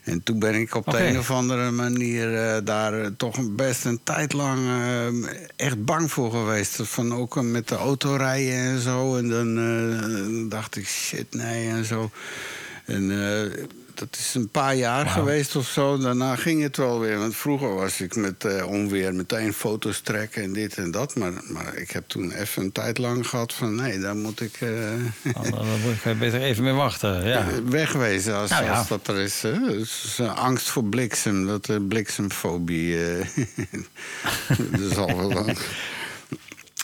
En 0.03 0.23
toen 0.23 0.39
ben 0.39 0.55
ik 0.55 0.75
op 0.75 0.91
de 0.91 1.07
een 1.07 1.17
of 1.17 1.31
andere 1.31 1.71
manier 1.71 2.35
eh, 2.35 2.61
daar 2.63 3.01
eh, 3.01 3.07
toch 3.17 3.55
best 3.55 3.85
een 3.85 3.99
tijd 4.03 4.33
lang 4.33 4.59
eh, 4.67 5.07
echt 5.55 5.85
bang 5.85 6.11
voor 6.11 6.31
geweest. 6.31 6.79
Van 6.83 7.13
ook 7.13 7.41
met 7.41 7.67
de 7.67 7.75
auto 7.75 8.15
rijden 8.15 8.53
en 8.53 8.79
zo. 8.79 9.17
En 9.17 9.29
dan 9.29 10.49
dacht 10.49 10.75
ik, 10.75 10.87
shit, 10.87 11.33
nee 11.33 11.69
en 11.69 11.85
zo. 11.85 12.11
En 12.85 13.09
dat 14.09 14.17
is 14.19 14.33
een 14.35 14.49
paar 14.49 14.75
jaar 14.75 15.05
geweest 15.07 15.55
of 15.55 15.67
zo. 15.67 15.97
Daarna 15.97 16.35
ging 16.35 16.61
het 16.61 16.77
wel 16.77 16.99
weer. 16.99 17.17
Want 17.17 17.35
vroeger 17.35 17.75
was 17.75 18.01
ik 18.01 18.15
met 18.15 18.45
eh, 18.45 18.67
onweer 18.67 19.13
meteen 19.13 19.53
foto's 19.53 19.99
trekken 19.99 20.43
en 20.43 20.53
dit 20.53 20.77
en 20.77 20.91
dat. 20.91 21.15
Maar, 21.15 21.31
maar 21.47 21.75
ik 21.75 21.91
heb 21.91 22.03
toen 22.07 22.31
even 22.31 22.63
een 22.63 22.71
tijd 22.71 22.97
lang 22.97 23.27
gehad 23.27 23.53
van... 23.53 23.75
nee, 23.75 23.99
daar 23.99 24.15
moet 24.15 24.41
ik... 24.41 24.53
eh, 24.61 24.69
Dan, 25.33 25.51
dan 25.51 25.79
moet 25.81 26.05
ik 26.05 26.19
beter 26.19 26.41
even 26.41 26.63
mee 26.63 26.73
wachten. 26.73 27.27
Ja. 27.27 27.45
Wegwezen 27.65 28.35
als, 28.35 28.49
Nou 28.49 28.63
ja. 28.63 28.77
als 28.77 28.87
dat 28.87 29.07
er 29.07 29.17
is. 29.19 29.41
Hè? 29.41 29.53
Eh, 30.17 30.35
angst 30.35 30.69
voor 30.69 30.83
bliksem, 30.83 31.45
dat 31.47 31.87
bliksemfobie. 31.87 33.05
eh 33.05 33.25
dat 34.79 34.93
zal 34.93 35.17
wel. 35.17 35.29
dan- 35.33 35.55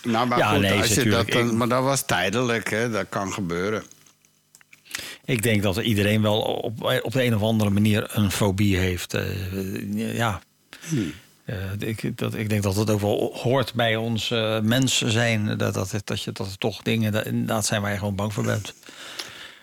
Nou, 0.03 0.27
maar 0.27 0.37
Ja, 0.37 0.49
goed, 0.51 0.59
nee, 0.61 0.71
als 0.79 0.87
je 0.87 0.95
natuurlijk. 0.95 1.31
dat 1.31 1.41
dan, 1.47 1.57
maar 1.57 1.67
dat 1.67 1.83
was 1.83 2.05
tijdelijk, 2.05 2.69
hè? 2.69 2.89
dat 2.89 3.05
kan 3.09 3.33
gebeuren. 3.33 3.83
Ik 5.27 5.43
denk 5.43 5.61
dat 5.61 5.77
iedereen 5.77 6.21
wel 6.21 6.41
op, 6.41 7.01
op 7.01 7.11
de 7.11 7.23
een 7.23 7.35
of 7.35 7.41
andere 7.41 7.69
manier 7.69 8.09
een 8.17 8.31
fobie 8.31 8.77
heeft. 8.77 9.13
Eh, 9.13 10.15
ja. 10.15 10.41
Eh, 11.45 11.55
ik, 11.79 12.17
dat, 12.17 12.35
ik 12.35 12.49
denk 12.49 12.63
dat 12.63 12.75
het 12.75 12.89
ook 12.89 13.01
wel 13.01 13.37
hoort 13.41 13.73
bij 13.73 13.95
ons 13.95 14.31
eh 14.31 14.59
mens 14.59 14.97
zijn. 14.97 15.57
Dat, 15.57 15.73
dat, 15.73 16.01
dat, 16.03 16.21
je, 16.21 16.31
dat 16.31 16.47
er 16.47 16.57
toch 16.57 16.81
dingen 16.81 17.11
dat, 17.11 17.25
inderdaad 17.25 17.65
zijn 17.65 17.81
waar 17.81 17.91
je 17.91 17.97
gewoon 17.97 18.15
bang 18.15 18.33
voor 18.33 18.43
bent. 18.43 18.73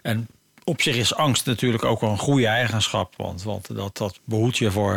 En 0.03 0.27
op 0.65 0.83
zich 0.83 0.97
is 0.97 1.15
angst 1.15 1.47
natuurlijk 1.47 1.85
ook 1.85 2.01
wel 2.01 2.11
een 2.11 2.19
goede 2.19 2.47
eigenschap. 2.47 3.15
Want, 3.17 3.43
want 3.43 3.75
dat, 3.75 3.97
dat 3.97 4.21
behoedt 4.25 4.59
je 4.59 4.71
voor 4.71 4.95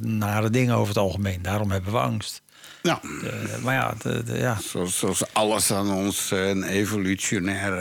nare 0.00 0.50
dingen 0.50 0.74
over 0.74 0.88
het 0.88 1.02
algemeen. 1.02 1.42
Daarom 1.42 1.70
hebben 1.70 1.92
we 1.92 1.98
angst. 1.98 2.42
Eh, 2.86 3.62
maar 3.62 3.74
ja, 3.74 3.94
de, 4.02 4.22
de- 4.22 4.38
ja, 4.38 4.58
zoals, 4.62 4.98
zoals 4.98 5.22
alles 5.32 5.72
aan 5.72 5.90
ons 5.90 6.30
eh, 6.32 6.48
een 6.48 6.62
evolutionair 6.64 7.78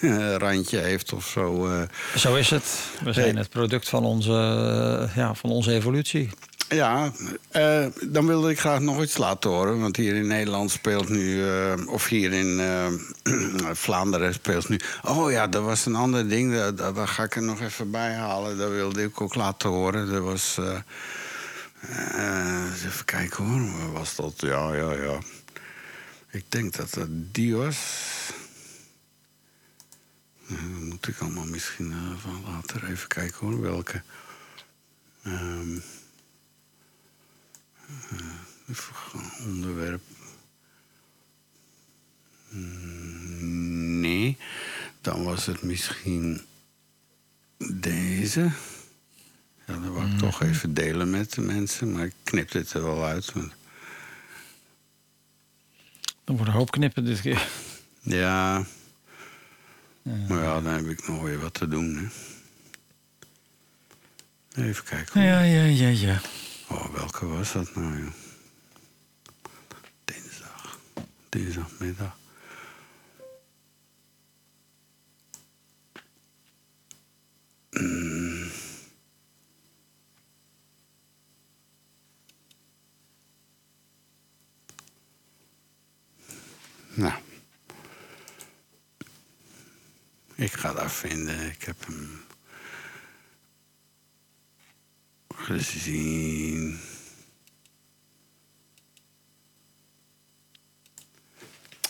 eh, 0.00 0.34
randje 0.44 0.78
heeft 0.78 1.12
of 1.12 1.26
zo. 1.26 1.66
eh. 1.66 1.82
zo 2.16 2.34
is 2.34 2.50
het. 2.50 2.64
We 3.04 3.12
zijn 3.12 3.36
het 3.36 3.48
product 3.50 3.88
van 3.88 4.04
onze, 4.04 4.30
ja, 5.14 5.34
van 5.34 5.50
onze 5.50 5.72
evolutie. 5.72 6.30
Ja, 6.68 7.12
dan 8.06 8.26
wilde 8.26 8.50
ik 8.50 8.60
graag 8.60 8.80
nog 8.80 9.02
iets 9.02 9.16
laten 9.16 9.50
horen. 9.50 9.80
Want 9.80 9.96
hier 9.96 10.14
in 10.14 10.26
Nederland 10.26 10.70
speelt 10.70 11.08
nu, 11.08 11.48
eh, 11.48 11.72
of 11.86 12.06
hier 12.06 12.32
in 12.32 12.60
Vlaanderen 13.72 14.34
speelt 14.34 14.68
nu. 14.68 14.80
Oh 15.04 15.30
ja, 15.30 15.46
dat 15.46 15.62
was 15.62 15.86
een 15.86 15.94
ander 15.94 16.28
ding. 16.28 16.54
Dat, 16.54 16.78
dat, 16.78 16.94
dat 16.94 17.08
ga 17.08 17.22
ik 17.22 17.36
er 17.36 17.42
nog 17.42 17.60
even 17.60 17.90
bij 17.90 18.12
halen. 18.14 18.58
Dat 18.58 18.70
wilde 18.70 19.02
ik 19.02 19.20
ook 19.20 19.34
laten 19.34 19.68
horen. 19.68 20.10
Dat 20.12 20.22
was. 20.22 20.58
Eens 21.82 22.84
even 22.84 23.04
kijken 23.04 23.44
hoor. 23.44 23.92
Was 23.92 24.16
dat? 24.16 24.40
Ja, 24.40 24.74
ja, 24.74 24.92
ja. 24.92 25.18
Ik 26.30 26.44
denk 26.48 26.76
dat 26.76 26.94
dat 26.94 27.08
die 27.10 27.56
was. 27.56 27.78
Eh, 30.48 30.62
moet 30.64 31.08
ik 31.08 31.18
allemaal 31.18 31.46
misschien 31.46 31.92
eh, 31.92 32.18
van 32.18 32.42
later 32.42 32.90
even 32.90 33.08
kijken 33.08 33.46
hoor. 33.46 33.60
Welke. 33.60 34.02
Ehm 35.22 35.78
onderwerp. 39.46 40.02
Mm, 42.48 44.00
Nee, 44.00 44.36
dan 45.00 45.24
was 45.24 45.46
het 45.46 45.62
misschien 45.62 46.40
deze. 47.74 48.50
Ja, 49.68 49.74
dat 49.78 49.92
wou 49.92 50.10
ik 50.12 50.18
toch 50.18 50.42
even 50.42 50.74
delen 50.74 51.10
met 51.10 51.32
de 51.32 51.40
mensen, 51.40 51.92
maar 51.92 52.04
ik 52.04 52.14
knip 52.22 52.50
dit 52.50 52.72
er 52.72 52.82
wel 52.82 53.04
uit. 53.04 53.32
Want, 53.32 53.52
Er 56.24 56.34
wordt 56.34 56.46
een 56.46 56.52
hoop 56.58 56.70
knippen 56.70 57.04
dit 57.04 57.20
keer. 57.20 57.48
ja, 58.00 58.64
maar 60.02 60.42
ja, 60.42 60.60
dan 60.60 60.72
heb 60.72 60.86
ik 60.86 61.08
nog 61.08 61.22
weer 61.22 61.38
wat 61.40 61.54
te 61.54 61.68
doen. 61.68 61.96
Hè. 61.96 62.06
Even 64.62 64.84
kijken. 64.84 65.22
Ja, 65.22 65.42
ja, 65.42 65.62
ja, 65.62 65.88
ja. 65.88 66.20
Oh, 66.68 66.94
welke 66.94 67.26
was 67.26 67.52
dat 67.52 67.74
nou, 67.74 67.98
joh? 67.98 68.12
Dinsdag. 70.04 70.78
Dinsdagmiddag. 71.28 72.16
Mm. 77.70 78.50
Nou. 86.98 87.12
Ik 90.34 90.52
ga 90.52 90.72
dat 90.72 90.92
vinden. 90.92 91.50
Ik 91.50 91.62
heb 91.62 91.76
hem 91.86 92.20
gezien. 95.34 96.80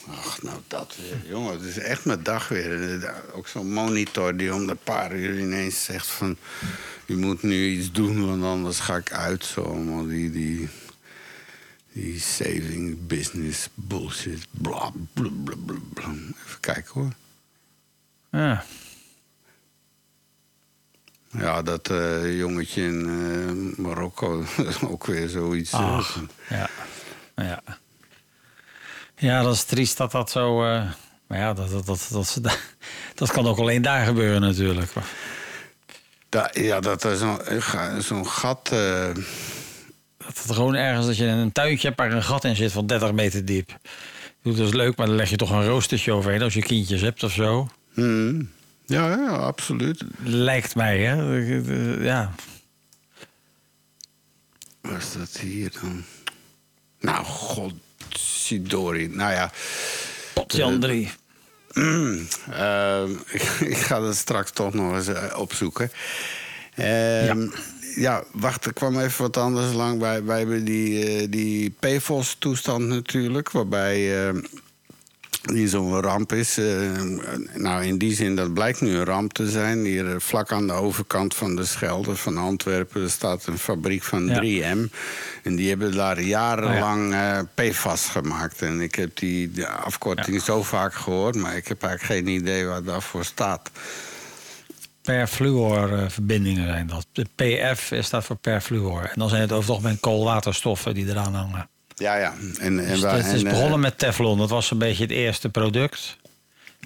Ach, 0.08 0.42
nou 0.42 0.60
dat 0.66 0.96
weer. 0.96 1.30
Jongen, 1.30 1.52
het 1.52 1.62
is 1.62 1.78
echt 1.78 2.04
mijn 2.04 2.22
dag 2.22 2.48
weer. 2.48 3.14
Ook 3.32 3.48
zo'n 3.48 3.72
monitor 3.72 4.36
die 4.36 4.54
om 4.54 4.66
de 4.66 4.74
paar 4.74 5.14
uur 5.14 5.38
ineens 5.38 5.84
zegt 5.84 6.06
van... 6.06 6.36
je 7.06 7.16
moet 7.16 7.42
nu 7.42 7.68
iets 7.68 7.92
doen, 7.92 8.26
want 8.26 8.42
anders 8.42 8.78
ga 8.78 8.96
ik 8.96 9.12
uit. 9.12 9.44
Zo 9.44 10.06
die, 10.06 10.30
die, 10.30 10.68
die 11.92 12.20
saving 12.20 13.06
business 13.06 13.68
bullshit. 13.74 14.46
Bla, 14.50 14.90
bla, 15.12 15.30
bla. 15.94 16.04
Even 16.46 16.60
kijken 16.60 16.92
hoor. 16.94 17.12
Ja. 18.30 18.64
Ja, 21.30 21.62
dat 21.62 21.90
eh, 21.90 22.38
jongetje 22.38 22.82
in 22.82 23.06
eh, 23.06 23.78
Marokko, 23.84 24.44
ook 24.90 25.06
weer 25.06 25.28
zoiets. 25.28 25.72
eh, 25.72 25.96
Ach, 25.96 26.20
ja. 26.48 26.68
ja. 27.36 27.62
Ja, 29.16 29.42
dat 29.42 29.54
is 29.54 29.64
triest 29.64 29.96
dat 29.96 30.10
dat 30.12 30.30
zo... 30.30 30.56
maar 31.26 31.38
ja, 31.38 31.52
dat, 31.54 31.70
dat, 31.70 31.86
dat, 31.86 32.08
dat, 32.10 32.38
dat, 32.40 32.58
dat 33.14 33.30
kan 33.30 33.46
ook 33.46 33.58
alleen 33.58 33.82
daar 33.82 34.06
gebeuren 34.06 34.40
natuurlijk. 34.40 34.92
Da- 36.28 36.50
ja, 36.52 36.80
dat 36.80 37.02
er 37.04 37.16
zo'n 37.16 37.40
zo'n 38.02 38.26
gat... 38.26 38.72
Dat 40.34 40.42
het 40.42 40.52
gewoon 40.56 40.74
ergens 40.74 41.06
dat 41.06 41.16
je 41.16 41.24
een 41.24 41.52
tuintje 41.52 41.86
hebt 41.86 42.00
waar 42.00 42.12
een 42.12 42.22
gat 42.22 42.44
in 42.44 42.56
zit 42.56 42.72
van 42.72 42.86
30 42.86 43.12
meter 43.12 43.44
diep. 43.44 43.78
Dat 44.42 44.58
is 44.58 44.72
leuk, 44.72 44.96
maar 44.96 45.06
dan 45.06 45.16
leg 45.16 45.30
je 45.30 45.36
toch 45.36 45.50
een 45.50 45.66
roostertje 45.66 46.12
overheen 46.12 46.42
als 46.42 46.54
je 46.54 46.62
kindjes 46.62 47.00
hebt 47.00 47.22
of 47.22 47.32
zo. 47.32 47.68
hmm. 47.94 48.50
Ja, 48.86 49.08
ja, 49.08 49.28
absoluut. 49.28 50.04
Lijkt 50.24 50.74
mij, 50.74 50.98
hè? 50.98 51.14
Ja. 52.04 52.32
Was 54.80 55.12
dat 55.18 55.36
hier 55.40 55.70
dan? 55.80 56.04
Nou, 57.00 57.24
god, 57.24 57.72
Sidori. 58.08 59.08
Nou 59.08 59.32
ja, 59.32 59.50
Jan 60.46 60.80
3. 60.80 61.10
ehm, 62.50 63.10
ik, 63.26 63.42
ik 63.74 63.76
ga 63.76 64.00
dat 64.00 64.16
straks 64.16 64.50
toch 64.50 64.74
nog 64.74 64.94
eens 64.94 65.06
eh, 65.08 65.38
opzoeken. 65.38 65.90
Ehm, 66.74 67.40
ja, 67.40 67.48
wacht, 68.32 68.64
er 68.64 68.72
kwam 68.72 68.98
even 68.98 69.22
wat 69.22 69.36
anders 69.36 69.72
lang. 69.72 70.00
Wij, 70.00 70.24
wij 70.24 70.38
hebben 70.38 70.64
die, 70.64 71.04
eh, 71.04 71.26
die 71.30 71.76
PFOS-toestand 71.80 72.86
natuurlijk, 72.86 73.50
waarbij... 73.50 74.26
eh, 74.28 74.34
die 75.42 75.68
zo'n 75.68 76.00
ramp 76.00 76.32
is. 76.32 76.58
Eh, 76.58 76.66
nou, 77.54 77.84
in 77.84 77.98
die 77.98 78.14
zin, 78.14 78.36
dat 78.36 78.54
blijkt 78.54 78.80
nu 78.80 78.94
een 78.96 79.04
ramp 79.04 79.32
te 79.32 79.50
zijn. 79.50 79.84
Hier 79.84 80.20
vlak 80.20 80.52
aan 80.52 80.66
de 80.66 80.72
overkant 80.72 81.34
van 81.34 81.56
de 81.56 81.64
Schelde 81.64 82.16
van 82.16 82.36
Antwerpen... 82.36 83.02
er 83.02 83.10
staat 83.10 83.46
een 83.46 83.58
fabriek 83.58 84.02
van 84.02 84.26
Ja. 84.26 84.40
3M. 84.74 84.92
En 85.42 85.56
die 85.56 85.68
hebben 85.68 85.94
daar 85.94 86.20
jarenlang 86.20 87.12
eh 87.12 87.38
PFAS 87.54 88.08
gemaakt. 88.08 88.62
En 88.62 88.80
ik 88.80 88.94
heb 88.94 89.16
die 89.16 89.66
afkorting 89.66 90.42
zo 90.42 90.62
vaak 90.62 90.94
gehoord... 90.94 91.34
maar 91.36 91.56
ik 91.56 91.68
heb 91.68 91.82
eigenlijk 91.82 92.26
geen 92.26 92.34
idee 92.34 92.66
wat 92.66 92.86
daarvoor 92.86 93.24
staat. 93.24 93.70
Perfluorverbindingen 95.14 96.66
zijn 96.66 96.86
dat. 96.86 97.06
De 97.12 97.26
PF 97.34 97.92
staat 98.00 98.24
voor 98.24 98.36
perfluor. 98.36 99.02
En 99.02 99.18
dan 99.18 99.28
zijn 99.28 99.40
het 99.40 99.52
over 99.52 99.64
het 99.64 99.74
algemeen 99.74 100.00
koolwaterstoffen 100.00 100.94
die 100.94 101.08
eraan 101.08 101.34
hangen. 101.34 101.68
Ja, 101.94 102.16
ja. 102.16 102.34
En, 102.60 102.78
en, 102.78 102.88
Dus 102.88 103.00
waar- 103.00 103.16
het 103.16 103.26
is 103.26 103.40
en, 103.40 103.46
eh, 103.46 103.52
begonnen 103.52 103.80
met 103.80 103.98
Teflon. 103.98 104.38
Dat 104.38 104.50
was 104.50 104.70
een 104.70 104.78
beetje 104.78 105.02
het 105.02 105.12
eerste 105.12 105.48
product. 105.48 106.16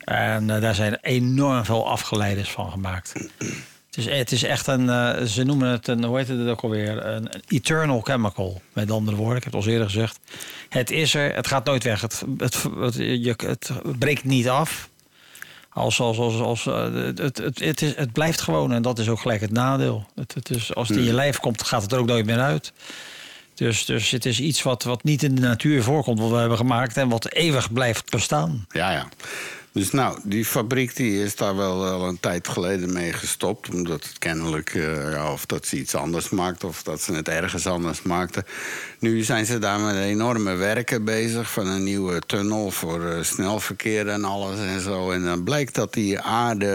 En 0.04 0.50
eh, 0.50 0.60
daar 0.60 0.74
zijn 0.74 0.98
enorm 1.00 1.64
veel 1.64 1.88
afgeleiders 1.88 2.50
van 2.50 2.70
gemaakt. 2.70 3.12
Het 3.86 3.96
is, 3.96 4.04
het 4.04 4.32
is 4.32 4.42
echt 4.42 4.66
een, 4.66 4.88
eh, 4.88 5.22
ze 5.22 5.42
noemen 5.44 5.68
het 5.68 5.88
een, 5.88 6.04
hoe 6.04 6.18
heet 6.18 6.28
het 6.28 6.48
ook 6.48 6.60
alweer? 6.62 7.06
Een, 7.06 7.34
een 7.34 7.42
eternal 7.48 8.00
chemical. 8.00 8.60
Met 8.72 8.90
andere 8.90 9.16
woorden, 9.16 9.36
ik 9.36 9.44
heb 9.44 9.52
het 9.52 9.62
al 9.64 9.68
eerder 9.70 9.86
gezegd. 9.90 10.18
Het 10.68 10.90
is 10.90 11.14
er, 11.14 11.34
het 11.34 11.46
gaat 11.46 11.64
nooit 11.64 11.84
weg. 11.84 12.00
Het, 12.00 12.22
het, 12.38 12.62
het, 12.78 12.94
je, 12.94 13.34
het 13.46 13.70
breekt 13.98 14.24
niet 14.24 14.48
af. 14.48 14.90
Als, 15.74 16.00
als, 16.00 16.18
als, 16.18 16.40
als, 16.40 16.66
eh, 16.66 16.82
het, 16.92 17.18
het, 17.18 17.38
het, 17.38 17.58
het, 17.58 17.82
is, 17.82 17.96
het 17.96 18.12
blijft 18.12 18.40
gewoon 18.40 18.72
en 18.72 18.82
dat 18.82 18.98
is 18.98 19.08
ook 19.08 19.20
gelijk 19.20 19.40
het 19.40 19.50
nadeel. 19.50 20.06
Het, 20.14 20.34
het 20.34 20.50
is, 20.50 20.74
als 20.74 20.88
het 20.88 20.96
in 20.96 21.04
je 21.04 21.12
lijf 21.12 21.38
komt, 21.38 21.62
gaat 21.62 21.82
het 21.82 21.92
er 21.92 21.98
ook 21.98 22.06
nooit 22.06 22.26
meer 22.26 22.40
uit. 22.40 22.72
Dus, 23.54 23.84
dus 23.84 24.10
het 24.10 24.26
is 24.26 24.40
iets 24.40 24.62
wat, 24.62 24.82
wat 24.82 25.04
niet 25.04 25.22
in 25.22 25.34
de 25.34 25.40
natuur 25.40 25.82
voorkomt, 25.82 26.18
wat 26.20 26.30
we 26.30 26.36
hebben 26.36 26.56
gemaakt 26.56 26.96
en 26.96 27.08
wat 27.08 27.32
eeuwig 27.32 27.72
blijft 27.72 28.10
bestaan. 28.10 28.66
Ja, 28.70 28.92
ja. 28.92 29.08
Dus 29.74 29.90
nou, 29.90 30.18
die 30.22 30.44
fabriek 30.44 30.96
die 30.96 31.22
is 31.22 31.36
daar 31.36 31.56
wel 31.56 31.86
al 31.86 32.08
een 32.08 32.20
tijd 32.20 32.48
geleden 32.48 32.92
mee 32.92 33.12
gestopt. 33.12 33.70
Omdat 33.70 34.04
het 34.04 34.18
kennelijk, 34.18 34.74
eh, 34.74 35.12
ja, 35.12 35.32
of 35.32 35.46
dat 35.46 35.66
ze 35.66 35.76
iets 35.76 35.94
anders 35.94 36.30
maakt... 36.30 36.64
of 36.64 36.82
dat 36.82 37.00
ze 37.00 37.12
het 37.12 37.28
ergens 37.28 37.66
anders 37.66 38.02
maakten. 38.02 38.44
Nu 38.98 39.22
zijn 39.22 39.46
ze 39.46 39.58
daar 39.58 39.80
met 39.80 39.96
enorme 39.96 40.54
werken 40.54 41.04
bezig... 41.04 41.50
van 41.52 41.66
een 41.66 41.82
nieuwe 41.84 42.20
tunnel 42.26 42.70
voor 42.70 43.04
eh, 43.06 43.22
snelverkeer 43.22 44.08
en 44.08 44.24
alles 44.24 44.58
en 44.58 44.80
zo. 44.80 45.10
En 45.10 45.24
dan 45.24 45.42
blijkt 45.44 45.74
dat 45.74 45.92
die 45.92 46.20
aarde 46.20 46.68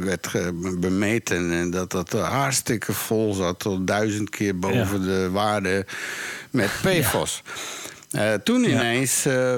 werd 0.00 0.26
ge- 0.26 0.76
bemeten... 0.80 1.52
en 1.52 1.70
dat 1.70 1.90
dat 1.90 2.12
hartstikke 2.12 2.92
vol 2.92 3.34
zat... 3.34 3.58
tot 3.58 3.86
duizend 3.86 4.30
keer 4.30 4.58
boven 4.58 5.02
de 5.02 5.30
waarde 5.30 5.86
met 6.50 6.70
PFOS. 6.82 7.42
Eh, 8.10 8.32
toen 8.34 8.64
ineens... 8.64 9.24
eh, 9.26 9.54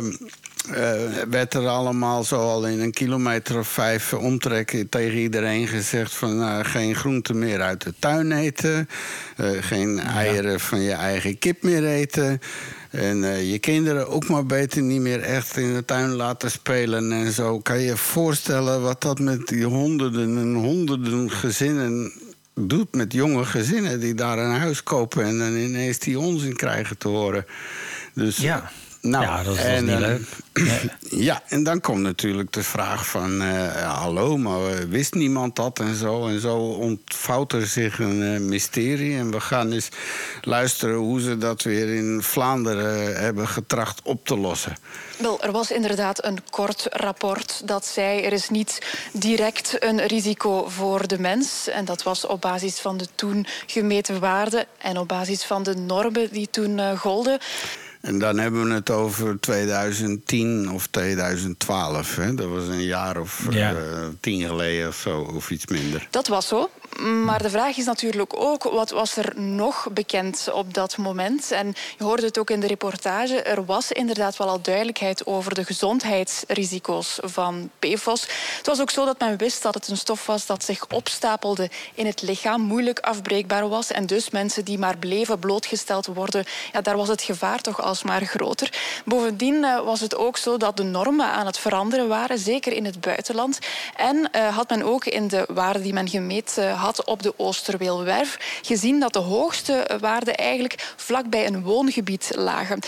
eh, 0.70 0.92
werd 1.30 1.54
er 1.54 1.66
allemaal 1.66 2.24
zo 2.24 2.36
al 2.36 2.66
in 2.66 2.80
een 2.80 2.92
kilometer 2.92 3.58
of 3.58 3.68
vijf 3.68 4.12
omtrek 4.12 4.84
tegen 4.90 5.18
iedereen 5.18 5.66
gezegd 5.68 6.14
van 6.14 6.36
nou, 6.36 6.64
geen 6.64 6.94
groente 6.94 7.34
meer 7.34 7.60
uit 7.60 7.82
de 7.82 7.94
tuin 7.98 8.32
eten, 8.32 8.88
eh, 9.36 9.50
geen 9.60 9.98
eieren 9.98 10.60
van 10.60 10.80
je 10.80 10.92
eigen 10.92 11.38
kip 11.38 11.62
meer 11.62 11.86
eten. 11.86 12.40
En 12.90 13.24
eh, 13.24 13.50
je 13.50 13.58
kinderen 13.58 14.08
ook 14.08 14.28
maar 14.28 14.46
beter 14.46 14.82
niet 14.82 15.00
meer 15.00 15.20
echt 15.20 15.56
in 15.56 15.74
de 15.74 15.84
tuin 15.84 16.10
laten 16.10 16.50
spelen 16.50 17.12
en 17.12 17.32
zo. 17.32 17.60
Kan 17.60 17.78
je 17.78 17.86
je 17.86 17.96
voorstellen 17.96 18.82
wat 18.82 19.02
dat 19.02 19.18
met 19.18 19.48
die 19.48 19.64
honderden 19.64 20.38
en 20.38 20.54
honderden 20.54 21.30
gezinnen 21.30 22.12
doet 22.54 22.94
met 22.94 23.12
jonge 23.12 23.44
gezinnen 23.44 24.00
die 24.00 24.14
daar 24.14 24.38
een 24.38 24.58
huis 24.58 24.82
kopen 24.82 25.24
en 25.24 25.38
dan 25.38 25.56
ineens 25.56 25.98
die 25.98 26.18
onzin 26.18 26.56
krijgen 26.56 26.98
te 26.98 27.08
horen. 27.08 27.46
Dus 28.14 28.36
Ja. 28.36 28.70
Nou, 29.10 29.24
Ja, 29.24 29.42
dat 29.42 29.56
is- 29.56 29.64
is 29.64 29.80
niet 29.80 29.90
eh, 29.90 29.98
leuk. 29.98 30.20
Ja, 31.10 31.42
en 31.48 31.62
dan 31.62 31.80
komt 31.80 32.00
natuurlijk 32.02 32.52
de 32.52 32.62
vraag 32.62 33.06
van... 33.06 33.42
eh, 33.42 33.94
hallo, 34.00 34.36
maar 34.36 34.66
eh, 34.66 34.78
wist 34.88 35.14
niemand 35.14 35.56
dat 35.56 35.78
en 35.78 35.94
zo? 35.94 36.26
En 36.26 36.40
zo 36.40 36.56
ontvouwt 36.56 37.52
er 37.52 37.66
zich 37.66 37.98
een 37.98 38.48
mysterie. 38.48 39.16
En 39.18 39.30
we 39.30 39.40
gaan 39.40 39.72
eens 39.72 39.88
luisteren 40.42 40.94
hoe 40.96 41.20
ze 41.20 41.38
dat 41.38 41.62
weer 41.62 41.94
in 41.94 42.22
Vlaanderen 42.22 43.16
hebben 43.20 43.48
getracht 43.48 44.00
op 44.04 44.26
te 44.26 44.36
lossen. 44.36 44.76
Wel, 45.18 45.42
er 45.42 45.52
was 45.52 45.70
inderdaad 45.70 46.24
een 46.24 46.38
kort 46.50 46.86
rapport 46.90 47.62
dat 47.64 47.86
zei 47.86 48.20
er 48.20 48.32
is 48.32 48.48
niet 48.48 48.82
direct 49.12 49.76
een 49.78 50.06
risico 50.06 50.68
voor 50.68 51.06
de 51.08 51.18
mens. 51.18 51.68
En 51.68 51.84
dat 51.84 52.02
was 52.02 52.26
op 52.26 52.40
basis 52.40 52.78
van 52.78 52.96
de 52.96 53.06
toen 53.14 53.46
gemeten 53.66 54.20
waarden 54.20 54.64
en 54.78 54.98
op 54.98 55.08
basis 55.08 55.44
van 55.44 55.62
de 55.62 55.74
normen 55.74 56.28
die 56.32 56.48
toen 56.50 56.96
golden. 56.96 57.38
En 58.06 58.18
dan 58.18 58.38
hebben 58.38 58.68
we 58.68 58.74
het 58.74 58.90
over 58.90 59.40
2010 59.40 60.70
of 60.70 60.86
2012. 60.86 62.16
Hè? 62.16 62.34
Dat 62.34 62.48
was 62.48 62.66
een 62.68 62.82
jaar 62.84 63.20
of 63.20 63.46
Ja. 63.50 63.74
eh, 63.74 63.78
tien 64.20 64.46
geleden 64.46 64.88
of 64.88 64.96
zo, 64.96 65.20
of 65.20 65.50
iets 65.50 65.66
minder. 65.66 66.06
Dat 66.10 66.26
was 66.28 66.48
zo. 66.48 66.70
Maar 67.00 67.42
de 67.42 67.50
vraag 67.50 67.76
is 67.76 67.84
natuurlijk 67.84 68.36
ook, 68.36 68.62
wat 68.62 68.90
was 68.90 69.16
er 69.16 69.40
nog 69.40 69.88
bekend 69.92 70.48
op 70.52 70.74
dat 70.74 70.96
moment? 70.96 71.50
En 71.50 71.74
je 71.98 72.04
hoorde 72.04 72.26
het 72.26 72.38
ook 72.38 72.50
in 72.50 72.60
de 72.60 72.66
reportage. 72.66 73.42
Er 73.42 73.64
was 73.64 73.92
inderdaad 73.92 74.36
wel 74.36 74.48
al 74.48 74.60
duidelijkheid 74.60 75.26
over 75.26 75.54
de 75.54 75.64
gezondheidsrisico's 75.64 77.18
van 77.22 77.70
PFOS. 77.78 78.26
Het 78.56 78.66
was 78.66 78.80
ook 78.80 78.90
zo 78.90 79.04
dat 79.04 79.18
men 79.18 79.36
wist 79.36 79.62
dat 79.62 79.74
het 79.74 79.88
een 79.88 79.96
stof 79.96 80.26
was 80.26 80.46
dat 80.46 80.64
zich 80.64 80.86
opstapelde 80.88 81.70
in 81.94 82.06
het 82.06 82.22
lichaam, 82.22 82.60
moeilijk 82.60 83.00
afbreekbaar 83.00 83.68
was. 83.68 83.90
En 83.90 84.06
dus 84.06 84.30
mensen 84.30 84.64
die 84.64 84.78
maar 84.78 84.98
bleven 84.98 85.38
blootgesteld 85.38 86.06
worden, 86.06 86.44
ja, 86.72 86.80
daar 86.80 86.96
was 86.96 87.08
het 87.08 87.22
gevaar 87.22 87.60
toch 87.60 87.82
alsmaar 87.82 88.24
groter. 88.24 88.72
Bovendien 89.04 89.64
eh, 89.64 89.84
was 89.84 90.00
het 90.00 90.16
ook 90.16 90.36
zo 90.36 90.56
dat 90.56 90.76
de 90.76 90.82
normen 90.82 91.26
aan 91.26 91.46
het 91.46 91.58
veranderen 91.58 92.08
waren, 92.08 92.38
zeker 92.38 92.72
in 92.72 92.84
het 92.84 93.00
buitenland. 93.00 93.58
En 93.96 94.28
eh, 94.32 94.56
had 94.56 94.68
men 94.68 94.82
ook 94.82 95.04
in 95.04 95.28
de 95.28 95.48
waarden 95.52 95.82
die 95.82 95.92
men 95.92 96.08
gemeten 96.08 96.70
had 96.70 96.84
op 97.04 97.22
de 97.22 97.34
Oosterweelwerf 97.36 98.60
gezien 98.62 99.00
dat 99.00 99.12
de 99.12 99.18
hoogste 99.18 99.98
waarden 100.00 100.34
eigenlijk 100.34 100.92
vlakbij 100.96 101.46
een 101.46 101.62
woongebied 101.62 102.30
lagen. 102.34 102.78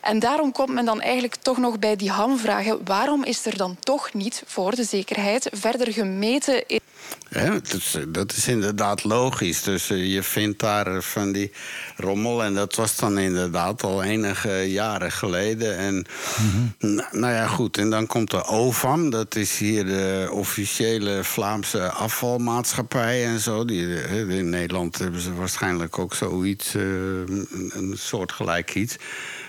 En 0.00 0.18
daarom 0.18 0.52
komt 0.52 0.72
men 0.72 0.84
dan 0.84 1.00
eigenlijk 1.00 1.34
toch 1.34 1.58
nog 1.58 1.78
bij 1.78 1.96
die 1.96 2.10
hamvragen. 2.10 2.80
Waarom 2.84 3.24
is 3.24 3.46
er 3.46 3.56
dan 3.56 3.76
toch 3.80 4.14
niet 4.14 4.42
voor 4.46 4.74
de 4.74 4.84
zekerheid 4.84 5.48
verder 5.52 5.92
gemeten 5.92 6.66
in 6.66 6.80
Hè, 7.28 7.50
dat, 7.50 7.72
is, 7.72 7.96
dat 8.08 8.32
is 8.32 8.48
inderdaad 8.48 9.04
logisch. 9.04 9.62
Dus 9.62 9.90
eh, 9.90 10.12
je 10.12 10.22
vindt 10.22 10.60
daar 10.60 10.86
eh, 10.86 11.00
van 11.00 11.32
die 11.32 11.52
rommel. 11.96 12.44
En 12.44 12.54
dat 12.54 12.74
was 12.74 12.96
dan 12.96 13.18
inderdaad 13.18 13.82
al 13.82 14.02
enige 14.02 14.70
jaren 14.70 15.12
geleden. 15.12 15.76
En 15.76 16.06
nou, 16.78 17.08
nou 17.10 17.32
ja, 17.32 17.46
goed. 17.46 17.78
En 17.78 17.90
dan 17.90 18.06
komt 18.06 18.30
de 18.30 18.44
OVAM. 18.44 19.10
Dat 19.10 19.34
is 19.36 19.58
hier 19.58 19.86
de 19.86 20.28
officiële 20.32 21.24
Vlaamse 21.24 21.90
afvalmaatschappij 21.90 23.26
en 23.26 23.40
zo. 23.40 23.64
Die, 23.64 24.02
eh, 24.02 24.28
in 24.28 24.50
Nederland 24.50 24.98
hebben 24.98 25.20
ze 25.20 25.34
waarschijnlijk 25.34 25.98
ook 25.98 26.14
zoiets, 26.14 26.74
eh, 26.74 26.82
een 26.82 27.94
soortgelijk 27.96 28.74
iets. 28.74 28.96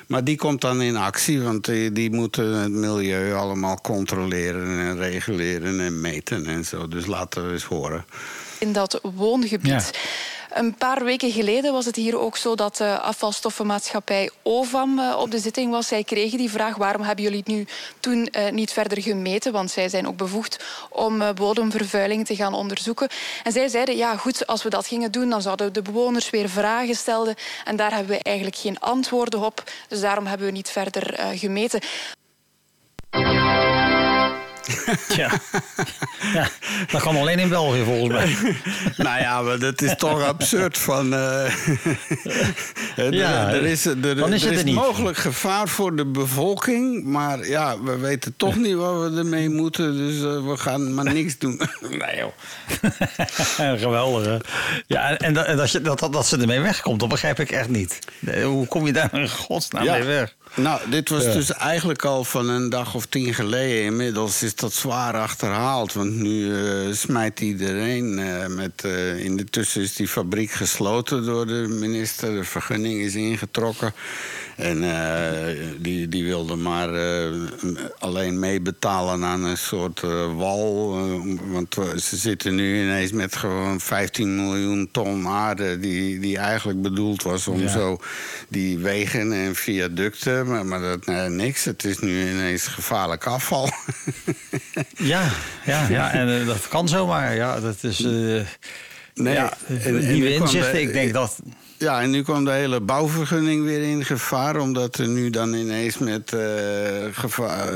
Maar 0.08 0.24
die 0.24 0.38
komt 0.38 0.62
dan 0.62 0.82
in 0.82 0.96
actie, 0.96 1.42
want 1.42 1.66
die, 1.66 1.92
die 1.92 2.12
moeten 2.12 2.54
het 2.54 2.72
milieu 2.72 3.34
allemaal 3.34 3.82
controleren 3.82 4.80
en 4.80 4.98
reguleren 4.98 5.80
en 5.80 6.02
meten 6.02 6.46
en 6.46 6.66
zo. 6.66 6.88
Dus 6.88 7.06
laten 7.06 7.46
we 7.46 7.52
eens 7.54 7.64
horen. 7.64 8.06
in 8.60 8.74
dat 8.74 9.00
woongebied. 9.16 9.92
Een 10.54 10.76
paar 10.76 11.04
weken 11.04 11.32
geleden 11.32 11.74
was 11.74 11.86
het 11.86 11.96
hier 11.96 12.20
ook 12.20 12.38
zo 12.38 12.56
dat 12.56 12.78
de 12.78 13.00
afvalstoffenmaatschappij 13.00 14.30
OVAM 14.44 15.00
eh, 15.00 15.18
op 15.20 15.32
de 15.32 15.40
zitting 15.40 15.72
was. 15.72 15.88
Zij 15.88 16.04
kregen 16.04 16.38
die 16.38 16.50
vraag 16.50 16.76
waarom 16.76 17.02
hebben 17.02 17.24
jullie 17.24 17.40
het 17.40 17.48
nu 17.48 17.68
toen 18.00 18.26
eh, 18.26 18.52
niet 18.52 18.72
verder 18.72 19.02
gemeten? 19.02 19.52
Want 19.52 19.72
zij 19.72 19.90
zijn 19.90 20.08
ook 20.08 20.18
bevoegd 20.18 20.64
om 20.90 21.22
eh, 21.22 21.34
bodemvervuiling 21.34 22.26
te 22.26 22.36
gaan 22.36 22.54
onderzoeken. 22.54 23.08
En 23.44 23.52
zij 23.52 23.68
zeiden, 23.68 23.96
ja 23.98 24.18
goed, 24.18 24.48
als 24.48 24.64
we 24.64 24.70
dat 24.70 24.88
gingen 24.88 25.12
doen... 25.12 25.30
dan 25.30 25.42
zouden 25.42 25.74
de 25.74 25.82
bewoners 25.82 26.30
weer 26.30 26.50
vragen 26.50 26.96
stellen. 26.96 27.36
En 27.66 27.76
daar 27.76 27.94
hebben 27.94 28.16
we 28.18 28.24
eigenlijk 28.24 28.56
geen 28.56 28.80
antwoorden 28.80 29.40
op. 29.40 29.64
Dus 29.88 30.00
daarom 30.00 30.26
hebben 30.26 30.48
we 30.48 30.54
niet 30.54 30.70
verder 30.70 31.20
gemeten. 31.36 31.80
Ja, 35.16 35.32
dat 36.92 37.02
kan 37.02 37.16
alleen 37.18 37.40
in 37.40 37.50
België 37.50 37.84
volgens 37.84 38.14
mij. 38.14 38.36
nou 39.08 39.20
ja, 39.20 39.42
maar 39.42 39.60
dat 39.60 39.82
is 39.82 39.94
toch 39.98 40.22
absurd 40.24 40.78
van... 40.78 41.14
eh, 41.14 41.52
Ja, 43.12 43.54
er 43.54 43.64
is, 43.66 43.86
er, 43.86 44.16
dan 44.16 44.34
is 44.34 44.44
er 44.44 44.58
er 44.58 44.74
mogelijk 44.74 45.18
gevaar 45.18 45.68
voor 45.68 45.96
de 45.96 46.06
bevolking... 46.06 47.04
maar 47.04 47.48
ja, 47.48 47.82
we 47.82 47.98
weten 47.98 48.34
toch 48.38 48.56
niet 48.56 48.76
wat 48.76 49.10
we 49.12 49.18
ermee 49.18 49.50
moeten... 49.50 49.98
dus 49.98 50.16
eh, 50.16 50.48
we 50.48 50.58
gaan 50.58 50.94
maar 50.94 51.14
niks 51.14 51.38
doen. 51.38 51.62
nee 51.90 52.18
joh. 52.18 52.32
Geweldig, 53.80 54.26
hè? 54.26 54.38
Ja, 54.88 55.10
en, 55.10 55.18
en, 55.18 55.34
dat, 55.34 55.58
dat, 55.58 55.72
je, 55.72 55.82
dat, 55.82 56.00
dat, 56.00 56.14
dat 56.14 56.28
ze 56.28 56.38
ermee 56.38 56.60
wegkomt, 56.60 57.00
dat 57.00 57.10
begrijp 57.10 57.40
ik 57.40 57.52
echt 57.52 57.70
niet. 57.70 58.00
Nee, 58.20 58.44
Hoe 58.44 58.68
kom 58.68 58.86
je 58.86 58.94
daar 58.94 59.14
in 59.14 59.30
godsnaam 59.30 59.86
mee 59.86 60.04
weg? 60.04 60.36
Nou, 60.54 60.80
dit 60.90 61.10
was 61.10 61.24
Ja. 61.24 61.32
dus 61.34 61.54
eigenlijk 61.54 62.06
al 62.06 62.24
van 62.24 62.50
een 62.50 62.70
dag 62.70 62.96
of 62.96 63.06
tien 63.06 63.34
geleden. 63.34 63.84
Inmiddels 63.84 64.44
is 64.44 64.56
dat 64.60 64.74
zwaar 64.74 65.14
achterhaald. 65.14 65.94
Want 65.94 66.16
nu 66.16 66.56
eh, 66.56 66.94
smijt 66.94 67.40
iedereen 67.40 68.20
eh, 68.20 68.48
met... 68.48 68.84
eh, 68.84 69.20
in 69.20 69.38
de 69.38 69.44
tussen 69.44 69.82
is 69.82 69.96
die 69.96 70.08
fabriek 70.08 70.52
gesloten 70.52 71.26
door 71.26 71.48
de 71.48 71.66
minister. 71.70 72.34
De 72.34 72.44
vergunning 72.44 73.00
is 73.00 73.16
ingetrokken. 73.16 73.94
En 74.58 74.84
eh, 74.84 75.56
die, 75.80 76.08
die 76.10 76.24
wilde 76.24 76.56
maar 76.56 76.94
eh, 76.94 77.30
alleen 78.00 78.40
meebetalen 78.40 79.24
aan 79.24 79.44
een 79.44 79.58
soort 79.58 80.04
eh, 80.04 80.36
wal. 80.36 80.98
want 81.52 81.74
ze 81.98 82.16
zitten 82.18 82.56
nu 82.56 82.82
ineens 82.82 83.12
met 83.12 83.36
gewoon 83.36 83.80
15 83.80 84.36
miljoen 84.36 84.90
ton 84.92 85.28
aarde... 85.28 85.80
die, 85.80 86.20
die 86.20 86.38
eigenlijk 86.38 86.82
bedoeld 86.82 87.24
was 87.24 87.48
om 87.48 87.60
Ja. 87.62 87.68
zo 87.68 87.98
die 88.50 88.78
wegen 88.78 89.32
en 89.34 89.56
viaducten... 89.56 90.48
maar, 90.48 90.66
maar 90.66 90.82
dat 90.82 91.06
nee, 91.06 91.30
niks. 91.30 91.64
Het 91.66 91.84
is 91.84 92.00
nu 92.00 92.30
ineens 92.30 92.68
gevaarlijk 92.68 93.26
afval. 93.26 93.70
Ja, 94.98 95.30
ja, 95.66 95.88
ja 95.90 96.12
en 96.12 96.46
dat 96.46 96.68
kan 96.68 96.88
zomaar. 96.88 97.36
Ja, 97.36 97.60
dat 97.60 97.78
is. 97.82 98.00
Nee, 98.00 99.34
ja, 99.34 99.54
en- 99.68 99.82
en 99.82 100.00
die 100.00 100.08
nu 100.08 100.24
we 100.24 100.36
kwam 100.36 100.42
inzichten, 100.46 100.82
ik 100.82 100.94
denk 100.94 101.14
dat. 101.14 101.40
Ja, 101.80 102.02
en 102.02 102.10
nu 102.10 102.22
kwam 102.22 102.46
de 102.46 102.52
hele 102.52 102.80
bouwvergunning 102.82 103.64
weer 103.66 103.82
in 103.82 104.06
gevaar. 104.06 104.60
Omdat 104.60 104.98
er 104.98 105.08
nu 105.08 105.30
dan 105.30 105.54
ineens 105.54 105.98
met 105.98 106.34
eh, 106.34 106.40
geva- 107.12 107.66
eh, 107.70 107.76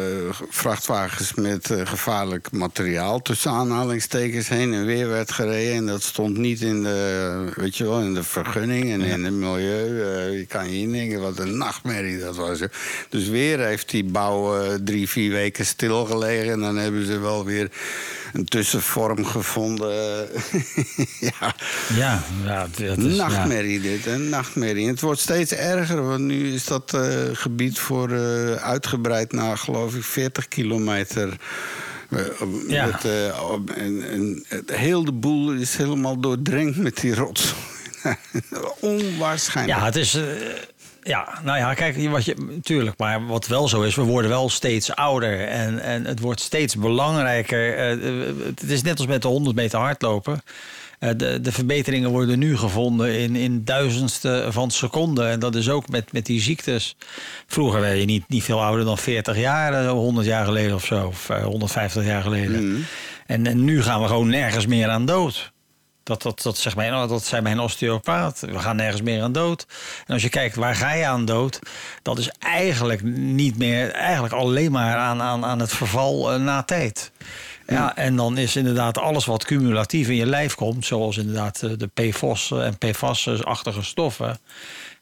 vrachtwagens 0.49 1.34
met 1.34 1.70
eh, 1.72 1.86
gevaarlijk 1.86 2.52
materiaal 2.52 3.22
tussen 3.22 3.52
aanhalingstekens 3.52 4.47
heen 4.49 4.74
en 4.74 4.86
weer 4.86 5.08
werd 5.10 5.32
gereden. 5.32 5.76
En 5.76 5.86
dat 5.86 6.02
stond 6.02 6.38
niet 6.38 6.62
in 6.62 6.84
de, 6.84 7.52
weet 7.56 7.78
je 7.78 7.84
wel, 7.84 7.99
in 8.02 8.14
de 8.14 8.24
vergunning 8.24 8.91
en 8.91 9.02
in 9.02 9.24
het 9.24 9.34
milieu. 9.34 10.32
Je 10.38 10.45
kan 10.45 10.72
je 10.72 10.80
indenken 10.80 11.22
wat 11.22 11.39
een 11.39 11.58
nachtmerrie 11.58 12.20
dat 12.20 12.36
was. 12.36 12.60
hè. 12.60 12.66
Dus 13.10 13.28
weer 13.28 13.60
heeft 13.60 13.89
die 13.89 14.04
bouw 14.04 14.56
drie, 14.84 15.10
vier 15.10 15.32
weken 15.32 15.66
stilgelegen. 15.66 16.52
En 16.52 16.60
dan 16.60 16.78
hebben 16.78 17.06
ze 17.06 17.20
wel 17.20 17.45
weer 17.45 17.70
een 18.34 18.45
tussenvorm 18.45 19.25
gevonden. 19.25 20.29
ja. 21.29 21.55
Ja, 21.95 22.23
ja, 22.45 22.61
dat 22.61 22.79
is. 22.79 23.15
ja. 23.15 23.15
Nachtmerrie 23.15 23.82
dit, 23.82 24.05
een 24.05 24.29
nachtmerrie. 24.29 24.84
En 24.84 24.91
het 24.91 25.01
wordt 25.01 25.19
steeds 25.19 25.51
erger, 25.51 26.07
want 26.07 26.21
nu 26.21 26.53
is 26.53 26.65
dat 26.65 26.93
eh, 26.93 27.01
gebied 27.34 27.79
voor 27.79 28.11
eh, 28.11 28.51
uitgebreid 28.53 29.32
naar, 29.32 29.57
geloof 29.57 29.95
ik, 29.95 30.03
40 30.03 30.47
kilometer. 30.47 31.38
Ja. 32.67 32.86
met, 32.86 33.05
eh, 33.05 33.27
en, 33.77 34.09
en 34.09 34.43
het 34.47 34.71
heel 34.75 35.05
de 35.05 35.11
boel 35.11 35.51
is 35.51 35.75
helemaal 35.75 36.19
doordrenkt 36.19 36.77
met 36.77 36.99
die 36.99 37.15
rots. 37.15 37.53
Onwaarschijnlijk. 38.79 39.79
Ja, 39.79 39.86
het 39.86 39.95
is. 39.95 40.17
Ja, 41.02 41.39
nou 41.43 41.58
ja, 41.58 41.74
kijk, 41.74 42.10
wat 42.10 42.26
je, 42.26 42.36
natuurlijk. 42.49 42.97
Maar 42.97 43.26
wat 43.26 43.47
wel 43.47 43.68
zo 43.68 43.82
is, 43.82 43.95
we 43.95 44.02
worden 44.02 44.30
wel 44.30 44.49
steeds 44.49 44.95
ouder. 44.95 45.47
En, 45.47 45.80
en 45.80 46.06
het 46.06 46.20
wordt 46.20 46.41
steeds 46.41 46.76
belangrijker. 46.76 47.78
Eh, 47.78 47.91
eh, 47.91 48.36
het 48.45 48.70
is 48.70 48.82
net 48.82 48.97
als 48.97 49.08
met 49.08 49.22
de 49.22 49.28
100 49.28 49.56
meter 49.56 49.80
hardlopen. 49.80 50.41
Eh, 51.02 51.10
de, 51.18 51.41
de 51.41 51.52
verbeteringen 51.52 52.10
worden 52.10 52.39
nu 52.39 52.58
gevonden 52.58 53.20
in, 53.20 53.36
in 53.36 53.64
duizendste 53.64 54.47
van 54.49 54.72
seconden. 54.72 55.30
En 55.30 55.39
dat 55.39 55.56
is 55.56 55.70
ook 55.70 55.89
met, 55.89 56.14
met 56.14 56.26
die 56.26 56.41
ziektes. 56.41 56.95
Vroeger 57.47 57.82
werd 57.82 57.99
je 57.99 58.06
niet, 58.06 58.24
niet 58.28 58.43
veel 58.43 58.64
ouder 58.64 58.86
dan 58.86 58.97
40 58.97 59.38
jaar, 59.38 59.74
eh, 59.74 59.89
100 59.89 60.26
jaar 60.26 60.45
geleden 60.45 60.76
of 60.76 60.86
zo. 60.86 61.06
Of 61.06 61.30
eh, 61.30 61.43
150 61.43 62.06
jaar 62.06 62.22
geleden. 62.22 62.86
En, 63.26 63.47
en 63.47 63.64
nu 63.64 63.84
gaan 63.84 64.02
we 64.02 64.08
gewoon 64.08 64.30
nergens 64.30 64.66
meer 64.66 64.89
aan 64.89 65.06
dood. 65.06 65.52
Dat, 66.04 66.22
dat, 66.22 66.41
dat, 66.41 66.58
zegt 66.58 66.76
mijn, 66.76 67.08
dat 67.08 67.26
zei 67.26 67.41
mijn 67.41 67.60
osteopaat. 67.60 68.39
We 68.39 68.60
gaan 68.60 68.76
nergens 68.76 69.02
meer 69.02 69.24
aan 69.24 69.32
dood. 69.32 69.66
En 70.08 70.14
als 70.14 70.24
je 70.24 70.30
kijkt 70.30 70.56
waar 70.56 70.76
ga 70.76 70.93
je 70.93 71.06
aan 71.06 71.26
dood, 71.26 71.60
dat 72.02 72.18
is 72.18 72.30
eigenlijk 72.39 73.04
niet 73.04 73.58
meer, 73.58 73.91
eigenlijk 73.91 74.34
alleen 74.34 74.72
maar 74.72 74.95
aan, 74.95 75.22
aan, 75.22 75.45
aan 75.45 75.60
het 75.60 75.74
verval 75.74 76.32
eh, 76.32 76.39
na 76.39 76.64
tijd. 76.64 77.12
Ja, 77.68 77.95
en 77.95 78.16
dan 78.16 78.38
is 78.38 78.56
inderdaad 78.56 78.97
alles 78.97 79.26
wat 79.26 79.45
cumulatief 79.45 80.08
in 80.08 80.16
je 80.16 80.26
lijf 80.26 80.56
komt, 80.56 80.86
zoals 80.86 81.18
inderdaad 81.18 81.62
eh, 81.62 81.72
de 81.78 81.88
PFOS 81.88 82.52
en 82.52 82.78
PFAS-achtige 82.78 83.84
stoffen, 83.84 84.39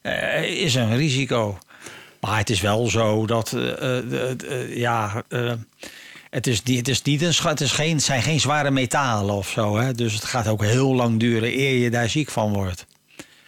eh, 0.02 0.44
is 0.44 0.76
een 0.76 0.98
risico. 0.98 1.60
Maar 2.20 2.38
het 2.38 2.50
is 2.50 2.62
wel 2.62 2.88
zo 2.88 3.26
dat, 3.26 3.56
ja, 4.70 5.24
het 6.30 6.48
is, 6.48 6.62
het 6.64 6.88
is 6.88 7.02
niet 7.02 7.22
een, 7.22 7.34
het 7.42 7.62
is 7.62 7.72
geen, 7.72 7.94
het 7.96 8.04
zijn 8.04 8.22
geen 8.22 8.40
zware 8.40 8.72
metalen 8.72 9.36
of 9.36 9.50
zo. 9.50 9.78
Hè? 9.78 9.94
Dus 9.94 10.14
het 10.14 10.24
gaat 10.24 10.48
ook 10.48 10.64
heel 10.64 10.94
lang 10.96 11.20
duren 11.20 11.60
eer 11.60 11.78
je 11.78 11.90
daar 11.90 12.10
ziek 12.10 12.30
van 12.30 12.54
wordt. 12.54 12.86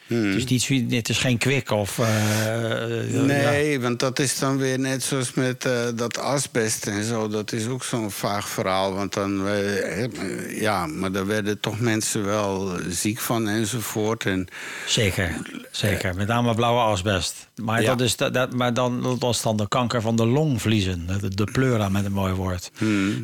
Het, 0.07 0.35
is 0.35 0.45
niet, 0.45 0.61
zo- 0.61 0.95
het 0.95 1.09
is 1.09 1.17
geen 1.17 1.37
kwik 1.37 1.69
of. 1.71 1.99
eh, 1.99 3.13
ja. 3.13 3.21
Nee, 3.21 3.79
want 3.79 3.99
dat 3.99 4.19
is 4.19 4.39
dan 4.39 4.57
weer 4.57 4.79
net 4.79 5.03
zoals 5.03 5.33
met 5.33 5.65
eh, 5.65 5.87
dat 5.95 6.17
asbest 6.17 6.87
en 6.87 7.03
zo. 7.03 7.27
Dat 7.27 7.51
is 7.51 7.67
ook 7.67 7.83
zo'n 7.83 8.11
vaag 8.11 8.49
verhaal. 8.49 8.93
Want 8.93 9.13
dan, 9.13 9.47
eh, 9.47 10.03
eh, 10.03 10.61
ja, 10.61 10.85
maar 10.85 11.11
daar 11.11 11.25
werden 11.25 11.59
toch 11.59 11.79
mensen 11.79 12.25
wel 12.25 12.77
ziek 12.89 13.19
van 13.19 13.47
enzovoort. 13.47 14.25
En 14.25 14.47
Zeker, 14.87 15.35
zeker. 15.71 16.15
Met 16.15 16.27
name 16.27 16.55
blauwe 16.55 16.81
asbest. 16.81 17.47
Maar, 17.63 17.81
Ja. 17.81 17.87
dat 17.87 18.01
is, 18.01 18.15
dat, 18.15 18.33
dat- 18.33 18.53
maar 18.53 18.73
dan, 18.73 19.01
dat 19.01 19.19
was 19.19 19.41
dan 19.41 19.57
de 19.57 19.67
kanker 19.67 20.01
van 20.01 20.15
de 20.15 20.25
longvliezen. 20.25 21.07
De, 21.21 21.35
de 21.35 21.43
pleura 21.43 21.89
met 21.89 22.05
een 22.05 22.11
mooi 22.11 22.33
woord. 22.33 22.71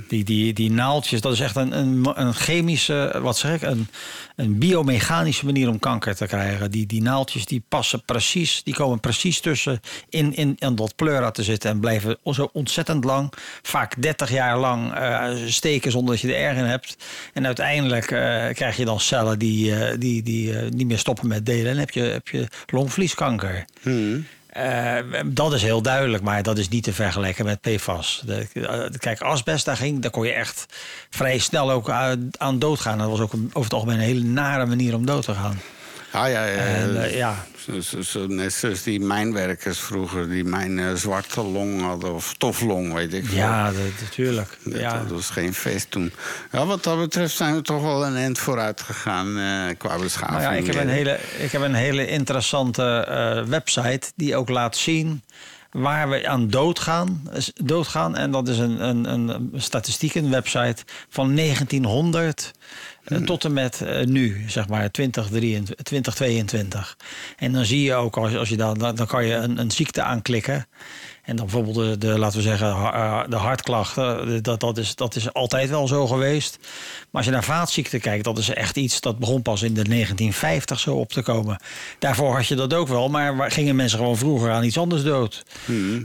Die, 0.08 0.24
die, 0.24 0.54
die 0.54 0.72
naaltjes, 0.72 1.22
dat 1.22 1.34
is 1.34 1.40
echt 1.40 1.56
een, 1.56 1.78
een, 1.78 2.08
een 2.16 2.34
chemische, 2.34 3.20
wat 3.22 3.38
zeg 3.38 3.54
ik, 3.56 3.62
een, 3.62 3.88
een 4.36 4.58
biomechanische 4.58 5.46
manier 5.46 5.70
om 5.70 5.80
kanker 5.80 6.16
te 6.16 6.26
krijgen. 6.26 6.72
Die, 6.72 6.86
die 6.86 7.02
naaltjes 7.02 7.46
die 7.46 7.64
passen 7.70 8.04
precies, 8.06 8.62
die 8.64 8.74
komen 8.74 9.00
precies 9.00 9.40
tussen 9.40 9.80
in, 10.10 10.36
in, 10.36 10.56
in 10.60 10.76
dat 10.76 10.96
pleura 10.96 11.32
te 11.32 11.44
zitten. 11.44 11.70
En 11.70 11.80
blijven 11.80 12.18
zo 12.26 12.50
ontzettend 12.54 13.04
lang, 13.04 13.34
vaak 13.62 14.02
30 14.02 14.32
jaar 14.32 14.58
lang 14.60 14.94
eh, 14.94 15.30
steken 15.48 15.92
zonder 15.92 16.14
dat 16.14 16.22
je 16.24 16.34
er 16.36 16.44
erg 16.44 16.58
in 16.58 16.64
hebt. 16.64 16.98
En 17.34 17.46
uiteindelijk 17.46 18.12
eh, 18.12 18.20
krijg 18.54 18.78
je 18.78 18.86
dan 18.86 19.00
cellen 19.00 19.40
die, 19.40 19.76
eh, 19.76 19.96
die, 20.00 20.24
die 20.24 20.54
niet 20.54 20.88
meer 20.88 20.98
stoppen 21.00 21.28
met 21.28 21.46
delen. 21.46 21.72
En 21.72 21.78
heb 21.78 21.90
je, 21.90 22.02
heb 22.02 22.28
je 22.28 22.48
longvlieskanker. 22.68 23.66
Eh, 24.58 25.22
dat 25.26 25.54
is 25.54 25.62
heel 25.62 25.82
duidelijk, 25.82 26.24
maar 26.24 26.44
dat 26.44 26.58
is 26.58 26.70
niet 26.70 26.84
te 26.84 26.94
vergelijken 26.94 27.46
met 27.46 27.62
PFAS. 27.62 28.22
De, 28.26 28.48
eh, 28.54 29.00
kijk, 29.00 29.22
asbest, 29.22 29.66
daar, 29.66 29.78
ging, 29.78 30.02
daar 30.02 30.12
kon 30.12 30.26
je 30.26 30.34
echt 30.34 30.66
vrij 31.10 31.38
snel 31.38 31.72
ook 31.72 31.90
aan, 31.90 32.30
aan 32.38 32.60
doodgaan. 32.60 32.98
Dat 32.98 33.10
was 33.10 33.20
ook 33.20 33.34
een, 33.34 33.46
over 33.48 33.64
het 33.64 33.74
algemeen 33.74 33.96
een 33.96 34.04
hele 34.04 34.24
nare 34.24 34.66
manier 34.66 34.96
om 34.96 35.06
dood 35.06 35.24
te 35.24 35.34
gaan. 35.34 35.62
ja, 36.12 36.28
ja, 36.28 36.46
ja. 36.46 36.58
En, 36.58 37.04
eh, 37.04 37.16
ja. 37.16 37.46
Zo, 38.02 38.28
net 38.28 38.54
zoals 38.54 38.84
die 38.84 39.00
mijnwerkers 39.00 39.80
vroeger, 39.80 40.30
die 40.30 40.44
mijn 40.44 40.80
eh, 40.80 40.94
zwarte 40.94 41.42
long 41.42 41.82
hadden, 41.82 42.14
of 42.14 42.26
stoflong, 42.26 42.94
weet 42.94 43.14
ik. 43.14 43.30
Ja, 43.30 43.66
dat- 43.72 43.82
natuurlijk. 44.02 44.58
Dat, 44.64 44.80
Ja. 44.80 44.98
dat 45.00 45.12
was 45.12 45.30
geen 45.30 45.54
feest 45.54 45.92
toen. 45.92 46.12
Ja, 46.52 46.66
wat 46.66 46.84
dat 46.84 46.98
betreft 47.00 47.36
zijn 47.36 47.56
we 47.56 47.62
toch 47.62 47.82
wel 47.82 48.06
een 48.06 48.16
eind 48.16 48.40
vooruit 48.40 48.82
gegaan 48.82 49.38
eh, 49.38 49.78
qua 49.78 49.98
beschaving. 50.00 50.40
Nou 50.42 50.54
ja, 50.54 50.60
ik 50.60 50.66
heb 50.66 50.76
een 50.76 50.90
hele, 50.90 51.20
ik 51.38 51.52
heb 51.52 51.62
een 51.62 51.74
hele 51.74 52.08
interessante 52.08 52.84
eh, 52.84 53.44
website 53.50 54.12
die 54.16 54.36
ook 54.36 54.50
laat 54.50 54.78
zien 54.78 55.22
waar 55.78 56.10
we 56.10 56.28
aan 56.28 56.48
doodgaan. 56.48 57.22
doodgaan. 57.64 58.16
En 58.16 58.32
dat 58.32 58.48
is 58.48 58.58
een, 58.58 58.88
een, 58.88 59.06
een 59.06 59.52
statistiek, 59.56 60.16
een 60.16 60.30
website 60.30 60.84
van 61.10 61.36
1900 61.36 62.54
eh, 63.04 63.18
tot 63.18 63.46
en 63.46 63.54
met 63.54 63.82
eh, 63.82 64.06
nu, 64.06 64.44
zeg 64.48 64.68
maar 64.68 64.92
2023, 64.92 65.86
2022. 65.86 66.98
En 67.38 67.52
dan 67.52 67.66
zie 67.66 67.82
je 67.82 67.94
ook, 67.94 68.18
als, 68.18 68.36
als 68.36 68.50
je 68.50 68.58
dan 68.58 68.78
dan 68.78 69.08
kan 69.08 69.26
je 69.26 69.34
een, 69.34 69.58
een 69.58 69.72
ziekte 69.72 70.02
aanklikken. 70.02 70.68
En 71.28 71.36
dan 71.36 71.46
bijvoorbeeld 71.46 71.76
de, 71.76 71.98
de 72.08 72.20
laten 72.20 72.38
we 72.38 72.44
zeggen, 72.44 72.68
eh, 72.68 73.20
de 73.30 73.36
hartklachten, 73.36 74.26
de- 74.28 74.42
dat, 74.42 74.60
dat, 74.60 74.78
is, 74.78 74.96
dat 74.96 75.16
is 75.16 75.34
altijd 75.34 75.70
wel 75.70 75.88
zo 75.88 76.08
geweest. 76.08 76.58
Maar 76.62 77.08
als 77.12 77.26
je 77.26 77.32
naar 77.32 77.44
vaatziekten 77.44 78.00
kijkt, 78.02 78.24
dat 78.24 78.38
is 78.38 78.50
echt 78.50 78.78
iets 78.78 79.02
dat 79.02 79.18
begon 79.20 79.42
pas 79.42 79.62
in 79.62 79.74
de 79.74 79.84
1950 79.84 80.80
zo 80.80 80.96
op 80.96 81.12
te 81.12 81.22
komen. 81.22 81.60
Daarvoor 82.00 82.36
had 82.36 82.48
je 82.48 82.56
dat 82.56 82.74
ook 82.74 82.88
wel, 82.88 83.10
maar 83.10 83.52
gingen 83.52 83.76
mensen 83.76 83.98
gewoon 83.98 84.18
vroeger 84.18 84.52
aan 84.52 84.64
iets 84.64 84.78
anders 84.78 85.04
dood. 85.04 85.46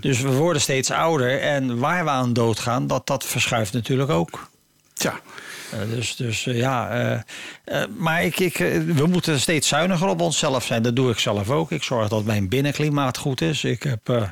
Dus 0.00 0.20
we 0.20 0.32
worden 0.32 0.62
steeds 0.62 0.90
ouder 0.90 1.40
en 1.40 1.78
waar 1.78 2.04
we 2.04 2.10
aan 2.10 2.32
doodgaan, 2.32 2.86
dat, 2.86 3.06
dat 3.06 3.24
verschuift 3.24 3.72
natuurlijk 3.72 4.10
ook. 4.10 4.48
Tja, 4.92 5.10
Eh, 5.12 5.16
dus 5.94 6.16
dus 6.16 6.46
eh, 6.46 6.56
ja, 6.56 6.90
eh, 6.90 7.12
eh, 7.82 7.88
maar 7.96 8.24
ik, 8.24 8.38
ik, 8.40 8.58
eh, 8.58 8.80
we 8.80 9.06
moeten 9.06 9.40
steeds 9.40 9.68
zuiniger 9.68 10.08
op 10.08 10.20
onszelf 10.20 10.64
zijn. 10.64 10.82
Dat 10.82 10.96
doe 10.96 11.10
ik 11.10 11.18
zelf 11.18 11.50
ook. 11.50 11.70
Ik 11.70 11.82
zorg 11.82 12.08
dat 12.08 12.24
mijn 12.24 12.48
binnenklimaat 12.48 13.16
goed 13.18 13.40
is. 13.40 13.64
Ik 13.64 13.82
heb, 13.82 14.08
eh, 14.08 14.22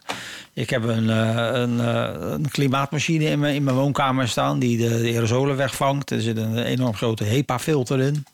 ik 0.54 0.70
heb 0.70 0.82
een, 0.82 1.10
eh, 1.10 1.48
een, 1.52 1.80
eh, 1.80 2.30
een 2.30 2.48
klimaatmachine 2.50 3.24
in 3.24 3.38
mijn, 3.38 3.54
in 3.54 3.64
mijn 3.64 3.76
woonkamer 3.76 4.28
staan 4.28 4.58
die 4.58 4.76
de, 4.78 4.88
de 5.02 5.08
aerosolen 5.12 5.56
wegvangt. 5.56 6.10
Er 6.10 6.20
zit 6.20 6.36
een 6.36 6.58
enorm 6.64 6.94
grote 6.96 7.24
HEPA-filter 7.24 8.00
in. 8.00 8.24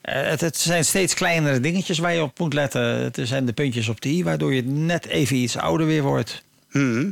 Eh, 0.00 0.22
het, 0.28 0.40
het 0.40 0.56
zijn 0.56 0.84
steeds 0.84 1.14
kleinere 1.14 1.60
dingetjes 1.60 1.98
waar 1.98 2.14
je 2.14 2.22
op 2.22 2.38
moet 2.38 2.54
letten. 2.54 2.82
Het 2.82 3.18
zijn 3.22 3.46
de 3.46 3.52
puntjes 3.52 3.88
op 3.88 4.00
de 4.00 4.08
i, 4.08 4.24
waardoor 4.24 4.54
je 4.54 4.62
net 4.64 5.06
even 5.06 5.36
iets 5.36 5.56
ouder 5.56 5.86
weer 5.86 6.02
wordt. 6.02 6.42
hm. 6.70 7.10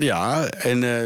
Ja, 0.00 0.46
en 0.48 0.82
eh, 0.84 1.02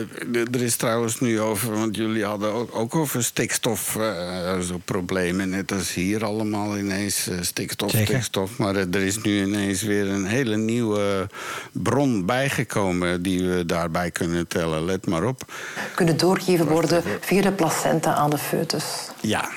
er 0.55 0.62
is 0.62 0.76
trouwens 0.76 1.20
nu 1.20 1.40
over, 1.40 1.72
want 1.72 1.97
jullie 1.97 2.24
hadden 2.24 2.53
ook, 2.53 2.74
ook 2.74 2.95
over 2.95 3.24
stikstof 3.24 3.97
eh, 3.97 4.59
zo 4.59 4.80
problemen. 4.84 5.49
Net 5.49 5.72
als 5.72 5.95
hier 5.95 6.24
allemaal 6.24 6.78
ineens 6.78 7.28
eh, 7.28 7.36
stikstof, 7.40 7.90
Zeker. 7.90 8.07
stikstof. 8.07 8.59
Maar 8.59 8.76
eh, 8.76 8.95
er 8.95 9.03
is 9.03 9.22
nu 9.22 9.42
ineens 9.42 9.82
weer 9.82 10.09
een 10.09 10.26
hele 10.26 10.57
nieuwe 10.57 11.28
bron 11.72 12.26
bijgekomen 12.26 13.22
die 13.22 13.49
we 13.49 13.66
daarbij 13.66 14.11
kunnen 14.11 14.47
tellen. 14.49 14.84
Let 14.84 15.07
maar 15.07 15.24
op. 15.24 15.53
kunnen 15.95 16.16
doorgegeven 16.16 16.66
worden 16.66 17.03
via 17.20 17.42
de 17.42 17.53
placenta 17.53 18.14
aan 18.14 18.30
de 18.30 18.38
foetus. 18.38 18.84
Ja, 19.26 19.48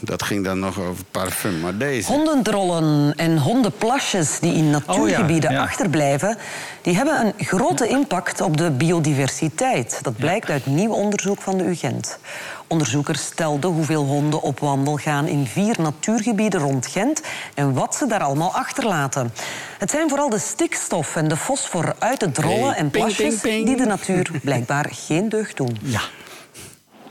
dat 0.00 0.22
ging 0.22 0.44
dan 0.44 0.58
nog 0.58 0.80
over 0.80 1.04
parfum. 1.10 1.60
Maar 1.60 1.76
deze. 1.76 2.12
Hondendrollen 2.12 3.14
en 3.16 3.38
hondenplasjes 3.38 4.38
die 4.40 4.54
in 4.54 4.70
natuurgebieden 4.70 5.52
ja. 5.52 5.62
achterblijven, 5.62 6.36
die 6.80 6.96
hebben 6.96 7.26
een 7.26 7.46
grote 7.46 7.88
impact 7.88 8.40
op 8.40 8.56
de 8.56 8.70
biodiversiteit. 8.70 9.98
Dat 10.02 10.16
blijkt 10.16 10.50
uit 10.50 10.66
nieuw 10.66 10.92
onderzoek 10.92 11.40
van 11.40 11.58
de 11.58 11.64
UGent. 11.64 12.18
Onderzoekers 12.66 13.22
stelden 13.24 13.70
hoeveel 13.70 14.04
honden 14.04 14.42
op 14.42 14.60
wandel 14.60 14.96
gaan 14.96 15.26
in 15.26 15.46
vier 15.46 15.74
natuurgebieden 15.78 16.60
rond 16.60 16.86
Gent 16.86 17.22
en 17.54 17.72
wat 17.72 17.94
ze 17.94 18.06
daar 18.06 18.22
allemaal 18.22 18.54
achterlaten. 18.54 19.32
Het 19.78 19.90
zijn 19.90 20.08
vooral 20.08 20.28
de 20.28 20.38
stikstof 20.38 21.16
en 21.16 21.28
de 21.28 21.36
fosfor 21.36 21.94
uit 21.98 22.20
de 22.20 22.32
drollen 22.32 22.68
Hey, 22.68 22.76
en 22.76 22.90
ping, 22.90 23.04
plasjes 23.04 23.34
ping, 23.34 23.40
ping. 23.40 23.66
die 23.66 23.76
de 23.76 23.86
natuur 23.86 24.30
blijkbaar 24.42 24.88
geen 24.90 25.28
deugd 25.28 25.56
doen. 25.56 25.78
Ja. 25.82 26.00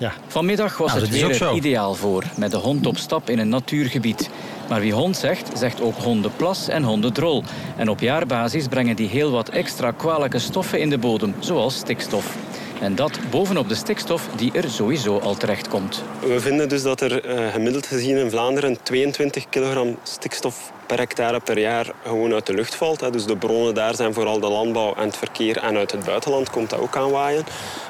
Ja. 0.02 0.14
Vanmiddag 0.28 0.78
was 0.78 0.88
Nou, 0.88 1.02
het 1.02 1.10
weer 1.10 1.42
er 1.42 1.54
ideaal 1.54 1.94
voor, 1.94 2.24
met 2.36 2.52
de 2.52 2.58
hond 2.58 2.86
op 2.86 2.98
stap 2.98 3.30
in 3.30 3.40
een 3.40 3.50
natuurgebied. 3.50 4.30
Maar 4.70 4.80
wie 4.80 4.94
hond 4.94 5.18
zegt, 5.18 5.58
zegt 5.58 5.82
ook 5.82 5.96
hondenplas 5.98 6.68
en 6.68 6.84
hondendrol. 6.84 7.44
En 7.78 7.90
op 7.90 8.00
jaarbasis 8.00 8.68
brengen 8.68 8.96
die 8.96 9.08
heel 9.08 9.32
wat 9.32 9.50
extra 9.50 9.92
kwalijke 9.92 10.40
stoffen 10.40 10.80
in 10.80 10.90
de 10.90 10.98
bodem, 10.98 11.36
zoals 11.40 11.76
stikstof. 11.76 12.36
En 12.80 12.96
dat 12.96 13.20
bovenop 13.30 13.70
de 13.70 13.76
stikstof 13.76 14.28
die 14.36 14.52
er 14.52 14.70
sowieso 14.70 15.20
al 15.20 15.36
terecht 15.36 15.68
komt. 15.68 16.04
We 16.28 16.40
vinden 16.40 16.70
dus 16.70 16.82
dat 16.82 17.02
er 17.02 17.26
eh, 17.26 17.54
gemiddeld 17.54 17.88
gezien 17.88 18.18
in 18.18 18.30
Vlaanderen 18.30 18.78
22 18.84 19.50
kilogram 19.50 19.98
stikstof 20.04 20.72
per 20.92 21.00
hectare 21.00 21.40
per 21.40 21.60
jaar 21.60 21.94
gewoon 22.04 22.34
uit 22.34 22.46
de 22.46 22.54
lucht 22.54 22.76
valt. 22.76 23.02
hè. 23.02 23.10
Dus 23.10 23.26
de 23.26 23.38
bronnen 23.38 23.74
daar 23.74 23.96
zijn 23.96 24.14
vooral 24.14 24.40
de 24.40 24.48
landbouw 24.50 24.96
en 24.96 25.06
het 25.06 25.18
verkeer. 25.18 25.58
En 25.58 25.78
uit 25.78 25.92
het 25.92 26.04
buitenland 26.04 26.50
komt 26.50 26.70
dat 26.70 26.80
ook 26.80 26.96
aanwaaien. 26.98 27.44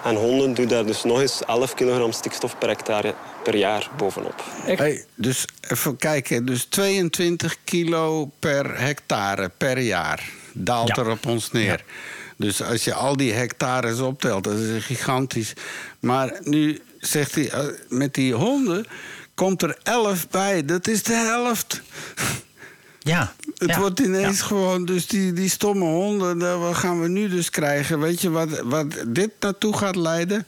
En 0.04 0.16
honden 0.16 0.54
doen 0.54 0.68
daar 0.68 0.86
dus 0.86 1.04
nog 1.04 1.22
eens 1.22 1.42
11 1.46 1.74
kilogram 1.74 2.12
stikstof 2.12 2.58
per 2.58 2.68
hectare 2.68 3.14
per 3.44 3.56
jaar 3.56 3.90
bovenop. 3.98 4.44
Hey, 4.64 5.06
dus 5.16 5.46
even 5.70 5.98
kijken, 5.98 6.46
dus 6.46 6.66
22 6.66 7.58
kilo 7.64 8.32
per 8.40 8.80
hectare 8.80 9.52
per 9.58 9.78
jaar 9.80 10.30
daalt 10.54 10.96
Ja. 10.96 11.04
er 11.04 11.10
op 11.10 11.26
ons 11.26 11.52
neer. 11.52 11.84
Dus 12.38 12.64
als 12.64 12.84
je 12.84 12.94
al 12.94 13.18
die 13.18 13.34
hectares 13.34 14.00
optelt, 14.00 14.44
dat 14.44 14.58
is 14.58 14.86
gigantisch. 14.86 15.54
Maar 16.00 16.40
nu 16.44 16.82
zegt 17.00 17.36
hij, 17.36 17.50
eh, 17.50 17.66
met 17.90 18.14
die 18.14 18.34
honden 18.34 18.86
komt 19.36 19.62
er 19.62 19.78
11 19.84 20.30
bij. 20.30 20.66
Dat 20.66 20.88
is 20.88 21.04
de 21.04 21.14
helft. 21.14 21.82
Ja. 23.04 23.34
Het 23.58 23.70
ja. 23.70 23.80
wordt 23.80 24.00
ineens 24.00 24.40
Ja. 24.40 24.46
gewoon, 24.46 24.86
dus 24.86 25.08
die, 25.08 25.34
die 25.34 25.50
stomme 25.50 25.86
honden, 25.86 26.60
wat 26.60 26.76
gaan 26.76 27.02
we 27.02 27.08
nu 27.08 27.30
dus 27.30 27.50
krijgen? 27.50 28.00
Weet 28.00 28.22
je 28.22 28.30
wat, 28.30 28.60
wat 28.60 28.86
dit 29.08 29.32
naartoe 29.40 29.78
gaat 29.78 29.96
leiden? 29.96 30.48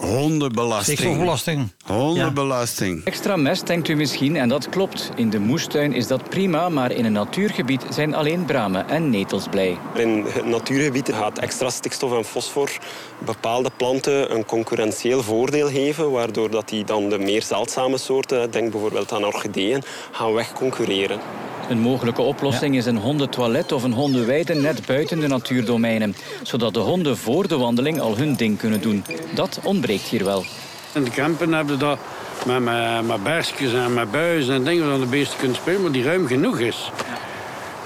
Hondenbelasting. 0.00 0.98
Stikstofbelasting. 0.98 1.68
Hondenbelasting. 1.86 3.04
Extra 3.04 3.36
mest, 3.36 3.66
denkt 3.66 3.88
u 3.88 3.94
misschien, 3.94 4.36
en 4.36 4.48
dat 4.48 4.68
klopt. 4.68 5.10
In 5.14 5.30
de 5.30 5.38
moestuin 5.38 5.92
is 5.92 6.06
dat 6.06 6.28
prima, 6.28 6.68
maar 6.68 6.90
in 6.92 7.04
een 7.04 7.12
natuurgebied 7.12 7.84
zijn 7.90 8.14
alleen 8.14 8.44
bramen 8.44 8.88
en 8.88 9.10
netels 9.10 9.46
blij. 9.50 9.78
In 9.94 10.24
het 10.28 10.46
natuurgebied 10.46 11.12
gaat 11.12 11.38
extra 11.38 11.70
stikstof 11.70 12.12
en 12.12 12.24
fosfor 12.24 12.78
bepaalde 13.18 13.70
planten 13.76 14.34
een 14.34 14.44
concurrentieel 14.44 15.22
voordeel 15.22 15.68
geven, 15.68 16.10
waardoor 16.10 16.50
dat 16.50 16.68
die 16.68 16.84
dan 16.84 17.08
de 17.08 17.18
meer 17.18 17.42
zeldzame 17.42 17.98
soorten, 17.98 18.50
denk 18.50 18.70
bijvoorbeeld 18.70 19.12
aan 19.12 19.24
orchideeën, 19.24 19.82
gaan 20.12 20.32
wegconcurreren. 20.32 21.20
Een 21.68 21.78
mogelijke 21.78 22.22
oplossing 22.22 22.76
is 22.76 22.86
een 22.86 22.96
hondentoilet 22.96 23.72
of 23.72 23.82
een 23.82 23.92
hondenweide 23.92 24.54
net 24.54 24.86
buiten 24.86 25.20
de 25.20 25.26
natuurdomeinen. 25.26 26.14
Zodat 26.42 26.74
de 26.74 26.80
honden 26.80 27.16
voor 27.16 27.48
de 27.48 27.56
wandeling 27.56 28.00
al 28.00 28.16
hun 28.16 28.34
ding 28.34 28.58
kunnen 28.58 28.80
doen. 28.80 29.04
Dat 29.34 29.60
ontbreekt 29.62 30.08
hier 30.08 30.24
wel. 30.24 30.44
In 30.94 31.04
de 31.04 31.10
campen 31.10 31.52
hebben 31.52 31.78
we 31.78 31.84
dat 31.84 31.98
met, 32.46 32.60
met, 32.60 33.06
met 33.06 33.22
berskjes 33.22 33.72
en 33.72 33.94
met 33.94 34.10
buizen 34.10 34.54
en 34.54 34.64
dingen 34.64 34.88
waar 34.88 34.98
de 34.98 35.06
beesten 35.06 35.38
kunnen 35.38 35.56
spelen, 35.56 35.82
maar 35.82 35.92
die 35.92 36.04
ruim 36.04 36.26
genoeg 36.26 36.58
is. 36.58 36.90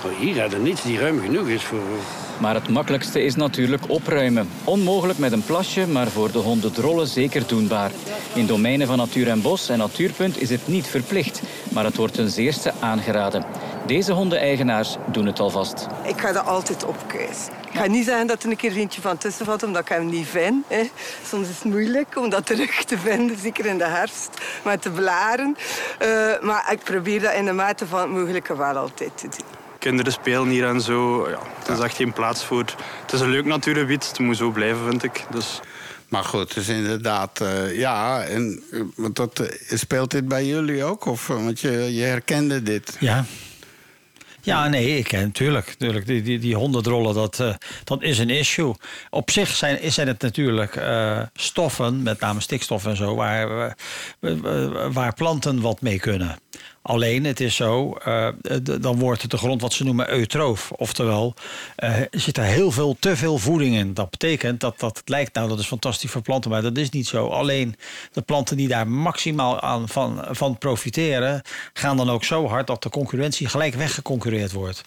Maar 0.03 0.13
hier 0.19 0.35
hebben 0.41 0.59
we 0.59 0.69
niets 0.69 0.83
die 0.83 0.99
ruim 0.99 1.21
genoeg 1.21 1.49
is 1.49 1.63
voor. 1.63 1.79
Maar 2.39 2.55
het 2.55 2.69
makkelijkste 2.69 3.23
is 3.23 3.35
natuurlijk 3.35 3.83
opruimen. 3.87 4.49
Onmogelijk 4.65 5.19
met 5.19 5.33
een 5.33 5.45
plasje, 5.45 5.87
maar 5.87 6.09
voor 6.09 6.33
de 6.33 6.39
hondendrollen 6.39 7.07
zeker 7.07 7.47
doenbaar. 7.47 7.91
In 8.35 8.47
domeinen 8.47 8.87
van 8.87 8.97
Natuur 8.97 9.29
en 9.29 9.43
Bos 9.43 9.69
en 9.69 9.79
Natuurpunt 9.79 10.41
is 10.41 10.51
het 10.51 10.69
niet 10.69 10.87
verplicht, 10.87 11.43
maar 11.73 11.85
het 11.85 11.97
wordt 11.97 12.15
ten 12.15 12.31
zeerste 12.31 12.73
aangeraden. 12.81 13.45
Deze 13.87 14.13
hondeneigenaars 14.13 14.97
doen 15.07 15.27
het 15.27 15.41
alvast. 15.41 15.87
Ik 16.05 16.21
ga 16.21 16.33
dat 16.33 16.47
altijd 16.47 16.85
opkuisen. 16.85 17.53
Ik 17.71 17.79
ga 17.79 17.87
niet 17.87 18.05
zeggen 18.05 18.27
dat 18.27 18.43
er 18.43 18.51
een 18.51 18.57
keer 18.57 18.77
eentje 18.77 19.01
van 19.01 19.19
tussen 19.19 19.45
valt, 19.45 19.63
omdat 19.63 19.83
ik 19.83 19.89
hem 19.89 20.07
niet 20.07 20.27
vind. 20.27 20.65
Hè. 20.69 20.91
Soms 21.27 21.49
is 21.49 21.55
het 21.55 21.65
moeilijk 21.65 22.17
om 22.17 22.31
dat 22.31 22.47
terug 22.47 22.85
te 22.85 22.99
vinden, 22.99 23.39
zeker 23.39 23.67
in 23.67 23.79
de 23.79 23.85
herfst, 23.85 24.41
met 24.65 24.83
de 24.83 24.91
blaren. 24.91 25.57
Eh, 25.99 26.09
maar 26.41 26.73
ik 26.73 26.79
probeer 26.85 27.21
dat 27.21 27.35
in 27.35 27.45
de 27.45 27.53
mate 27.53 27.87
van 27.87 28.01
het 28.01 28.11
mogelijke 28.11 28.57
wel 28.57 28.77
altijd 28.77 29.11
te 29.15 29.29
doen. 29.29 29.47
Kinderen 29.79 30.13
spelen 30.13 30.49
hier 30.49 30.67
en 30.67 30.81
zo. 30.81 31.29
Ja, 31.29 31.39
het 31.59 31.69
is 31.69 31.85
echt 31.85 31.97
geen 31.97 32.13
plaats 32.13 32.45
voor. 32.45 32.65
Het 33.03 33.13
is 33.13 33.21
een 33.21 33.31
leuk 33.31 33.45
natuurgebied. 33.45 34.09
Het 34.09 34.19
moet 34.19 34.37
zo 34.37 34.51
blijven, 34.51 34.85
vind 34.85 35.03
ik. 35.03 35.25
Dus... 35.31 35.61
Maar 36.09 36.25
goed, 36.25 36.55
dus 36.55 36.69
inderdaad, 36.69 37.41
eh, 37.41 37.79
ja. 37.79 38.23
En 38.23 38.63
eh, 38.73 38.81
want 38.97 39.17
dat, 39.17 39.43
speelt 39.69 40.11
dit 40.11 40.29
bij 40.29 40.47
jullie 40.47 40.85
ook? 40.85 41.05
Of, 41.05 41.27
want 41.27 41.61
je, 41.61 41.95
je 41.95 42.03
herkende 42.03 42.63
dit. 42.63 42.97
Ja. 43.01 43.25
Ja, 44.45 44.69
nee, 44.69 44.99
ik 44.99 45.05
ken 45.05 45.23
natuurlijk. 45.23 45.67
natuurlijk 45.67 46.07
die, 46.07 46.23
die, 46.23 46.39
die 46.39 46.55
hondendrollen, 46.55 47.15
dat, 47.15 47.41
eh, 47.41 47.55
dat 47.85 48.03
is 48.03 48.19
een 48.19 48.31
issue. 48.31 48.75
Op 49.11 49.31
zich 49.31 49.49
zijn, 49.49 49.93
zijn 49.93 50.09
het 50.09 50.23
natuurlijk 50.23 50.77
eh, 50.77 51.23
stoffen, 51.35 52.03
met 52.03 52.21
name 52.21 52.41
stikstof 52.41 52.87
en 52.87 52.97
zo, 52.97 53.15
waar, 53.15 53.77
waar 54.93 55.15
planten 55.15 55.61
wat 55.61 55.81
mee 55.81 55.99
kunnen. 55.99 56.39
Alleen, 56.83 57.25
het 57.25 57.41
is 57.41 57.55
zo, 57.57 57.93
eh, 57.95 58.29
dan 58.81 58.99
wordt 58.99 59.23
het 59.23 59.31
de 59.31 59.37
grond 59.37 59.61
wat 59.61 59.73
ze 59.73 59.85
noemen 59.85 60.11
eutroof. 60.11 60.71
Oftewel, 60.73 61.35
er 61.77 62.09
zit 62.11 62.37
er 62.37 62.45
heel 62.45 62.71
veel, 62.71 62.97
te 63.01 63.17
veel 63.17 63.39
voeding 63.39 63.75
in. 63.77 63.95
Dat 63.95 64.11
betekent 64.11 64.61
dat 64.61 64.81
dat 64.81 64.97
het 64.97 65.09
lijkt, 65.09 65.35
nou 65.35 65.49
dat 65.49 65.59
is 65.59 65.67
fantastisch 65.67 66.11
voor 66.11 66.23
planten, 66.23 66.51
maar 66.51 66.63
dat 66.63 66.77
is 66.77 66.91
niet 66.91 67.07
zo. 67.07 67.27
Alleen 67.27 67.77
de 68.13 68.21
planten 68.23 68.57
die 68.57 68.69
daar 68.69 68.89
maximaal 68.89 69.61
aan 69.61 69.89
van, 69.89 70.25
van 70.31 70.59
profiteren, 70.59 71.43
gaan 71.73 71.97
dan 71.97 72.11
ook 72.11 72.25
zo 72.25 72.47
hard 72.49 72.67
dat 72.67 72.83
de 72.83 72.89
concurrentie 72.91 73.49
gelijk 73.49 73.75
weggeconcurreerd 73.75 74.53
wordt. 74.53 74.83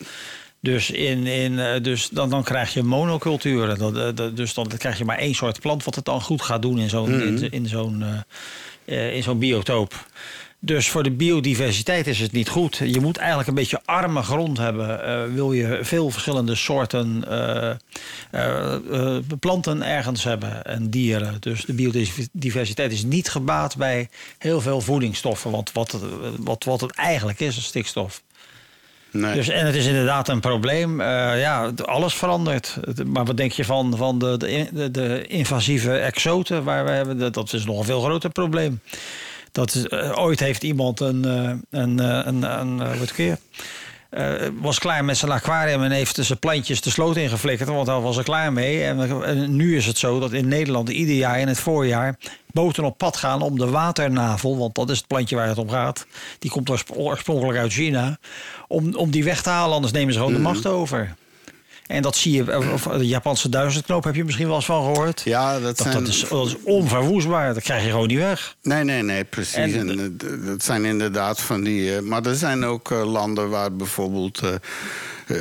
Dus, 0.60 0.90
in, 0.92 1.26
in, 1.28 1.60
eh, 1.60 1.84
dus 1.84 2.10
dan, 2.10 2.30
dan 2.30 2.44
krijg 2.44 2.74
je 2.74 2.84
monoculturen. 2.84 3.78
Dat, 3.78 4.18
dat- 4.18 4.38
dus 4.38 4.54
dan 4.54 4.68
krijg 4.78 4.98
je 4.98 5.06
maar 5.06 5.18
één 5.18 5.36
soort 5.36 5.60
plant 5.60 5.84
wat 5.84 5.96
het 5.96 6.06
dan 6.06 6.22
goed 6.22 6.42
gaat 6.42 6.62
doen 6.62 6.80
in 6.80 6.90
zo'n 6.90 7.10
Mhm. 7.18 7.22
in, 7.44 7.52
in 7.52 7.68
zo'n 7.68 8.04
in 8.86 9.24
zo'n 9.24 9.40
biotoop. 9.40 10.06
Dus 10.66 10.90
voor 10.90 11.04
de 11.04 11.12
biodiversiteit 11.12 12.08
is 12.08 12.20
het 12.20 12.32
niet 12.32 12.50
goed. 12.50 12.82
Je 12.84 13.00
moet 13.00 13.18
eigenlijk 13.18 13.48
een 13.48 13.54
beetje 13.54 13.82
arme 13.86 14.22
grond 14.22 14.58
hebben. 14.58 15.04
eh, 15.06 15.24
wil 15.34 15.52
je 15.54 15.80
veel 15.82 16.10
verschillende 16.10 16.56
soorten 16.56 17.24
eh, 18.32 19.18
planten 19.40 19.82
ergens 19.84 20.24
hebben 20.24 20.64
en 20.64 20.90
dieren. 20.90 21.38
Dus 21.40 21.66
de 21.66 21.74
biodiversiteit 21.74 22.92
is 22.92 23.04
niet 23.04 23.30
gebaat 23.30 23.78
bij 23.78 24.10
heel 24.38 24.62
veel 24.62 24.82
voedingsstoffen. 24.82 25.52
Want 25.52 25.72
wat, 25.72 25.92
het- 25.92 26.02
wat, 26.40 26.64
wat 26.64 26.82
het 26.82 26.92
eigenlijk 26.96 27.40
is, 27.40 27.58
is 27.58 27.66
stikstof. 27.66 28.22
Nee. 29.12 29.34
Dus, 29.34 29.48
en 29.50 29.66
het 29.66 29.76
is 29.76 29.86
inderdaad 29.86 30.28
een 30.30 30.40
probleem. 30.40 31.02
Ja, 31.02 31.72
alles 31.86 32.14
verandert. 32.14 32.78
Maar 33.06 33.26
wat 33.26 33.38
denk 33.38 33.52
je 33.52 33.66
van, 33.66 33.98
van 33.98 34.20
de, 34.20 34.38
de, 34.38 34.92
de, 34.92 35.26
invasieve 35.28 35.98
exoten 35.98 36.64
waar 36.64 36.86
we 36.86 36.92
hebben? 36.92 37.18
Dat, 37.18 37.34
dat 37.34 37.54
is 37.54 37.66
nog 37.66 37.78
een 37.80 37.86
veel 37.86 38.02
groter 38.02 38.30
probleem. 38.30 38.80
Dat 39.56 39.76
is, 39.76 39.88
eh, 39.88 40.12
ooit 40.18 40.40
heeft 40.40 40.64
iemand 40.64 41.00
een, 41.00 41.26
eh, 41.26 41.80
een, 41.82 42.00
eh, 42.00 42.22
een, 42.26 42.44
een, 42.60 42.82
eh, 42.82 43.00
wat 43.00 43.12
keer, 43.12 43.38
eh, 44.10 44.34
was 44.62 44.80
klaar 44.80 45.06
met 45.06 45.18
zijn 45.18 45.32
aquarium 45.32 45.84
en 45.84 45.92
heeft 45.92 46.18
zijn 46.22 46.40
plantjes 46.40 46.82
de 46.82 46.90
sloot 46.90 47.16
ingeflikkerd, 47.16 47.70
want 47.70 47.86
daar 47.86 48.02
was 48.02 48.18
er 48.18 48.24
klaar 48.24 48.54
mee. 48.54 48.84
En, 48.84 49.24
en 49.24 49.56
nu 49.56 49.76
is 49.78 49.86
het 49.86 49.98
zo 49.98 50.20
dat 50.20 50.34
in 50.34 50.48
Nederland 50.48 50.90
ieder 50.90 51.16
jaar 51.16 51.40
in 51.40 51.48
het 51.48 51.60
voorjaar 51.60 52.18
boten 52.52 52.84
op 52.84 52.98
pad 52.98 53.18
gaan 53.18 53.42
om 53.42 53.58
de 53.60 53.70
waternavel, 53.70 54.58
want 54.58 54.76
dat 54.76 54.90
is 54.90 54.98
het 54.98 55.08
plantje 55.08 55.36
waar 55.36 55.48
het 55.48 55.58
om 55.58 55.70
gaat. 55.70 56.06
Die 56.40 56.52
komt 56.52 56.70
oorsp- 56.70 56.98
oorspronkelijk 56.98 57.58
uit 57.60 57.74
China. 57.74 58.18
Om, 58.68 58.96
om 58.96 59.12
die 59.12 59.24
weg 59.24 59.42
te 59.42 59.50
halen, 59.50 59.76
anders 59.76 59.94
nemen 59.94 60.14
ze 60.14 60.20
gewoon 60.20 60.34
de 60.34 60.40
macht 60.40 60.66
over. 60.68 61.16
En 61.88 62.02
dat 62.02 62.16
zie 62.16 62.32
je, 62.32 62.72
of 62.74 62.84
de 62.84 63.08
Japanse 63.08 63.50
duizendknoop 63.50 64.04
heb 64.04 64.16
je 64.16 64.24
misschien 64.24 64.48
wel 64.48 64.56
eens 64.56 64.66
van 64.66 64.84
gehoord. 64.94 65.22
Ja, 65.26 65.60
dat, 65.60 65.78
zijn... 65.78 65.94
dat, 65.94 66.08
is, 66.08 66.26
dat 66.30 66.48
is 66.48 66.56
onverwoestbaar, 66.64 67.54
dat 67.54 67.64
krijg 67.64 67.84
je 67.84 67.90
gewoon 67.90 68.08
niet 68.08 68.18
weg. 68.18 68.56
Nee, 68.62 68.84
nee, 68.84 69.02
nee, 69.04 69.24
precies. 69.24 69.56
En- 69.56 69.90
En, 69.90 70.18
eh, 70.22 70.48
dat 70.48 70.64
zijn 70.64 70.86
inderdaad 70.86 71.42
van 71.42 71.64
die... 71.64 71.96
eh, 71.96 72.02
maar 72.02 72.26
er 72.26 72.36
zijn 72.36 72.66
ook 72.66 72.92
eh, 72.92 73.12
landen 73.12 73.50
waar 73.50 73.76
bijvoorbeeld... 73.76 74.42
eh, 75.26 75.38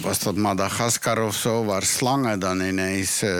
was 0.00 0.18
dat 0.18 0.36
Madagaskar 0.36 1.24
of 1.24 1.34
zo, 1.34 1.64
waar 1.64 1.82
slangen 1.82 2.38
dan 2.38 2.60
ineens 2.60 3.22
eh, 3.22 3.30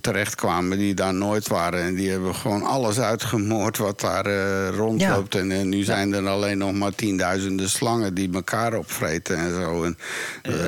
terechtkwamen 0.00 0.78
die 0.78 0.94
daar 0.94 1.14
nooit 1.14 1.48
waren. 1.48 1.82
En 1.82 1.94
die 1.94 2.10
hebben 2.10 2.34
gewoon 2.34 2.62
alles 2.62 3.00
uitgemoord 3.00 3.78
wat 3.78 4.00
daar 4.00 4.26
eh, 4.26 4.68
rondloopt. 4.68 5.34
En 5.34 5.68
nu 5.68 5.82
zijn 5.82 6.12
er 6.12 6.28
alleen 6.28 6.58
nog 6.58 6.72
maar 6.72 6.94
tienduizenden 6.94 7.70
slangen 7.70 8.14
die 8.14 8.30
elkaar 8.32 8.74
opvreten 8.74 9.36
en 9.36 9.50
zo. 9.50 9.84
En, 9.84 9.96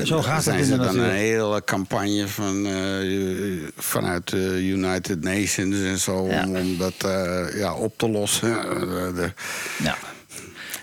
zo 0.06 0.22
gaat 0.22 0.34
het 0.34 0.44
zijn 0.44 0.64
ze 0.64 0.76
dan 0.76 0.98
een 0.98 1.10
hele 1.10 1.64
campagne 1.64 2.28
van, 2.28 2.66
vanuit 3.76 4.30
de 4.30 4.66
United 4.66 5.22
Nations 5.22 5.76
en 5.76 5.98
zo 5.98 6.14
om, 6.14 6.56
om 6.56 6.78
dat 6.78 6.94
ja, 7.54 7.74
op 7.74 7.98
te 7.98 8.08
lossen. 8.08 8.48
Ja. 9.82 9.96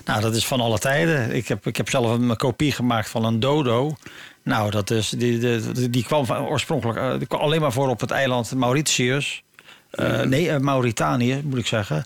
Nou, 0.04 0.20
dat 0.20 0.34
is 0.34 0.46
van 0.46 0.60
alle 0.60 0.78
tijden. 0.78 1.34
Ik 1.34 1.48
heb, 1.48 1.66
ik 1.66 1.76
heb 1.76 1.88
zelf 1.88 2.10
een 2.10 2.36
kopie 2.36 2.72
gemaakt 2.72 3.08
van 3.08 3.24
een 3.24 3.40
dodo. 3.40 3.94
Nou, 4.42 4.70
dat 4.70 4.90
is, 4.90 5.08
die, 5.08 5.38
die, 5.38 5.90
die 5.90 6.04
kwam 6.04 6.26
van, 6.26 6.46
oorspronkelijk 6.46 6.98
eh, 6.98 7.18
die 7.18 7.26
kwam 7.26 7.40
alleen 7.40 7.60
maar 7.60 7.72
voor 7.72 7.88
op 7.88 8.00
het 8.00 8.10
eiland 8.10 8.54
Mauritius. 8.54 9.42
Eh, 9.90 10.20
Nee, 10.20 10.50
eh, 10.50 10.58
Mauritanië 10.58 11.40
moet 11.44 11.58
ik 11.58 11.66
zeggen. 11.66 12.04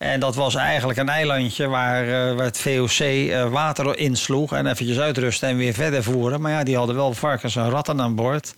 En 0.00 0.20
dat 0.20 0.34
was 0.34 0.54
eigenlijk 0.54 0.98
een 0.98 1.08
eilandje 1.08 1.68
waar, 1.68 2.02
eh, 2.02 2.36
waar 2.36 2.44
het 2.44 2.58
VOC 2.58 2.98
eh, 2.98 3.50
water 3.50 3.98
insloeg 3.98 4.52
en 4.52 4.66
eventjes 4.66 4.98
uitrusten 4.98 5.48
en 5.48 5.56
weer 5.56 5.74
verder 5.74 6.02
voeren. 6.02 6.40
Maar 6.40 6.52
ja, 6.52 6.62
die 6.62 6.76
hadden 6.76 6.96
wel 6.96 7.12
varkens 7.14 7.56
en 7.56 7.70
ratten 7.70 8.00
aan 8.00 8.14
boord. 8.14 8.54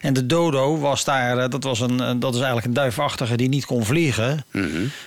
En 0.00 0.12
de 0.12 0.26
dodo 0.26 0.78
was 0.78 1.04
daar, 1.04 1.38
eh, 1.38 1.48
dat, 1.48 1.64
was 1.64 1.80
een, 1.80 1.96
dat 1.96 2.32
is 2.32 2.38
eigenlijk 2.38 2.66
een 2.66 2.72
duifachtige 2.72 3.36
die 3.36 3.48
niet 3.48 3.66
kon 3.66 3.84
vliegen. 3.84 4.44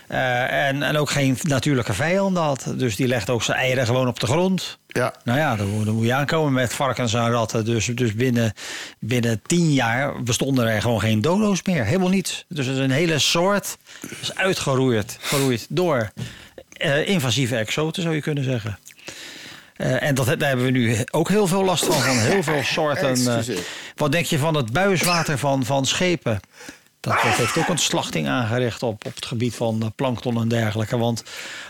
Eh, 0.07 0.67
en, 0.67 0.83
en 0.83 0.97
ook 0.97 1.09
geen 1.09 1.37
natuurlijke 1.41 1.93
vijanden 1.93 2.43
had. 2.43 2.73
Dus 2.75 2.95
die 2.95 3.07
legde 3.07 3.31
ook 3.31 3.43
zijn 3.43 3.57
eieren 3.57 3.85
gewoon 3.85 4.07
op 4.07 4.19
de 4.19 4.27
grond. 4.27 4.77
Ja. 4.97 5.13
Nou 5.23 5.39
ja, 5.39 5.55
dan, 5.55 5.67
moet- 5.67 5.85
dan 5.85 5.95
moet 5.95 6.05
je 6.05 6.13
aankomen 6.13 6.53
met 6.53 6.73
varkens 6.73 7.13
en 7.13 7.29
ratten. 7.31 7.65
Dus, 7.65 7.85
dus 7.85 8.13
binnen, 8.15 8.53
binnen 8.99 9.41
tien 9.47 9.73
jaar 9.73 10.23
bestonden 10.23 10.67
er 10.67 10.81
gewoon 10.81 10.99
geen 10.99 11.21
dodo's 11.21 11.61
meer. 11.63 11.85
Helemaal 11.85 12.09
niets. 12.09 12.45
Dus 12.49 12.65
het 12.65 12.75
is 12.75 12.81
een 12.81 12.91
hele 12.91 13.19
soort 13.19 13.77
is 14.21 14.35
uitgeroeid 14.35 15.17
geroeid 15.21 15.65
door 15.69 16.11
eh, 16.71 17.07
invasieve 17.07 17.55
exoten, 17.55 18.01
zou 18.03 18.15
je 18.15 18.21
kunnen 18.21 18.43
zeggen. 18.43 18.79
Eh, 19.75 20.03
en 20.03 20.15
dat, 20.15 20.25
daar 20.25 20.47
hebben 20.47 20.65
we 20.65 20.71
nu 20.71 20.97
ook 21.11 21.29
heel 21.29 21.47
veel 21.47 21.63
last 21.63 21.85
van. 21.85 22.01
Van 22.01 22.17
heel 22.17 22.43
veel 22.43 22.63
soorten. 22.75 23.09
eh, 23.27 23.57
wat 23.95 24.11
denk 24.11 24.25
je 24.25 24.37
van 24.37 24.55
het 24.55 24.71
buiswater 24.73 25.37
van, 25.37 25.65
van 25.65 25.85
schepen? 25.85 26.39
Dat, 27.07 27.21
dat 27.23 27.33
heeft 27.33 27.57
ook 27.57 27.67
een 27.67 27.77
slachting 27.77 28.27
aangericht 28.27 28.83
op, 28.83 29.05
op 29.05 29.15
het 29.15 29.25
gebied 29.25 29.55
van 29.55 29.81
eh, 29.81 29.87
plankton 29.95 30.41
en 30.41 30.47
dergelijke. 30.47 30.97
Want 30.97 31.23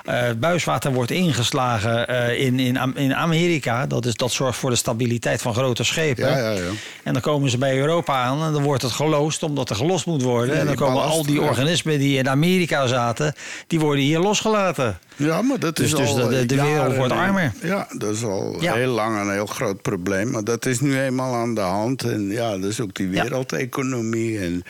eh, 0.06 0.20
het 0.22 0.40
buiswater 0.40 0.94
wordt 0.94 1.12
ingeslagen 1.12 2.08
eh, 2.08 2.46
in, 2.46 2.60
in, 2.60 2.96
in 2.96 3.16
Amerika. 3.16 3.86
Dat, 3.88 4.06
is, 4.06 4.14
dat 4.14 4.32
zorgt 4.32 4.58
voor 4.60 4.70
de 4.70 4.76
stabiliteit 4.76 5.42
van 5.42 5.54
grote 5.54 5.84
schepen. 5.84 6.30
Ja, 6.30 6.38
ja, 6.38 6.52
ja. 6.52 6.70
En 7.04 7.14
dan 7.14 7.22
komen 7.22 7.50
ze 7.50 7.58
bij 7.58 7.78
Europa 7.78 8.24
aan 8.24 8.44
en 8.44 8.54
dan 8.54 8.64
wordt 8.64 8.82
het 8.82 8.92
geloosd 8.92 9.44
omdat 9.44 9.70
er 9.70 9.76
gelost 9.76 10.06
moet 10.06 10.22
worden. 10.22 10.56
En 10.60 10.66
dan 10.66 10.76
komen 10.76 11.04
al 11.04 11.26
die 11.26 11.42
organismen 11.42 12.00
die 12.00 12.18
in 12.18 12.30
Amerika 12.30 12.88
zaten, 12.88 13.34
die 13.68 13.80
worden 13.80 14.04
hier 14.04 14.20
losgelaten. 14.20 15.00
Ja, 15.16 15.42
maar 15.42 15.60
dat 15.60 15.80
is 15.80 15.90
Dus- 15.90 16.00
dus 16.00 16.10
al 16.10 16.16
de- 16.30 16.46
de 16.46 16.56
wereld 16.56 16.74
jaren- 16.76 16.96
wordt 16.98 17.14
armer. 17.14 17.54
Ja, 17.62 17.88
dat 17.98 18.16
is 18.16 18.24
al 18.24 18.58
Ja. 18.62 18.74
heel 18.74 18.92
lang 18.92 19.20
een 19.20 19.32
heel 19.32 19.46
groot 19.46 19.82
probleem. 19.82 20.32
Maar 20.32 20.44
dat 20.44 20.66
is 20.66 20.80
nu 20.80 21.00
eenmaal 21.02 21.34
aan 21.36 21.54
de 21.56 21.62
hand. 21.62 22.04
En 22.04 22.30
ja, 22.30 22.58
dat 22.58 22.70
is 22.70 22.80
ook 22.82 22.94
die 22.96 23.08
wereldeconomie. 23.08 24.40
En, 24.40 24.64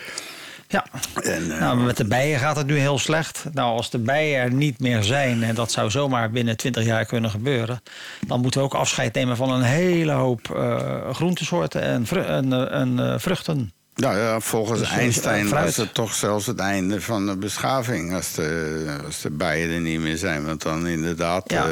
Ja. 0.67 0.85
en, 1.23 1.51
eh, 1.51 1.59
Nou, 1.59 1.77
met 1.79 1.97
de 1.97 2.05
bijen 2.05 2.39
gaat 2.39 2.55
het 2.55 2.67
nu 2.67 2.77
heel 2.77 2.99
slecht. 2.99 3.43
Nou, 3.53 3.75
als 3.77 3.89
de 3.89 3.97
bijen 3.97 4.41
er 4.41 4.51
niet 4.51 4.79
meer 4.79 5.03
zijn, 5.03 5.43
en 5.43 5.55
dat 5.55 5.71
zou 5.71 5.89
zomaar 5.91 6.31
binnen 6.31 6.57
20 6.57 6.83
jaar 6.85 7.05
kunnen 7.05 7.29
gebeuren, 7.29 7.81
dan 8.27 8.41
moeten 8.41 8.59
we 8.59 8.65
ook 8.65 8.73
afscheid 8.73 9.13
nemen 9.13 9.35
van 9.37 9.51
een 9.51 9.61
hele 9.61 10.11
hoop 10.11 10.55
eh, 10.55 11.09
groentesoorten 11.13 11.81
en, 11.81 12.05
vru- 12.05 12.21
en, 12.25 12.53
eh, 12.53 12.79
en 12.81 13.21
vruchten. 13.21 13.71
nou 13.95 14.17
ja, 14.17 14.39
volgens 14.39 14.79
Dus, 14.79 14.89
Einstein 14.89 15.49
was 15.49 15.75
het 15.75 15.93
toch 15.93 16.13
zelfs 16.13 16.45
het 16.45 16.59
einde 16.59 17.01
van 17.01 17.25
de 17.25 17.37
beschaving. 17.37 18.13
Als 18.13 18.33
de, 18.33 18.97
als 19.05 19.21
de 19.21 19.29
bijen 19.31 19.69
er 19.69 19.81
niet 19.81 19.99
meer 19.99 20.17
zijn. 20.17 20.45
Want 20.45 20.61
dan 20.61 20.87
inderdaad, 20.87 21.51
Ja. 21.51 21.65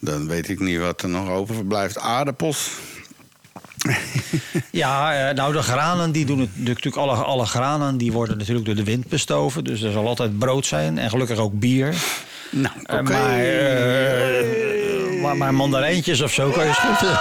dan 0.00 0.28
weet 0.28 0.48
ik 0.48 0.60
niet 0.60 0.78
wat 0.78 1.02
er 1.02 1.08
nog 1.08 1.28
overblijft. 1.28 1.98
Aardappels. 1.98 2.70
Ja, 4.70 5.28
eh, 5.28 5.34
nou 5.34 5.52
de 5.52 5.62
granen, 5.62 6.12
die 6.12 6.26
doen 6.26 6.38
het 6.40 6.48
natuurlijk 6.56 6.96
alle, 6.96 7.14
alle 7.14 7.46
granen, 7.46 7.96
die 7.96 8.12
worden 8.12 8.38
natuurlijk 8.38 8.66
door 8.66 8.74
de 8.74 8.84
wind 8.84 9.08
bestoven. 9.08 9.64
Dus 9.64 9.82
er 9.82 9.92
zal 9.92 10.06
altijd 10.06 10.38
brood 10.38 10.66
zijn 10.66 10.98
en 10.98 11.10
gelukkig 11.10 11.38
ook 11.38 11.58
bier. 11.58 11.94
Nou, 12.50 12.74
Eh, 12.84 12.98
oké. 12.98 13.12
maar, 13.12 13.38
eh, 13.38 15.20
maar, 15.22 15.36
maar 15.36 15.54
mandarijntjes 15.54 16.20
of 16.20 16.32
zo 16.32 16.50
kan 16.50 16.66
je 16.66 16.72
schutten. 16.72 17.18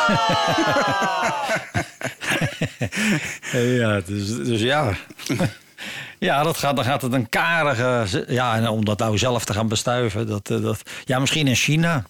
ja, 3.82 4.01
dus, 4.05 4.28
dus 4.36 4.61
ja. 4.61 4.91
Ja, 6.20 6.43
dat 6.43 6.57
gaat, 6.57 6.76
dan 6.76 6.86
gaat 6.86 7.01
het 7.01 7.13
een 7.13 7.30
karige... 7.30 8.26
Ja, 8.28 8.55
en 8.55 8.68
om 8.68 8.86
dat 8.86 8.99
nou 8.99 9.18
zelf 9.18 9.45
te 9.45 9.53
gaan 9.53 9.68
bestuiven. 9.68 10.28
Dat, 10.28 10.47
dat, 10.47 10.82
ja, 11.05 11.20
misschien 11.20 11.47
in 11.47 11.55
China. 11.55 12.03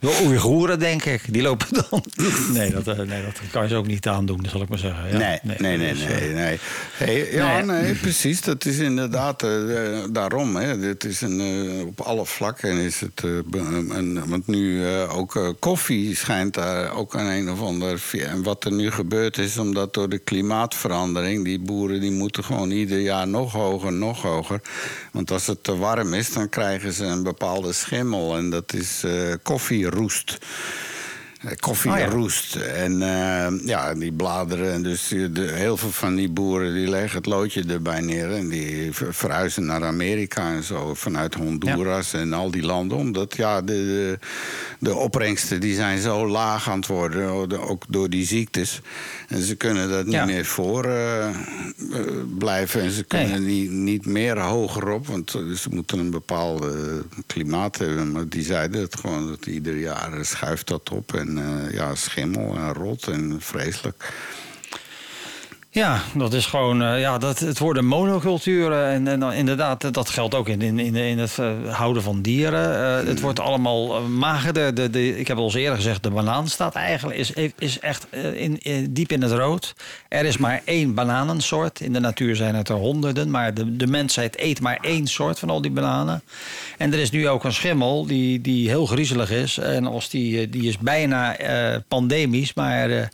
De 0.00 0.20
Oeigoeren, 0.24 0.78
denk 0.78 1.04
ik. 1.04 1.22
Die 1.32 1.42
lopen 1.42 1.66
dan... 1.70 2.04
Nee 2.54 2.70
dat, 2.70 2.86
eh, 2.86 2.96
nee, 2.96 3.22
dat 3.22 3.40
kan 3.50 3.62
je 3.62 3.68
ze 3.68 3.74
ook 3.74 3.86
niet 3.86 4.06
aandoen, 4.08 4.46
zal 4.50 4.62
ik 4.62 4.68
maar 4.68 4.78
zeggen. 4.78 5.08
Ja, 5.10 5.18
nee, 5.18 5.56
nee, 5.58 5.76
nee, 5.76 5.92
dus, 5.92 6.04
nee. 6.04 6.28
eh, 6.28 6.34
nee. 6.34 6.58
Hey, 6.92 7.32
ja, 7.32 7.60
Nee. 7.60 7.94
precies. 7.94 8.40
Dat 8.40 8.64
is 8.64 8.78
inderdaad 8.78 9.42
eh, 9.42 9.50
daarom. 10.10 10.56
Hè. 10.56 10.78
Dit 10.78 11.04
is 11.04 11.20
een, 11.20 11.40
op 11.86 12.00
alle 12.00 12.26
vlakken 12.26 12.70
is 12.70 13.00
het. 13.00 13.22
want 14.26 14.46
nu 14.46 14.86
ook 15.08 15.54
koffie 15.58 16.16
schijnt 16.16 16.54
daar 16.54 16.94
ook 16.94 17.16
aan 17.16 17.26
een 17.26 17.50
of 17.50 17.60
ander. 17.60 18.02
En 18.12 18.42
wat 18.42 18.64
er 18.64 18.72
nu 18.72 18.90
gebeurd 18.90 19.38
is, 19.38 19.58
omdat 19.58 19.94
door 19.94 20.08
de 20.08 20.18
klimaatverandering. 20.18 21.44
die 21.44 21.58
boeren 21.58 22.00
die 22.00 22.10
moeten 22.12 22.44
gewoon 22.44 22.70
ieder 22.70 22.98
jaar 23.00 23.28
nog 23.28 23.52
hoger, 23.52 23.92
nog 23.92 24.22
hoger. 24.22 24.60
Want 25.12 25.30
als 25.30 25.46
het 25.46 25.64
te 25.64 25.76
warm 25.76 26.14
is, 26.14 26.32
dan 26.32 26.48
krijgen 26.48 26.92
ze 26.92 27.04
een 27.04 27.22
bepaalde 27.22 27.72
schimmel. 27.72 28.36
En 28.36 28.50
dat 28.50 28.72
is 28.72 29.04
Roost. 29.90 30.38
Koffieroest. 31.42 31.56
Eh, 31.56 31.60
Koffie 31.60 31.90
Oh 31.90 31.98
ja. 32.68 32.82
En 32.82 33.02
eh, 33.02 33.66
ja, 33.66 33.94
die 33.94 34.12
bladeren. 34.12 34.72
En 34.72 34.82
dus 34.82 35.08
de, 35.08 35.50
heel 35.54 35.76
veel 35.76 35.90
van 35.90 36.14
die 36.14 36.28
boeren 36.28 36.74
die 36.74 36.88
leggen 36.88 37.16
het 37.16 37.26
loodje 37.26 37.64
erbij 37.68 38.00
neer. 38.00 38.32
En 38.32 38.48
die 38.48 38.92
ver- 38.92 39.14
verhuizen 39.14 39.66
naar 39.66 39.84
Amerika 39.84 40.52
en 40.52 40.62
zo. 40.62 40.94
Vanuit 40.94 41.34
Honduras 41.34 42.12
en 42.12 42.32
al 42.32 42.50
die 42.50 42.62
landen. 42.62 42.96
Omdat 42.98 43.36
ja, 43.36 43.60
de, 43.62 43.66
de, 43.72 44.18
de 44.78 44.94
opbrengsten 44.94 45.60
die 45.60 45.74
zijn 45.74 45.98
zo 46.00 46.28
laag 46.28 46.70
aan 46.70 46.76
het 46.78 46.86
worden. 46.86 47.28
o- 47.28 47.46
de- 47.46 47.60
Ook 47.60 47.84
door 47.88 48.10
die 48.10 48.26
ziektes. 48.26 48.80
En 49.28 49.42
ze 49.42 49.54
kunnen 49.54 49.88
dat 49.90 50.04
niet 50.04 50.14
Ja. 50.14 50.24
meer 50.24 50.44
voor 50.44 50.84
eh, 50.84 51.28
blijven. 52.38 52.80
En 52.80 52.90
ze 52.90 53.04
kunnen 53.04 53.44
niet, 53.46 53.70
niet 53.70 54.06
meer 54.06 54.38
hoger 54.40 54.88
op. 54.90 55.06
Want 55.06 55.30
ze 55.30 55.66
moeten 55.70 55.98
een 55.98 56.10
bepaalde 56.10 57.02
klimaat 57.26 57.78
hebben. 57.78 58.12
Maar 58.12 58.28
die 58.28 58.42
zeiden 58.42 58.80
het 58.80 58.96
gewoon. 59.00 59.26
Dat 59.28 59.46
ieder 59.46 59.76
jaar 59.76 60.24
schuift 60.24 60.66
dat 60.66 60.90
op. 60.90 61.14
En 61.14 61.27
eh, 61.36 61.72
ja, 61.72 61.94
schimmel 61.94 62.56
en 62.56 62.72
rot 62.72 63.06
en 63.06 63.36
vreselijk. 63.40 64.12
Ja, 65.70 66.00
dat 66.14 66.32
is 66.32 66.46
gewoon, 66.46 66.82
eh, 66.82 67.00
ja, 67.00 67.18
dat, 67.18 67.38
het 67.38 67.58
worden 67.58 67.84
monoculturen. 67.84 68.86
En, 68.86 69.22
en 69.22 69.32
inderdaad, 69.32 69.94
dat 69.94 70.08
geldt 70.08 70.34
ook 70.34 70.48
in, 70.48 70.62
in, 70.62 70.96
in, 70.96 71.18
het 71.18 71.38
eh, 71.38 71.74
houden 71.74 72.02
van 72.02 72.22
dieren. 72.22 73.00
Eh, 73.00 73.06
het 73.08 73.20
wordt 73.20 73.40
allemaal 73.40 73.96
eh, 73.96 74.04
magerder. 74.06 74.74
De, 74.74 74.90
de, 74.90 75.18
ik 75.18 75.28
heb 75.28 75.36
al 75.36 75.44
eens 75.44 75.54
eerder 75.54 75.76
gezegd, 75.76 76.02
de 76.02 76.10
banaan 76.10 76.48
staat 76.48 76.74
eigenlijk, 76.74 77.18
is, 77.18 77.32
is 77.58 77.78
echt 77.80 78.06
eh, 78.10 78.40
in, 78.40 78.58
in- 78.58 78.92
diep 78.92 79.12
in 79.12 79.22
het 79.22 79.32
rood. 79.32 79.74
Er 80.08 80.24
is 80.24 80.36
maar 80.36 80.62
één 80.64 80.94
bananensoort. 80.94 81.80
In 81.80 81.92
de 81.92 82.00
natuur 82.00 82.36
zijn 82.36 82.54
het 82.54 82.68
er 82.68 82.74
honderden. 82.76 83.30
Maar 83.30 83.54
de, 83.54 83.76
de 83.76 83.86
mensheid 83.86 84.40
eet 84.40 84.60
maar 84.60 84.78
één 84.80 85.06
soort 85.06 85.38
van 85.38 85.50
al 85.50 85.62
die 85.62 85.70
bananen. 85.70 86.22
En 86.78 86.92
er 86.92 86.98
is 86.98 87.10
nu 87.10 87.28
ook 87.28 87.44
een 87.44 87.52
schimmel 87.52 88.06
die, 88.06 88.40
die 88.40 88.68
heel 88.68 88.86
griezelig 88.86 89.30
is. 89.30 89.58
En 89.58 89.86
als 89.86 90.08
die, 90.10 90.40
eh, 90.40 90.46
die 90.50 90.68
is 90.68 90.78
bijna 90.78 91.36
eh, 91.36 91.76
pandemisch, 91.88 92.54
maar... 92.54 93.10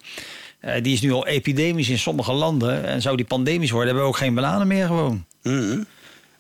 eh, 0.65 0.83
die 0.83 0.93
is 0.93 1.01
nu 1.01 1.13
al 1.13 1.27
epidemisch 1.27 1.89
in 1.89 1.99
sommige 1.99 2.33
landen. 2.33 2.85
En 2.85 3.03
zou 3.03 3.17
die 3.17 3.27
pandemisch 3.27 3.71
worden, 3.71 3.89
hebben 3.89 4.05
we 4.05 4.11
ook 4.11 4.19
geen 4.23 4.35
bananen 4.35 4.67
meer 4.67 4.87
gewoon. 4.87 5.25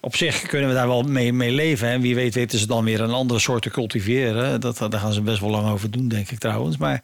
Op 0.00 0.16
zich 0.16 0.42
kunnen 0.42 0.68
we 0.68 0.74
daar 0.74 0.88
wel 0.88 1.02
mee, 1.02 1.32
mee 1.32 1.50
leven. 1.50 1.88
En 1.88 2.00
wie 2.00 2.14
weet 2.14 2.34
weten 2.34 2.58
ze 2.58 2.66
dan 2.66 2.84
weer 2.84 3.00
een 3.00 3.10
andere 3.10 3.40
soort 3.40 3.62
te 3.62 3.70
cultiveren. 3.70 4.60
Dat, 4.60 4.78
daar 4.78 5.00
gaan 5.00 5.12
ze 5.12 5.20
best 5.20 5.40
wel 5.40 5.50
lang 5.50 5.70
over 5.70 5.90
doen, 5.90 6.08
denk 6.08 6.30
ik 6.30 6.38
trouwens. 6.38 6.76
Maar 6.76 7.02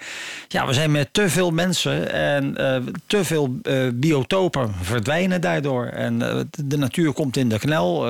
ja, 0.48 0.66
we 0.66 0.72
zijn 0.72 0.90
met 0.90 1.08
te 1.12 1.28
veel 1.28 1.50
mensen 1.50 2.12
en 2.12 2.56
eh, 2.56 2.76
te 3.06 3.24
veel 3.24 3.58
eh, 3.62 3.74
biotopen 3.94 4.74
verdwijnen 4.82 5.40
daardoor. 5.40 5.86
En 5.86 6.18
de 6.64 6.76
natuur 6.76 7.12
komt 7.12 7.36
in 7.36 7.48
de 7.48 7.58
knel. 7.58 8.06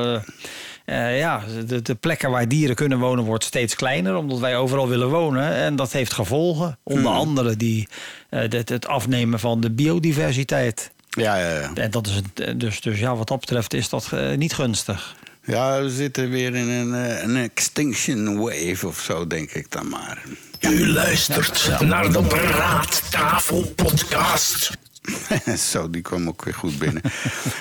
Eh, 0.90 1.18
ja, 1.18 1.42
de, 1.66 1.82
de 1.82 1.94
plekken 1.94 2.30
waar 2.30 2.48
dieren 2.48 2.76
kunnen 2.76 2.98
wonen 2.98 3.24
wordt 3.24 3.44
steeds 3.44 3.74
kleiner, 3.74 4.16
omdat 4.16 4.38
wij 4.38 4.56
overal 4.56 4.88
willen 4.88 5.08
wonen. 5.08 5.52
En 5.52 5.76
dat 5.76 5.92
heeft 5.92 6.12
gevolgen, 6.12 6.78
onder 6.82 7.12
andere 7.12 7.56
die, 7.56 7.88
eh, 8.28 8.40
het, 8.40 8.68
het 8.68 8.86
afnemen 8.86 9.40
van 9.40 9.60
de 9.60 9.70
biodiversiteit. 9.70 10.90
Ja, 11.10 11.36
ja, 11.36 11.50
ja. 11.50 11.70
En 11.74 11.90
dat 11.90 12.06
is 12.06 12.14
het, 12.14 12.60
dus, 12.60 12.80
dus 12.80 12.98
ja, 12.98 13.16
wat 13.16 13.28
dat 13.28 13.40
betreft 13.40 13.74
is 13.74 13.88
dat 13.88 14.08
eh, 14.12 14.36
niet 14.36 14.54
gunstig. 14.54 15.16
Ja, 15.44 15.82
we 15.82 15.90
zitten 15.90 16.30
weer 16.30 16.54
in 16.54 16.68
een, 16.68 16.94
eh, 16.94 17.22
een 17.22 17.36
extinction 17.36 18.38
wave 18.38 18.86
of 18.86 19.00
zo, 19.00 19.26
denk 19.26 19.50
ik 19.50 19.70
dan 19.70 19.88
maar. 19.88 20.22
U 20.60 20.88
luistert 20.88 21.80
naar 21.80 22.12
de 22.12 22.22
Praattafel 22.22 23.72
Podcast. 23.76 24.70
Zo, 25.70 25.90
die 25.90 26.02
kwam 26.02 26.28
ook 26.28 26.44
weer 26.44 26.54
goed 26.54 26.78
binnen. 26.78 27.02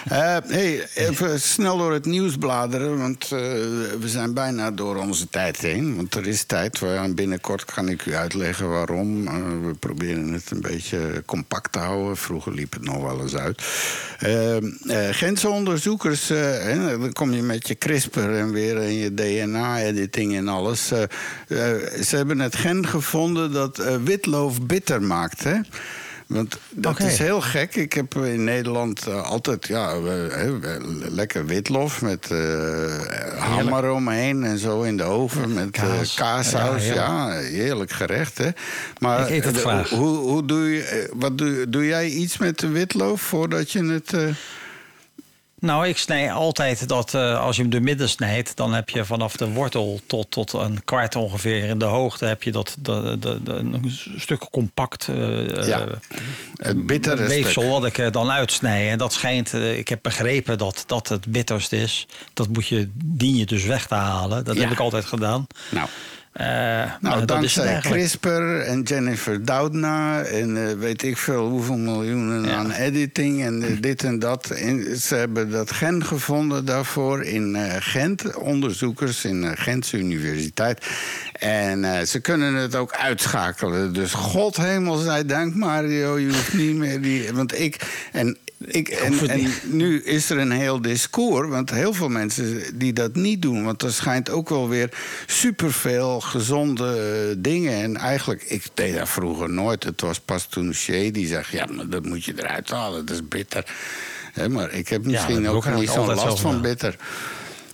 Eh, 0.10 0.38
hey, 0.48 0.88
even 0.96 1.42
snel 1.42 1.78
door 1.78 1.94
het 1.94 2.06
nieuws 2.06 2.38
bladeren, 2.38 2.98
want 2.98 3.24
eh, 3.24 3.30
we 4.00 4.06
zijn 4.06 4.34
bijna 4.34 4.72
door 4.72 4.96
onze 4.96 5.30
tijd 5.30 5.58
heen. 5.58 5.96
Want 5.96 6.16
er 6.16 6.28
is 6.28 6.44
tijd, 6.44 6.82
binnenkort 7.16 7.66
kan 7.66 7.90
ik 7.90 8.06
u 8.06 8.16
uitleggen 8.16 8.70
waarom. 8.70 9.28
Eh, 9.28 9.34
we 9.66 9.74
proberen 9.80 10.34
het 10.34 10.52
een 10.52 10.62
beetje 10.62 11.24
compact 11.26 11.72
te 11.72 11.80
houden. 11.80 12.18
Vroeger 12.18 12.54
liep 12.54 12.74
het 12.74 12.84
nog 12.84 13.02
wel 13.02 13.22
eens 13.22 13.36
uit. 13.36 13.62
Gentse 15.16 15.50
onderzoekers, 15.50 16.28
dan 16.28 17.14
kom 17.14 17.34
je 17.34 17.42
met 17.42 17.68
je 17.68 17.76
CRISPR 17.76 18.20
en 18.20 18.52
weer 18.52 18.78
en 18.78 18.94
je 18.94 19.14
DNA-editing 19.14 20.36
en 20.36 20.48
alles. 20.48 20.88
Ze 20.88 22.16
hebben 22.16 22.40
het 22.40 22.56
gen 22.56 22.88
gevonden 22.88 23.52
dat 23.52 24.00
witloof 24.04 24.62
bitter 24.62 25.02
maakt, 25.02 25.44
hè? 25.44 25.60
Want 26.30 26.58
dat 26.70 27.00
is 27.00 27.18
heel 27.18 27.42
gek. 27.42 27.76
Ik 27.76 27.94
heb 27.94 28.16
in 28.16 28.44
Nederland 28.44 29.08
eh, 29.08 29.24
altijd 29.24 29.68
ja, 29.68 30.00
lekker 31.00 31.46
witlof 31.46 32.02
met 32.02 32.32
eh 32.32 33.38
ham 33.38 33.74
eromheen 33.74 34.44
en 34.44 34.58
zo 34.58 34.82
in 34.82 34.98
de 34.98 35.04
oven 35.04 35.54
met 35.54 35.66
eh, 35.66 35.82
Kaas. 35.82 36.14
kaassaus. 36.14 36.86
Ja, 36.86 36.94
Ja, 36.94 37.40
heerlijk 37.40 37.92
gerecht. 37.92 38.38
Hè? 38.38 38.50
Maar 39.00 39.22
Ik 39.22 39.30
eet 39.30 39.44
het 39.44 39.58
graag. 39.58 39.90
Hoe, 39.90 40.18
hoe 40.18 40.46
doe 40.46 40.70
je, 40.72 41.10
wat 41.14 41.38
doe, 41.38 41.70
doe 41.70 41.86
jij 41.86 42.08
iets 42.10 42.38
met 42.38 42.60
de 42.60 42.68
witlof 42.68 43.22
voordat 43.22 43.72
je 43.72 43.84
het. 43.86 44.14
Nou, 45.60 45.88
ik 45.88 45.98
snij 45.98 46.32
altijd 46.32 46.88
dat 46.88 47.14
eh, 47.14 47.40
als 47.40 47.56
je 47.56 47.62
hem 47.62 47.72
door 47.72 47.82
midden 47.82 48.10
snijdt, 48.10 48.56
dan 48.56 48.74
heb 48.74 48.90
je 48.90 49.06
vanaf 49.06 49.36
de 49.38 49.50
wortel 49.50 50.00
tot, 50.08 50.32
tot 50.32 50.54
een 50.54 50.84
kwart 50.84 51.16
ongeveer 51.16 51.64
in 51.64 51.80
de 51.80 51.86
hoogte 51.86 52.26
heb 52.26 52.44
je 52.44 52.52
dat, 52.52 52.76
dat, 52.80 53.22
dat- 53.22 53.46
dat- 53.46 53.58
een 53.58 54.00
stuk 54.18 54.48
compact 54.52 55.08
eh, 55.08 55.68
Ja, 55.68 55.86
het 56.56 56.86
bittere 56.86 57.28
weefsel 57.28 57.62
stuk. 57.62 57.72
wat 57.74 57.86
ik 57.86 57.98
er 57.98 58.12
dan 58.12 58.32
uitsnij. 58.32 58.90
En 58.92 58.98
dat 58.98 59.14
schijnt, 59.14 59.54
ik 59.54 59.88
heb 59.88 60.00
begrepen 60.02 60.58
dat 60.58 60.84
dat 60.88 61.08
het 61.08 61.26
bitterst 61.28 61.72
is. 61.72 62.08
Dat 62.34 62.48
moet 62.48 62.68
je, 62.68 62.90
dien 62.94 63.36
je 63.36 63.46
dus 63.46 63.64
weg 63.66 63.88
te 63.88 63.96
halen. 63.96 64.44
Dat 64.46 64.56
Ja. 64.56 64.62
heb 64.62 64.72
ik 64.72 64.80
altijd 64.80 65.06
gedaan. 65.06 65.48
Nou. 65.72 65.88
Eh, 66.40 66.92
Nou, 67.00 67.26
dankzij. 67.26 67.80
CRISPR 67.80 68.28
en 68.66 68.82
Jennifer 68.82 69.46
Doudna 69.46 70.22
en 70.22 70.68
eh, 70.68 70.74
weet 70.78 71.04
ik 71.04 71.18
veel 71.18 71.48
hoeveel 71.48 71.78
miljoenen 71.78 72.52
aan 72.56 72.72
editing 72.72 73.44
en 73.44 73.64
eh, 73.64 73.82
dit 73.82 74.04
en 74.04 74.20
dat. 74.20 74.50
En 74.50 74.98
ze 74.98 75.16
hebben 75.16 75.52
dat 75.52 75.72
gen 75.72 76.06
gevonden 76.06 76.66
daarvoor 76.66 77.24
in 77.24 77.58
Gent, 77.80 78.36
onderzoekers 78.36 79.26
in 79.26 79.58
Gentse 79.58 79.98
Universiteit. 79.98 80.88
En 81.40 81.84
eh, 81.84 82.06
ze 82.06 82.20
kunnen 82.20 82.54
het 82.54 82.76
ook 82.76 82.94
uitschakelen. 82.94 83.94
Dus 83.94 84.14
God 84.14 84.58
hemel 84.58 84.96
zij 84.98 85.26
dank, 85.26 85.56
Mario, 85.56 86.18
je 86.18 86.28
hoeft 86.28 86.54
niet 86.54 86.76
meer 86.76 87.02
die. 87.02 87.34
Want 87.34 87.60
ik. 87.60 87.76
En 88.12 88.38
ik, 88.66 88.90
en, 88.90 89.30
en 89.30 89.52
nu 89.64 90.04
is 90.04 90.30
er 90.30 90.38
een 90.38 90.52
heel 90.52 90.82
discours, 90.82 91.50
want 91.50 91.70
heel 91.70 91.94
veel 91.94 92.10
mensen 92.10 92.78
die 92.78 92.94
dat 92.94 93.16
niet 93.16 93.42
doen. 93.42 93.64
Want 93.64 93.82
er 93.82 93.94
schijnt 93.94 94.30
ook 94.30 94.50
wel 94.50 94.70
weer 94.70 94.90
superveel 95.26 96.20
gezonde 96.20 96.86
eh, 97.30 97.36
dingen. 97.38 97.74
En 97.74 97.98
eigenlijk, 97.98 98.44
ik 98.44 98.64
deed 98.74 98.96
dat 98.96 99.10
vroeger 99.10 99.50
nooit. 99.50 99.84
Het 99.84 100.02
was 100.02 100.20
pas 100.20 100.46
toen 100.46 100.74
Shay 100.74 101.12
die 101.12 101.28
zegt, 101.28 101.52
ja, 101.52 101.66
maar 101.72 101.90
dat 101.90 102.06
moet 102.06 102.26
je 102.26 102.34
eruit 102.36 102.70
halen, 102.70 103.06
dat 103.06 103.16
is 103.16 103.28
bitter. 103.28 103.66
Maar 104.50 104.74
ik 104.74 104.88
heb 104.88 105.06
misschien 105.06 105.50
ook 105.50 105.76
niet 105.76 105.90
zo'n 105.90 106.14
last 106.14 106.40
van 106.40 106.62
bitter. 106.62 106.96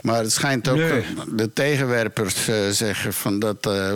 Maar 0.06 0.22
het 0.22 0.32
schijnt 0.32 0.68
ook, 0.68 0.77
Nee. 0.77 1.03
de 1.36 1.53
tegenwerpers 1.53 2.48
eh, 2.48 2.56
zeggen 2.69 3.14
van 3.14 3.40
dat, 3.40 3.65
eh, 3.65 3.94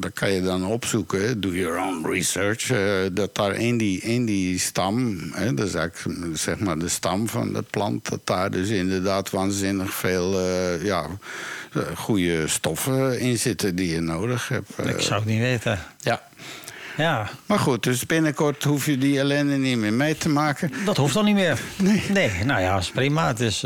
dat 0.00 0.12
kan 0.12 0.32
je 0.32 0.42
dan 0.42 0.66
opzoeken, 0.66 1.40
do 1.40 1.48
your 1.48 1.80
own 1.80 2.12
research, 2.12 2.70
eh, 2.70 2.78
dat 3.12 3.34
daar 3.34 3.54
in 3.54 3.78
die, 3.78 4.00
in 4.00 4.24
die 4.24 4.58
stam, 4.58 5.18
hè, 5.32 5.54
dat 5.54 5.66
is 5.66 5.74
eigenlijk 5.74 6.36
zeg 6.38 6.58
maar 6.58 6.78
de 6.78 6.88
stam 6.88 7.28
van 7.28 7.52
de 7.52 7.62
plant, 7.70 8.10
dat 8.10 8.20
daar 8.24 8.50
dus 8.50 8.68
inderdaad 8.68 9.30
waanzinnig 9.30 9.94
veel 9.94 10.40
ja, 10.82 11.06
goede 11.94 12.48
stoffen 12.48 13.20
in 13.20 13.38
zitten 13.38 13.74
die 13.76 13.92
je 13.92 14.00
nodig 14.00 14.48
hebt. 14.48 14.70
Ik 14.84 15.00
zou 15.00 15.20
het 15.20 15.28
niet 15.28 15.40
weten. 15.40 15.78
Ja. 16.00 16.22
Ja. 16.96 17.30
Maar 17.46 17.58
goed, 17.58 17.82
dus 17.82 18.06
binnenkort 18.06 18.64
hoef 18.64 18.86
je 18.86 18.98
die 18.98 19.18
ellende 19.18 19.56
niet 19.56 19.78
meer 19.78 19.92
mee 19.92 20.16
te 20.16 20.28
maken. 20.28 20.72
Dat 20.84 20.96
hoeft 20.96 21.14
dan 21.14 21.24
niet 21.24 21.34
meer. 21.34 21.60
Nee. 22.08 22.30
nou 22.44 22.60
ja, 22.60 22.78
is 22.78 22.90
prima. 22.90 23.26
Het 23.26 23.40
is, 23.40 23.60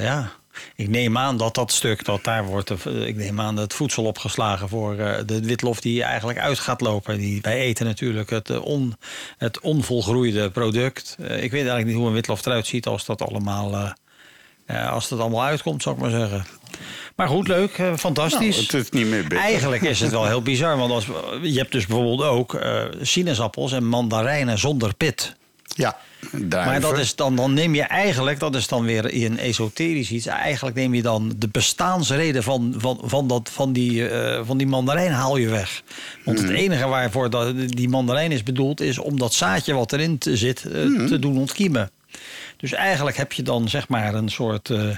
ja. 0.00 0.30
Ik 0.74 0.88
neem 0.88 1.18
aan 1.18 1.36
dat 1.36 1.54
dat 1.54 1.72
stuk, 1.72 2.04
dat 2.04 2.24
daar 2.24 2.44
wordt, 2.44 2.70
eh, 2.70 3.06
ik 3.06 3.16
neem 3.16 3.40
aan 3.40 3.56
het 3.56 3.74
voedsel 3.74 4.04
opgeslagen 4.04 4.68
voor 4.68 4.98
eh, 4.98 5.22
de 5.26 5.40
witlof 5.40 5.80
die 5.80 6.02
eigenlijk 6.02 6.38
uit 6.38 6.58
gaat 6.58 6.80
lopen. 6.80 7.18
Die, 7.18 7.40
wij 7.40 7.58
eten 7.58 7.86
natuurlijk 7.86 8.30
het, 8.30 8.50
eh, 8.50 8.64
on, 8.64 8.96
het 9.38 9.60
onvolgroeide 9.60 10.50
product. 10.50 11.16
Ik 11.18 11.26
weet 11.26 11.52
eigenlijk 11.52 11.86
niet 11.86 11.96
hoe 11.96 12.06
een 12.06 12.12
witlof 12.12 12.46
eruit 12.46 12.66
ziet 12.66 12.86
als 12.86 13.04
dat 13.04 13.22
allemaal, 13.22 13.94
als 14.66 15.08
dat 15.08 15.20
allemaal 15.20 15.44
uitkomt, 15.44 15.82
zou 15.82 15.94
ik 15.94 16.00
maar 16.00 16.10
zeggen. 16.10 16.46
Maar 17.16 17.28
goed, 17.28 17.48
leuk, 17.48 17.82
fantastisch. 17.96 18.56
Nou, 18.56 18.66
het 18.66 18.74
is 18.74 18.90
niet 18.90 19.06
meer 19.06 19.20
bitter. 19.20 19.38
Eigenlijk 19.38 19.82
is 19.82 20.00
het 20.00 20.10
wel 20.10 20.26
heel 20.26 20.42
bizar, 20.42 20.76
want 20.76 20.92
als, 20.92 21.06
je 21.42 21.58
hebt 21.58 21.72
dus 21.72 21.86
bijvoorbeeld 21.86 22.22
ook 22.22 22.60
sinaasappels 23.00 23.72
en 23.72 23.84
mandarijnen 23.84 24.58
zonder 24.58 24.94
pit. 24.94 25.36
Ja, 25.64 25.98
Maar 26.50 26.80
dat 26.80 26.98
is 26.98 27.14
dan, 27.14 27.36
dan 27.36 27.52
neem 27.54 27.74
je 27.74 27.82
eigenlijk, 27.82 28.38
dat 28.40 28.54
is 28.54 28.66
dan 28.68 28.84
weer 28.84 29.10
in 29.10 29.38
esoterisch 29.38 30.10
iets, 30.10 30.26
eigenlijk 30.26 30.76
neem 30.76 30.94
je 30.94 31.02
dan 31.02 31.32
de 31.36 31.48
bestaansreden 31.48 32.42
van, 32.42 32.74
van, 32.76 33.00
van, 33.02 33.28
dat, 33.28 33.50
van, 33.52 33.72
die, 33.72 34.08
eh, 34.08 34.40
van 34.44 34.56
die 34.58 34.66
mandarijn 34.66 35.12
haal 35.12 35.36
je 35.36 35.48
weg. 35.48 35.82
Want 36.24 36.38
het 36.40 36.50
enige 36.50 36.86
waarvoor 36.86 37.30
dat, 37.30 37.54
die 37.66 37.88
mandarijn 37.88 38.32
is 38.32 38.42
bedoeld, 38.42 38.80
is 38.80 38.98
om 38.98 39.18
dat 39.18 39.34
zaadje 39.34 39.74
wat 39.74 39.92
erin 39.92 40.18
te 40.18 40.36
zit 40.36 40.64
eh, 40.64 40.72
te 41.06 41.18
doen 41.18 41.38
ontkiemen. 41.38 41.90
Dus 42.56 42.72
eigenlijk 42.72 43.16
heb 43.16 43.32
je 43.32 43.42
dan 43.42 43.68
zeg 43.68 43.88
maar 43.88 44.14
een 44.14 44.28
soort. 44.28 44.70
eh, 44.70 44.96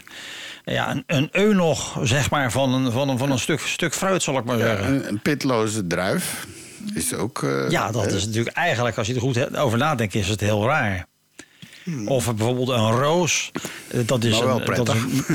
ja, 0.64 0.90
een, 0.90 1.05
een 1.06 1.28
eunog 1.32 1.98
zeg 2.02 2.30
maar, 2.30 2.52
van 2.52 2.74
een, 2.74 2.92
van 2.92 3.09
een, 3.09 3.18
van 3.18 3.30
een 3.30 3.38
stuk, 3.38 3.60
stuk 3.60 3.94
fruit, 3.94 4.22
zal 4.22 4.38
ik 4.38 4.44
maar 4.44 4.59
Ja, 4.59 4.64
zeggen. 4.64 4.94
een, 4.94 5.09
een 5.09 5.20
pitloze 5.20 5.86
druif 5.86 6.47
is 6.94 7.14
ook. 7.14 7.47
Ja, 7.68 7.90
dat 7.90 8.12
is 8.12 8.26
natuurlijk 8.26 8.56
eigenlijk, 8.56 8.97
als 8.98 9.06
je 9.06 9.14
er 9.14 9.20
goed 9.20 9.56
over 9.56 9.78
nadenkt, 9.78 10.14
is 10.14 10.28
het 10.28 10.40
heel 10.40 10.64
raar. 10.66 11.06
Of 12.06 12.34
bijvoorbeeld 12.34 12.68
een 12.68 12.90
roos. 12.90 13.50
eh, 13.88 14.00
Dat 14.06 14.24
is 14.24 14.30
Maar 14.38 14.46
wel 14.46 14.60
een, 14.60 14.74
dat 14.84 14.94
is 14.94 15.02
prettig. 15.04 15.28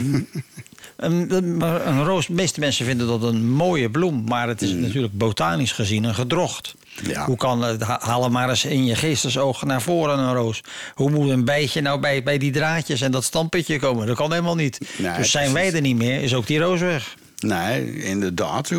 een, 0.97 1.31
een, 1.87 2.03
roos, 2.03 2.27
de 2.27 2.33
meeste 2.33 2.59
mensen 2.59 2.85
vinden 2.85 3.07
dat 3.07 3.23
een 3.23 3.49
mooie 3.49 3.89
bloem. 3.89 4.23
Maar 4.27 4.47
het 4.47 4.61
is 4.61 4.71
natuurlijk 4.71 5.13
botanisch 5.17 5.71
gezien 5.71 6.03
een 6.03 6.15
gedrocht. 6.15 6.75
Hmm. 6.99 7.09
Ja. 7.09 7.25
Hoe 7.25 7.37
kan 7.37 7.61
het, 7.63 7.81
haal 7.81 8.29
maar 8.29 8.49
eens 8.49 8.65
in 8.65 8.85
je 8.85 8.95
geestesoog 8.95 9.63
naar 9.63 9.81
voren 9.81 10.19
een 10.19 10.33
roos. 10.33 10.61
Hoe 10.93 11.09
moet 11.11 11.29
een 11.29 11.45
bijtje 11.45 11.81
nou 11.81 11.99
bij, 11.99 12.23
bij 12.23 12.37
die 12.37 12.51
draadjes 12.51 13.01
en 13.01 13.11
dat 13.11 13.23
stampetje 13.23 13.79
komen? 13.79 14.07
Dat 14.07 14.15
kan 14.15 14.31
helemaal 14.31 14.55
niet. 14.55 14.79
Nee, 14.97 15.17
dus 15.17 15.31
zijn 15.31 15.53
wij 15.53 15.73
er 15.73 15.81
niet 15.81 15.95
meer, 15.97 16.21
is 16.21 16.33
ook 16.33 16.47
die 16.47 16.59
roos 16.59 16.79
weg. 16.79 17.15
Nee, 17.39 18.03
inderdaad. 18.03 18.71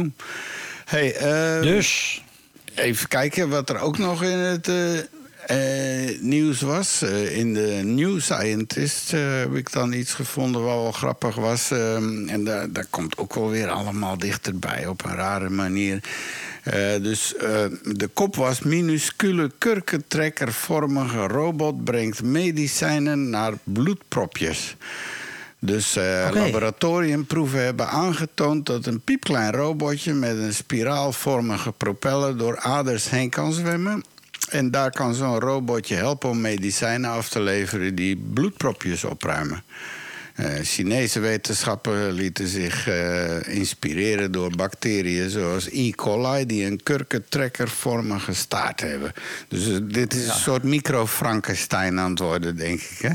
Hey, 0.84 1.14
eh, 1.14 1.62
Dus? 1.62 2.20
Even 2.74 3.08
kijken 3.08 3.48
wat 3.48 3.68
er 3.70 3.78
ook 3.78 3.98
nog 3.98 4.22
in 4.22 4.38
het 4.38 4.68
eh, 4.68 4.74
eh, 5.47 6.20
nieuws 6.20 6.60
was. 6.60 7.02
Eh, 7.02 7.36
in 7.36 7.55
de 7.55 7.81
New 7.85 8.20
Scientist 8.20 9.12
eh, 9.12 9.20
heb 9.39 9.55
ik 9.55 9.73
dan 9.73 9.93
iets 9.93 10.14
gevonden 10.14 10.62
wat 10.62 10.74
wel 10.74 10.93
grappig 10.93 11.35
was. 11.35 11.70
Ehm, 11.70 12.28
en 12.28 12.44
daar, 12.44 12.73
daar 12.73 12.86
komt 12.90 13.18
ook 13.18 13.35
wel 13.35 13.51
weer 13.51 13.68
allemaal 13.68 14.18
dichterbij 14.18 14.86
op 14.86 15.05
een 15.05 15.14
rare 15.14 15.48
manier. 15.48 16.02
Dus 17.02 17.35
de 17.82 18.10
kop 18.14 18.36
was 18.36 18.60
minuscule 18.60 19.51
kurkentrekkervormige 19.59 21.27
robot 21.27 21.85
brengt 21.85 22.23
medicijnen 22.23 23.31
naar 23.31 23.52
bloedpropjes. 23.64 24.77
Dus 25.59 25.94
laboratoriumproeven 26.32 27.64
hebben 27.64 27.89
aangetoond 27.89 28.66
dat 28.66 28.86
een 28.86 29.01
piepklein 29.01 29.52
robotje 29.52 30.12
met 30.12 30.36
een 30.36 30.55
spiraalvormige 30.55 31.73
propeller 31.73 32.36
door 32.36 32.59
aders 32.59 33.10
heen 33.10 33.31
kan 33.31 33.52
zwemmen. 33.52 34.05
En 34.48 34.70
daar 34.70 34.90
kan 34.90 35.14
zo'n 35.14 35.39
robotje 35.39 35.94
helpen 35.94 36.28
om 36.31 36.40
medicijnen 36.40 37.10
af 37.10 37.28
te 37.28 37.40
leveren 37.40 37.94
die 37.94 38.16
bloedpropjes 38.16 39.05
opruimen. 39.05 39.62
Eh, 40.36 40.47
Chinese 40.62 41.20
wetenschappers 41.20 42.14
lieten 42.14 42.48
zich 42.48 42.89
eh, 42.89 43.55
inspireren 43.56 44.32
door 44.32 44.56
bacteriën 44.56 45.31
zoals 45.31 45.68
E. 45.70 45.90
coli, 45.90 46.47
die 46.47 46.64
een 46.64 46.82
kurkentrekkervormige 46.82 48.35
staart 48.35 48.81
hebben. 48.81 49.12
Dus 49.48 49.68
eh, 49.68 49.77
dit 49.82 50.14
is 50.14 50.28
een 50.28 50.35
soort 50.35 50.62
micro-Frankenstein 50.62 51.98
aan 52.01 52.10
het 52.10 52.18
worden, 52.18 52.56
denk 52.56 52.81
ik. 52.81 52.98
Hè? 53.01 53.10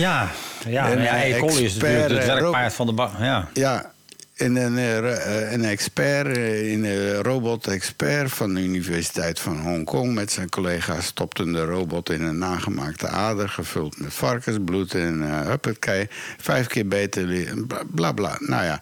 Ja, 0.00 0.30
ja, 0.66 0.90
En, 0.90 1.02
ja 1.02 1.24
E. 1.24 1.38
coli 1.38 1.64
is 1.64 1.74
natuurlijk 1.74 2.14
het 2.14 2.26
werkpaard 2.26 2.74
van 2.74 2.86
de. 2.86 3.08
Ja. 3.18 3.48
Ja, 3.52 3.92
En 4.34 4.56
een, 4.56 4.78
eh, 4.78 5.52
een 5.52 5.64
expert, 5.64 6.36
eh, 6.36 6.72
een 6.72 7.14
robot-expert 7.22 8.32
van 8.32 8.54
de 8.54 8.60
Universiteit 8.60 9.40
van 9.40 9.60
Hongkong 9.60 10.14
met 10.14 10.32
zijn 10.32 10.48
collega's 10.48 11.06
stopte 11.06 11.44
de 11.44 11.64
robot 11.64 12.10
in 12.10 12.22
een 12.22 12.38
nagemaakte 12.38 13.08
ader, 13.08 13.48
gevuld 13.48 13.98
met 13.98 14.14
varkensbloed 14.14 14.94
en 14.94 15.22
uh, 15.22 15.40
huppakee, 15.40 16.08
vijf 16.38 16.66
keer 16.66 16.88
beter, 16.88 17.54
bla 17.86 18.12
bla. 18.12 18.36
Nou 18.38 18.64
ja, 18.64 18.80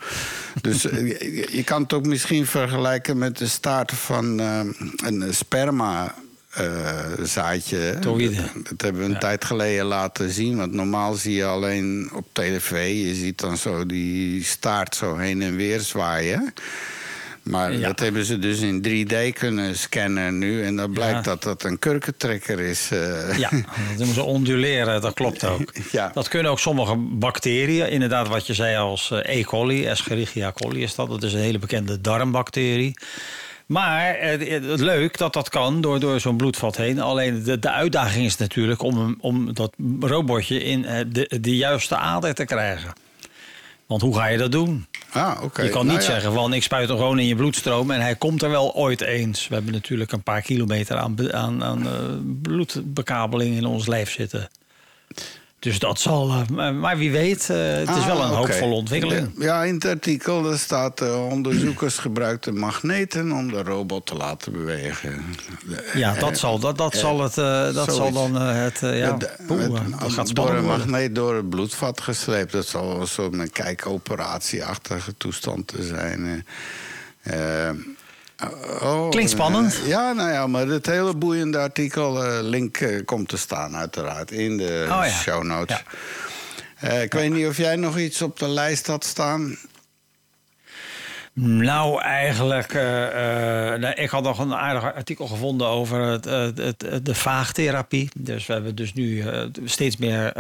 dus 0.61 0.89
eh, 0.89 1.19
je, 1.57 1.65
kan 1.65 1.83
het 1.83 1.93
ook 1.93 2.07
misschien 2.07 2.47
vergelijken 2.47 3.19
met 3.19 3.39
de 3.39 3.47
staart 3.47 3.93
van 3.93 4.41
eh, 4.41 4.61
een 5.05 5.35
sperma. 5.35 6.15
Eh, 6.51 6.99
zaadje. 7.23 7.97
Dat, 8.01 8.19
dat 8.69 8.81
hebben 8.81 9.03
we 9.03 9.09
een 9.15 9.19
tijd 9.19 9.45
geleden 9.45 9.85
laten 9.85 10.31
zien. 10.31 10.57
Want 10.57 10.73
normaal 10.73 11.15
zie 11.15 11.35
je 11.35 11.45
alleen 11.45 12.11
op 12.15 12.27
tv. 12.33 12.93
Je 13.07 13.15
ziet 13.15 13.39
dan 13.39 13.57
zo 13.57 13.87
die 13.87 14.45
staart 14.45 14.95
zo 14.95 15.17
heen 15.17 15.43
en 15.43 15.57
weer 15.57 15.81
zwaaien. 15.81 16.55
Maar 17.43 17.73
Ja. 17.73 17.87
dat 17.87 18.01
hebben 18.01 18.25
ze 18.25 18.39
dus 18.39 18.61
in 18.61 18.83
3D 18.83 19.33
kunnen 19.39 19.77
scannen 19.79 20.39
nu. 20.39 20.65
En 20.65 20.77
dan 20.77 20.93
blijkt 20.93 21.15
Ja. 21.15 21.21
dat 21.23 21.43
dat 21.43 21.63
een 21.63 21.79
kurkentrekker 21.79 22.61
is. 22.61 22.89
eh. 22.91 23.39
Ja, 23.39 23.51
dat 23.51 23.97
doen 23.97 24.15
ze 24.15 24.23
onduleren, 24.23 25.01
dat 25.01 25.15
klopt 25.15 25.45
ook. 25.45 25.73
Ja. 25.93 26.11
Dat 26.15 26.29
kunnen 26.29 26.51
ook 26.53 26.59
sommige 26.61 26.97
bacteriën. 26.97 27.91
Inderdaad, 27.91 28.29
wat 28.29 28.47
je 28.47 28.55
zei 28.55 28.77
als 28.77 29.11
eh, 29.11 29.37
E. 29.39 29.45
coli, 29.45 29.87
Escherichia 29.87 30.53
coli 30.53 30.83
is 30.83 30.95
dat. 30.95 31.09
Dat 31.09 31.23
is 31.23 31.33
een 31.33 31.41
hele 31.41 31.59
bekende 31.59 32.01
darmbacterie. 32.01 32.95
Maar 33.71 34.15
eh, 34.15 34.63
het 34.71 34.81
leuk 34.81 35.19
dat 35.19 35.33
dat 35.33 35.49
kan 35.49 35.81
door, 35.81 36.01
door 36.01 36.21
zo'n 36.21 36.37
bloedvat 36.37 36.77
heen. 36.77 37.01
Alleen 37.01 37.43
de, 37.43 37.59
de 37.59 37.71
uitdaging 37.71 38.25
is 38.25 38.37
natuurlijk 38.37 38.83
om, 38.83 39.17
om 39.21 39.55
dat 39.55 39.73
robotje 40.01 40.65
in 40.65 40.85
eh, 40.85 41.05
de, 41.09 41.39
de 41.41 41.57
juiste 41.57 41.97
ader 41.97 42.35
te 42.35 42.45
krijgen. 42.45 42.93
Want 43.87 44.03
hoe 44.03 44.17
ga 44.17 44.27
je 44.27 44.39
dat 44.39 44.53
doen? 44.53 44.87
Ah, 45.11 45.43
oké. 45.43 45.63
Je 45.63 45.69
kan 45.69 45.87
Nou 45.87 45.99
niet 45.99 46.07
ja. 46.07 46.13
zeggen 46.13 46.33
van 46.33 46.53
ik 46.53 46.63
spuit 46.63 46.89
hem 46.89 46.97
gewoon 46.97 47.19
in 47.19 47.27
je 47.27 47.37
bloedstroom 47.37 47.91
en 47.91 48.01
hij 48.01 48.15
komt 48.15 48.43
er 48.43 48.51
wel 48.51 48.75
ooit 48.75 49.01
eens. 49.01 49.49
We 49.49 49.55
hebben 49.55 49.73
natuurlijk 49.73 50.13
een 50.13 50.23
paar 50.23 50.43
kilometer 50.43 50.97
aan, 50.97 51.33
aan, 51.33 51.65
aan 51.65 51.87
eh, 51.87 51.93
bloedbekabeling 52.43 53.57
in 53.57 53.67
ons 53.67 53.87
lijf 53.87 54.11
zitten. 54.11 54.49
Dus 55.61 55.79
dat 55.79 56.01
zal. 56.01 56.45
eh, 56.59 56.71
maar- 56.71 56.97
wie 56.99 57.11
weet, 57.11 57.51
eh, 57.51 57.57
het 57.73 57.89
is 57.89 57.95
Ah, 57.95 58.07
wel 58.07 58.23
een 58.23 58.29
hoopvolle 58.29 58.75
ontwikkeling. 58.75 59.31
Ja, 59.39 59.65
in 59.65 59.75
het 59.75 59.85
artikel 59.85 60.57
staat... 60.57 61.01
eh, 61.01 61.27
onderzoekers 61.27 61.99
gebruikten 61.99 62.59
magneten 62.59 63.33
om 63.33 63.51
de 63.53 63.63
robot 63.63 64.07
te 64.07 64.15
laten 64.15 64.53
bewegen. 64.53 65.25
Ja, 65.95 66.15
dat 66.15 66.39
zal, 66.39 66.59
dat, 66.59 66.79
dat 66.79 66.95
zal, 66.97 67.21
het, 67.21 67.35
dat 67.75 67.95
zal 67.95 68.13
dan 68.13 68.35
het. 68.35 68.79
ja, 68.81 69.17
poeh, 69.47 69.65
eh, 69.65 69.71
dat 70.01 70.13
gaat 70.13 70.35
door 70.35 70.51
een 70.55 70.65
magneet 70.65 71.15
door 71.15 71.35
het 71.35 71.49
bloedvat 71.49 72.01
gesleept. 72.01 72.53
Dat 72.53 72.67
zal 72.67 72.97
wel 72.97 73.07
zo'n 73.07 73.49
kijkoperatieachtige 73.53 75.17
toestand 75.17 75.67
te 75.67 75.83
zijn. 75.83 76.45
Oh, 78.83 79.09
Klinkt 79.11 79.31
spannend. 79.31 79.75
eh, 79.83 79.87
ja, 79.89 80.13
nou 80.13 80.31
ja, 80.31 80.47
maar 80.47 80.67
het 80.67 80.87
hele 80.87 81.15
boeiende 81.15 81.59
artikel, 81.59 82.25
eh, 82.25 82.39
link 82.43 82.77
eh, 82.77 83.05
komt 83.05 83.29
te 83.29 83.37
staan 83.37 83.77
uiteraard 83.77 84.31
in 84.31 84.57
de 84.57 84.87
Oh 84.91 85.05
ja. 85.05 85.09
show 85.11 85.43
notes. 85.43 85.83
Ik 87.03 87.13
weet 87.13 87.33
niet 87.33 87.47
of 87.47 87.57
jij 87.57 87.77
nog 87.77 87.99
iets 87.99 88.23
op 88.23 88.39
de 88.39 88.49
lijst 88.49 88.87
had 88.87 89.05
staan. 89.05 89.57
Nou, 91.35 92.01
eigenlijk. 92.03 92.73
nou, 93.81 93.95
ik 93.95 94.11
had 94.11 94.23
nog 94.23 94.39
een 94.39 94.55
aardig 94.55 94.95
artikel 94.95 95.27
gevonden 95.27 95.67
over 95.67 96.01
het, 96.01 96.25
het, 96.25 96.59
het- 96.83 97.05
de 97.07 97.15
vaagtherapie. 97.15 98.09
Dus 98.15 98.47
we 98.47 98.53
hebben 98.53 98.75
dus 98.75 98.93
nu 98.93 99.21
eh, 99.21 99.43
steeds 99.65 99.97
meer. 99.97 100.33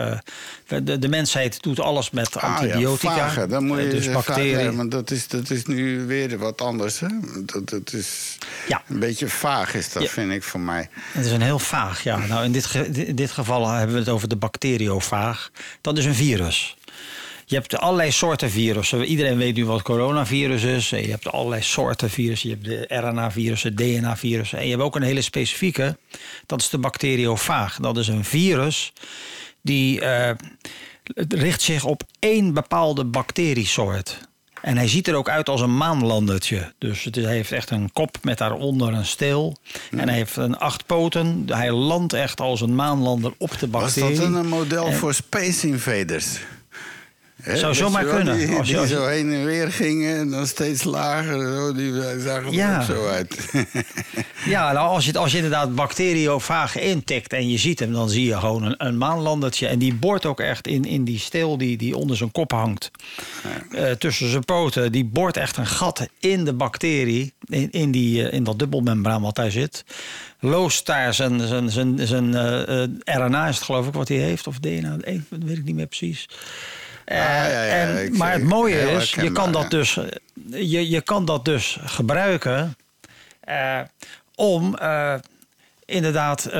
de, 0.82 0.98
de 0.98 1.08
mensheid 1.08 1.62
doet 1.62 1.80
alles 1.80 2.10
met 2.10 2.36
antibiotica. 2.40 3.10
Ah, 3.10 3.16
ja, 3.16 3.22
vagen, 3.26 3.48
dan 3.48 3.66
moet 3.66 3.78
je 3.78 3.88
dus 3.88 4.12
bacteriën. 4.12 4.76
want 4.76 4.90
dat 4.90 5.10
is, 5.10 5.28
dat 5.28 5.50
is 5.50 5.64
nu 5.66 6.06
weer 6.06 6.38
wat 6.38 6.60
anders. 6.60 7.00
Hè? 7.00 7.08
Dat, 7.44 7.68
dat 7.68 7.92
is 7.92 8.38
Ja. 8.68 8.82
een 8.88 8.98
beetje 8.98 9.28
vaag, 9.28 9.74
is 9.74 9.92
dat, 9.92 10.02
Ja. 10.02 10.08
vind 10.08 10.32
ik 10.32 10.42
voor 10.42 10.60
mij. 10.60 10.88
Het 11.12 11.24
is 11.24 11.32
een 11.32 11.42
heel 11.42 11.58
vaag, 11.58 12.02
ja. 12.02 12.16
Nou, 12.26 12.44
in 12.44 12.52
dit, 12.52 12.66
ge- 12.66 12.86
in 13.06 13.14
dit 13.16 13.30
geval 13.30 13.68
hebben 13.68 13.94
we 13.94 14.00
het 14.00 14.08
over 14.10 14.28
de 14.28 14.36
bacteriofaag. 14.36 15.50
Dat 15.80 15.98
is 15.98 16.04
een 16.04 16.14
virus. 16.14 16.76
Je 17.50 17.56
hebt 17.56 17.76
allerlei 17.78 18.10
soorten 18.10 18.50
virussen. 18.50 19.04
Iedereen 19.04 19.36
weet 19.36 19.54
nu 19.56 19.64
wat 19.66 19.82
coronavirus 19.82 20.62
is. 20.62 20.90
Je 20.90 20.96
hebt 20.96 21.32
allerlei 21.32 21.62
soorten 21.62 22.10
virussen. 22.10 22.48
Je 22.48 22.54
hebt 22.54 22.88
de 22.90 22.96
RNA-virussen, 22.96 23.76
DNA-virussen. 23.76 24.58
En 24.58 24.64
je 24.64 24.70
hebt 24.70 24.82
ook 24.82 24.96
een 24.96 25.02
hele 25.02 25.22
specifieke. 25.22 25.98
Dat 26.46 26.60
is 26.60 26.68
de 26.68 26.78
bacteriofaag. 26.78 27.76
Dat 27.80 27.96
is 27.96 28.08
een 28.08 28.24
virus 28.24 28.92
die 29.62 30.00
eh, 30.00 30.34
richt 31.28 31.62
zich 31.62 31.84
op 31.84 32.02
één 32.18 32.54
bepaalde 32.54 33.04
bacteriesoort. 33.04 34.18
En 34.62 34.76
hij 34.76 34.88
ziet 34.88 35.08
er 35.08 35.14
ook 35.14 35.28
uit 35.28 35.48
als 35.48 35.60
een 35.60 35.76
maanlandertje. 35.76 36.72
Dus 36.78 37.04
het 37.04 37.16
is- 37.16 37.24
hij 37.24 37.34
heeft 37.34 37.52
echt 37.52 37.70
een 37.70 37.92
kop 37.92 38.16
met 38.22 38.38
daaronder 38.38 38.92
een 38.94 39.06
steel. 39.06 39.56
En 39.90 40.08
hij 40.08 40.16
heeft 40.16 40.36
een 40.36 40.58
acht 40.58 40.86
poten. 40.86 41.44
Hij 41.46 41.72
landt 41.72 42.12
echt 42.12 42.40
als 42.40 42.60
een 42.60 42.74
maanlander 42.74 43.32
op 43.38 43.58
de 43.58 43.70
Was 43.70 43.82
bacterie. 43.82 44.16
dat 44.18 44.26
een 44.34 44.48
model 44.48 44.86
En- 44.86 44.92
voor 44.94 45.14
Space 45.14 45.66
Invaders? 45.66 46.26
Hè, 47.40 47.56
Zou 47.56 47.74
zomaar 47.74 48.04
kunnen. 48.04 48.36
Die, 48.38 48.56
Als 48.56 48.66
je- 48.66 48.72
die 48.72 48.80
als 48.80 48.88
je- 48.90 48.94
zo 48.94 49.06
heen 49.06 49.32
en 49.32 49.44
weer 49.44 49.72
gingen 49.72 50.16
en 50.18 50.30
dan 50.30 50.46
steeds 50.46 50.84
lager. 50.84 51.40
Zo, 51.56 51.74
die 51.74 51.92
zagen 52.20 52.46
er 52.46 52.52
Ja. 52.52 52.76
ook 52.78 52.82
zo 52.84 53.06
uit. 53.08 53.36
Ja, 54.46 54.72
nou, 54.72 54.88
als, 54.88 55.04
je, 55.06 55.18
als 55.18 55.30
je 55.30 55.36
inderdaad 55.36 55.74
bacteriofaag 55.74 56.78
intikt 56.78 57.32
en 57.32 57.48
je 57.48 57.58
ziet 57.58 57.78
hem, 57.78 57.92
dan 57.92 58.08
zie 58.08 58.24
je 58.26 58.36
gewoon 58.38 58.62
een, 58.62 58.74
een 58.78 58.98
maanlandertje. 58.98 59.66
En 59.66 59.78
die 59.78 59.94
boort 59.94 60.26
ook 60.26 60.40
echt 60.40 60.66
in, 60.66 60.84
in 60.84 61.04
die 61.04 61.18
steel 61.18 61.58
die, 61.58 61.76
die 61.76 61.96
onder 61.96 62.16
zijn 62.16 62.32
kop 62.32 62.50
hangt. 62.50 62.90
Eh, 63.72 63.90
tussen 63.90 64.30
zijn 64.30 64.44
poten. 64.44 64.92
Die 64.92 65.04
boort 65.04 65.36
echt 65.36 65.56
een 65.56 65.66
gat 65.66 66.06
in 66.18 66.44
de 66.44 66.52
bacterie, 66.52 67.32
in, 67.44 67.70
in, 67.70 67.90
die, 67.90 68.28
eh, 68.28 68.32
in 68.32 68.44
dat 68.44 68.58
dubbelmembraan 68.58 69.22
wat 69.22 69.34
daar 69.34 69.50
zit. 69.50 69.84
Loost 70.40 70.86
daar 70.86 71.14
zijn, 71.14 71.40
zijn, 71.40 71.70
zijn, 71.70 72.06
zijn 72.06 72.34
eh, 72.34 72.82
eh, 72.82 72.88
RNA, 73.04 73.48
is 73.48 73.54
het 73.54 73.64
geloof 73.64 73.86
ik 73.86 73.94
wat 73.94 74.08
hij 74.08 74.16
heeft, 74.16 74.46
of 74.46 74.58
DNA, 74.58 74.96
eh, 75.00 75.18
dat 75.28 75.38
weet 75.44 75.58
ik 75.58 75.64
niet 75.64 75.74
meer 75.74 75.86
precies. 75.86 76.28
Eh, 77.10 77.16
ja, 77.16 77.46
ja, 77.46 77.64
en, 77.64 78.16
maar 78.16 78.32
het 78.32 78.42
mooie 78.42 78.90
is, 78.90 79.14
je 79.14 79.32
kan 79.32 79.52
dat 79.52 79.70
dus, 79.70 79.98
je, 80.50 80.90
je 80.90 81.00
kan 81.00 81.24
dat 81.24 81.44
dus 81.44 81.78
gebruiken 81.84 82.76
eh, 83.40 83.80
om 84.34 84.76
eh, 84.76 85.14
inderdaad 85.84 86.50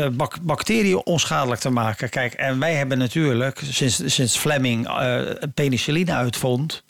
bacteriën 0.43 1.05
onschadelijk 1.05 1.61
te 1.61 1.71
maken. 1.71 2.09
Kijk, 2.09 2.33
en 2.33 2.59
wij 2.59 2.75
hebben 2.75 2.99
natuurlijk 2.99 3.61
sinds, 3.65 4.15
sinds 4.15 4.37
Fleming 4.37 4.89
penicilline 5.55 6.13
uitvond. 6.13 6.83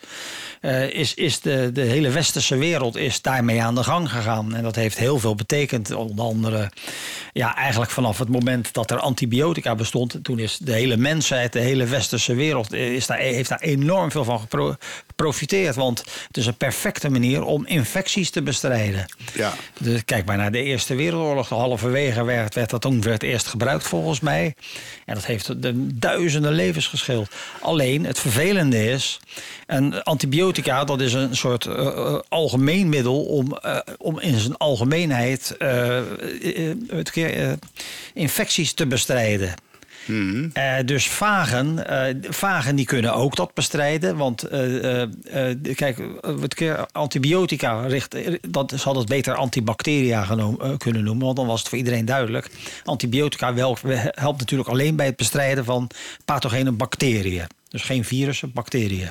Eh, 0.60 0.90
is, 0.90 1.14
is 1.14 1.40
de, 1.40 1.70
de 1.72 1.80
hele 1.80 2.10
westerse 2.10 2.56
wereld 2.56 2.96
is 2.96 3.22
daarmee 3.22 3.62
aan 3.62 3.74
de 3.74 3.84
gang 3.84 4.10
gegaan. 4.10 4.54
En 4.54 4.62
dat 4.62 4.76
heeft 4.76 4.98
heel 4.98 5.18
veel 5.18 5.34
betekend. 5.34 5.90
Onder 5.90 6.24
andere, 6.24 6.70
ja, 7.32 7.56
eigenlijk 7.56 7.90
vanaf 7.90 8.18
het 8.18 8.28
moment 8.28 8.72
dat 8.72 8.90
er 8.90 8.98
antibiotica 8.98 9.74
bestond, 9.74 10.18
toen 10.22 10.38
is 10.38 10.58
de 10.58 10.72
hele 10.72 10.96
mensheid, 10.96 11.52
de 11.52 11.58
hele 11.58 11.86
westerse 11.86 12.34
wereld, 12.34 12.72
eh, 12.72 12.92
is 12.92 13.06
daar, 13.06 13.18
heeft 13.18 13.48
daar 13.48 13.60
enorm 13.60 14.10
veel 14.10 14.24
van 14.24 14.40
gepro- 14.40 14.76
geprofiteerd. 15.20 15.74
Want 15.74 15.98
het 16.26 16.36
is 16.36 16.46
een 16.46 16.56
perfecte 16.56 17.10
manier 17.10 17.42
om 17.42 17.66
infecties 17.66 18.30
te 18.30 18.42
bestrijden. 18.42 19.06
Ja. 19.34 19.54
Dus 19.80 20.04
kijk 20.04 20.24
maar 20.26 20.36
naar 20.36 20.52
de 20.52 20.62
Eerste 20.62 20.94
Wereldoorlog. 20.94 21.48
De 21.48 21.54
halverwege 21.54 22.24
werd, 22.24 22.54
werd 22.54 22.70
dat 22.70 22.80
toen 22.80 23.04
het 23.06 23.22
eerst 23.22 23.46
gebruikt 23.46 23.86
volgens 23.86 24.20
mij. 24.20 24.54
En 25.04 25.14
dat 25.14 25.26
heeft 25.26 25.62
de 25.62 25.94
duizenden 25.94 26.52
levens 26.52 26.86
gescheeld. 26.86 27.28
Alleen 27.60 28.04
het 28.04 28.18
vervelende 28.18 28.84
is, 28.90 29.20
een 29.66 30.02
antibiotica 30.02 30.84
dat 30.84 31.00
is 31.00 31.12
een 31.12 31.36
soort 31.36 31.66
eh, 31.66 31.86
eh, 31.86 32.18
algemeen 32.28 32.88
middel 32.88 33.24
om, 33.24 33.56
eh, 33.56 33.78
om 33.98 34.20
in 34.20 34.38
zijn 34.38 34.56
algemeenheid 34.56 35.56
eh, 35.58 36.00
infecties 38.14 38.72
te 38.72 38.86
bestrijden. 38.86 39.54
Eh, 40.52 40.74
dus 40.84 41.08
vagen, 41.08 41.86
eh, 41.86 42.14
vagen 42.28 42.76
die 42.76 42.84
kunnen 42.84 43.14
ook 43.14 43.36
dat 43.36 43.54
bestrijden. 43.54 44.16
Want 44.16 44.42
eh, 44.42 45.02
kijk, 45.74 46.02
het 46.40 46.54
keer 46.54 46.86
antibiotica 46.92 47.86
richt, 47.86 48.16
dat 48.48 48.70
ze 48.70 48.84
hadden 48.84 49.02
het 49.02 49.12
beter 49.12 49.34
antibacteria 49.34 50.26
kunnen 50.76 51.04
noemen. 51.04 51.24
Want 51.24 51.36
dan 51.36 51.46
was 51.46 51.58
het 51.58 51.68
voor 51.68 51.78
iedereen 51.78 52.04
duidelijk. 52.04 52.50
Antibiotica 52.84 53.54
wel, 53.54 53.78
helpt 54.10 54.38
natuurlijk 54.38 54.68
alleen 54.68 54.96
bij 54.96 55.06
het 55.06 55.16
bestrijden 55.16 55.64
van 55.64 55.90
pathogene 56.24 56.72
bacteriën. 56.72 57.46
Dus 57.68 57.82
geen 57.82 58.04
virussen, 58.04 58.52
bacteriën. 58.52 59.10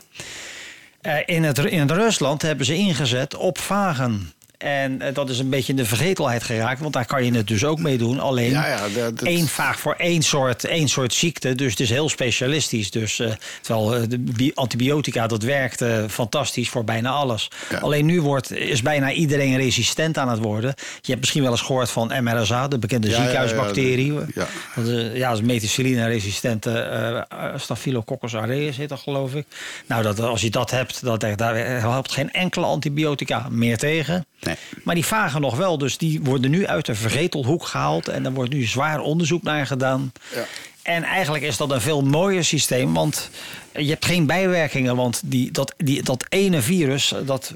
In, 1.25 1.43
het, 1.43 1.57
in 1.57 1.89
Rusland 1.89 2.41
hebben 2.41 2.65
ze 2.65 2.75
ingezet 2.75 3.35
op 3.35 3.57
vagen. 3.57 4.31
En 4.59 5.01
eh, 5.01 5.13
dat 5.13 5.29
is 5.29 5.39
een 5.39 5.49
beetje 5.49 5.71
in 5.71 5.77
de 5.77 5.85
vergetelheid 5.85 6.43
geraakt, 6.43 6.79
want 6.79 6.93
daar 6.93 7.05
kan 7.05 7.25
je 7.25 7.31
het 7.33 7.47
dus 7.47 7.63
ook 7.65 7.79
mee 7.79 7.97
doen. 7.97 8.19
Alleen 8.19 8.51
Ja, 8.51 8.67
ja, 8.67 8.81
dat- 8.95 9.17
dat- 9.17 9.27
één 9.27 9.47
vaak 9.47 9.77
voor 9.77 9.93
één 9.93 10.21
soort, 10.21 10.65
één 10.65 10.87
soort 10.87 11.13
ziekte. 11.13 11.55
Dus 11.55 11.69
het 11.71 11.79
is 11.79 11.89
heel 11.89 12.09
specialistisch. 12.09 12.91
Dus, 12.91 13.19
eh, 13.19 13.31
terwijl 13.61 13.95
eh, 13.95 14.01
de 14.09 14.19
bi- 14.19 14.51
antibiotica, 14.53 15.27
dat 15.27 15.43
werkt 15.43 15.83
fantastisch 16.09 16.69
voor 16.69 16.83
bijna 16.83 17.09
alles. 17.09 17.47
Alleen 17.81 18.05
nu 18.05 18.21
wordt, 18.21 18.51
is 18.51 18.81
bijna 18.81 19.11
iedereen 19.11 19.57
resistent 19.57 20.17
aan 20.17 20.29
het 20.29 20.39
worden. 20.39 20.73
Je 20.77 21.07
hebt 21.07 21.19
misschien 21.19 21.41
wel 21.41 21.51
eens 21.51 21.61
gehoord 21.61 21.89
van 21.89 22.11
MRSA, 22.23 22.67
de 22.67 22.79
bekende 22.79 23.07
Ja, 23.09 23.13
ja, 23.13 23.19
ja, 23.19 23.25
ziekenhuisbacterie. 23.29 24.13
ja. 24.35 24.47
Dat 24.75 24.87
is, 24.87 25.17
ja, 25.17 25.29
dat 25.29 25.39
is 25.39 25.45
methicilline-resistente 25.45 26.71
eh, 26.79 27.47
Staphylococcus 27.57 28.33
aureus 28.33 28.77
heet 28.77 28.89
dat, 28.89 28.99
geloof 28.99 29.33
ik. 29.35 29.45
Nou, 29.85 30.03
dat, 30.03 30.19
als 30.19 30.41
je 30.41 30.49
dat 30.49 30.71
hebt, 30.71 31.03
dat, 31.03 31.19
daar 31.35 31.55
helpt 31.79 32.11
geen 32.11 32.31
enkele 32.31 32.65
antibiotica 32.65 33.47
meer 33.49 33.77
tegen. 33.77 34.25
Nee. 34.39 34.55
Maar 34.83 34.95
die 34.95 35.05
vagen 35.05 35.41
nog 35.41 35.55
wel, 35.55 35.77
dus 35.77 35.97
die 35.97 36.21
worden 36.21 36.51
nu 36.51 36.67
uit 36.67 36.85
de 36.85 36.95
vergetelhoek 36.95 37.65
gehaald. 37.65 38.07
En 38.07 38.25
er 38.25 38.33
wordt 38.33 38.53
nu 38.53 38.63
zwaar 38.63 38.99
onderzoek 38.99 39.43
naar 39.43 39.67
gedaan. 39.67 40.11
Ja. 40.35 40.45
En 40.81 41.03
eigenlijk 41.03 41.43
is 41.43 41.57
dat 41.57 41.71
een 41.71 41.81
veel 41.81 42.01
mooier 42.01 42.43
systeem, 42.43 42.93
want 42.93 43.29
je 43.73 43.89
hebt 43.89 44.05
geen 44.05 44.25
bijwerkingen. 44.25 44.95
Want 44.95 45.21
die, 45.25 45.51
dat, 45.51 45.73
die, 45.77 46.03
dat 46.03 46.25
ene 46.29 46.61
virus, 46.61 47.13
dat 47.25 47.53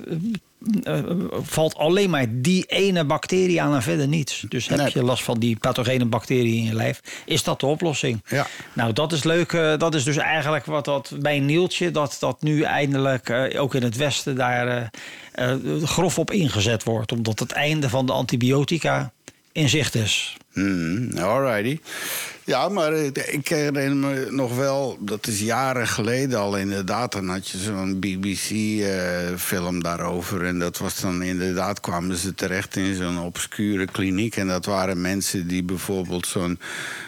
eh, 0.84 0.98
eh, 0.98 1.04
valt 1.42 1.76
alleen 1.76 2.10
maar 2.10 2.26
die 2.30 2.66
ene 2.66 3.04
bacterie 3.06 3.62
aan 3.62 3.76
en 3.76 3.82
verder 3.82 4.08
niets. 4.08 4.46
Dus 4.50 4.68
heb 4.68 4.78
Nee. 4.78 4.90
je 4.94 5.04
last 5.04 5.24
van 5.24 5.40
die 5.40 5.58
pathogene 5.58 6.06
bacterie 6.06 6.56
in 6.56 6.64
je 6.64 6.74
lijf, 6.76 7.02
is 7.26 7.44
dat 7.44 7.60
de 7.60 7.66
oplossing. 7.66 8.24
Ja. 8.28 8.48
Nou, 8.74 8.94
dat 8.94 9.12
is 9.12 9.24
leuk. 9.24 9.54
eh, 9.54 9.78
dat 9.78 9.96
is 9.96 10.04
dus 10.04 10.18
eigenlijk 10.18 10.66
wat 10.66 10.86
dat 10.86 11.12
bij 11.20 11.40
Nieltje, 11.40 11.92
dat 11.92 12.18
dat 12.20 12.42
nu 12.42 12.62
eindelijk 12.62 13.52
ook 13.58 13.76
in 13.76 13.84
het 13.84 13.96
Westen 13.96 14.36
daar 14.36 14.90
grof 15.84 16.20
op 16.20 16.32
ingezet 16.32 16.84
wordt. 16.84 17.12
Omdat 17.12 17.40
het 17.40 17.52
einde 17.52 17.90
van 17.90 18.06
de 18.06 18.12
antibiotica 18.12 19.12
in 19.54 19.70
zicht 19.70 19.96
is. 19.96 20.38
Hmm, 20.54 21.18
alrighty. 21.18 21.80
Ja, 22.46 22.70
maar 22.70 22.94
eh, 22.94 23.06
ik 23.34 23.48
herinner 23.48 23.96
me 23.96 24.28
nog 24.30 24.56
wel, 24.56 24.98
dat 25.00 25.28
is 25.28 25.40
jaren 25.40 25.88
geleden 25.88 26.40
al 26.40 26.58
inderdaad. 26.58 27.12
Dan 27.12 27.30
had 27.30 27.48
je 27.48 27.58
zo'n 27.58 28.00
BBC-film 28.00 29.84
daarover. 29.84 30.46
En 30.46 30.60
dat 30.60 30.78
was 30.78 31.00
dan 31.00 31.22
inderdaad, 31.22 31.80
kwamen 31.80 32.16
ze 32.16 32.36
terecht 32.36 32.76
in 32.76 32.96
zo'n 32.96 33.20
obscure 33.20 33.86
kliniek. 33.86 34.36
En 34.36 34.48
dat 34.48 34.66
waren 34.66 35.02
mensen 35.02 35.48
die 35.48 35.64
bijvoorbeeld 35.64 36.28
zo'n 36.28 36.60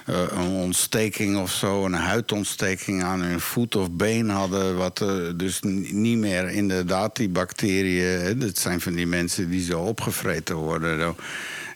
eh, 0.06 0.54
ontsteking 0.54 1.38
of 1.38 1.52
zo, 1.52 1.86
een 1.86 1.94
huidontsteking 1.94 3.04
aan 3.04 3.22
hun 3.22 3.40
voet 3.40 3.76
of 3.76 3.92
been 3.92 4.30
hadden. 4.30 4.78
Wat 4.78 5.02
eh, 5.02 5.10
dus 5.36 5.60
niet 5.92 6.18
meer 6.18 6.50
inderdaad 6.50 7.16
die 7.16 7.30
bacteriën. 7.30 8.40
Dat 8.40 8.58
zijn 8.58 8.82
van 8.82 8.94
die 8.94 9.08
mensen 9.08 9.50
die 9.50 9.64
zo 9.64 9.80
opgevreten 9.80 10.56
worden. 10.56 11.00
zo. 11.00 11.16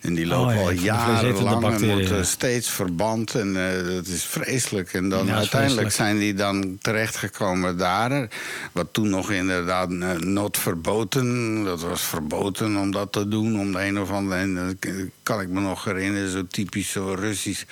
En 0.00 0.14
die 0.14 0.26
lopen 0.26 0.54
Oh 0.54 0.54
ja, 0.54 0.60
al 0.60 0.72
jarenlang 0.72 1.80
en 1.80 1.96
ja. 1.98 2.22
steeds 2.22 2.68
verband. 2.70 3.34
En 3.34 3.56
eh, 3.56 3.94
dat 3.94 4.06
is 4.06 4.24
vreselijk. 4.24 4.92
En 4.92 5.08
dan 5.08 5.26
Ja, 5.26 5.34
uiteindelijk 5.34 5.92
zijn 5.92 6.18
die 6.18 6.34
dan 6.34 6.78
terechtgekomen 6.80 7.76
daar. 7.76 8.28
Wat 8.72 8.88
toen 8.92 9.08
nog 9.08 9.30
inderdaad 9.30 9.90
eh, 9.90 10.10
not 10.10 10.58
verboden. 10.58 11.64
Dat 11.64 11.82
was 11.82 12.02
verboden 12.02 12.76
om 12.76 12.90
dat 12.90 13.12
te 13.12 13.28
doen. 13.28 13.60
Om 13.60 13.72
de 13.72 13.84
een 13.84 14.00
of 14.00 14.10
andere. 14.10 14.40
En 14.40 14.54
dat 14.54 14.90
kan 15.22 15.40
ik 15.40 15.48
me 15.48 15.60
nog 15.60 15.84
herinneren. 15.84 16.30
Zo 16.30 16.46
typisch 16.46 16.90
zo 16.90 17.14
Russisch 17.18 17.64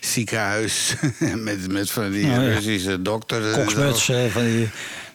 ziekenhuis. 0.00 0.94
met, 1.36 1.72
met 1.72 1.90
van 1.90 2.10
die 2.10 2.26
Oh. 2.26 2.36
Russische 2.36 3.02
dokters. 3.02 3.44
en 3.44 3.52
zo. 3.52 3.60
Koksmutsen, 3.60 4.30
van 4.30 4.44
die 4.44 4.68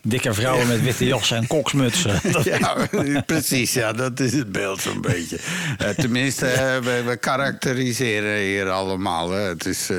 dikke 0.04 0.34
vrouwen 0.34 0.68
met 0.68 0.82
witte 0.84 1.06
jassen 1.06 1.38
en 1.38 1.48
koksmutsen. 1.48 2.20
Ja, 2.44 2.76
precies. 3.26 3.74
Ja, 3.74 3.94
dat 3.94 4.20
is 4.20 4.34
het 4.34 4.52
beeld 4.52 4.82
zo'n 4.82 5.02
beetje. 5.02 5.38
Eh, 5.78 5.90
tenminste, 5.90 6.46
eh, 6.48 6.78
we, 6.78 7.04
we 7.06 7.18
karakteriseren 7.18 8.38
hier 8.40 8.70
allemaal. 8.70 9.32
Hè. 9.32 9.40
Het 9.42 9.66
is 9.66 9.90
eh, 9.90 9.98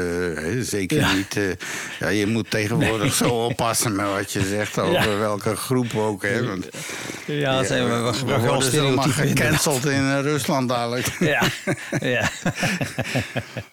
zeker 0.60 0.98
Ja. 0.98 1.12
niet... 1.14 1.38
ja, 2.00 2.08
je 2.08 2.26
moet 2.26 2.50
tegenwoordig 2.50 3.20
Nee. 3.20 3.28
zo 3.28 3.44
oppassen 3.44 3.96
met 3.96 4.06
wat 4.06 4.32
je 4.32 4.46
zegt 4.46 4.78
over 4.78 5.10
Ja. 5.10 5.16
welke 5.18 5.56
groep 5.56 5.96
ook. 5.96 6.22
Hè. 6.22 6.46
Want, 6.46 6.66
Ja, 7.26 7.56
dat 7.56 7.66
zijn 7.66 7.84
we, 7.84 8.12
we, 8.26 8.32
we 8.32 8.38
worden 8.38 8.68
stereotypen. 8.68 9.12
gecanceld 9.12 9.86
in 9.96 10.20
Rusland 10.20 10.68
dadelijk. 10.68 11.06
Ja, 11.20 11.42
ja. 12.00 12.30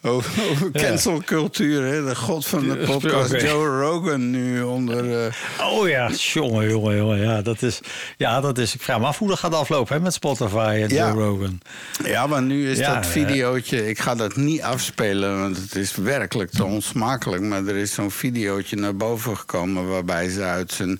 over 0.01 0.31
over 0.51 0.71
cancelcultuur, 0.71 1.83
hè. 1.85 2.05
de 2.05 2.15
god 2.15 2.47
van 2.47 2.67
de 2.67 2.75
podcast. 2.75 3.41
Joe 3.41 3.79
Rogan 3.81 4.29
nu 4.31 4.61
onder... 4.61 5.35
Oh 5.61 5.87
ja, 5.87 6.09
jongen, 6.33 6.69
jongen, 6.69 6.95
jongen. 6.97 7.17
Ja, 7.19 7.41
dat 7.41 7.61
is, 7.61 7.79
ja, 8.17 8.41
dat 8.41 8.57
is. 8.57 8.73
Ik 8.75 8.81
vraag 8.81 8.99
me 8.99 9.05
af 9.05 9.17
hoe 9.17 9.27
dat 9.27 9.39
gaat 9.39 9.53
aflopen 9.53 9.95
hè, 9.95 10.01
met 10.01 10.13
Spotify 10.13 10.79
en 10.81 10.89
Ja. 10.89 11.07
Joe 11.07 11.23
Rogan. 11.23 11.59
Ja, 12.03 12.27
maar 12.27 12.41
nu 12.41 12.69
is 12.69 12.77
Ja, 12.77 12.93
dat 12.93 13.05
videootje... 13.07 13.89
Ik 13.89 13.99
ga 13.99 14.15
dat 14.15 14.35
niet 14.35 14.61
afspelen, 14.61 15.39
want 15.39 15.57
het 15.57 15.75
is 15.75 15.95
werkelijk 15.95 16.51
te 16.51 16.63
onsmakelijk. 16.63 17.41
Maar 17.41 17.65
er 17.65 17.75
is 17.75 17.93
zo'n 17.93 18.11
videootje 18.11 18.75
naar 18.75 18.95
boven 18.95 19.37
gekomen... 19.37 19.87
waarbij 19.87 20.29
ze 20.29 20.41
uit 20.41 20.71
zijn 20.71 20.99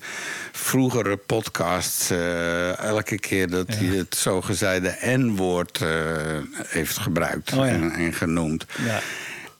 vroegere 0.52 1.16
podcasts... 1.16 2.10
eh, 2.10 2.78
elke 2.78 3.18
keer 3.18 3.50
dat 3.50 3.66
hij 3.68 3.96
het 3.96 4.16
zogezegde 4.16 4.96
N-woord 5.00 5.80
eh, 5.82 5.88
heeft 6.66 6.98
gebruikt 6.98 7.52
Oh 7.52 7.68
en, 7.68 7.92
en 7.92 8.12
genoemd. 8.12 8.64
Ja. 8.86 9.00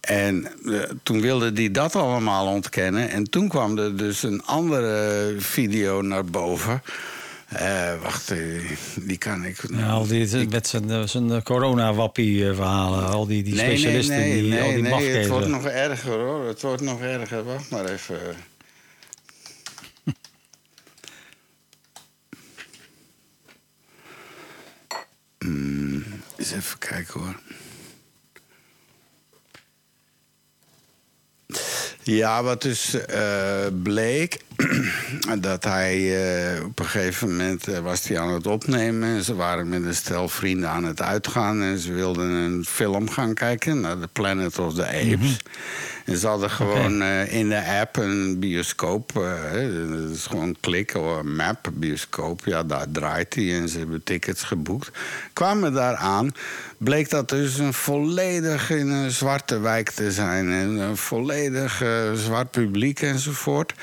En 0.06 0.46
eh, 0.66 0.80
toen 1.02 1.20
wilde 1.20 1.50
hij 1.54 1.70
dat 1.70 1.96
allemaal 1.96 2.46
ontkennen. 2.46 3.10
En 3.10 3.30
toen 3.30 3.48
kwam 3.48 3.78
er 3.78 3.96
dus 3.96 4.22
een 4.22 4.42
andere 4.44 5.34
video 5.38 6.00
naar 6.02 6.24
boven... 6.24 6.82
Eh, 7.46 8.02
wacht, 8.02 8.30
eh, 8.30 8.38
die 9.00 9.18
kan 9.18 9.44
ik. 9.44 9.56
Ja, 9.70 9.88
al 9.88 10.06
die, 10.06 10.48
met 10.48 10.66
zijn, 10.66 11.08
zijn 11.08 11.42
corona-wappie-verhalen. 11.42 13.08
Al 13.08 13.26
die, 13.26 13.42
die 13.42 13.58
specialisten, 13.58 14.16
nee, 14.16 14.32
nee, 14.32 14.42
die, 14.42 14.50
nee, 14.50 14.62
al 14.92 14.98
die 14.98 15.08
nee, 15.08 15.16
het 15.16 15.28
wordt 15.28 15.48
nog 15.48 15.64
erger 15.66 16.18
hoor. 16.18 16.46
Het 16.46 16.62
wordt 16.62 16.82
nog 16.82 17.00
erger. 17.00 17.44
Wacht 17.44 17.70
maar 17.70 17.84
even. 17.84 18.18
Hmm, 25.38 26.04
eens 26.36 26.52
even 26.52 26.78
kijken 26.78 27.20
hoor. 27.20 27.34
Ja, 32.06 32.42
wat 32.42 32.62
dus 32.62 32.94
eh, 32.94 33.66
bleek, 33.82 34.40
dat 35.38 35.64
hij 35.64 35.94
eh, 36.54 36.64
op 36.64 36.78
een 36.78 36.86
gegeven 36.86 37.28
moment 37.28 37.68
eh, 37.68 37.78
was 37.78 38.08
hij 38.08 38.18
aan 38.18 38.32
het 38.32 38.46
opnemen. 38.46 39.08
En 39.08 39.22
ze 39.22 39.34
waren 39.34 39.68
met 39.68 39.84
een 39.84 39.94
stel 39.94 40.28
vrienden 40.28 40.68
aan 40.68 40.84
het 40.84 41.02
uitgaan. 41.02 41.62
En 41.62 41.78
ze 41.78 41.92
wilden 41.92 42.30
een 42.30 42.64
film 42.64 43.10
gaan 43.10 43.34
kijken, 43.34 43.80
naar 43.80 43.98
The 43.98 44.08
Planet 44.12 44.58
of 44.58 44.74
the 44.74 44.86
Apes. 44.86 45.36
En 46.04 46.16
ze 46.16 46.26
hadden 46.26 46.50
gewoon 46.50 47.02
eh, 47.02 47.32
in 47.32 47.48
de 47.48 47.64
app 47.80 47.96
een 47.96 48.38
bioscoop. 48.38 49.12
dat 49.14 50.10
is 50.10 50.26
gewoon 50.26 50.56
klikken, 50.60 51.00
of 51.00 51.18
een 51.18 51.36
map, 51.36 51.70
bioscoop. 51.72 52.44
Ja, 52.44 52.62
daar 52.62 52.86
draait 52.92 53.34
hij 53.34 53.60
en 53.60 53.68
ze 53.68 53.78
hebben 53.78 54.02
tickets 54.04 54.42
geboekt. 54.42 54.90
Kwamen 55.32 55.72
daar 55.72 55.94
aan, 55.94 56.32
bleek 56.78 57.10
dat 57.10 57.28
dus 57.28 57.58
een 57.58 57.72
volledig 57.72 58.70
in 58.70 58.88
een 58.88 59.10
zwarte 59.10 59.58
wijk 59.58 59.90
te 59.90 60.12
zijn. 60.12 60.50
En 60.50 60.68
een 60.68 60.96
volledig 60.96 61.84
zwart 62.14 62.50
publiek 62.50 63.00
enzovoort. 63.00 63.74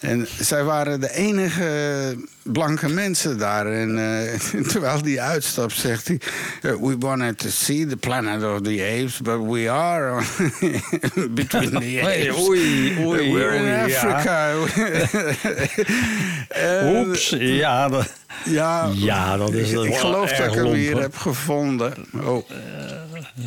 En 0.00 0.26
zij 0.40 0.64
waren 0.64 1.00
de 1.00 1.14
enige 1.14 2.16
blanke 2.52 2.88
mensen 2.88 3.38
daar. 3.38 3.66
En 3.66 3.98
eh, 3.98 4.38
terwijl 4.70 5.02
die 5.02 5.20
uitstapt, 5.20 5.72
zegt 5.72 6.08
hij... 6.08 6.20
eh, 6.62 6.70
We 6.80 6.96
wanted 6.98 7.38
to 7.38 7.48
see 7.48 7.86
the 7.86 7.96
planet 7.96 8.42
of 8.42 8.60
the 8.60 8.98
apes, 9.00 9.20
but 9.20 9.38
we 9.50 9.70
are 9.70 10.22
between 11.30 11.70
the 11.70 11.84
Hey, 12.06 12.30
apes. 12.30 12.48
oei, 12.48 12.96
oei, 13.04 13.32
We're 13.32 13.54
in 13.54 13.62
oei, 13.62 13.90
ja. 13.90 14.00
Africa. 14.00 14.52
En- 16.48 16.96
Oeps, 16.96 17.34
ja, 17.38 17.88
dat, 17.88 18.12
ja, 18.44 18.90
ja, 18.94 19.36
dat 19.36 19.52
is 19.52 19.68
ik 19.70 19.74
wel 19.74 19.92
geloof 19.92 20.30
dat 20.32 20.46
ik 20.46 20.54
hem 20.54 20.62
lomp, 20.62 20.74
hier 20.76 21.00
heb 21.00 21.16
gevonden. 21.16 21.94
Oh. 22.24 22.48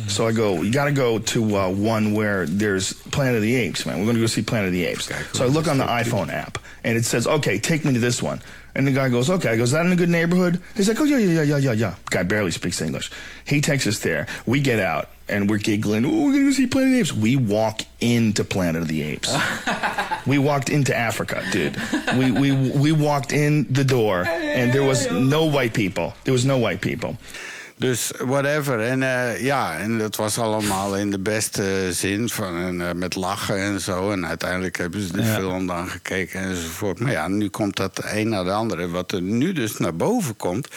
So 0.06 0.28
I 0.28 0.34
go, 0.34 0.62
you 0.62 0.72
got 0.72 0.94
to 0.94 1.02
go 1.02 1.18
to 1.20 1.40
uh, 1.48 1.66
one 1.66 2.12
where 2.14 2.46
there's 2.56 2.94
Planet 3.10 3.34
of 3.36 3.42
the 3.42 3.66
Apes, 3.68 3.84
man. 3.84 3.94
We're 3.96 4.04
going 4.04 4.16
to 4.16 4.20
go 4.20 4.26
see 4.26 4.42
Planet 4.42 4.68
of 4.68 4.74
the 4.74 4.86
Apes. 4.88 5.08
So 5.32 5.44
I 5.44 5.48
look 5.48 5.66
on 5.68 5.76
the 5.78 5.84
iPhone 5.86 6.30
app, 6.32 6.58
and 6.84 6.96
it 6.96 7.04
says, 7.04 7.26
okay, 7.26 7.58
take 7.58 7.84
me 7.84 7.92
to 7.92 7.98
this 8.00 8.22
one. 8.22 8.40
And 8.74 8.86
the 8.86 8.92
guy 8.92 9.08
goes, 9.08 9.28
okay. 9.28 9.50
I 9.50 9.56
go, 9.56 9.64
is 9.64 9.72
that 9.72 9.84
in 9.84 9.92
a 9.92 9.96
good 9.96 10.08
neighborhood? 10.08 10.60
He's 10.74 10.88
like, 10.88 11.00
oh, 11.00 11.04
yeah, 11.04 11.18
yeah, 11.18 11.42
yeah, 11.42 11.42
yeah, 11.42 11.56
yeah, 11.58 11.72
yeah. 11.72 11.94
Guy 12.10 12.22
barely 12.22 12.50
speaks 12.50 12.80
English. 12.80 13.10
He 13.44 13.60
takes 13.60 13.86
us 13.86 13.98
there. 13.98 14.26
We 14.46 14.60
get 14.60 14.78
out, 14.78 15.10
and 15.28 15.50
we're 15.50 15.58
giggling. 15.58 16.06
Oh, 16.06 16.26
we're 16.26 16.32
going 16.32 16.46
to 16.46 16.52
see 16.52 16.66
Planet 16.66 16.88
of 16.88 16.94
the 16.94 17.00
Apes. 17.00 17.12
We 17.12 17.36
walk 17.36 17.82
into 18.00 18.44
Planet 18.44 18.82
of 18.82 18.88
the 18.88 19.02
Apes. 19.02 19.36
we 20.26 20.38
walked 20.38 20.70
into 20.70 20.96
Africa, 20.96 21.44
dude. 21.52 21.76
We, 22.16 22.30
we, 22.30 22.52
we 22.52 22.92
walked 22.92 23.32
in 23.32 23.70
the 23.70 23.84
door, 23.84 24.24
and 24.24 24.72
there 24.72 24.84
was 24.84 25.10
no 25.10 25.44
white 25.44 25.74
people. 25.74 26.14
There 26.24 26.32
was 26.32 26.46
no 26.46 26.56
white 26.56 26.80
people. 26.80 27.18
Dus 27.82 28.10
whatever. 28.18 28.80
En 28.80 29.02
eh, 29.02 29.42
ja, 29.44 29.78
en 29.78 29.98
dat 29.98 30.16
was 30.16 30.38
allemaal 30.38 30.96
in 30.96 31.10
de 31.10 31.18
beste 31.18 31.88
zin. 31.92 32.28
Van, 32.28 32.56
en, 32.56 32.88
eh, 32.88 32.94
met 32.94 33.14
lachen 33.14 33.56
en 33.58 33.80
zo. 33.80 34.10
En 34.10 34.26
uiteindelijk 34.26 34.76
hebben 34.78 35.00
ze 35.00 35.12
de 35.12 35.22
Ja. 35.22 35.34
film 35.34 35.66
dan 35.66 35.88
gekeken 35.88 36.40
enzovoort. 36.40 36.98
Maar 36.98 37.12
ja, 37.12 37.28
nu 37.28 37.48
komt 37.48 37.76
dat 37.76 38.00
een 38.04 38.28
naar 38.28 38.44
de 38.44 38.52
andere. 38.52 38.88
Wat 38.88 39.12
er 39.12 39.22
nu 39.22 39.52
dus 39.52 39.76
naar 39.76 39.96
boven 39.96 40.36
komt. 40.36 40.68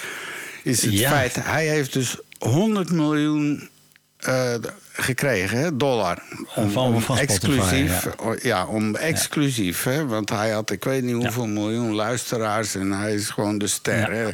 is 0.63 0.81
het 0.81 0.93
Ja. 0.99 1.09
feit... 1.09 1.35
hij 1.35 1.67
heeft 1.67 1.93
dus 1.93 2.17
100 2.39 2.91
miljoen 2.91 3.69
eh, 4.17 4.53
gekregen, 4.97 5.57
hè, 5.57 5.77
dollar. 5.77 6.21
Van- 6.47 6.71
van 6.71 7.01
Spotify, 7.01 7.21
exclusief, 7.21 8.03
ja. 8.03 8.11
o- 8.17 8.35
ja, 8.41 8.65
om 8.65 8.95
exclusief, 8.95 9.83
hè, 9.83 10.05
want 10.05 10.29
hij 10.29 10.49
had 10.51 10.71
ik 10.71 10.83
weet 10.83 11.03
niet 11.03 11.15
hoeveel 11.15 11.47
miljoen 11.47 11.93
luisteraars... 11.93 12.75
en 12.75 12.91
hij 12.91 13.13
is 13.13 13.29
gewoon 13.29 13.57
de 13.57 13.67
ster 13.67 14.11
hè, 14.11 14.27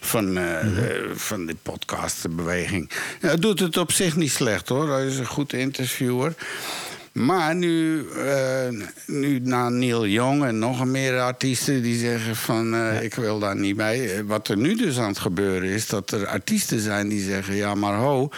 van, 0.00 0.26
eh, 0.38 0.60
de- 0.62 1.10
van 1.14 1.46
die 1.46 1.56
podcastbeweging. 1.62 2.90
Ja, 3.20 3.28
hij 3.28 3.36
doet 3.36 3.60
het 3.60 3.76
op 3.76 3.92
zich 3.92 4.16
niet 4.16 4.32
slecht, 4.32 4.68
hoor. 4.68 4.90
Hij 4.92 5.06
is 5.06 5.18
een 5.18 5.26
goed 5.26 5.52
interviewer. 5.52 6.34
Maar 7.12 7.54
nu, 7.54 8.06
eh, 8.10 8.68
nu 9.06 9.40
na 9.42 9.68
Neil 9.68 10.06
Young 10.06 10.44
en 10.44 10.58
nog 10.58 10.84
meer 10.84 11.20
artiesten 11.20 11.82
die 11.82 11.98
zeggen 11.98 12.36
van 12.36 12.74
eh, 12.74 13.02
ik 13.02 13.14
wil 13.14 13.38
daar 13.38 13.56
niet 13.56 13.76
bij. 13.76 14.14
Eh, 14.16 14.22
Wat 14.26 14.48
er 14.48 14.56
nu 14.56 14.74
dus 14.76 14.98
aan 14.98 15.08
het 15.08 15.18
gebeuren 15.18 15.68
is 15.68 15.86
dat 15.86 16.10
er 16.10 16.26
artiesten 16.26 16.80
zijn 16.80 17.08
die 17.08 17.22
zeggen 17.24 17.54
ja 17.54 17.74
maar 17.74 17.94
ho. 17.96 18.28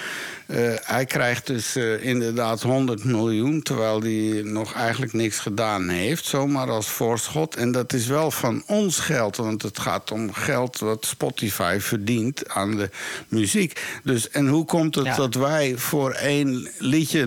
Eh, 0.52 0.74
hij 0.82 1.04
krijgt 1.04 1.46
dus 1.46 1.76
eh, 1.76 2.04
inderdaad 2.04 2.62
100 2.62 3.04
miljoen 3.04 3.62
terwijl 3.62 4.00
hij 4.02 4.42
nog 4.44 4.74
eigenlijk 4.74 5.12
niks 5.12 5.38
gedaan 5.38 5.88
heeft. 5.88 6.24
Zomaar 6.24 6.70
als 6.70 6.88
voorschot. 6.88 7.56
En 7.56 7.72
dat 7.72 7.92
is 7.92 8.06
wel 8.06 8.30
van 8.30 8.62
ons 8.66 8.98
geld, 8.98 9.36
want 9.36 9.62
het 9.62 9.78
gaat 9.78 10.10
om 10.10 10.32
geld 10.32 10.78
wat 10.78 11.04
Spotify 11.06 11.76
verdient 11.80 12.48
aan 12.48 12.76
de 12.76 12.90
muziek. 13.28 13.80
Dus, 14.04 14.30
en 14.30 14.48
hoe 14.48 14.64
komt 14.64 14.94
het 14.94 15.16
dat 15.16 15.34
wij 15.34 15.74
voor 15.76 16.10
één 16.10 16.68
liedje 16.78 17.26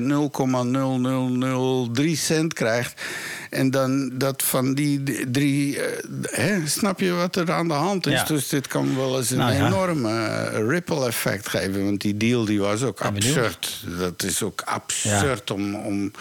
0,0003 1.96 2.18
cent 2.18 2.54
krijgt. 2.54 3.02
En 3.50 3.72
dan 3.72 4.12
dat 4.14 4.44
van 4.44 4.74
die 4.74 5.04
drie. 5.32 5.82
eh, 5.82 5.86
hè, 6.22 6.68
snap 6.68 7.00
je 7.00 7.12
wat 7.12 7.36
er 7.36 7.52
aan 7.52 7.68
de 7.68 7.74
hand 7.74 8.08
is? 8.08 8.14
Ja. 8.14 8.24
Dus 8.24 8.50
dit 8.50 8.68
kan 8.68 8.96
wel 8.96 9.18
eens 9.18 9.30
een 9.30 9.38
Nou 9.38 9.66
enorme 9.66 10.44
ripple 10.68 11.08
effect 11.08 11.50
geven. 11.50 11.86
Want 11.86 12.02
die 12.02 12.18
deal 12.18 12.46
die 12.46 12.60
was 12.60 12.84
ook 12.84 13.00
Benieuwd. 13.20 13.38
absurd. 13.38 13.84
Dat 14.00 14.24
is 14.24 14.44
ook 14.44 14.62
absurd 14.66 15.52
om, 15.52 15.76
om 15.76 16.12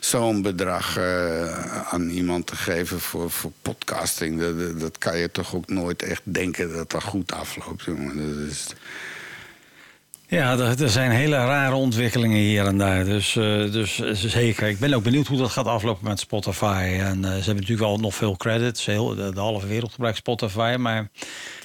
zo'n 0.00 0.42
bedrag 0.42 0.96
eh, 0.96 1.92
aan 1.92 2.08
iemand 2.08 2.46
te 2.46 2.56
geven 2.56 3.00
voor, 3.00 3.30
voor 3.30 3.52
podcasting. 3.62 4.40
Dat, 4.40 4.80
dat- 4.80 4.98
kan 4.98 5.18
je 5.18 5.30
toch 5.30 5.54
ook 5.54 5.68
nooit 5.68 6.02
echt 6.02 6.20
denken 6.24 6.72
dat 6.72 6.90
dat 6.90 7.02
goed 7.02 7.32
afloopt, 7.32 7.84
jongen. 7.84 8.16
Dat 8.16 8.50
is, 8.50 8.66
Ja, 10.26 10.58
er, 10.58 10.88
zijn 10.90 11.10
hele 11.10 11.36
rare 11.36 11.74
ontwikkelingen 11.74 12.38
hier 12.38 12.66
en 12.66 12.78
daar. 12.78 13.04
Dus, 13.04 13.36
eh, 13.36 13.72
dus 13.72 14.00
eh, 14.00 14.12
zeker. 14.14 14.68
Ik 14.68 14.78
ben 14.78 14.94
ook 14.94 15.02
benieuwd 15.02 15.26
hoe 15.26 15.38
dat 15.38 15.50
gaat 15.50 15.66
aflopen 15.66 16.08
met 16.08 16.20
Spotify. 16.20 16.96
En 17.00 17.22
ze 17.22 17.28
hebben 17.28 17.54
natuurlijk 17.54 17.80
wel 17.80 17.98
nog 17.98 18.14
veel 18.14 18.36
credits. 18.36 18.86
Heel, 18.86 19.14
de, 19.14 19.32
de 19.34 19.40
halve 19.40 19.66
wereld 19.66 19.92
gebruikt 19.92 20.16
Spotify. 20.18 20.76
Maar 20.78 21.08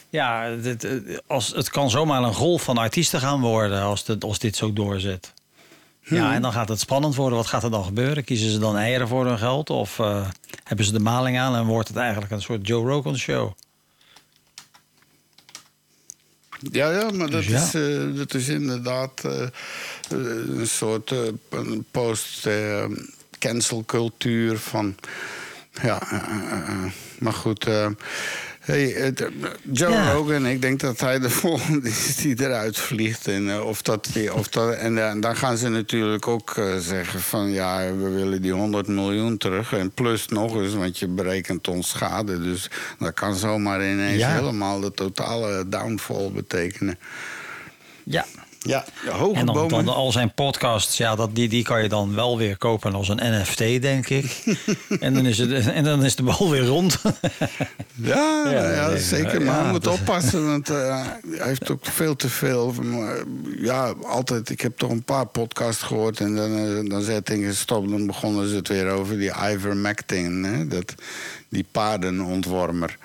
ja, 0.09 0.55
dit, 0.55 0.83
eh, 0.83 0.91
als, 1.27 1.47
het 1.47 1.69
kan 1.69 1.89
zomaar 1.89 2.23
een 2.23 2.33
golf 2.33 2.63
van 2.63 2.77
artiesten 2.77 3.19
gaan 3.19 3.41
worden 3.41 3.81
als, 3.81 4.05
dit 4.05 4.23
als 4.23 4.39
dit 4.39 4.55
zo 4.55 4.73
doorzet. 4.73 5.33
Ja, 6.01 6.23
Hmm. 6.23 6.31
en 6.31 6.41
dan 6.41 6.51
gaat 6.51 6.69
het 6.69 6.79
spannend 6.79 7.15
worden. 7.15 7.37
Wat 7.37 7.47
gaat 7.47 7.63
er 7.63 7.71
dan 7.71 7.83
gebeuren? 7.83 8.23
Kiezen 8.23 8.51
ze 8.51 8.59
dan 8.59 8.77
eieren 8.77 9.07
voor 9.07 9.25
hun 9.25 9.37
geld? 9.37 9.69
Of 9.69 9.99
eh, 9.99 10.27
hebben 10.63 10.85
ze 10.85 10.91
de 10.91 10.99
maling 10.99 11.39
aan 11.39 11.55
en 11.55 11.65
wordt 11.65 11.87
het 11.87 11.97
eigenlijk 11.97 12.31
een 12.31 12.41
soort 12.41 12.67
Joe 12.67 12.87
Rogan 12.87 13.17
show? 13.17 13.51
Ja, 16.71 16.91
ja, 16.91 17.11
maar 17.11 17.29
dat, 17.29 17.43
Dus 17.43 17.47
ja. 17.47 17.63
Is, 17.63 17.73
eh, 17.73 18.17
dat 18.17 18.33
is 18.33 18.47
inderdaad 18.47 19.23
een 20.09 20.67
soort 20.67 21.13
post-cancel 21.91 23.83
cultuur 23.85 24.57
van. 24.57 24.95
Ja, 25.81 26.01
maar 27.19 27.33
goed. 27.33 27.67
Hey, 28.67 28.83
het, 28.87 29.27
Joe 29.71 29.91
Ja. 29.91 30.11
Rogan, 30.11 30.45
ik 30.45 30.61
denk 30.61 30.79
dat 30.79 30.99
hij 30.99 31.19
de 31.19 31.29
volgende 31.43 31.89
is 31.89 32.15
die 32.15 32.41
eruit 32.41 32.77
vliegt. 32.77 33.27
En, 33.27 33.49
eh, 33.49 33.65
of 33.65 33.81
dat, 33.81 34.09
die- 34.13 34.33
of 34.33 34.47
dat, 34.47 34.73
en 34.73 34.97
eh, 35.07 35.21
dan 35.21 35.35
gaan 35.35 35.57
ze 35.57 35.69
natuurlijk 35.69 36.27
ook 36.27 36.53
eh, 36.57 36.77
zeggen 36.77 37.19
van 37.21 37.51
ja, 37.51 37.93
we 37.95 38.09
willen 38.09 38.41
die 38.41 38.51
100 38.53 38.87
miljoen 38.87 39.37
terug. 39.37 39.73
En 39.73 39.91
plus 39.91 40.27
nog 40.27 40.55
eens, 40.55 40.73
want 40.73 40.99
je 40.99 41.07
berekent 41.07 41.67
ons 41.67 41.89
schade. 41.89 42.41
Dus 42.41 42.69
dat 42.99 43.13
kan 43.13 43.35
zomaar 43.35 43.89
ineens 43.91 44.19
Ja. 44.19 44.33
helemaal 44.33 44.79
de 44.79 44.91
totale 44.91 45.67
downfall 45.69 46.31
betekenen. 46.33 46.99
Ja. 48.03 48.25
Ja, 48.67 48.85
hoge 49.09 49.35
en 49.39 49.45
dan, 49.45 49.55
bomen. 49.55 49.85
dan 49.85 49.95
al 49.95 50.11
zijn 50.11 50.33
podcasts, 50.33 50.97
ja, 50.97 51.15
dat, 51.15 51.35
die, 51.35 51.49
die 51.49 51.63
kan 51.63 51.81
je 51.83 51.89
dan 51.89 52.15
wel 52.15 52.37
weer 52.37 52.57
kopen 52.57 52.93
als 52.93 53.09
een 53.09 53.19
NFT, 53.39 53.57
denk 53.57 54.09
ik. 54.09 54.43
en, 54.99 55.13
dan 55.13 55.25
is 55.25 55.37
het, 55.37 55.67
en 55.67 55.83
dan 55.83 56.03
is 56.03 56.15
de 56.15 56.23
bal 56.23 56.49
weer 56.49 56.65
rond. 56.65 56.97
Ja, 57.95 58.43
ja, 58.51 58.71
Ja, 58.71 58.87
nee, 58.89 58.99
zeker. 58.99 59.41
Maar 59.41 59.61
hij 59.63 59.71
moet 59.71 59.83
dat- 59.83 59.93
oppassen, 59.99 60.45
want 60.45 60.69
eh, 60.69 61.05
hij 61.29 61.47
heeft 61.47 61.71
ook 61.71 61.85
veel 61.85 62.15
te 62.15 62.29
veel. 62.29 62.73
van, 62.73 62.93
eh, 62.93 63.09
Ja, 63.63 63.93
altijd. 64.03 64.49
Ik 64.49 64.61
heb 64.61 64.77
toch 64.77 64.89
een 64.91 65.03
paar 65.03 65.25
podcasts 65.25 65.83
gehoord 65.83 66.19
en 66.19 66.35
dan, 66.35 66.57
eh, 66.57 66.89
dan 66.89 67.01
zei 67.01 67.19
dingen 67.23 67.55
stop. 67.55 67.89
Dan 67.89 68.05
begonnen 68.05 68.49
ze 68.49 68.55
het 68.55 68.67
weer 68.67 68.89
over 68.89 69.17
die 69.17 69.31
ivermectin, 69.51 70.43
hè, 70.43 70.67
dat, 70.67 70.93
die 71.49 71.65
paardenontwormer. 71.71 72.97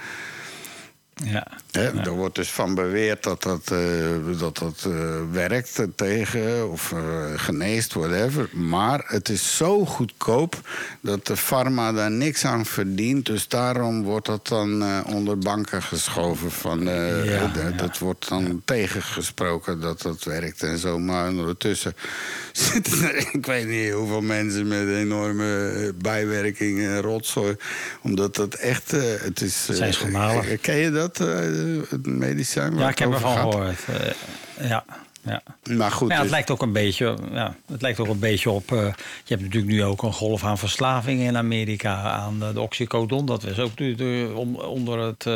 Ja. 1.25 1.47
Er 1.73 2.11
wordt 2.11 2.35
dus 2.35 2.51
van 2.51 2.75
beweerd 2.75 3.23
dat 3.23 3.43
dat, 3.43 3.71
eh, 3.71 4.39
dat, 4.39 4.59
dat 4.59 4.85
eh, 4.87 5.21
werkt 5.31 5.81
tegen 5.95 6.71
of 6.71 6.93
eh, 6.93 6.99
geneest, 7.37 7.93
whatever. 7.93 8.49
Maar 8.53 9.05
het 9.07 9.29
is 9.29 9.57
zo 9.57 9.85
goedkoop 9.85 10.61
dat 11.01 11.27
de 11.27 11.37
pharma 11.37 11.93
daar 11.93 12.11
niks 12.11 12.45
aan 12.45 12.67
verdient. 12.67 13.27
Dus 13.27 13.49
daarom 13.49 14.03
wordt 14.03 14.27
dat 14.27 14.47
dan 14.49 15.05
onder 15.07 15.39
banken 15.39 15.83
geschoven. 15.83 16.51
Van, 16.51 16.85
Ja, 17.25 17.53
Dat 17.77 17.99
wordt 17.99 18.29
dan 18.29 18.63
tegengesproken 18.65 19.81
dat 19.81 20.03
dat 20.03 20.25
werkt 20.25 20.63
en 20.63 20.79
zo. 20.79 20.99
Maar 20.99 21.29
ondertussen 21.29 21.95
zitten 22.53 23.03
er, 23.03 23.29
ik 23.33 23.47
weet 23.47 23.69
niet 23.69 23.93
hoeveel 23.93 24.21
mensen 24.21 24.69
met 24.69 24.89
enorme 24.89 25.93
bijwerkingen 26.03 26.91
en 26.91 27.01
rotzooi. 27.01 27.57
Omdat 28.03 28.35
dat 28.35 28.55
echt, 28.55 28.91
het 29.21 29.41
is... 29.41 29.65
Zijn 29.71 29.95
schandalig. 29.95 30.61
Ken 30.61 30.77
je 30.77 30.91
dat, 30.91 31.12
eh, 31.21 31.91
het 31.91 32.07
medicijn? 32.07 32.79
ja, 32.79 32.89
ik 32.89 32.99
heb 32.99 33.13
ervan 33.13 33.33
gaat? 33.37 33.53
gehoord. 33.53 33.79
Eh, 33.89 34.69
ja, 34.69 34.85
ja. 35.23 35.43
Maar 35.77 35.91
goed, 35.91 36.09
ja, 36.09 36.15
het 36.15 36.23
dus- 36.23 36.31
lijkt 36.33 36.51
ook 36.51 36.63
een 36.63 36.73
beetje, 36.73 37.17
ja, 37.33 37.55
het 37.67 37.83
lijkt 37.83 38.01
ook 38.01 38.09
een 38.09 38.19
beetje 38.19 38.51
op. 38.51 38.73
eh, 38.73 38.79
je 39.25 39.35
hebt 39.35 39.43
natuurlijk 39.43 39.73
nu 39.73 39.85
ook 39.85 40.03
een 40.03 40.13
golf 40.13 40.45
aan 40.45 40.59
verslaving 40.59 41.21
in 41.21 41.37
Amerika 41.37 42.03
aan 42.03 42.39
de 42.39 42.61
oxycodon. 42.61 43.27
Dat 43.27 43.45
is 43.45 43.59
ook 43.59 43.79
nu 43.79 44.25
om- 44.33 44.57
onder 44.57 44.99
het. 44.99 45.27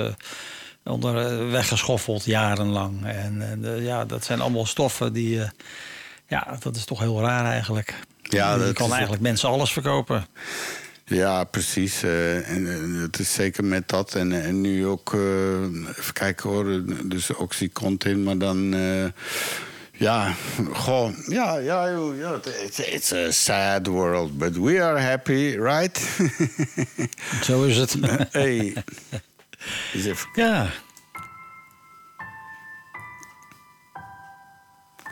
onder, 0.85 1.51
weggeschoffeld 1.51 2.25
jarenlang. 2.25 3.07
En 3.07 3.65
ja, 3.81 4.05
dat 4.05 4.25
zijn 4.25 4.41
allemaal 4.41 4.67
stoffen 4.67 5.13
die. 5.13 5.41
ja, 6.29 6.57
dat 6.61 6.77
is 6.77 6.85
toch 6.85 6.99
heel 7.01 7.21
raar 7.21 7.45
eigenlijk. 7.45 7.95
Ja, 8.23 8.55
je 8.55 8.73
kan 8.73 8.93
eigenlijk 8.93 9.23
mensen 9.23 9.49
alles 9.49 9.73
verkopen. 9.73 10.27
Ja, 11.09 11.45
precies. 11.45 12.03
eh, 12.03 12.51
en 12.51 12.65
het 13.03 13.19
is 13.19 13.35
zeker 13.35 13.65
met 13.65 13.89
dat. 13.89 14.15
En, 14.15 14.43
en 14.43 14.61
nu 14.61 14.87
ook, 14.87 15.15
eh, 15.15 15.63
even 15.99 16.13
kijken 16.13 16.51
hoor, 16.51 16.83
dus 17.05 17.31
Oxycontin, 17.35 18.23
maar 18.23 18.39
dan... 18.39 18.75
eh, 18.75 19.05
ja, 19.99 20.35
goh, 20.73 21.11
ja, 21.29 21.57
ja, 21.59 21.87
ja, 21.87 22.41
it's, 22.63 22.79
it's 22.79 23.13
a 23.13 23.31
sad 23.31 23.87
world, 23.87 24.39
but 24.39 24.57
we 24.57 24.83
are 24.83 25.01
happy, 25.01 25.57
right? 25.59 25.99
Zo 27.45 27.63
is 27.65 27.77
het. 27.77 27.97
hey. 28.31 28.75
Even 29.95 30.17
Ja. 30.35 30.71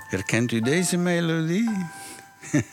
Herkent 0.09 0.53
u 0.53 0.61
deze 0.61 0.97
melodie? 0.97 1.71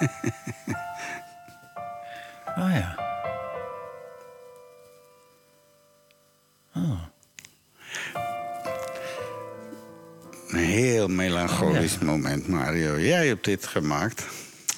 Oh 2.57 2.71
ja. 2.71 3.10
Oh. 6.75 7.01
Een 10.47 10.57
heel 10.59 11.07
melancholisch 11.07 11.97
moment, 11.99 12.47
Mario. 12.47 12.99
Jij 12.99 13.27
hebt 13.27 13.45
dit 13.45 13.67
gemaakt. 13.67 14.25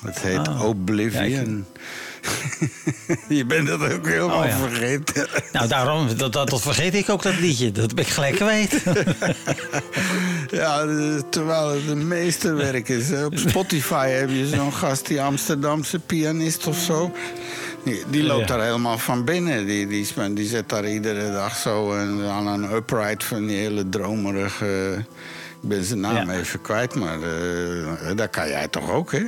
Het 0.06 0.20
heet 0.20 0.48
Oh. 0.48 0.64
Oblivion. 0.64 1.65
Je 3.30 3.45
bent 3.45 3.68
dat 3.68 3.82
ook 3.94 4.07
helemaal 4.07 4.40
Oh, 4.41 4.48
ja. 4.48 4.57
vergeten. 4.57 5.28
Nou, 5.52 5.68
daarom, 5.68 6.07
dat, 6.18 6.34
dat, 6.34 6.49
dat 6.49 6.61
vergeet 6.61 6.94
ik 6.94 7.10
ook, 7.10 7.24
dat 7.24 7.40
liedje. 7.40 7.72
Dat 7.72 7.90
heb 7.90 7.99
ik 7.99 8.07
gelijk 8.07 8.36
kwijt. 8.36 8.84
Ja, 10.52 10.86
terwijl 11.30 11.70
het 11.70 11.88
een 11.88 12.07
meesterwerk 12.07 12.90
is. 12.90 13.11
Op 13.26 13.38
Spotify 13.38 14.07
heb 14.10 14.30
je 14.30 14.48
zo'n 14.48 14.74
gast, 14.74 15.07
die 15.07 15.22
Amsterdamse 15.22 15.99
pianist 15.99 16.68
of 16.68 16.78
zo. 16.78 17.11
Die, 17.84 18.03
die 18.10 18.23
loopt 18.23 18.47
Ja. 18.47 18.55
daar 18.57 18.65
helemaal 18.65 18.97
van 18.97 19.23
binnen. 19.26 19.65
Die, 19.65 19.88
die, 19.88 20.34
die 20.34 20.47
zet 20.47 20.69
daar 20.69 20.88
iedere 20.89 21.31
dag 21.31 21.55
zo 21.55 21.93
aan 22.30 22.47
een 22.47 22.73
upright 22.76 23.23
van 23.23 23.45
die 23.45 23.57
hele 23.57 23.89
dromerige... 23.89 24.95
Ik 25.61 25.69
ben 25.69 25.84
zijn 25.84 25.99
naam 25.99 26.31
Ja. 26.31 26.38
even 26.39 26.61
kwijt, 26.61 26.95
maar 26.95 27.18
eh, 27.22 28.15
dat 28.15 28.30
kan 28.30 28.47
jij 28.47 28.68
toch 28.68 28.91
ook, 28.91 29.11
hè? 29.11 29.23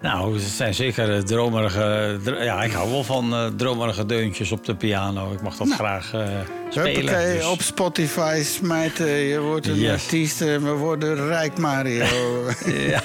Nou, 0.00 0.34
het 0.34 0.42
zijn 0.42 0.74
zeker 0.74 1.14
eh, 1.16 1.22
dromerige... 1.22 2.18
dr- 2.24 2.42
Ja, 2.42 2.62
ik 2.62 2.72
hou 2.72 2.90
wel 2.90 3.04
van 3.04 3.32
eh, 3.34 3.46
dromerige 3.56 4.06
deuntjes 4.06 4.52
op 4.52 4.64
de 4.64 4.74
piano. 4.74 5.32
Ik 5.32 5.42
mag 5.42 5.56
dat 5.56 5.70
graag 5.72 6.12
eh, 6.14 6.26
spelen. 6.68 6.94
Huppakee, 6.94 7.36
dus- 7.36 7.46
op 7.46 7.62
Spotify 7.62 8.40
smijten. 8.44 9.06
Je 9.08 9.40
wordt 9.40 9.66
een 9.66 9.74
Yes. 9.78 9.92
artiest 10.02 10.40
en 10.40 10.64
we 10.64 10.70
worden 10.70 11.26
rijk, 11.26 11.58
Mario. 11.58 12.04
ja, 12.92 13.02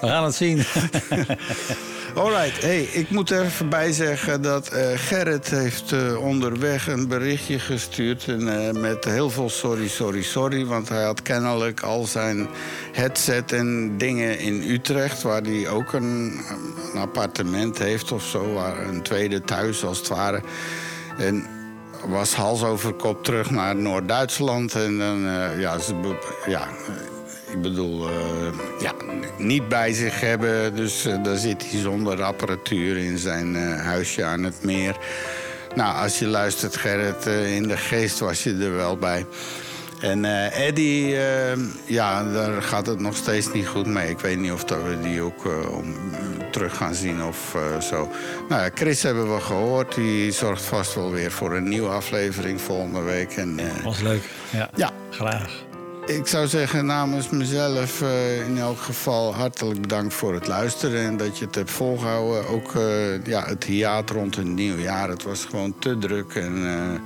we 0.00 0.06
gaan 0.06 0.24
het 0.24 0.34
zien. 0.34 0.62
Alright, 2.14 2.62
hey, 2.62 2.82
ik 2.82 3.10
moet 3.10 3.30
er 3.30 3.44
even 3.44 3.68
bij 3.68 3.92
zeggen 3.92 4.42
dat 4.42 4.68
eh, 4.68 4.86
Gerrit 4.94 5.50
heeft 5.50 5.92
eh, 5.92 6.22
onderweg 6.22 6.88
een 6.88 7.08
berichtje 7.08 7.58
gestuurd. 7.58 8.24
En, 8.28 8.66
eh, 8.66 8.80
met 8.80 9.04
heel 9.04 9.30
veel 9.30 9.48
sorry, 9.48 9.88
sorry, 9.88 10.22
sorry. 10.22 10.66
Want 10.66 10.88
hij 10.88 11.02
had 11.02 11.22
kennelijk 11.22 11.80
al 11.80 12.04
zijn 12.04 12.48
headset 12.92 13.52
en 13.52 13.98
dingen 13.98 14.38
in 14.38 14.70
Utrecht... 14.70 15.22
waar 15.22 15.42
hij 15.42 15.68
ook 15.68 15.92
een, 15.92 16.40
een 16.92 17.00
appartement 17.00 17.78
heeft 17.78 18.12
of 18.12 18.24
zo. 18.24 18.52
Waar 18.52 18.86
een 18.86 19.02
tweede 19.02 19.40
thuis 19.40 19.84
als 19.84 19.98
het 19.98 20.08
ware. 20.08 20.42
En 21.18 21.46
was 22.06 22.34
hals 22.34 22.62
over 22.62 22.92
kop 22.92 23.24
terug 23.24 23.50
naar 23.50 23.76
Noord-Duitsland. 23.76 24.74
En 24.74 24.98
dan, 24.98 25.20
ja, 25.58 25.78
ze, 25.78 26.16
ja, 26.46 26.68
ik 27.52 27.62
bedoel, 27.62 28.08
eh, 28.08 28.14
ja, 28.80 28.92
niet 29.38 29.68
bij 29.68 29.92
zich 29.92 30.20
hebben. 30.20 30.76
Dus 30.76 31.04
eh, 31.06 31.22
daar 31.22 31.36
zit 31.36 31.70
hij 31.70 31.80
zonder 31.80 32.22
apparatuur 32.22 32.96
in 32.96 33.18
zijn 33.18 33.56
eh, 33.56 33.80
huisje 33.84 34.24
aan 34.24 34.42
het 34.42 34.62
meer. 34.62 34.96
Nou, 35.74 35.96
als 36.02 36.18
je 36.18 36.26
luistert, 36.26 36.76
Gerrit, 36.76 37.26
in 37.26 37.68
de 37.68 37.76
geest 37.76 38.18
was 38.18 38.42
je 38.42 38.56
er 38.60 38.76
wel 38.76 38.96
bij. 38.96 39.26
En 40.00 40.24
Eddie, 40.52 41.16
eh, 41.16 41.58
ja, 41.84 42.32
daar 42.32 42.62
gaat 42.62 42.86
het 42.86 43.00
nog 43.00 43.16
steeds 43.16 43.52
niet 43.52 43.66
goed 43.66 43.86
mee. 43.86 44.10
Ik 44.10 44.18
weet 44.18 44.38
niet 44.38 44.52
of 44.52 44.64
dat 44.64 44.82
we 44.82 45.00
die 45.02 45.20
ook 45.20 45.44
om, 45.70 45.94
terug 46.50 46.76
gaan 46.76 46.94
zien 46.94 47.22
of 47.24 47.56
zo. 47.80 48.08
Nou 48.48 48.62
ja, 48.62 48.70
Chris 48.74 49.02
hebben 49.02 49.34
we 49.34 49.40
gehoord. 49.40 49.94
Die 49.94 50.32
zorgt 50.32 50.62
vast 50.62 50.94
wel 50.94 51.10
weer 51.10 51.30
voor 51.30 51.56
een 51.56 51.68
nieuwe 51.68 51.88
aflevering 51.88 52.60
volgende 52.60 53.00
week. 53.02 53.30
En, 53.36 53.60
Was 53.84 54.00
leuk. 54.00 54.22
Ja, 54.50 54.70
Ja. 54.74 54.90
graag. 55.10 55.66
Ik 56.08 56.26
zou 56.26 56.46
zeggen 56.46 56.86
namens 56.86 57.28
mezelf 57.30 58.02
eh, 58.02 58.46
in 58.46 58.58
elk 58.58 58.78
geval 58.78 59.34
hartelijk 59.34 59.80
bedankt 59.80 60.14
voor 60.14 60.34
het 60.34 60.46
luisteren. 60.46 61.00
En 61.00 61.16
dat 61.16 61.38
je 61.38 61.44
het 61.44 61.54
hebt 61.54 61.70
volgehouden. 61.70 62.48
Ook 62.48 62.74
eh, 62.74 63.24
ja, 63.24 63.44
het 63.44 63.64
hiaat 63.64 64.10
rond 64.10 64.36
het 64.36 64.46
nieuwjaar. 64.46 65.08
Het 65.08 65.22
was 65.22 65.44
gewoon 65.44 65.74
te 65.78 65.98
druk 65.98 66.34
en 66.34 66.66
eh, 66.66 67.00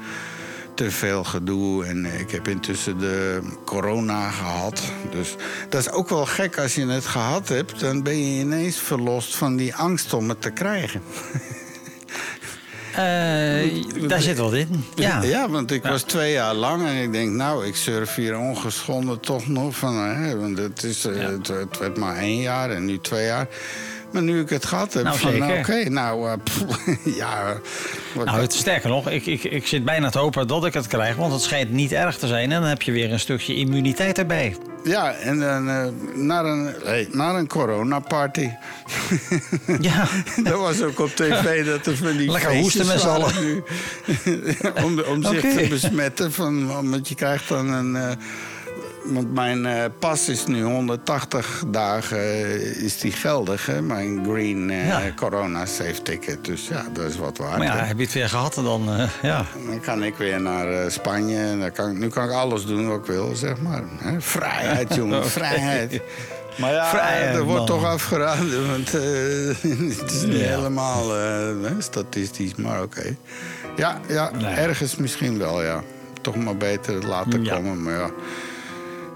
te 0.74 0.90
veel 0.90 1.24
gedoe. 1.24 1.84
En 1.84 2.04
ik 2.20 2.30
heb 2.30 2.48
intussen 2.48 2.98
de 2.98 3.40
corona 3.64 4.30
gehad. 4.30 4.82
Dus 5.10 5.36
dat 5.68 5.80
is 5.80 5.90
ook 5.90 6.08
wel 6.08 6.26
gek 6.26 6.58
als 6.58 6.74
je 6.74 6.86
het 6.86 7.06
gehad 7.06 7.48
hebt. 7.48 7.80
Dan 7.80 8.02
ben 8.02 8.18
je 8.18 8.40
ineens 8.40 8.78
verlost 8.78 9.36
van 9.36 9.56
die 9.56 9.74
angst 9.74 10.12
om 10.14 10.28
het 10.28 10.40
te 10.40 10.50
krijgen. 10.50 11.02
Eh, 12.92 14.08
daar 14.08 14.22
zit 14.22 14.38
wat 14.38 14.52
in. 14.52 14.84
Ja. 14.94 15.22
Ja, 15.22 15.48
want 15.48 15.70
ik 15.70 15.82
was 15.82 16.02
twee 16.02 16.32
jaar 16.32 16.54
lang 16.54 16.86
en 16.86 16.96
ik 16.96 17.12
denk, 17.12 17.30
nou, 17.30 17.66
ik 17.66 17.76
surf 17.76 18.14
hier 18.14 18.38
ongeschonden 18.38 19.20
toch 19.20 19.48
nog 19.48 19.76
van. 19.76 19.96
Hè, 19.96 20.36
want 20.38 20.58
het, 20.58 20.82
is, 20.82 21.02
het, 21.02 21.48
het 21.48 21.78
werd 21.78 21.96
maar 21.96 22.16
één 22.16 22.40
jaar 22.40 22.70
en 22.70 22.84
nu 22.84 22.98
twee 23.00 23.24
jaar. 23.24 23.48
Maar 24.12 24.22
nu 24.22 24.40
ik 24.40 24.48
het 24.48 24.64
gehad 24.66 24.92
heb, 24.94 25.04
Nou, 25.04 25.18
van 25.18 25.30
zeker. 25.32 25.58
oké, 25.58 25.88
nou, 25.90 26.28
eh, 26.28 26.34
pff, 26.44 26.64
ja. 27.20 27.56
Nou, 28.24 28.40
het, 28.40 28.52
sterker 28.52 28.88
nog, 28.88 29.10
ik, 29.10 29.26
ik, 29.26 29.44
ik 29.44 29.66
zit 29.66 29.84
bijna 29.84 30.10
te 30.10 30.18
hopen 30.18 30.46
dat 30.46 30.64
ik 30.64 30.74
het 30.74 30.86
krijg. 30.86 31.16
Want 31.16 31.32
het 31.32 31.42
schijnt 31.42 31.70
niet 31.70 31.92
erg 31.92 32.16
te 32.18 32.26
zijn. 32.26 32.52
En 32.52 32.60
dan 32.60 32.68
heb 32.68 32.82
je 32.82 32.92
weer 32.92 33.12
een 33.12 33.20
stukje 33.20 33.54
immuniteit 33.54 34.18
erbij. 34.18 34.56
Ja, 34.84 35.12
en 35.12 35.38
dan 35.40 35.68
eh, 35.68 35.84
naar 36.14 36.44
een, 36.44 36.74
hey, 36.84 37.08
naar 37.12 37.34
een 37.34 37.46
coronaparty. 37.46 38.48
Ja. 39.80 40.08
dat 40.44 40.58
was 40.58 40.82
ook 40.82 41.00
op 41.00 41.08
tv 41.16 41.66
dat 41.66 41.86
er 41.86 41.96
van 41.96 42.16
die 42.16 42.30
Lekker 42.30 42.56
hoesten 42.56 42.86
met 42.86 43.00
z'n 43.00 43.06
allen. 43.08 43.32
nu. 43.44 43.62
om 44.84 45.00
om 45.00 45.22
zich 45.24 45.40
te 45.40 45.66
besmetten. 45.68 46.32
Van, 46.32 46.66
want 46.90 47.08
je 47.08 47.14
krijgt 47.14 47.48
dan 47.48 47.72
een... 47.72 47.96
eh, 47.96 48.10
want 49.04 49.34
mijn 49.34 49.66
eh, 49.66 49.84
pas 49.98 50.28
is 50.28 50.46
nu 50.46 50.62
180 50.62 51.64
dagen 51.66 52.18
eh, 52.18 52.82
is 52.82 52.98
die 52.98 53.12
geldig, 53.12 53.66
hè? 53.66 53.82
Mijn 53.82 54.24
green 54.24 54.70
eh, 54.70 54.86
Ja. 54.86 55.00
corona 55.16 55.66
safe 55.66 56.02
ticket. 56.02 56.44
Dus 56.44 56.68
ja, 56.68 56.84
dat 56.92 57.04
is 57.04 57.16
wat 57.16 57.38
waard. 57.38 57.58
Maar 57.58 57.66
ja, 57.66 57.76
hè. 57.76 57.84
heb 57.84 57.96
je 57.98 58.02
het 58.04 58.12
weer 58.12 58.28
gehad 58.28 58.54
dan... 58.54 58.88
ja. 59.22 59.44
Dan 59.68 59.80
kan 59.80 60.02
ik 60.02 60.16
weer 60.16 60.40
naar 60.40 60.90
Spanje. 60.90 61.38
En 61.38 61.60
dan 61.60 61.72
kan, 61.72 61.98
nu 61.98 62.08
kan 62.08 62.24
ik 62.24 62.30
alles 62.30 62.66
doen 62.66 62.88
wat 62.88 62.98
ik 62.98 63.04
wil, 63.06 63.34
zeg 63.36 63.60
maar. 63.60 63.82
Hè? 63.98 64.20
Vrijheid, 64.20 64.94
jongen, 65.00 65.18
Oké. 65.18 65.28
vrijheid. 65.28 66.00
Maar 66.58 66.72
ja, 66.72 66.86
Vrijheid, 66.90 67.34
er 67.36 67.42
wordt 67.42 67.58
man. 67.58 67.66
toch 67.66 67.84
afgeraden, 67.84 68.70
want 68.70 68.92
het 70.00 70.10
is 70.12 70.22
niet 70.22 70.40
Ja. 70.40 70.46
helemaal 70.56 71.04
statistisch, 71.78 72.54
maar 72.54 72.82
oké. 72.82 73.16
Ja, 73.76 74.00
ja 74.08 74.30
ergens 74.56 74.96
misschien 74.96 75.38
wel, 75.38 75.62
ja. 75.62 75.82
Toch 76.20 76.36
maar 76.36 76.56
beter 76.56 77.06
laten 77.06 77.48
komen, 77.48 77.82
maar 77.82 77.94
ja. 77.94 78.10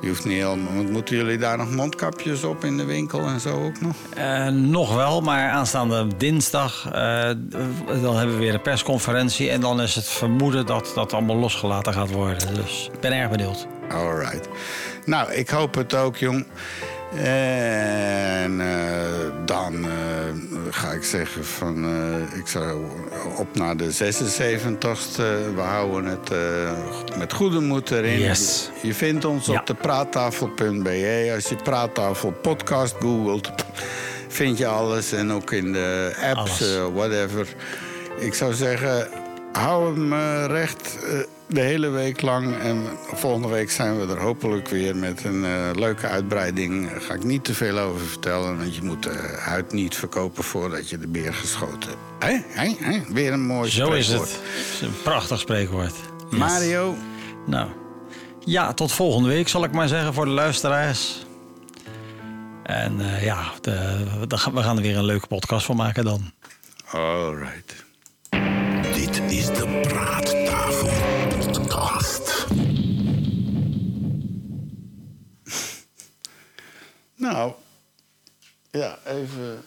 Je 0.01 0.09
hoeft 0.09 0.25
niet 0.25 0.43
helemaal... 0.43 0.75
want 0.75 0.91
Moeten 0.91 1.17
jullie 1.17 1.39
daar 1.39 1.57
nog 1.57 1.71
mondkapjes 1.71 2.45
op 2.45 2.65
in 2.65 2.77
de 2.77 2.85
winkel 2.85 3.27
en 3.27 3.41
zo 3.41 3.65
ook 3.65 3.81
nog? 3.81 3.97
Eh, 4.15 4.47
nog 4.49 4.95
wel, 4.95 5.21
maar 5.21 5.51
aanstaande 5.51 6.07
dinsdag... 6.17 6.89
eh, 6.93 7.31
dan 8.03 8.17
hebben 8.17 8.35
we 8.35 8.43
weer 8.43 8.55
een 8.55 8.63
persconferentie... 8.63 9.51
en 9.51 9.61
dan 9.61 9.81
is 9.81 9.95
het 9.95 10.09
vermoeden 10.09 10.67
dat 10.67 10.93
dat 10.95 11.13
allemaal 11.13 11.37
losgelaten 11.37 11.93
gaat 11.93 12.11
worden. 12.11 12.55
Dus 12.55 12.91
ik 12.93 13.01
ben 13.01 13.13
erg 13.13 13.31
benieuwd. 13.31 13.67
Alright. 13.91 14.49
Nou, 15.05 15.33
ik 15.33 15.49
hoop 15.49 15.75
het 15.75 15.95
ook, 15.95 16.17
jong. 16.17 16.47
En 17.23 18.61
eh, 18.61 18.67
dan 19.45 19.85
eh, 19.85 19.91
ga 20.71 20.91
ik 20.91 21.03
zeggen 21.03 21.45
van... 21.45 21.85
eh, 21.85 22.39
ik 22.39 22.47
zou 22.47 22.83
op 23.37 23.55
naar 23.55 23.77
de 23.77 23.95
76ste. 23.95 25.55
We 25.55 25.61
houden 25.61 26.05
het 26.05 26.31
met 27.19 27.33
goede 27.33 27.61
moed 27.61 27.91
erin. 27.91 28.19
Yes. 28.19 28.71
Je 28.83 28.95
vindt 28.95 29.25
ons 29.25 29.47
Ja. 29.47 29.59
op 29.61 29.67
de 29.67 29.75
praattafel.be. 29.75 31.31
Als 31.35 31.49
je 31.49 31.57
praattafel 31.63 32.31
podcast 32.31 32.95
googelt, 33.01 33.51
vind 34.29 34.59
je 34.59 34.67
alles. 34.67 35.13
En 35.13 35.33
ook 35.33 35.53
in 35.53 35.73
de 35.73 36.17
apps, 36.37 36.65
whatever. 36.95 37.47
Ik 38.19 38.35
zou 38.35 38.53
zeggen, 38.55 39.09
hou 39.53 39.95
hem 39.95 40.15
recht 40.47 40.99
de 41.49 41.61
hele 41.61 41.89
week 41.89 42.23
lang. 42.23 42.57
En 42.59 42.85
volgende 43.15 43.49
week 43.49 43.71
zijn 43.71 44.01
we 44.07 44.13
er 44.15 44.21
hopelijk 44.21 44.69
weer 44.69 44.97
met 44.97 45.25
een 45.25 45.45
eh, 45.45 45.71
leuke 45.75 46.07
uitbreiding. 46.07 46.91
Daar 46.91 47.01
ga 47.01 47.15
ik 47.15 47.25
niet 47.25 47.45
te 47.45 47.55
veel 47.55 47.79
over 47.79 48.07
vertellen, 48.07 48.59
want 48.59 48.75
je 48.75 48.83
moet 48.83 49.03
de 49.03 49.37
huid 49.39 49.73
niet 49.73 49.95
verkopen 49.97 50.45
voordat 50.45 50.89
je 50.91 50.99
de 50.99 51.07
beer 51.09 51.35
geschoten 51.35 51.89
hebt. 51.91 52.01
Hé, 52.19 52.61
hé, 52.63 52.75
hé, 52.79 53.03
weer 53.13 53.33
een 53.33 53.47
mooi 53.47 53.71
Zo 53.71 53.93
is 53.93 54.05
spreekwoord. 54.05 54.31
het. 54.31 54.41
Het 54.57 54.73
is 54.75 54.81
een 54.81 55.03
prachtig 55.03 55.41
spreekwoord. 55.41 55.95
Yes. 56.31 56.39
Mario, 56.39 56.95
Nou, 57.47 57.69
ja, 58.45 58.73
tot 58.73 58.93
volgende 58.93 59.29
week 59.29 59.49
zal 59.49 59.65
ik 59.65 59.73
maar 59.73 59.89
zeggen 59.89 60.15
voor 60.15 60.25
de 60.25 60.31
luisteraars. 60.31 61.25
En 62.63 63.01
eh, 63.01 63.25
ja, 63.25 63.43
de, 63.61 64.05
de- 64.29 64.51
we 64.53 64.63
gaan 64.63 64.77
er 64.77 64.83
weer 64.83 64.97
een 64.97 65.05
leuke 65.05 65.27
podcast 65.27 65.67
van 65.67 65.77
maken 65.77 66.05
dan. 66.05 66.33
alright. 66.91 67.85
Dit 68.95 69.21
is 69.33 69.47
de 69.47 69.81
Praattafel 69.89 70.89
Nou, 77.17 77.53
ja, 78.71 78.99
even. 79.05 79.65